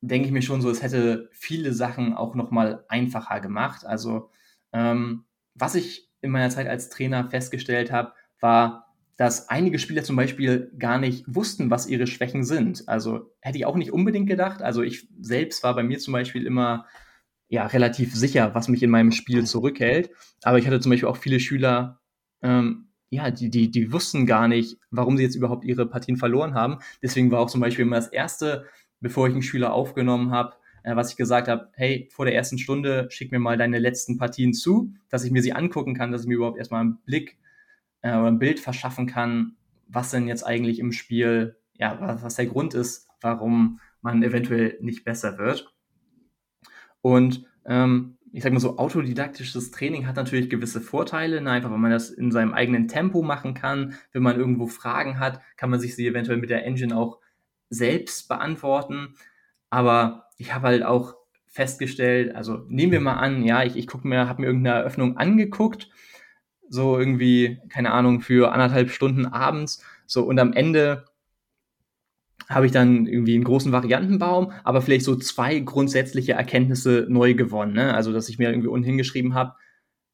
denke 0.00 0.26
ich 0.26 0.32
mir 0.32 0.42
schon 0.42 0.62
so, 0.62 0.70
es 0.70 0.80
hätte 0.80 1.28
viele 1.32 1.72
Sachen 1.74 2.14
auch 2.14 2.36
nochmal 2.36 2.84
einfacher 2.88 3.40
gemacht. 3.40 3.84
Also 3.84 4.30
ähm, 4.72 5.24
was 5.56 5.74
ich 5.74 6.08
in 6.20 6.30
meiner 6.30 6.50
Zeit 6.50 6.68
als 6.68 6.88
Trainer 6.88 7.28
festgestellt 7.28 7.90
habe, 7.90 8.12
war, 8.38 8.89
dass 9.20 9.50
einige 9.50 9.78
Spieler 9.78 10.02
zum 10.02 10.16
Beispiel 10.16 10.72
gar 10.78 10.96
nicht 10.96 11.26
wussten, 11.26 11.70
was 11.70 11.86
ihre 11.86 12.06
Schwächen 12.06 12.42
sind. 12.42 12.88
Also 12.88 13.30
hätte 13.42 13.58
ich 13.58 13.66
auch 13.66 13.76
nicht 13.76 13.92
unbedingt 13.92 14.26
gedacht. 14.26 14.62
Also 14.62 14.80
ich 14.80 15.08
selbst 15.20 15.62
war 15.62 15.74
bei 15.74 15.82
mir 15.82 15.98
zum 15.98 16.12
Beispiel 16.12 16.46
immer 16.46 16.86
ja 17.48 17.66
relativ 17.66 18.14
sicher, 18.14 18.54
was 18.54 18.68
mich 18.68 18.82
in 18.82 18.88
meinem 18.88 19.12
Spiel 19.12 19.44
zurückhält. 19.44 20.08
Aber 20.42 20.56
ich 20.56 20.66
hatte 20.66 20.80
zum 20.80 20.88
Beispiel 20.88 21.10
auch 21.10 21.18
viele 21.18 21.38
Schüler, 21.38 22.00
ähm, 22.40 22.88
ja, 23.10 23.30
die, 23.30 23.50
die, 23.50 23.70
die 23.70 23.92
wussten 23.92 24.24
gar 24.24 24.48
nicht, 24.48 24.78
warum 24.90 25.18
sie 25.18 25.24
jetzt 25.24 25.36
überhaupt 25.36 25.66
ihre 25.66 25.84
Partien 25.84 26.16
verloren 26.16 26.54
haben. 26.54 26.78
Deswegen 27.02 27.30
war 27.30 27.40
auch 27.40 27.50
zum 27.50 27.60
Beispiel 27.60 27.84
immer 27.84 27.96
das 27.96 28.08
erste, 28.08 28.64
bevor 29.00 29.28
ich 29.28 29.34
einen 29.34 29.42
Schüler 29.42 29.74
aufgenommen 29.74 30.30
habe, 30.30 30.54
äh, 30.82 30.96
was 30.96 31.10
ich 31.10 31.18
gesagt 31.18 31.46
habe, 31.46 31.68
hey, 31.74 32.08
vor 32.10 32.24
der 32.24 32.34
ersten 32.34 32.56
Stunde 32.56 33.08
schick 33.10 33.32
mir 33.32 33.38
mal 33.38 33.58
deine 33.58 33.80
letzten 33.80 34.16
Partien 34.16 34.54
zu, 34.54 34.94
dass 35.10 35.24
ich 35.24 35.30
mir 35.30 35.42
sie 35.42 35.52
angucken 35.52 35.94
kann, 35.94 36.10
dass 36.10 36.22
ich 36.22 36.26
mir 36.26 36.36
überhaupt 36.36 36.56
erstmal 36.56 36.80
einen 36.80 37.02
Blick 37.04 37.36
äh, 38.02 38.10
oder 38.10 38.26
ein 38.26 38.38
Bild 38.38 38.60
verschaffen 38.60 39.06
kann, 39.06 39.56
was 39.88 40.10
denn 40.10 40.28
jetzt 40.28 40.44
eigentlich 40.44 40.78
im 40.78 40.92
Spiel, 40.92 41.56
ja, 41.74 42.20
was, 42.22 42.36
der 42.36 42.46
Grund 42.46 42.74
ist, 42.74 43.08
warum 43.20 43.80
man 44.00 44.22
eventuell 44.22 44.78
nicht 44.80 45.04
besser 45.04 45.38
wird. 45.38 45.74
Und 47.02 47.44
ähm, 47.64 48.18
ich 48.32 48.42
sag 48.42 48.52
mal 48.52 48.60
so, 48.60 48.78
autodidaktisches 48.78 49.70
Training 49.72 50.06
hat 50.06 50.16
natürlich 50.16 50.50
gewisse 50.50 50.80
Vorteile, 50.80 51.40
ne? 51.40 51.50
einfach 51.50 51.70
weil 51.70 51.78
man 51.78 51.90
das 51.90 52.10
in 52.10 52.30
seinem 52.30 52.52
eigenen 52.52 52.86
Tempo 52.86 53.22
machen 53.22 53.54
kann. 53.54 53.94
Wenn 54.12 54.22
man 54.22 54.36
irgendwo 54.36 54.66
Fragen 54.66 55.18
hat, 55.18 55.40
kann 55.56 55.70
man 55.70 55.80
sich 55.80 55.96
sie 55.96 56.06
eventuell 56.06 56.38
mit 56.38 56.50
der 56.50 56.64
Engine 56.64 56.96
auch 56.96 57.18
selbst 57.70 58.28
beantworten. 58.28 59.14
Aber 59.68 60.26
ich 60.36 60.54
habe 60.54 60.68
halt 60.68 60.82
auch 60.84 61.16
festgestellt, 61.46 62.34
also 62.36 62.64
nehmen 62.68 62.92
wir 62.92 63.00
mal 63.00 63.14
an, 63.14 63.42
ja, 63.42 63.64
ich, 63.64 63.76
ich 63.76 63.88
gucke 63.88 64.06
mir, 64.06 64.28
habe 64.28 64.42
mir 64.42 64.46
irgendeine 64.46 64.78
Eröffnung 64.78 65.16
angeguckt 65.16 65.90
so 66.70 66.98
irgendwie, 66.98 67.58
keine 67.68 67.90
Ahnung, 67.92 68.20
für 68.20 68.52
anderthalb 68.52 68.90
Stunden 68.90 69.26
abends. 69.26 69.84
So, 70.06 70.22
und 70.22 70.38
am 70.38 70.52
Ende 70.52 71.04
habe 72.48 72.66
ich 72.66 72.72
dann 72.72 73.06
irgendwie 73.06 73.34
einen 73.34 73.44
großen 73.44 73.72
Variantenbaum, 73.72 74.52
aber 74.64 74.80
vielleicht 74.80 75.04
so 75.04 75.16
zwei 75.16 75.58
grundsätzliche 75.58 76.32
Erkenntnisse 76.32 77.06
neu 77.08 77.34
gewonnen. 77.34 77.74
Ne? 77.74 77.94
Also, 77.94 78.12
dass 78.12 78.28
ich 78.28 78.38
mir 78.38 78.50
irgendwie 78.50 78.68
unten 78.68 78.86
hingeschrieben 78.86 79.34
habe, 79.34 79.54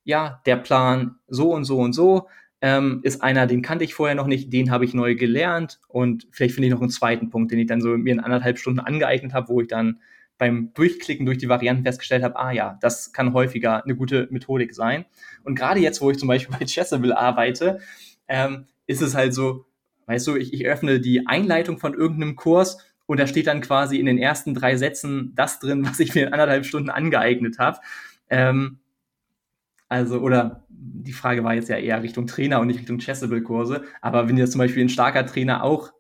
ja, 0.04 0.40
der 0.46 0.56
Plan 0.56 1.16
so 1.28 1.52
und 1.52 1.64
so 1.64 1.78
und 1.78 1.92
so 1.92 2.28
ähm, 2.62 3.00
ist 3.02 3.22
einer, 3.22 3.46
den 3.46 3.62
kannte 3.62 3.84
ich 3.84 3.94
vorher 3.94 4.14
noch 4.14 4.26
nicht, 4.26 4.52
den 4.52 4.70
habe 4.70 4.84
ich 4.84 4.94
neu 4.94 5.14
gelernt 5.14 5.78
und 5.88 6.26
vielleicht 6.30 6.54
finde 6.54 6.68
ich 6.68 6.72
noch 6.72 6.80
einen 6.80 6.90
zweiten 6.90 7.28
Punkt, 7.28 7.52
den 7.52 7.58
ich 7.58 7.66
dann 7.66 7.80
so 7.80 7.96
mir 7.96 8.12
in 8.12 8.20
anderthalb 8.20 8.58
Stunden 8.58 8.80
angeeignet 8.80 9.34
habe, 9.34 9.48
wo 9.48 9.60
ich 9.60 9.68
dann 9.68 10.00
beim 10.38 10.72
Durchklicken 10.74 11.26
durch 11.26 11.38
die 11.38 11.48
Varianten 11.48 11.84
festgestellt 11.84 12.22
habe, 12.22 12.36
ah 12.36 12.50
ja, 12.50 12.78
das 12.80 13.12
kann 13.12 13.32
häufiger 13.32 13.84
eine 13.84 13.96
gute 13.96 14.28
Methodik 14.30 14.74
sein. 14.74 15.06
Und 15.44 15.54
gerade 15.54 15.80
jetzt, 15.80 16.00
wo 16.00 16.10
ich 16.10 16.18
zum 16.18 16.28
Beispiel 16.28 16.56
bei 16.58 16.64
Chessable 16.64 17.16
arbeite, 17.16 17.80
ähm, 18.28 18.66
ist 18.86 19.02
es 19.02 19.14
halt 19.14 19.34
so, 19.34 19.66
weißt 20.06 20.26
du, 20.26 20.36
ich, 20.36 20.52
ich 20.52 20.66
öffne 20.66 21.00
die 21.00 21.26
Einleitung 21.26 21.78
von 21.78 21.94
irgendeinem 21.94 22.36
Kurs 22.36 22.78
und 23.06 23.20
da 23.20 23.26
steht 23.26 23.46
dann 23.46 23.60
quasi 23.60 23.98
in 23.98 24.06
den 24.06 24.18
ersten 24.18 24.54
drei 24.54 24.76
Sätzen 24.76 25.32
das 25.34 25.58
drin, 25.60 25.86
was 25.86 26.00
ich 26.00 26.14
mir 26.14 26.26
in 26.26 26.32
anderthalb 26.32 26.66
Stunden 26.66 26.90
angeeignet 26.90 27.58
habe. 27.58 27.78
Ähm, 28.28 28.80
also, 29.88 30.18
oder 30.18 30.64
die 30.68 31.12
Frage 31.12 31.44
war 31.44 31.54
jetzt 31.54 31.68
ja 31.68 31.76
eher 31.76 32.02
Richtung 32.02 32.26
Trainer 32.26 32.60
und 32.60 32.66
nicht 32.66 32.80
Richtung 32.80 32.98
Chessable-Kurse. 32.98 33.84
Aber 34.00 34.28
wenn 34.28 34.36
jetzt 34.36 34.52
zum 34.52 34.58
Beispiel 34.58 34.84
ein 34.84 34.88
starker 34.88 35.24
Trainer 35.24 35.62
auch 35.62 35.92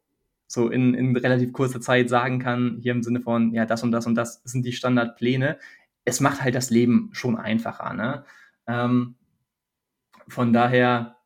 so 0.46 0.68
in, 0.68 0.94
in 0.94 1.16
relativ 1.16 1.52
kurzer 1.52 1.80
Zeit 1.80 2.08
sagen 2.08 2.38
kann, 2.38 2.78
hier 2.80 2.92
im 2.92 3.02
Sinne 3.02 3.20
von, 3.20 3.52
ja, 3.52 3.66
das 3.66 3.82
und 3.82 3.92
das 3.92 4.06
und 4.06 4.14
das 4.14 4.42
sind 4.44 4.64
die 4.64 4.72
Standardpläne, 4.72 5.58
es 6.04 6.20
macht 6.20 6.42
halt 6.42 6.54
das 6.54 6.70
Leben 6.70 7.10
schon 7.12 7.36
einfacher. 7.36 7.92
Ne? 7.92 8.24
Ähm, 8.66 9.16
von 10.28 10.52
daher, 10.52 11.16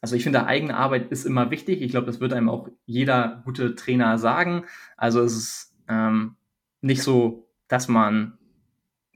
also 0.00 0.14
ich 0.14 0.22
finde, 0.22 0.46
eigene 0.46 0.76
Arbeit 0.76 1.10
ist 1.10 1.24
immer 1.24 1.50
wichtig. 1.50 1.82
Ich 1.82 1.90
glaube, 1.90 2.06
das 2.06 2.20
wird 2.20 2.32
einem 2.32 2.48
auch 2.48 2.68
jeder 2.84 3.42
gute 3.44 3.74
Trainer 3.74 4.18
sagen. 4.18 4.64
Also 4.96 5.22
es 5.22 5.36
ist 5.36 5.74
ähm, 5.88 6.36
nicht 6.80 7.02
so, 7.02 7.50
dass 7.66 7.88
man, 7.88 8.38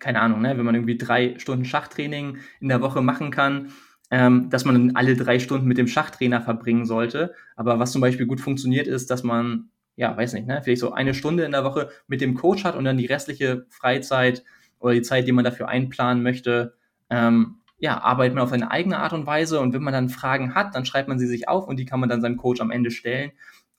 keine 0.00 0.20
Ahnung, 0.20 0.40
ne, 0.40 0.56
wenn 0.56 0.64
man 0.64 0.74
irgendwie 0.74 0.98
drei 0.98 1.38
Stunden 1.38 1.64
Schachtraining 1.64 2.38
in 2.60 2.68
der 2.68 2.80
Woche 2.80 3.02
machen 3.02 3.30
kann, 3.30 3.72
ähm, 4.12 4.50
dass 4.50 4.66
man 4.66 4.94
alle 4.94 5.16
drei 5.16 5.38
Stunden 5.38 5.66
mit 5.66 5.78
dem 5.78 5.88
Schachtrainer 5.88 6.42
verbringen 6.42 6.84
sollte. 6.84 7.34
Aber 7.56 7.78
was 7.78 7.92
zum 7.92 8.02
Beispiel 8.02 8.26
gut 8.26 8.42
funktioniert, 8.42 8.86
ist, 8.86 9.10
dass 9.10 9.22
man, 9.22 9.70
ja, 9.96 10.14
weiß 10.14 10.34
nicht, 10.34 10.46
ne, 10.46 10.60
vielleicht 10.62 10.82
so 10.82 10.92
eine 10.92 11.14
Stunde 11.14 11.44
in 11.44 11.52
der 11.52 11.64
Woche 11.64 11.88
mit 12.08 12.20
dem 12.20 12.34
Coach 12.34 12.62
hat 12.64 12.76
und 12.76 12.84
dann 12.84 12.98
die 12.98 13.06
restliche 13.06 13.64
Freizeit 13.70 14.44
oder 14.80 14.92
die 14.92 15.00
Zeit, 15.00 15.26
die 15.26 15.32
man 15.32 15.46
dafür 15.46 15.68
einplanen 15.68 16.22
möchte, 16.22 16.74
ähm, 17.08 17.56
ja, 17.78 18.02
arbeitet 18.02 18.34
man 18.34 18.44
auf 18.44 18.50
seine 18.50 18.70
eigene 18.70 18.98
Art 18.98 19.14
und 19.14 19.24
Weise 19.24 19.60
und 19.60 19.72
wenn 19.72 19.82
man 19.82 19.94
dann 19.94 20.10
Fragen 20.10 20.54
hat, 20.54 20.74
dann 20.74 20.84
schreibt 20.84 21.08
man 21.08 21.18
sie 21.18 21.26
sich 21.26 21.48
auf 21.48 21.66
und 21.66 21.78
die 21.78 21.86
kann 21.86 21.98
man 21.98 22.10
dann 22.10 22.20
seinem 22.20 22.36
Coach 22.36 22.60
am 22.60 22.70
Ende 22.70 22.90
stellen. 22.90 23.32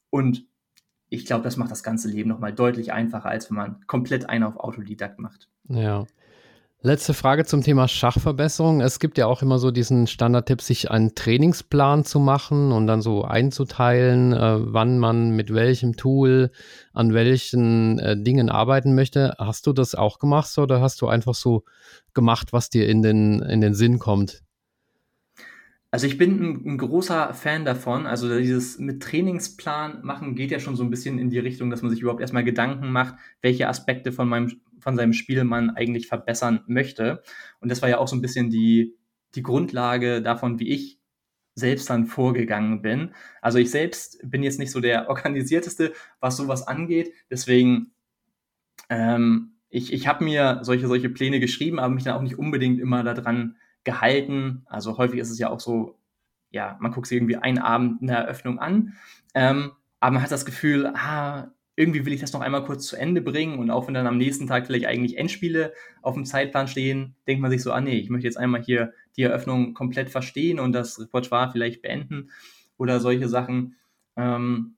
Und 0.09 0.45
ich 1.09 1.25
glaube, 1.25 1.43
das 1.43 1.57
macht 1.57 1.69
das 1.69 1.83
ganze 1.83 2.09
Leben 2.09 2.29
nochmal 2.29 2.53
deutlich 2.53 2.91
einfacher, 2.91 3.29
als 3.29 3.51
wenn 3.51 3.57
man 3.57 3.85
komplett 3.85 4.27
einen 4.29 4.45
auf 4.45 4.57
Autodidakt 4.57 5.19
macht. 5.19 5.47
Ja. 5.69 6.07
Letzte 6.85 7.13
Frage 7.13 7.45
zum 7.45 7.61
Thema 7.61 7.87
Schachverbesserung. 7.87 8.81
Es 8.81 8.99
gibt 8.99 9.17
ja 9.17 9.25
auch 9.25 9.41
immer 9.41 9.57
so 9.57 9.71
diesen 9.71 10.05
Standardtipp, 10.05 10.61
sich 10.61 10.91
einen 10.91 11.15
Trainingsplan 11.15 12.03
zu 12.03 12.19
machen 12.19 12.73
und 12.73 12.87
dann 12.87 13.01
so 13.01 13.23
einzuteilen, 13.23 14.33
äh, 14.33 14.57
wann 14.59 14.99
man 14.99 15.33
mit 15.33 15.53
welchem 15.53 15.95
Tool 15.95 16.51
an 16.91 17.13
welchen 17.13 17.99
äh, 17.99 18.21
Dingen 18.21 18.49
arbeiten 18.49 18.95
möchte. 18.95 19.33
Hast 19.39 19.65
du 19.65 19.71
das 19.71 19.95
auch 19.95 20.19
gemacht 20.19 20.57
oder 20.57 20.81
hast 20.81 21.01
du 21.01 21.07
einfach 21.07 21.35
so 21.35 21.63
gemacht, 22.13 22.51
was 22.51 22.69
dir 22.69 22.89
in 22.89 23.01
den, 23.01 23.41
in 23.43 23.61
den 23.61 23.75
Sinn 23.75 23.97
kommt? 23.97 24.43
Also 25.89 26.05
ich 26.05 26.17
bin 26.17 26.43
ein, 26.43 26.65
ein, 26.65 26.77
großer 26.77 27.33
Fan 27.33 27.63
davon. 27.63 28.05
Also 28.05 28.37
dieses 28.37 28.77
mit 28.77 29.01
Trainingsplan 29.01 29.99
machen 30.03 30.35
geht 30.35 30.51
ja 30.51 30.59
schon 30.59 30.75
so 30.75 30.83
ein 30.83 30.89
bisschen 30.89 31.17
in 31.17 31.29
die 31.29 31.39
Richtung, 31.39 31.69
dass 31.69 31.81
man 31.81 31.91
sich 31.91 32.01
überhaupt 32.01 32.19
erstmal 32.19 32.43
Gedanken 32.43 32.91
macht, 32.91 33.15
welche 33.41 33.69
Aspekte 33.69 34.11
von 34.11 34.27
meinem 34.27 34.51
von 34.83 34.95
seinem 34.95 35.13
Spiel 35.13 35.43
man 35.43 35.71
eigentlich 35.71 36.07
verbessern 36.07 36.63
möchte. 36.67 37.23
Und 37.59 37.71
das 37.71 37.81
war 37.81 37.89
ja 37.89 37.97
auch 37.97 38.07
so 38.07 38.15
ein 38.15 38.21
bisschen 38.21 38.49
die, 38.49 38.95
die 39.35 39.43
Grundlage 39.43 40.21
davon, 40.21 40.59
wie 40.59 40.69
ich 40.69 40.99
selbst 41.55 41.89
dann 41.89 42.05
vorgegangen 42.05 42.81
bin. 42.81 43.13
Also 43.41 43.59
ich 43.59 43.71
selbst 43.71 44.19
bin 44.23 44.43
jetzt 44.43 44.59
nicht 44.59 44.71
so 44.71 44.79
der 44.79 45.09
organisierteste, 45.09 45.93
was 46.19 46.37
sowas 46.37 46.67
angeht. 46.67 47.13
Deswegen, 47.29 47.91
ähm, 48.89 49.53
ich, 49.69 49.93
ich 49.93 50.07
habe 50.07 50.23
mir 50.23 50.59
solche, 50.61 50.87
solche 50.87 51.09
Pläne 51.09 51.39
geschrieben, 51.39 51.79
aber 51.79 51.93
mich 51.93 52.03
dann 52.03 52.15
auch 52.15 52.21
nicht 52.21 52.37
unbedingt 52.37 52.79
immer 52.79 53.03
daran 53.03 53.57
gehalten. 53.83 54.63
Also 54.65 54.97
häufig 54.97 55.19
ist 55.19 55.31
es 55.31 55.39
ja 55.39 55.49
auch 55.49 55.59
so, 55.59 55.97
ja, 56.51 56.77
man 56.79 56.91
guckt 56.91 57.07
sich 57.07 57.17
irgendwie 57.17 57.37
einen 57.37 57.57
Abend 57.57 58.01
eine 58.01 58.13
Eröffnung 58.13 58.59
an, 58.59 58.93
ähm, 59.33 59.71
aber 59.99 60.13
man 60.13 60.23
hat 60.23 60.31
das 60.31 60.45
Gefühl, 60.45 60.87
ah, 60.87 61.51
irgendwie 61.75 62.05
will 62.05 62.13
ich 62.13 62.21
das 62.21 62.33
noch 62.33 62.41
einmal 62.41 62.63
kurz 62.65 62.85
zu 62.85 62.95
Ende 62.95 63.21
bringen 63.21 63.57
und 63.57 63.71
auch 63.71 63.87
wenn 63.87 63.93
dann 63.93 64.07
am 64.07 64.17
nächsten 64.17 64.47
Tag 64.47 64.67
vielleicht 64.67 64.85
eigentlich 64.85 65.17
Endspiele 65.17 65.73
auf 66.01 66.13
dem 66.13 66.25
Zeitplan 66.25 66.67
stehen, 66.67 67.15
denkt 67.27 67.41
man 67.41 67.49
sich 67.49 67.63
so, 67.63 67.71
ah 67.71 67.81
nee, 67.81 67.97
ich 67.97 68.09
möchte 68.09 68.27
jetzt 68.27 68.37
einmal 68.37 68.61
hier 68.61 68.93
die 69.17 69.23
Eröffnung 69.23 69.73
komplett 69.73 70.09
verstehen 70.09 70.59
und 70.59 70.73
das 70.73 70.99
Repertoire 70.99 71.51
vielleicht 71.51 71.81
beenden 71.81 72.29
oder 72.77 72.99
solche 72.99 73.27
Sachen. 73.27 73.75
Ähm, 74.15 74.75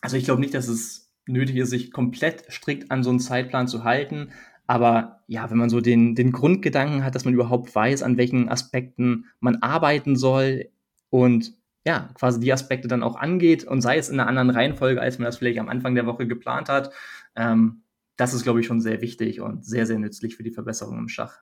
also 0.00 0.16
ich 0.16 0.24
glaube 0.24 0.40
nicht, 0.40 0.54
dass 0.54 0.68
es 0.68 1.12
nötig 1.26 1.56
ist, 1.56 1.70
sich 1.70 1.90
komplett 1.90 2.44
strikt 2.52 2.90
an 2.90 3.02
so 3.02 3.10
einen 3.10 3.20
Zeitplan 3.20 3.66
zu 3.66 3.82
halten. 3.82 4.32
Aber 4.68 5.22
ja, 5.26 5.50
wenn 5.50 5.58
man 5.58 5.70
so 5.70 5.80
den, 5.80 6.14
den 6.14 6.32
Grundgedanken 6.32 7.04
hat, 7.04 7.14
dass 7.14 7.24
man 7.24 7.34
überhaupt 7.34 7.74
weiß, 7.74 8.02
an 8.02 8.16
welchen 8.16 8.48
Aspekten 8.48 9.26
man 9.40 9.56
arbeiten 9.56 10.16
soll 10.16 10.68
und 11.10 11.54
ja, 11.86 12.10
quasi 12.14 12.40
die 12.40 12.52
Aspekte 12.52 12.88
dann 12.88 13.04
auch 13.04 13.14
angeht 13.14 13.62
und 13.64 13.80
sei 13.80 13.96
es 13.96 14.08
in 14.08 14.18
einer 14.18 14.28
anderen 14.28 14.50
Reihenfolge, 14.50 15.00
als 15.00 15.18
man 15.18 15.26
das 15.26 15.36
vielleicht 15.36 15.60
am 15.60 15.68
Anfang 15.68 15.94
der 15.94 16.04
Woche 16.04 16.26
geplant 16.26 16.68
hat, 16.68 16.90
ähm, 17.36 17.82
das 18.16 18.34
ist, 18.34 18.42
glaube 18.42 18.60
ich, 18.60 18.66
schon 18.66 18.80
sehr 18.80 19.00
wichtig 19.00 19.40
und 19.40 19.64
sehr, 19.64 19.86
sehr 19.86 19.98
nützlich 19.98 20.36
für 20.36 20.42
die 20.42 20.50
Verbesserung 20.50 20.98
im 20.98 21.08
Schach. 21.08 21.38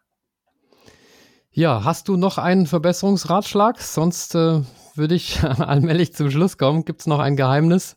Ja, 1.50 1.84
hast 1.84 2.08
du 2.08 2.16
noch 2.16 2.36
einen 2.36 2.66
Verbesserungsratschlag? 2.66 3.80
Sonst 3.80 4.34
äh, 4.34 4.60
würde 4.94 5.14
ich 5.14 5.42
allmählich 5.42 6.12
zum 6.12 6.30
Schluss 6.30 6.58
kommen. 6.58 6.84
Gibt 6.84 7.00
es 7.00 7.06
noch 7.06 7.20
ein 7.20 7.36
Geheimnis? 7.36 7.96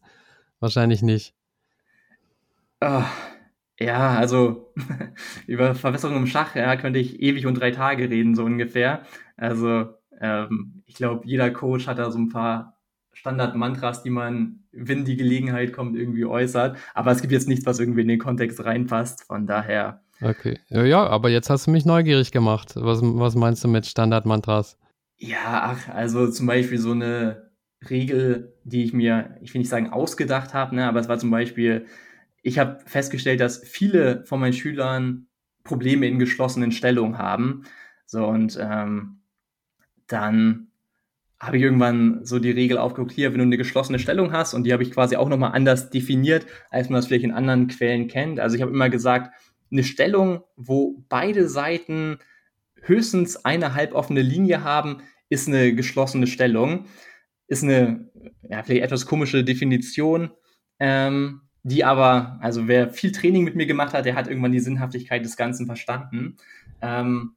Wahrscheinlich 0.60 1.02
nicht. 1.02 1.34
Oh, 2.80 3.04
ja, 3.78 4.16
also 4.16 4.74
über 5.48 5.76
Verbesserung 5.76 6.16
im 6.16 6.28
Schach 6.28 6.56
ja, 6.56 6.78
könnte 6.78 7.00
ich 7.00 7.20
ewig 7.20 7.46
und 7.46 7.56
drei 7.56 7.72
Tage 7.72 8.10
reden, 8.10 8.36
so 8.36 8.46
ungefähr. 8.46 9.02
Also 9.36 9.97
ähm, 10.20 10.84
ich 10.86 10.96
glaube, 10.96 11.26
jeder 11.26 11.52
Coach 11.52 11.88
hat 11.88 12.00
da 12.00 12.12
so 12.12 12.20
ein 12.20 12.30
paar 12.30 12.78
Standard-Mantras, 13.14 14.04
die 14.04 14.10
man, 14.10 14.64
wenn 14.72 15.06
die 15.06 15.18
Gelegenheit 15.18 15.74
kommt, 15.74 15.98
irgendwie 15.98 16.26
äußert. 16.26 16.78
Aber 16.94 17.12
es 17.12 17.22
gibt 17.22 17.34
jetzt 17.34 17.48
nichts, 17.48 17.66
was 17.66 17.80
irgendwie 17.80 18.02
in 18.02 18.08
den 18.08 18.20
Kontext 18.20 18.64
reinpasst. 18.64 19.24
Von 19.24 19.48
daher 19.48 20.02
Okay. 20.22 20.60
Ja, 20.70 21.06
aber 21.06 21.30
jetzt 21.30 21.50
hast 21.50 21.68
du 21.68 21.72
mich 21.72 21.86
neugierig 21.86 22.32
gemacht. 22.32 22.74
Was, 22.76 23.02
was 23.02 23.36
meinst 23.36 23.64
du 23.64 23.68
mit 23.68 23.86
Standard-Mantras? 23.86 24.78
Ja, 25.18 25.76
ach, 25.76 25.90
also 25.90 26.30
zum 26.30 26.48
Beispiel 26.48 26.78
so 26.78 26.92
eine 26.92 27.52
Regel, 27.90 28.56
die 28.64 28.84
ich 28.84 28.94
mir, 28.94 29.38
ich 29.42 29.54
will 29.54 29.60
nicht 29.60 29.70
sagen 29.70 29.92
ausgedacht 29.92 30.54
habe, 30.54 30.76
ne, 30.76 30.88
aber 30.88 31.00
es 31.00 31.08
war 31.08 31.20
zum 31.20 31.32
Beispiel, 31.32 31.86
ich 32.42 32.60
habe 32.60 32.80
festgestellt, 32.86 33.40
dass 33.40 33.60
viele 33.60 34.24
von 34.26 34.40
meinen 34.40 34.54
Schülern 34.54 35.28
Probleme 35.64 36.08
in 36.08 36.20
geschlossenen 36.20 36.72
Stellungen 36.72 37.18
haben. 37.18 37.64
So, 38.06 38.26
und 38.26 38.58
ähm, 38.60 39.17
dann 40.08 40.68
habe 41.40 41.58
ich 41.58 41.64
irgendwann 41.64 42.26
so 42.26 42.40
die 42.40 42.52
Regel 42.52 42.78
aufgeguckt, 42.78 43.12
hier, 43.12 43.32
wenn 43.32 43.40
du 43.40 43.44
eine 43.44 43.58
geschlossene 43.58 44.00
Stellung 44.00 44.32
hast, 44.32 44.54
und 44.54 44.64
die 44.64 44.74
habe 44.74 44.84
ich 44.84 44.92
quasi 44.92 45.16
auch 45.16 45.30
nochmal 45.30 45.52
anders 45.52 45.90
definiert, 45.90 46.48
als 46.72 46.90
man 46.90 46.98
das 46.98 47.08
vielleicht 47.08 47.26
in 47.26 47.32
anderen 47.32 47.68
Quellen 47.68 48.08
kennt. 48.08 48.40
Also 48.40 48.56
ich 48.56 48.62
habe 48.62 48.72
immer 48.72 48.90
gesagt, 48.90 49.32
eine 49.72 49.84
Stellung, 49.84 50.44
wo 50.56 51.04
beide 51.10 51.48
Seiten 51.48 52.18
höchstens 52.82 53.46
eine 53.46 53.76
halboffene 53.76 54.22
Linie 54.22 54.64
haben, 54.64 55.02
ist 55.30 55.48
eine 55.48 55.76
geschlossene 55.76 56.26
Stellung. 56.26 56.86
Ist 57.48 57.64
eine 57.64 58.10
ja, 58.50 58.64
vielleicht 58.64 58.84
etwas 58.84 59.06
komische 59.06 59.44
Definition, 59.44 60.32
ähm, 60.80 61.42
die 61.64 61.84
aber, 61.84 62.40
also 62.42 62.68
wer 62.68 62.90
viel 62.90 63.12
Training 63.12 63.44
mit 63.44 63.56
mir 63.56 63.66
gemacht 63.66 63.94
hat, 63.94 64.06
der 64.06 64.16
hat 64.16 64.28
irgendwann 64.28 64.52
die 64.52 64.60
Sinnhaftigkeit 64.60 65.24
des 65.24 65.38
Ganzen 65.38 65.66
verstanden. 65.66 66.38
Ähm, 66.82 67.37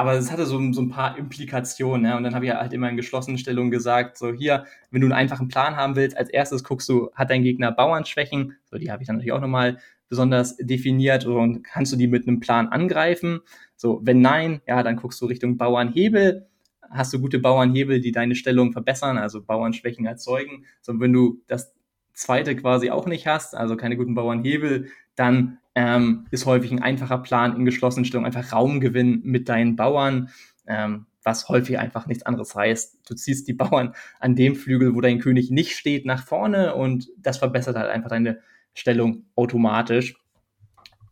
aber 0.00 0.14
es 0.14 0.32
hatte 0.32 0.46
so, 0.46 0.72
so 0.72 0.80
ein 0.80 0.88
paar 0.88 1.18
Implikationen. 1.18 2.06
Ja? 2.06 2.16
Und 2.16 2.22
dann 2.22 2.34
habe 2.34 2.46
ich 2.46 2.52
halt 2.52 2.72
immer 2.72 2.88
in 2.88 2.96
geschlossenen 2.96 3.36
Stellungen 3.36 3.70
gesagt, 3.70 4.16
so 4.16 4.32
hier, 4.32 4.64
wenn 4.90 5.02
du 5.02 5.06
einen 5.06 5.12
einfachen 5.12 5.48
Plan 5.48 5.76
haben 5.76 5.94
willst, 5.94 6.16
als 6.16 6.30
erstes 6.30 6.64
guckst 6.64 6.88
du, 6.88 7.10
hat 7.14 7.28
dein 7.28 7.42
Gegner 7.42 7.70
Bauernschwächen? 7.70 8.56
So, 8.64 8.78
die 8.78 8.90
habe 8.90 9.02
ich 9.02 9.06
dann 9.06 9.16
natürlich 9.16 9.34
auch 9.34 9.42
nochmal 9.42 9.76
besonders 10.08 10.56
definiert 10.56 11.26
und 11.26 11.62
kannst 11.64 11.92
du 11.92 11.96
die 11.98 12.06
mit 12.06 12.26
einem 12.26 12.40
Plan 12.40 12.68
angreifen? 12.68 13.40
So, 13.76 14.00
wenn 14.02 14.22
nein, 14.22 14.62
ja, 14.66 14.82
dann 14.82 14.96
guckst 14.96 15.20
du 15.20 15.26
Richtung 15.26 15.58
Bauernhebel. 15.58 16.48
Hast 16.88 17.12
du 17.12 17.20
gute 17.20 17.38
Bauernhebel, 17.38 18.00
die 18.00 18.10
deine 18.10 18.36
Stellung 18.36 18.72
verbessern, 18.72 19.18
also 19.18 19.42
Bauernschwächen 19.42 20.06
erzeugen? 20.06 20.64
So, 20.80 20.98
wenn 20.98 21.12
du 21.12 21.42
das 21.46 21.74
zweite 22.14 22.56
quasi 22.56 22.90
auch 22.90 23.04
nicht 23.04 23.26
hast, 23.26 23.54
also 23.54 23.76
keine 23.76 23.98
guten 23.98 24.14
Bauernhebel, 24.14 24.86
dann 25.14 25.58
ähm, 25.74 26.26
ist 26.30 26.46
häufig 26.46 26.72
ein 26.72 26.82
einfacher 26.82 27.18
Plan 27.18 27.56
in 27.56 27.64
geschlossenen 27.64 28.04
Stellungen 28.04 28.26
einfach 28.26 28.52
Raumgewinn 28.52 29.20
mit 29.24 29.48
deinen 29.48 29.76
Bauern, 29.76 30.30
ähm, 30.66 31.06
was 31.22 31.48
häufig 31.48 31.78
einfach 31.78 32.06
nichts 32.06 32.24
anderes 32.24 32.54
heißt. 32.54 32.98
Du 33.08 33.14
ziehst 33.14 33.46
die 33.46 33.52
Bauern 33.52 33.94
an 34.18 34.34
dem 34.34 34.56
Flügel, 34.56 34.94
wo 34.94 35.00
dein 35.00 35.18
König 35.20 35.50
nicht 35.50 35.76
steht, 35.76 36.06
nach 36.06 36.24
vorne 36.24 36.74
und 36.74 37.08
das 37.18 37.38
verbessert 37.38 37.76
halt 37.76 37.90
einfach 37.90 38.10
deine 38.10 38.40
Stellung 38.74 39.24
automatisch. 39.36 40.16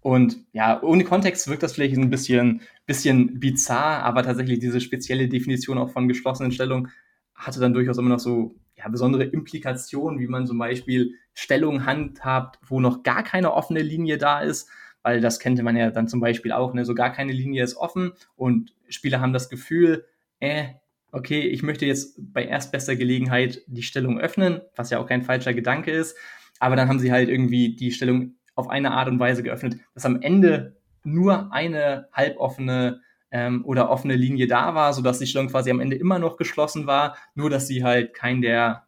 Und 0.01 0.39
ja, 0.52 0.82
ohne 0.82 1.05
Kontext 1.05 1.48
wirkt 1.48 1.62
das 1.62 1.74
vielleicht 1.74 1.97
ein 1.97 2.10
bisschen, 2.10 2.62
bisschen 2.86 3.40
bizarr, 3.40 4.02
aber 4.05 4.22
tatsächlich 4.22 4.59
diese 4.59 4.80
spezielle 4.80 5.28
Definition 5.28 5.76
auch 5.76 5.90
von 5.90 6.09
geschlossenen 6.09 6.52
Stellungen 6.52 6.90
hatte 7.35 7.60
dann 7.60 7.74
durchaus 7.74 7.98
immer 7.98 8.09
noch 8.09 8.18
so 8.18 8.55
ja, 8.78 8.88
besondere 8.88 9.24
Implikationen, 9.24 10.20
wie 10.20 10.28
man 10.28 10.46
zum 10.46 10.59
Beispiel 10.59 11.14
Stellungen 11.34 11.84
handhabt, 11.84 12.59
wo 12.66 12.80
noch 12.80 13.02
gar 13.02 13.24
keine 13.24 13.52
offene 13.52 13.82
Linie 13.82 14.18
da 14.18 14.40
ist, 14.40 14.68
weil 15.02 15.20
das 15.20 15.40
kennt 15.40 15.62
man 15.62 15.76
ja 15.76 15.90
dann 15.90 16.09
zum 16.09 16.20
Beispiel 16.20 16.52
auch, 16.52 16.74
ne, 16.74 16.84
so 16.84 16.94
gar 16.94 17.12
keine 17.12 17.32
Linie 17.32 17.64
ist 17.64 17.76
offen 17.76 18.12
und 18.36 18.74
Spieler 18.88 19.20
haben 19.20 19.32
das 19.32 19.48
Gefühl, 19.48 20.05
äh, 20.40 20.68
okay, 21.10 21.40
ich 21.40 21.62
möchte 21.62 21.86
jetzt 21.86 22.14
bei 22.18 22.44
erstbester 22.44 22.94
Gelegenheit 22.94 23.62
die 23.66 23.82
Stellung 23.82 24.20
öffnen, 24.20 24.60
was 24.76 24.90
ja 24.90 24.98
auch 24.98 25.06
kein 25.06 25.22
falscher 25.22 25.55
Gedanke 25.55 25.90
ist, 25.90 26.16
aber 26.60 26.76
dann 26.76 26.88
haben 26.88 27.00
sie 27.00 27.12
halt 27.12 27.28
irgendwie 27.28 27.74
die 27.74 27.92
Stellung 27.92 28.36
auf 28.55 28.68
eine 28.68 28.92
Art 28.92 29.09
und 29.09 29.18
Weise 29.18 29.42
geöffnet, 29.42 29.76
dass 29.94 30.06
am 30.06 30.20
Ende 30.20 30.76
nur 31.02 31.52
eine 31.52 32.09
halboffene 32.12 33.00
ähm, 33.30 33.64
oder 33.64 33.90
offene 33.90 34.16
Linie 34.16 34.46
da 34.46 34.74
war, 34.74 34.92
sodass 34.92 35.18
die 35.18 35.26
Stellung 35.26 35.48
quasi 35.48 35.70
am 35.70 35.80
Ende 35.80 35.96
immer 35.96 36.18
noch 36.18 36.36
geschlossen 36.36 36.86
war, 36.86 37.16
nur 37.34 37.50
dass 37.50 37.66
sie 37.66 37.84
halt 37.84 38.14
keinen 38.14 38.42
der 38.42 38.86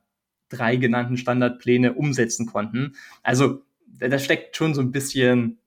drei 0.48 0.76
genannten 0.76 1.16
Standardpläne 1.16 1.94
umsetzen 1.94 2.46
konnten. 2.46 2.96
Also 3.22 3.62
da 3.86 4.18
steckt 4.18 4.56
schon 4.56 4.74
so 4.74 4.80
ein 4.80 4.92
bisschen 4.92 5.58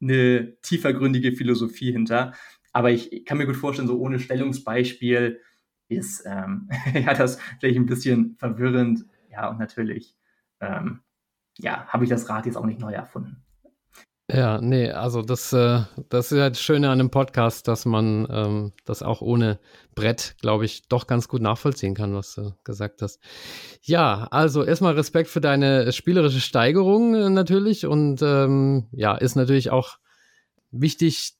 eine 0.00 0.56
tiefergründige 0.60 1.32
Philosophie 1.32 1.92
hinter. 1.92 2.32
Aber 2.72 2.90
ich 2.90 3.24
kann 3.24 3.38
mir 3.38 3.46
gut 3.46 3.56
vorstellen, 3.56 3.88
so 3.88 3.98
ohne 3.98 4.18
Stellungsbeispiel 4.18 5.40
ist 5.88 6.24
ähm, 6.26 6.68
ja 6.94 7.14
das 7.14 7.38
vielleicht 7.60 7.76
ein 7.76 7.86
bisschen 7.86 8.36
verwirrend. 8.38 9.06
Ja, 9.30 9.48
und 9.48 9.58
natürlich 9.58 10.14
ähm, 10.60 11.00
ja, 11.58 11.86
habe 11.86 12.04
ich 12.04 12.10
das 12.10 12.28
Rad 12.28 12.46
jetzt 12.46 12.56
auch 12.56 12.66
nicht 12.66 12.80
neu 12.80 12.92
erfunden. 12.92 13.45
Ja, 14.28 14.60
nee, 14.60 14.90
also 14.90 15.22
das, 15.22 15.52
äh, 15.52 15.82
das 16.08 16.32
ist 16.32 16.38
ja 16.38 16.48
das 16.48 16.60
Schöne 16.60 16.88
an 16.88 16.98
einem 16.98 17.10
Podcast, 17.10 17.68
dass 17.68 17.84
man 17.84 18.26
ähm, 18.28 18.72
das 18.84 19.04
auch 19.04 19.20
ohne 19.20 19.60
Brett, 19.94 20.34
glaube 20.40 20.64
ich, 20.64 20.88
doch 20.88 21.06
ganz 21.06 21.28
gut 21.28 21.42
nachvollziehen 21.42 21.94
kann, 21.94 22.12
was 22.12 22.34
du 22.34 22.52
gesagt 22.64 23.02
hast. 23.02 23.20
Ja, 23.82 24.26
also 24.32 24.64
erstmal 24.64 24.94
Respekt 24.94 25.30
für 25.30 25.40
deine 25.40 25.92
spielerische 25.92 26.40
Steigerung 26.40 27.14
äh, 27.14 27.30
natürlich 27.30 27.86
und 27.86 28.20
ähm, 28.20 28.88
ja, 28.90 29.14
ist 29.14 29.36
natürlich 29.36 29.70
auch 29.70 29.98
wichtig 30.72 31.34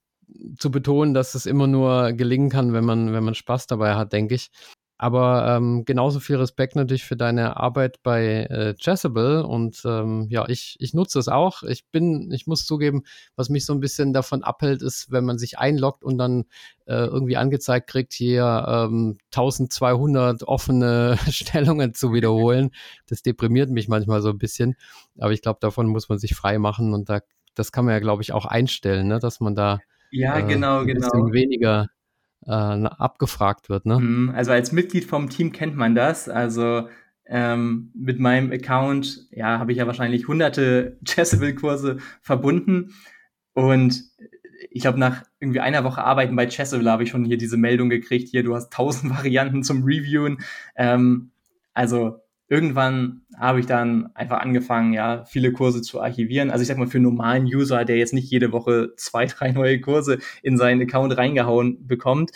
zu 0.57 0.71
betonen, 0.71 1.13
dass 1.13 1.35
es 1.35 1.47
immer 1.47 1.67
nur 1.67 2.13
gelingen 2.13 2.51
kann, 2.51 2.73
wenn 2.73 2.85
man, 2.85 3.13
wenn 3.13 3.25
man 3.25 3.35
Spaß 3.35 3.67
dabei 3.67 3.97
hat, 3.97 4.13
denke 4.13 4.37
ich. 4.37 4.51
Aber 4.99 5.47
ähm, 5.49 5.85
genauso 5.85 6.21
viel 6.21 6.37
Respekt 6.37 6.75
natürlich 6.75 7.05
für 7.05 7.17
deine 7.17 7.59
Arbeit 7.59 8.03
bei 8.03 8.45
äh, 8.45 8.75
Chessable 8.75 9.47
und 9.47 9.83
ähm, 9.85 10.27
ja, 10.31 10.49
ich, 10.49 10.77
ich 10.79 10.95
nutze 10.95 11.19
es 11.19 11.29
auch. 11.29 11.63
Ich 11.63 11.85
bin, 11.89 12.31
ich 12.33 12.47
muss 12.47 12.65
zugeben, 12.65 13.03
was 13.37 13.51
mich 13.51 13.67
so 13.67 13.75
ein 13.75 13.81
bisschen 13.81 14.15
davon 14.15 14.43
abhält, 14.43 14.81
ist, 14.81 15.11
wenn 15.11 15.27
man 15.27 15.37
sich 15.37 15.59
einloggt 15.59 16.03
und 16.03 16.17
dann 16.17 16.45
äh, 16.87 17.05
irgendwie 17.05 17.37
angezeigt 17.37 17.89
kriegt, 17.89 18.15
hier 18.15 18.65
ähm, 18.67 19.19
1200 19.35 20.45
offene 20.45 21.19
Stellungen 21.31 21.93
zu 21.93 22.15
wiederholen. 22.15 22.71
Das 23.07 23.21
deprimiert 23.21 23.69
mich 23.69 23.89
manchmal 23.89 24.23
so 24.23 24.31
ein 24.31 24.39
bisschen. 24.39 24.77
Aber 25.19 25.33
ich 25.33 25.43
glaube, 25.43 25.59
davon 25.61 25.89
muss 25.89 26.09
man 26.09 26.19
sich 26.19 26.35
frei 26.35 26.59
machen 26.59 26.95
und 26.95 27.11
da, 27.11 27.21
das 27.55 27.71
kann 27.71 27.85
man 27.85 27.93
ja, 27.93 28.01
glaube 28.01 28.23
ich, 28.23 28.33
auch 28.33 28.47
einstellen, 28.47 29.09
ne? 29.09 29.19
dass 29.19 29.41
man 29.41 29.55
da 29.55 29.79
ja, 30.11 30.39
äh, 30.39 30.43
genau, 30.43 30.81
ein 30.81 30.87
genau. 30.87 31.33
weniger 31.33 31.89
äh, 32.47 32.51
abgefragt 32.51 33.69
wird. 33.69 33.87
Ne? 33.87 33.99
Mhm, 33.99 34.31
also 34.35 34.53
als 34.53 34.73
Mitglied 34.73 35.05
vom 35.05 35.29
Team 35.29 35.53
kennt 35.53 35.77
man 35.77 35.95
das. 35.95 36.29
Also 36.29 36.89
ähm, 37.27 37.91
mit 37.95 38.19
meinem 38.19 38.53
Account, 38.53 39.27
ja, 39.31 39.59
habe 39.59 39.73
ich 39.73 39.79
ja 39.79 39.87
wahrscheinlich 39.87 40.29
hunderte 40.29 40.99
Chessable-Kurse 41.05 41.99
verbunden. 42.23 42.95
Und 43.53 44.05
ich 44.71 44.83
glaube, 44.83 44.99
nach 44.99 45.25
irgendwie 45.41 45.61
einer 45.61 45.85
Woche 45.85 46.05
Arbeiten 46.05 46.37
bei 46.37 46.47
Chessable 46.47 46.91
habe 46.91 47.03
ich 47.03 47.11
schon 47.11 47.25
hier 47.25 47.39
diese 47.39 47.57
Meldung 47.57 47.89
gekriegt, 47.89 48.29
hier, 48.29 48.43
du 48.43 48.55
hast 48.55 48.73
tausend 48.73 49.11
Varianten 49.17 49.63
zum 49.63 49.83
Reviewen. 49.83 50.39
Ähm, 50.77 51.31
also 51.75 52.21
irgendwann 52.49 53.23
habe 53.37 53.61
ich 53.61 53.67
dann 53.67 54.11
einfach 54.15 54.39
angefangen, 54.39 54.93
ja, 54.93 55.25
viele 55.25 55.53
Kurse 55.53 55.83
zu 55.83 56.01
archivieren. 56.01 56.51
Also 56.51 56.63
ich 56.63 56.69
sag 56.69 56.79
mal, 56.79 56.87
für 56.87 56.99
einen 56.99 57.05
normalen 57.05 57.45
User, 57.47 57.85
der 57.85 57.97
jetzt 57.97 58.15
nicht 58.15 58.31
jede 58.31 58.53
Woche 58.53 58.93
zwei, 58.97 59.27
drei 59.27 59.53
neue 59.53 59.81
Kurse 59.81 60.19
in 60.43 60.57
seinen 60.57 60.83
Account 60.83 61.17
reingehauen 61.17 61.87
bekommt, 61.87 62.33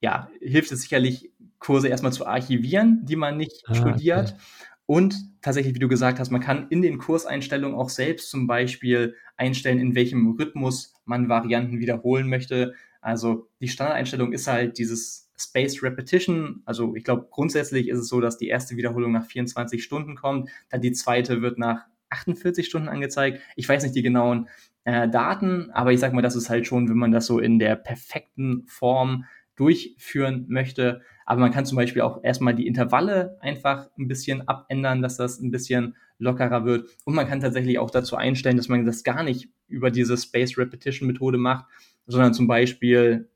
ja, 0.00 0.30
hilft 0.40 0.72
es 0.72 0.82
sicherlich 0.82 1.32
Kurse 1.58 1.88
erstmal 1.88 2.12
zu 2.12 2.26
archivieren, 2.26 3.04
die 3.04 3.16
man 3.16 3.36
nicht 3.36 3.64
ah, 3.66 3.74
studiert. 3.74 4.34
Okay. 4.34 4.42
Und 4.86 5.16
tatsächlich, 5.42 5.74
wie 5.74 5.80
du 5.80 5.88
gesagt 5.88 6.18
hast, 6.18 6.30
man 6.30 6.40
kann 6.40 6.68
in 6.70 6.82
den 6.82 6.98
Kurseinstellungen 6.98 7.76
auch 7.76 7.90
selbst 7.90 8.30
zum 8.30 8.46
Beispiel 8.46 9.16
einstellen, 9.36 9.80
in 9.80 9.94
welchem 9.94 10.36
Rhythmus 10.38 10.94
man 11.04 11.28
Varianten 11.28 11.78
wiederholen 11.78 12.28
möchte. 12.28 12.74
Also 13.00 13.48
die 13.60 13.68
Standardeinstellung 13.68 14.32
ist 14.32 14.46
halt 14.46 14.78
dieses 14.78 15.27
Spaced 15.38 15.82
Repetition. 15.82 16.62
Also 16.64 16.94
ich 16.96 17.04
glaube, 17.04 17.28
grundsätzlich 17.30 17.88
ist 17.88 17.98
es 17.98 18.08
so, 18.08 18.20
dass 18.20 18.38
die 18.38 18.48
erste 18.48 18.76
Wiederholung 18.76 19.12
nach 19.12 19.24
24 19.24 19.82
Stunden 19.82 20.16
kommt, 20.16 20.50
dann 20.68 20.80
die 20.80 20.92
zweite 20.92 21.42
wird 21.42 21.58
nach 21.58 21.84
48 22.10 22.66
Stunden 22.66 22.88
angezeigt. 22.88 23.40
Ich 23.56 23.68
weiß 23.68 23.82
nicht 23.82 23.94
die 23.94 24.02
genauen 24.02 24.48
äh, 24.84 25.08
Daten, 25.08 25.70
aber 25.72 25.92
ich 25.92 26.00
sag 26.00 26.12
mal, 26.12 26.22
das 26.22 26.36
ist 26.36 26.50
halt 26.50 26.66
schon, 26.66 26.88
wenn 26.88 26.96
man 26.96 27.12
das 27.12 27.26
so 27.26 27.38
in 27.38 27.58
der 27.58 27.76
perfekten 27.76 28.64
Form 28.66 29.24
durchführen 29.56 30.46
möchte, 30.48 31.02
aber 31.26 31.40
man 31.40 31.52
kann 31.52 31.66
zum 31.66 31.76
Beispiel 31.76 32.02
auch 32.02 32.22
erstmal 32.22 32.54
die 32.54 32.66
Intervalle 32.66 33.36
einfach 33.40 33.90
ein 33.98 34.08
bisschen 34.08 34.46
abändern, 34.48 35.02
dass 35.02 35.16
das 35.16 35.40
ein 35.40 35.50
bisschen 35.50 35.96
lockerer 36.18 36.64
wird. 36.64 36.88
Und 37.04 37.14
man 37.14 37.28
kann 37.28 37.40
tatsächlich 37.40 37.78
auch 37.78 37.90
dazu 37.90 38.16
einstellen, 38.16 38.56
dass 38.56 38.68
man 38.68 38.86
das 38.86 39.02
gar 39.04 39.22
nicht 39.22 39.48
über 39.66 39.90
diese 39.90 40.16
Space 40.16 40.56
Repetition 40.56 41.06
Methode 41.06 41.38
macht, 41.38 41.66
sondern 42.06 42.34
zum 42.34 42.46
Beispiel, 42.46 43.28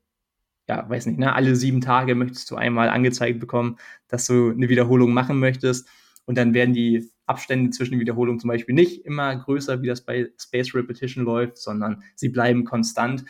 ja, 0.69 0.89
weiß 0.89 1.07
nicht, 1.07 1.19
ne, 1.19 1.35
alle 1.35 1.57
sieben 1.57 1.81
Tage 1.81 2.15
möchtest 2.15 2.51
du 2.51 2.57
einmal 2.57 2.89
angezeigt 2.89 3.41
bekommen, 3.41 3.77
dass 4.09 4.27
du 4.27 4.51
eine 4.51 4.69
Wiederholung 4.69 5.13
machen 5.13 5.39
möchtest. 5.39 5.89
Und 6.25 6.39
dann 6.39 6.55
werden 6.55 6.73
die 6.73 7.11
Abstände 7.27 7.71
zwischen 7.71 7.93
den 7.93 8.01
Wiederholungen 8.01 8.39
zum 8.39 8.49
Beispiel 8.49 8.75
nicht 8.75 9.05
immer 9.05 9.35
größer, 9.35 9.83
wie 9.83 9.89
das 9.89 10.03
bei 10.05 10.29
Space 10.39 10.75
Repetition 10.75 11.25
läuft, 11.25 11.59
sondern 11.59 12.03
sie 12.15 12.29
bleiben 12.29 12.65
konstant. 12.65 13.25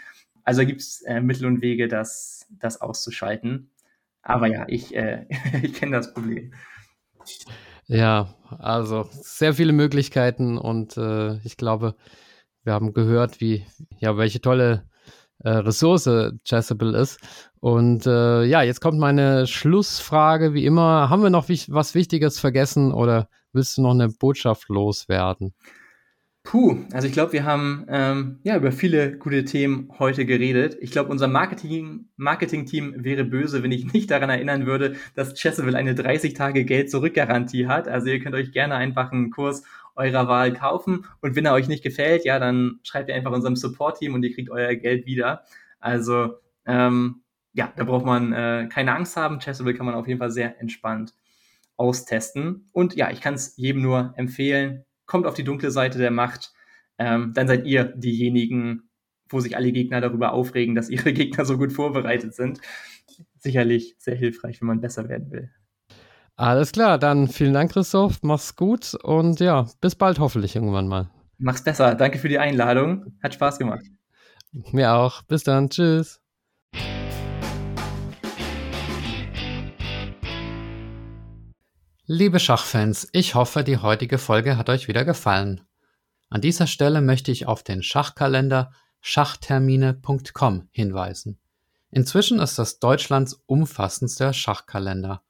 Also 0.44 0.66
gibt 0.66 0.80
es 0.80 1.02
äh, 1.02 1.20
Mittel 1.20 1.46
und 1.46 1.62
Wege, 1.62 1.88
das, 1.88 2.46
das 2.50 2.80
auszuschalten. 2.80 3.70
Aber 4.22 4.46
ja, 4.46 4.66
ich, 4.68 4.94
äh, 4.94 5.26
ich 5.62 5.74
kenne 5.74 5.96
das 5.96 6.12
Problem. 6.12 6.52
Ja, 7.86 8.34
also 8.58 9.08
sehr 9.10 9.54
viele 9.54 9.72
Möglichkeiten 9.72 10.58
und 10.58 10.96
äh, 10.96 11.36
ich 11.44 11.56
glaube, 11.56 11.94
wir 12.64 12.72
haben 12.72 12.92
gehört, 12.92 13.40
wie, 13.40 13.66
ja, 13.98 14.16
welche 14.16 14.40
tolle 14.40 14.88
äh, 15.44 15.50
Ressource 15.50 16.08
Chessable 16.44 16.96
ist. 16.96 17.18
Und 17.60 18.06
äh, 18.06 18.44
ja, 18.44 18.62
jetzt 18.62 18.80
kommt 18.80 18.98
meine 18.98 19.46
Schlussfrage, 19.46 20.54
wie 20.54 20.66
immer. 20.66 21.08
Haben 21.10 21.22
wir 21.22 21.30
noch 21.30 21.48
was 21.48 21.94
Wichtiges 21.94 22.40
vergessen 22.40 22.92
oder 22.92 23.28
willst 23.52 23.76
du 23.76 23.82
noch 23.82 23.92
eine 23.92 24.08
Botschaft 24.08 24.68
loswerden? 24.68 25.54
Puh, 26.44 26.76
also 26.92 27.06
ich 27.06 27.12
glaube, 27.12 27.32
wir 27.34 27.44
haben 27.44 27.86
ähm, 27.88 28.40
ja 28.42 28.56
über 28.56 28.72
viele 28.72 29.16
gute 29.16 29.44
Themen 29.44 29.88
heute 30.00 30.26
geredet. 30.26 30.76
Ich 30.80 30.90
glaube, 30.90 31.10
unser 31.10 31.28
Marketing, 31.28 32.06
Marketing-Team 32.16 33.04
wäre 33.04 33.22
böse, 33.22 33.62
wenn 33.62 33.70
ich 33.70 33.92
nicht 33.92 34.10
daran 34.10 34.28
erinnern 34.28 34.66
würde, 34.66 34.96
dass 35.14 35.34
Chessable 35.34 35.76
eine 35.76 35.94
30-Tage-Geld-Zurück-Garantie 35.94 37.68
hat. 37.68 37.86
Also 37.86 38.08
ihr 38.08 38.18
könnt 38.18 38.34
euch 38.34 38.50
gerne 38.50 38.74
einfach 38.74 39.12
einen 39.12 39.30
Kurs 39.30 39.62
eurer 39.94 40.28
Wahl 40.28 40.52
kaufen 40.52 41.06
und 41.20 41.36
wenn 41.36 41.46
er 41.46 41.52
euch 41.52 41.68
nicht 41.68 41.82
gefällt, 41.82 42.24
ja, 42.24 42.38
dann 42.38 42.80
schreibt 42.82 43.08
ihr 43.08 43.14
einfach 43.14 43.32
unserem 43.32 43.56
Support-Team 43.56 44.14
und 44.14 44.22
ihr 44.22 44.34
kriegt 44.34 44.50
euer 44.50 44.74
Geld 44.74 45.06
wieder. 45.06 45.44
Also 45.80 46.34
ähm, 46.66 47.22
ja, 47.52 47.72
da 47.76 47.84
braucht 47.84 48.06
man 48.06 48.32
äh, 48.32 48.68
keine 48.72 48.94
Angst 48.94 49.16
haben. 49.16 49.40
Chessable 49.40 49.74
kann 49.74 49.86
man 49.86 49.94
auf 49.94 50.08
jeden 50.08 50.18
Fall 50.20 50.30
sehr 50.30 50.60
entspannt 50.60 51.14
austesten. 51.76 52.68
Und 52.72 52.94
ja, 52.94 53.10
ich 53.10 53.20
kann 53.20 53.34
es 53.34 53.56
jedem 53.56 53.82
nur 53.82 54.14
empfehlen 54.16 54.84
kommt 55.12 55.26
auf 55.26 55.34
die 55.34 55.44
dunkle 55.44 55.70
Seite 55.70 55.98
der 55.98 56.10
Macht, 56.10 56.54
ähm, 56.98 57.32
dann 57.34 57.46
seid 57.46 57.66
ihr 57.66 57.84
diejenigen, 57.84 58.88
wo 59.28 59.40
sich 59.40 59.56
alle 59.56 59.70
Gegner 59.70 60.00
darüber 60.00 60.32
aufregen, 60.32 60.74
dass 60.74 60.88
ihre 60.88 61.12
Gegner 61.12 61.44
so 61.44 61.58
gut 61.58 61.72
vorbereitet 61.72 62.34
sind. 62.34 62.60
Sicherlich 63.38 63.94
sehr 63.98 64.14
hilfreich, 64.14 64.62
wenn 64.62 64.68
man 64.68 64.80
besser 64.80 65.10
werden 65.10 65.30
will. 65.30 65.50
Alles 66.36 66.72
klar, 66.72 66.98
dann 66.98 67.28
vielen 67.28 67.52
Dank, 67.52 67.72
Christoph. 67.72 68.18
Mach's 68.22 68.56
gut 68.56 68.94
und 68.94 69.40
ja, 69.40 69.66
bis 69.80 69.94
bald 69.94 70.18
hoffentlich 70.18 70.56
irgendwann 70.56 70.88
mal. 70.88 71.10
Mach's 71.38 71.62
besser. 71.62 71.94
Danke 71.94 72.18
für 72.18 72.28
die 72.28 72.38
Einladung. 72.38 73.14
Hat 73.22 73.34
Spaß 73.34 73.58
gemacht. 73.58 73.84
Mir 74.70 74.94
auch. 74.94 75.22
Bis 75.22 75.44
dann. 75.44 75.70
Tschüss. 75.70 76.20
Liebe 82.06 82.40
Schachfans, 82.40 83.08
ich 83.12 83.34
hoffe, 83.34 83.64
die 83.64 83.78
heutige 83.78 84.18
Folge 84.18 84.56
hat 84.56 84.68
euch 84.68 84.88
wieder 84.88 85.04
gefallen. 85.04 85.62
An 86.28 86.40
dieser 86.40 86.66
Stelle 86.66 87.00
möchte 87.00 87.30
ich 87.30 87.46
auf 87.46 87.62
den 87.62 87.82
Schachkalender 87.82 88.72
schachtermine.com 89.00 90.68
hinweisen. 90.72 91.38
Inzwischen 91.90 92.38
ist 92.40 92.58
das 92.58 92.78
Deutschlands 92.78 93.42
umfassendster 93.46 94.32
Schachkalender. 94.32 95.22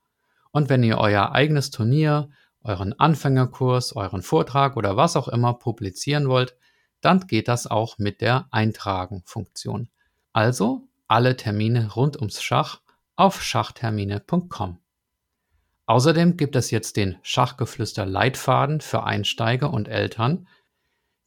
Und 0.53 0.69
wenn 0.69 0.83
ihr 0.83 0.99
euer 0.99 1.33
eigenes 1.33 1.70
Turnier, 1.70 2.29
euren 2.62 2.93
Anfängerkurs, 2.99 3.97
euren 3.97 4.23
Vortrag 4.23 4.77
oder 4.77 4.97
was 4.97 5.16
auch 5.16 5.29
immer 5.29 5.55
publizieren 5.55 6.29
wollt, 6.29 6.57
dann 7.01 7.27
geht 7.27 7.49
das 7.49 7.66
auch 7.66 7.99
mit 7.99 8.20
der 8.20 8.47
Eintragen-Funktion. 8.53 9.89
Also 10.33 10.89
alle 11.09 11.37
Termine 11.37 11.93
rund 11.93 12.16
ums 12.16 12.43
Schach 12.43 12.81
auf 13.16 13.43
schachtermine.com. 13.43 14.79
Außerdem 15.87 16.37
gibt 16.37 16.57
es 16.57 16.70
jetzt 16.70 16.97
den 16.97 17.19
Schachgeflüster-Leitfaden 17.23 18.81
für 18.81 19.03
Einsteiger 19.05 19.73
und 19.73 19.89
Eltern. 19.89 20.47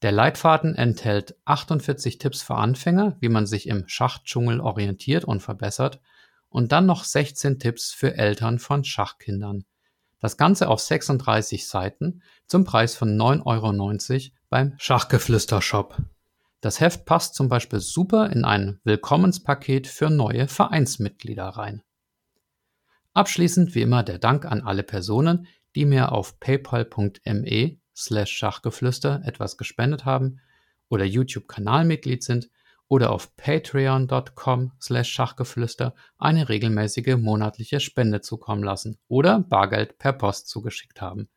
Der 0.01 0.11
Leitfaden 0.11 0.75
enthält 0.75 1.35
48 1.45 2.17
Tipps 2.17 2.41
für 2.41 2.55
Anfänger, 2.55 3.17
wie 3.19 3.29
man 3.29 3.45
sich 3.45 3.67
im 3.67 3.87
Schachdschungel 3.87 4.61
orientiert 4.61 5.25
und 5.25 5.41
verbessert, 5.41 5.99
und 6.55 6.71
dann 6.71 6.85
noch 6.85 7.03
16 7.03 7.59
Tipps 7.59 7.91
für 7.91 8.15
Eltern 8.15 8.59
von 8.59 8.85
Schachkindern. 8.85 9.65
Das 10.21 10.37
Ganze 10.37 10.69
auf 10.69 10.79
36 10.79 11.67
Seiten 11.67 12.21
zum 12.47 12.63
Preis 12.63 12.95
von 12.95 13.17
9,90 13.17 13.43
Euro 13.43 14.33
beim 14.47 14.73
Schachgeflüster-Shop. 14.77 15.97
Das 16.61 16.79
Heft 16.79 17.03
passt 17.03 17.35
zum 17.35 17.49
Beispiel 17.49 17.81
super 17.81 18.29
in 18.29 18.45
ein 18.45 18.79
Willkommenspaket 18.85 19.85
für 19.85 20.09
neue 20.09 20.47
Vereinsmitglieder 20.47 21.43
rein. 21.43 21.83
Abschließend 23.13 23.75
wie 23.75 23.81
immer 23.81 24.03
der 24.03 24.17
Dank 24.17 24.45
an 24.45 24.61
alle 24.61 24.83
Personen, 24.83 25.47
die 25.75 25.83
mir 25.83 26.13
auf 26.13 26.39
paypal.me 26.39 27.79
slash 27.93 28.31
Schachgeflüster 28.31 29.23
etwas 29.25 29.57
gespendet 29.57 30.05
haben 30.05 30.39
oder 30.87 31.03
YouTube-Kanalmitglied 31.03 32.23
sind 32.23 32.49
oder 32.87 33.11
auf 33.11 33.35
patreon.com 33.35 34.71
slash 34.79 35.09
Schachgeflüster 35.09 35.95
eine 36.17 36.49
regelmäßige 36.49 37.17
monatliche 37.17 37.79
Spende 37.79 38.21
zukommen 38.21 38.63
lassen 38.63 38.97
oder 39.07 39.39
Bargeld 39.39 39.97
per 39.97 40.13
Post 40.13 40.49
zugeschickt 40.49 41.01
haben. 41.01 41.29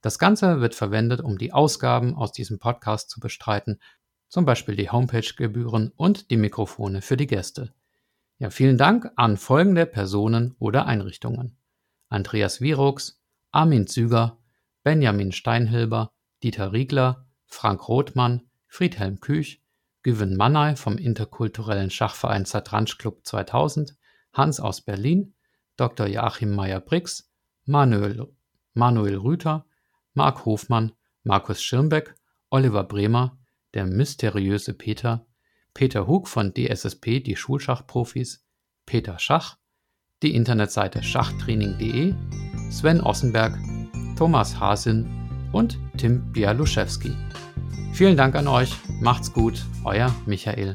Das 0.00 0.18
Ganze 0.18 0.60
wird 0.60 0.74
verwendet, 0.74 1.20
um 1.20 1.38
die 1.38 1.52
Ausgaben 1.52 2.14
aus 2.14 2.32
diesem 2.32 2.58
Podcast 2.58 3.10
zu 3.10 3.20
bestreiten, 3.20 3.80
zum 4.28 4.44
Beispiel 4.44 4.76
die 4.76 4.90
Homepage-Gebühren 4.90 5.92
und 5.96 6.30
die 6.30 6.36
Mikrofone 6.36 7.02
für 7.02 7.16
die 7.16 7.26
Gäste. 7.26 7.72
Ja, 8.38 8.50
vielen 8.50 8.78
Dank 8.78 9.10
an 9.16 9.36
folgende 9.36 9.86
Personen 9.86 10.54
oder 10.58 10.86
Einrichtungen. 10.86 11.56
Andreas 12.08 12.60
Virux, 12.60 13.20
Armin 13.50 13.86
Züger, 13.86 14.38
Benjamin 14.84 15.32
Steinhilber, 15.32 16.12
Dieter 16.42 16.72
Riegler, 16.72 17.26
Frank 17.46 17.88
Rothmann, 17.88 18.42
Friedhelm 18.68 19.20
Küch, 19.20 19.60
Güven 20.02 20.36
Mannay 20.36 20.76
vom 20.76 20.96
interkulturellen 20.96 21.90
Schachverein 21.90 22.44
Zatransch 22.44 22.98
Club 22.98 23.26
2000, 23.26 23.96
Hans 24.32 24.60
aus 24.60 24.80
Berlin, 24.80 25.34
Dr. 25.76 26.06
Joachim 26.06 26.54
Meyer-Brix, 26.54 27.30
Manuel, 27.64 28.28
Manuel 28.74 29.16
Rüther, 29.16 29.66
Marc 30.14 30.44
Hofmann, 30.44 30.92
Markus 31.24 31.62
Schirmbeck, 31.62 32.14
Oliver 32.50 32.84
Bremer, 32.84 33.38
der 33.74 33.86
mysteriöse 33.86 34.74
Peter, 34.74 35.26
Peter 35.74 36.06
Hug 36.06 36.28
von 36.28 36.54
DSSP 36.54 37.20
Die 37.20 37.36
Schulschachprofis, 37.36 38.44
Peter 38.86 39.18
Schach, 39.18 39.58
die 40.22 40.34
Internetseite 40.34 41.02
schachtraining.de, 41.02 42.14
Sven 42.70 43.00
Ossenberg, 43.00 43.56
Thomas 44.16 44.58
Hasin 44.58 45.27
und 45.52 45.78
Tim 45.96 46.32
Bialuszewski. 46.32 47.12
Vielen 47.92 48.16
Dank 48.16 48.34
an 48.36 48.46
euch, 48.46 48.76
macht's 49.00 49.32
gut, 49.32 49.64
euer 49.84 50.14
Michael. 50.26 50.74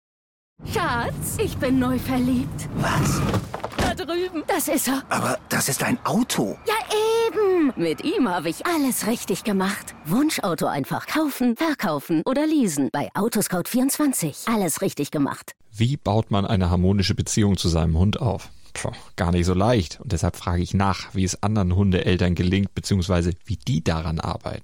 Schatz, 0.65 1.37
ich 1.43 1.57
bin 1.57 1.79
neu 1.79 1.97
verliebt. 1.97 2.69
Was? 2.75 3.21
Da 3.77 3.93
drüben. 3.95 4.43
Das 4.47 4.67
ist 4.67 4.87
er. 4.87 5.03
Aber 5.09 5.37
das 5.49 5.67
ist 5.69 5.83
ein 5.83 5.97
Auto. 6.05 6.57
Ja, 6.67 6.75
eben. 7.27 7.73
Mit 7.75 8.03
ihm 8.03 8.29
habe 8.29 8.49
ich 8.49 8.65
alles 8.65 9.07
richtig 9.07 9.43
gemacht. 9.43 9.95
Wunschauto 10.05 10.67
einfach 10.67 11.07
kaufen, 11.07 11.55
verkaufen 11.57 12.21
oder 12.25 12.45
leasen. 12.45 12.89
Bei 12.93 13.09
Autoscout24. 13.13 14.53
Alles 14.53 14.81
richtig 14.81 15.11
gemacht. 15.11 15.53
Wie 15.73 15.97
baut 15.97 16.31
man 16.31 16.45
eine 16.45 16.69
harmonische 16.69 17.15
Beziehung 17.15 17.57
zu 17.57 17.67
seinem 17.67 17.97
Hund 17.97 18.21
auf? 18.21 18.49
Puh, 18.73 18.91
gar 19.17 19.31
nicht 19.31 19.45
so 19.45 19.53
leicht. 19.53 19.99
Und 19.99 20.11
deshalb 20.13 20.37
frage 20.37 20.61
ich 20.61 20.73
nach, 20.73 21.13
wie 21.13 21.23
es 21.25 21.43
anderen 21.43 21.75
Hundeeltern 21.75 22.35
gelingt, 22.35 22.73
beziehungsweise 22.73 23.31
wie 23.45 23.57
die 23.57 23.83
daran 23.83 24.19
arbeiten. 24.19 24.63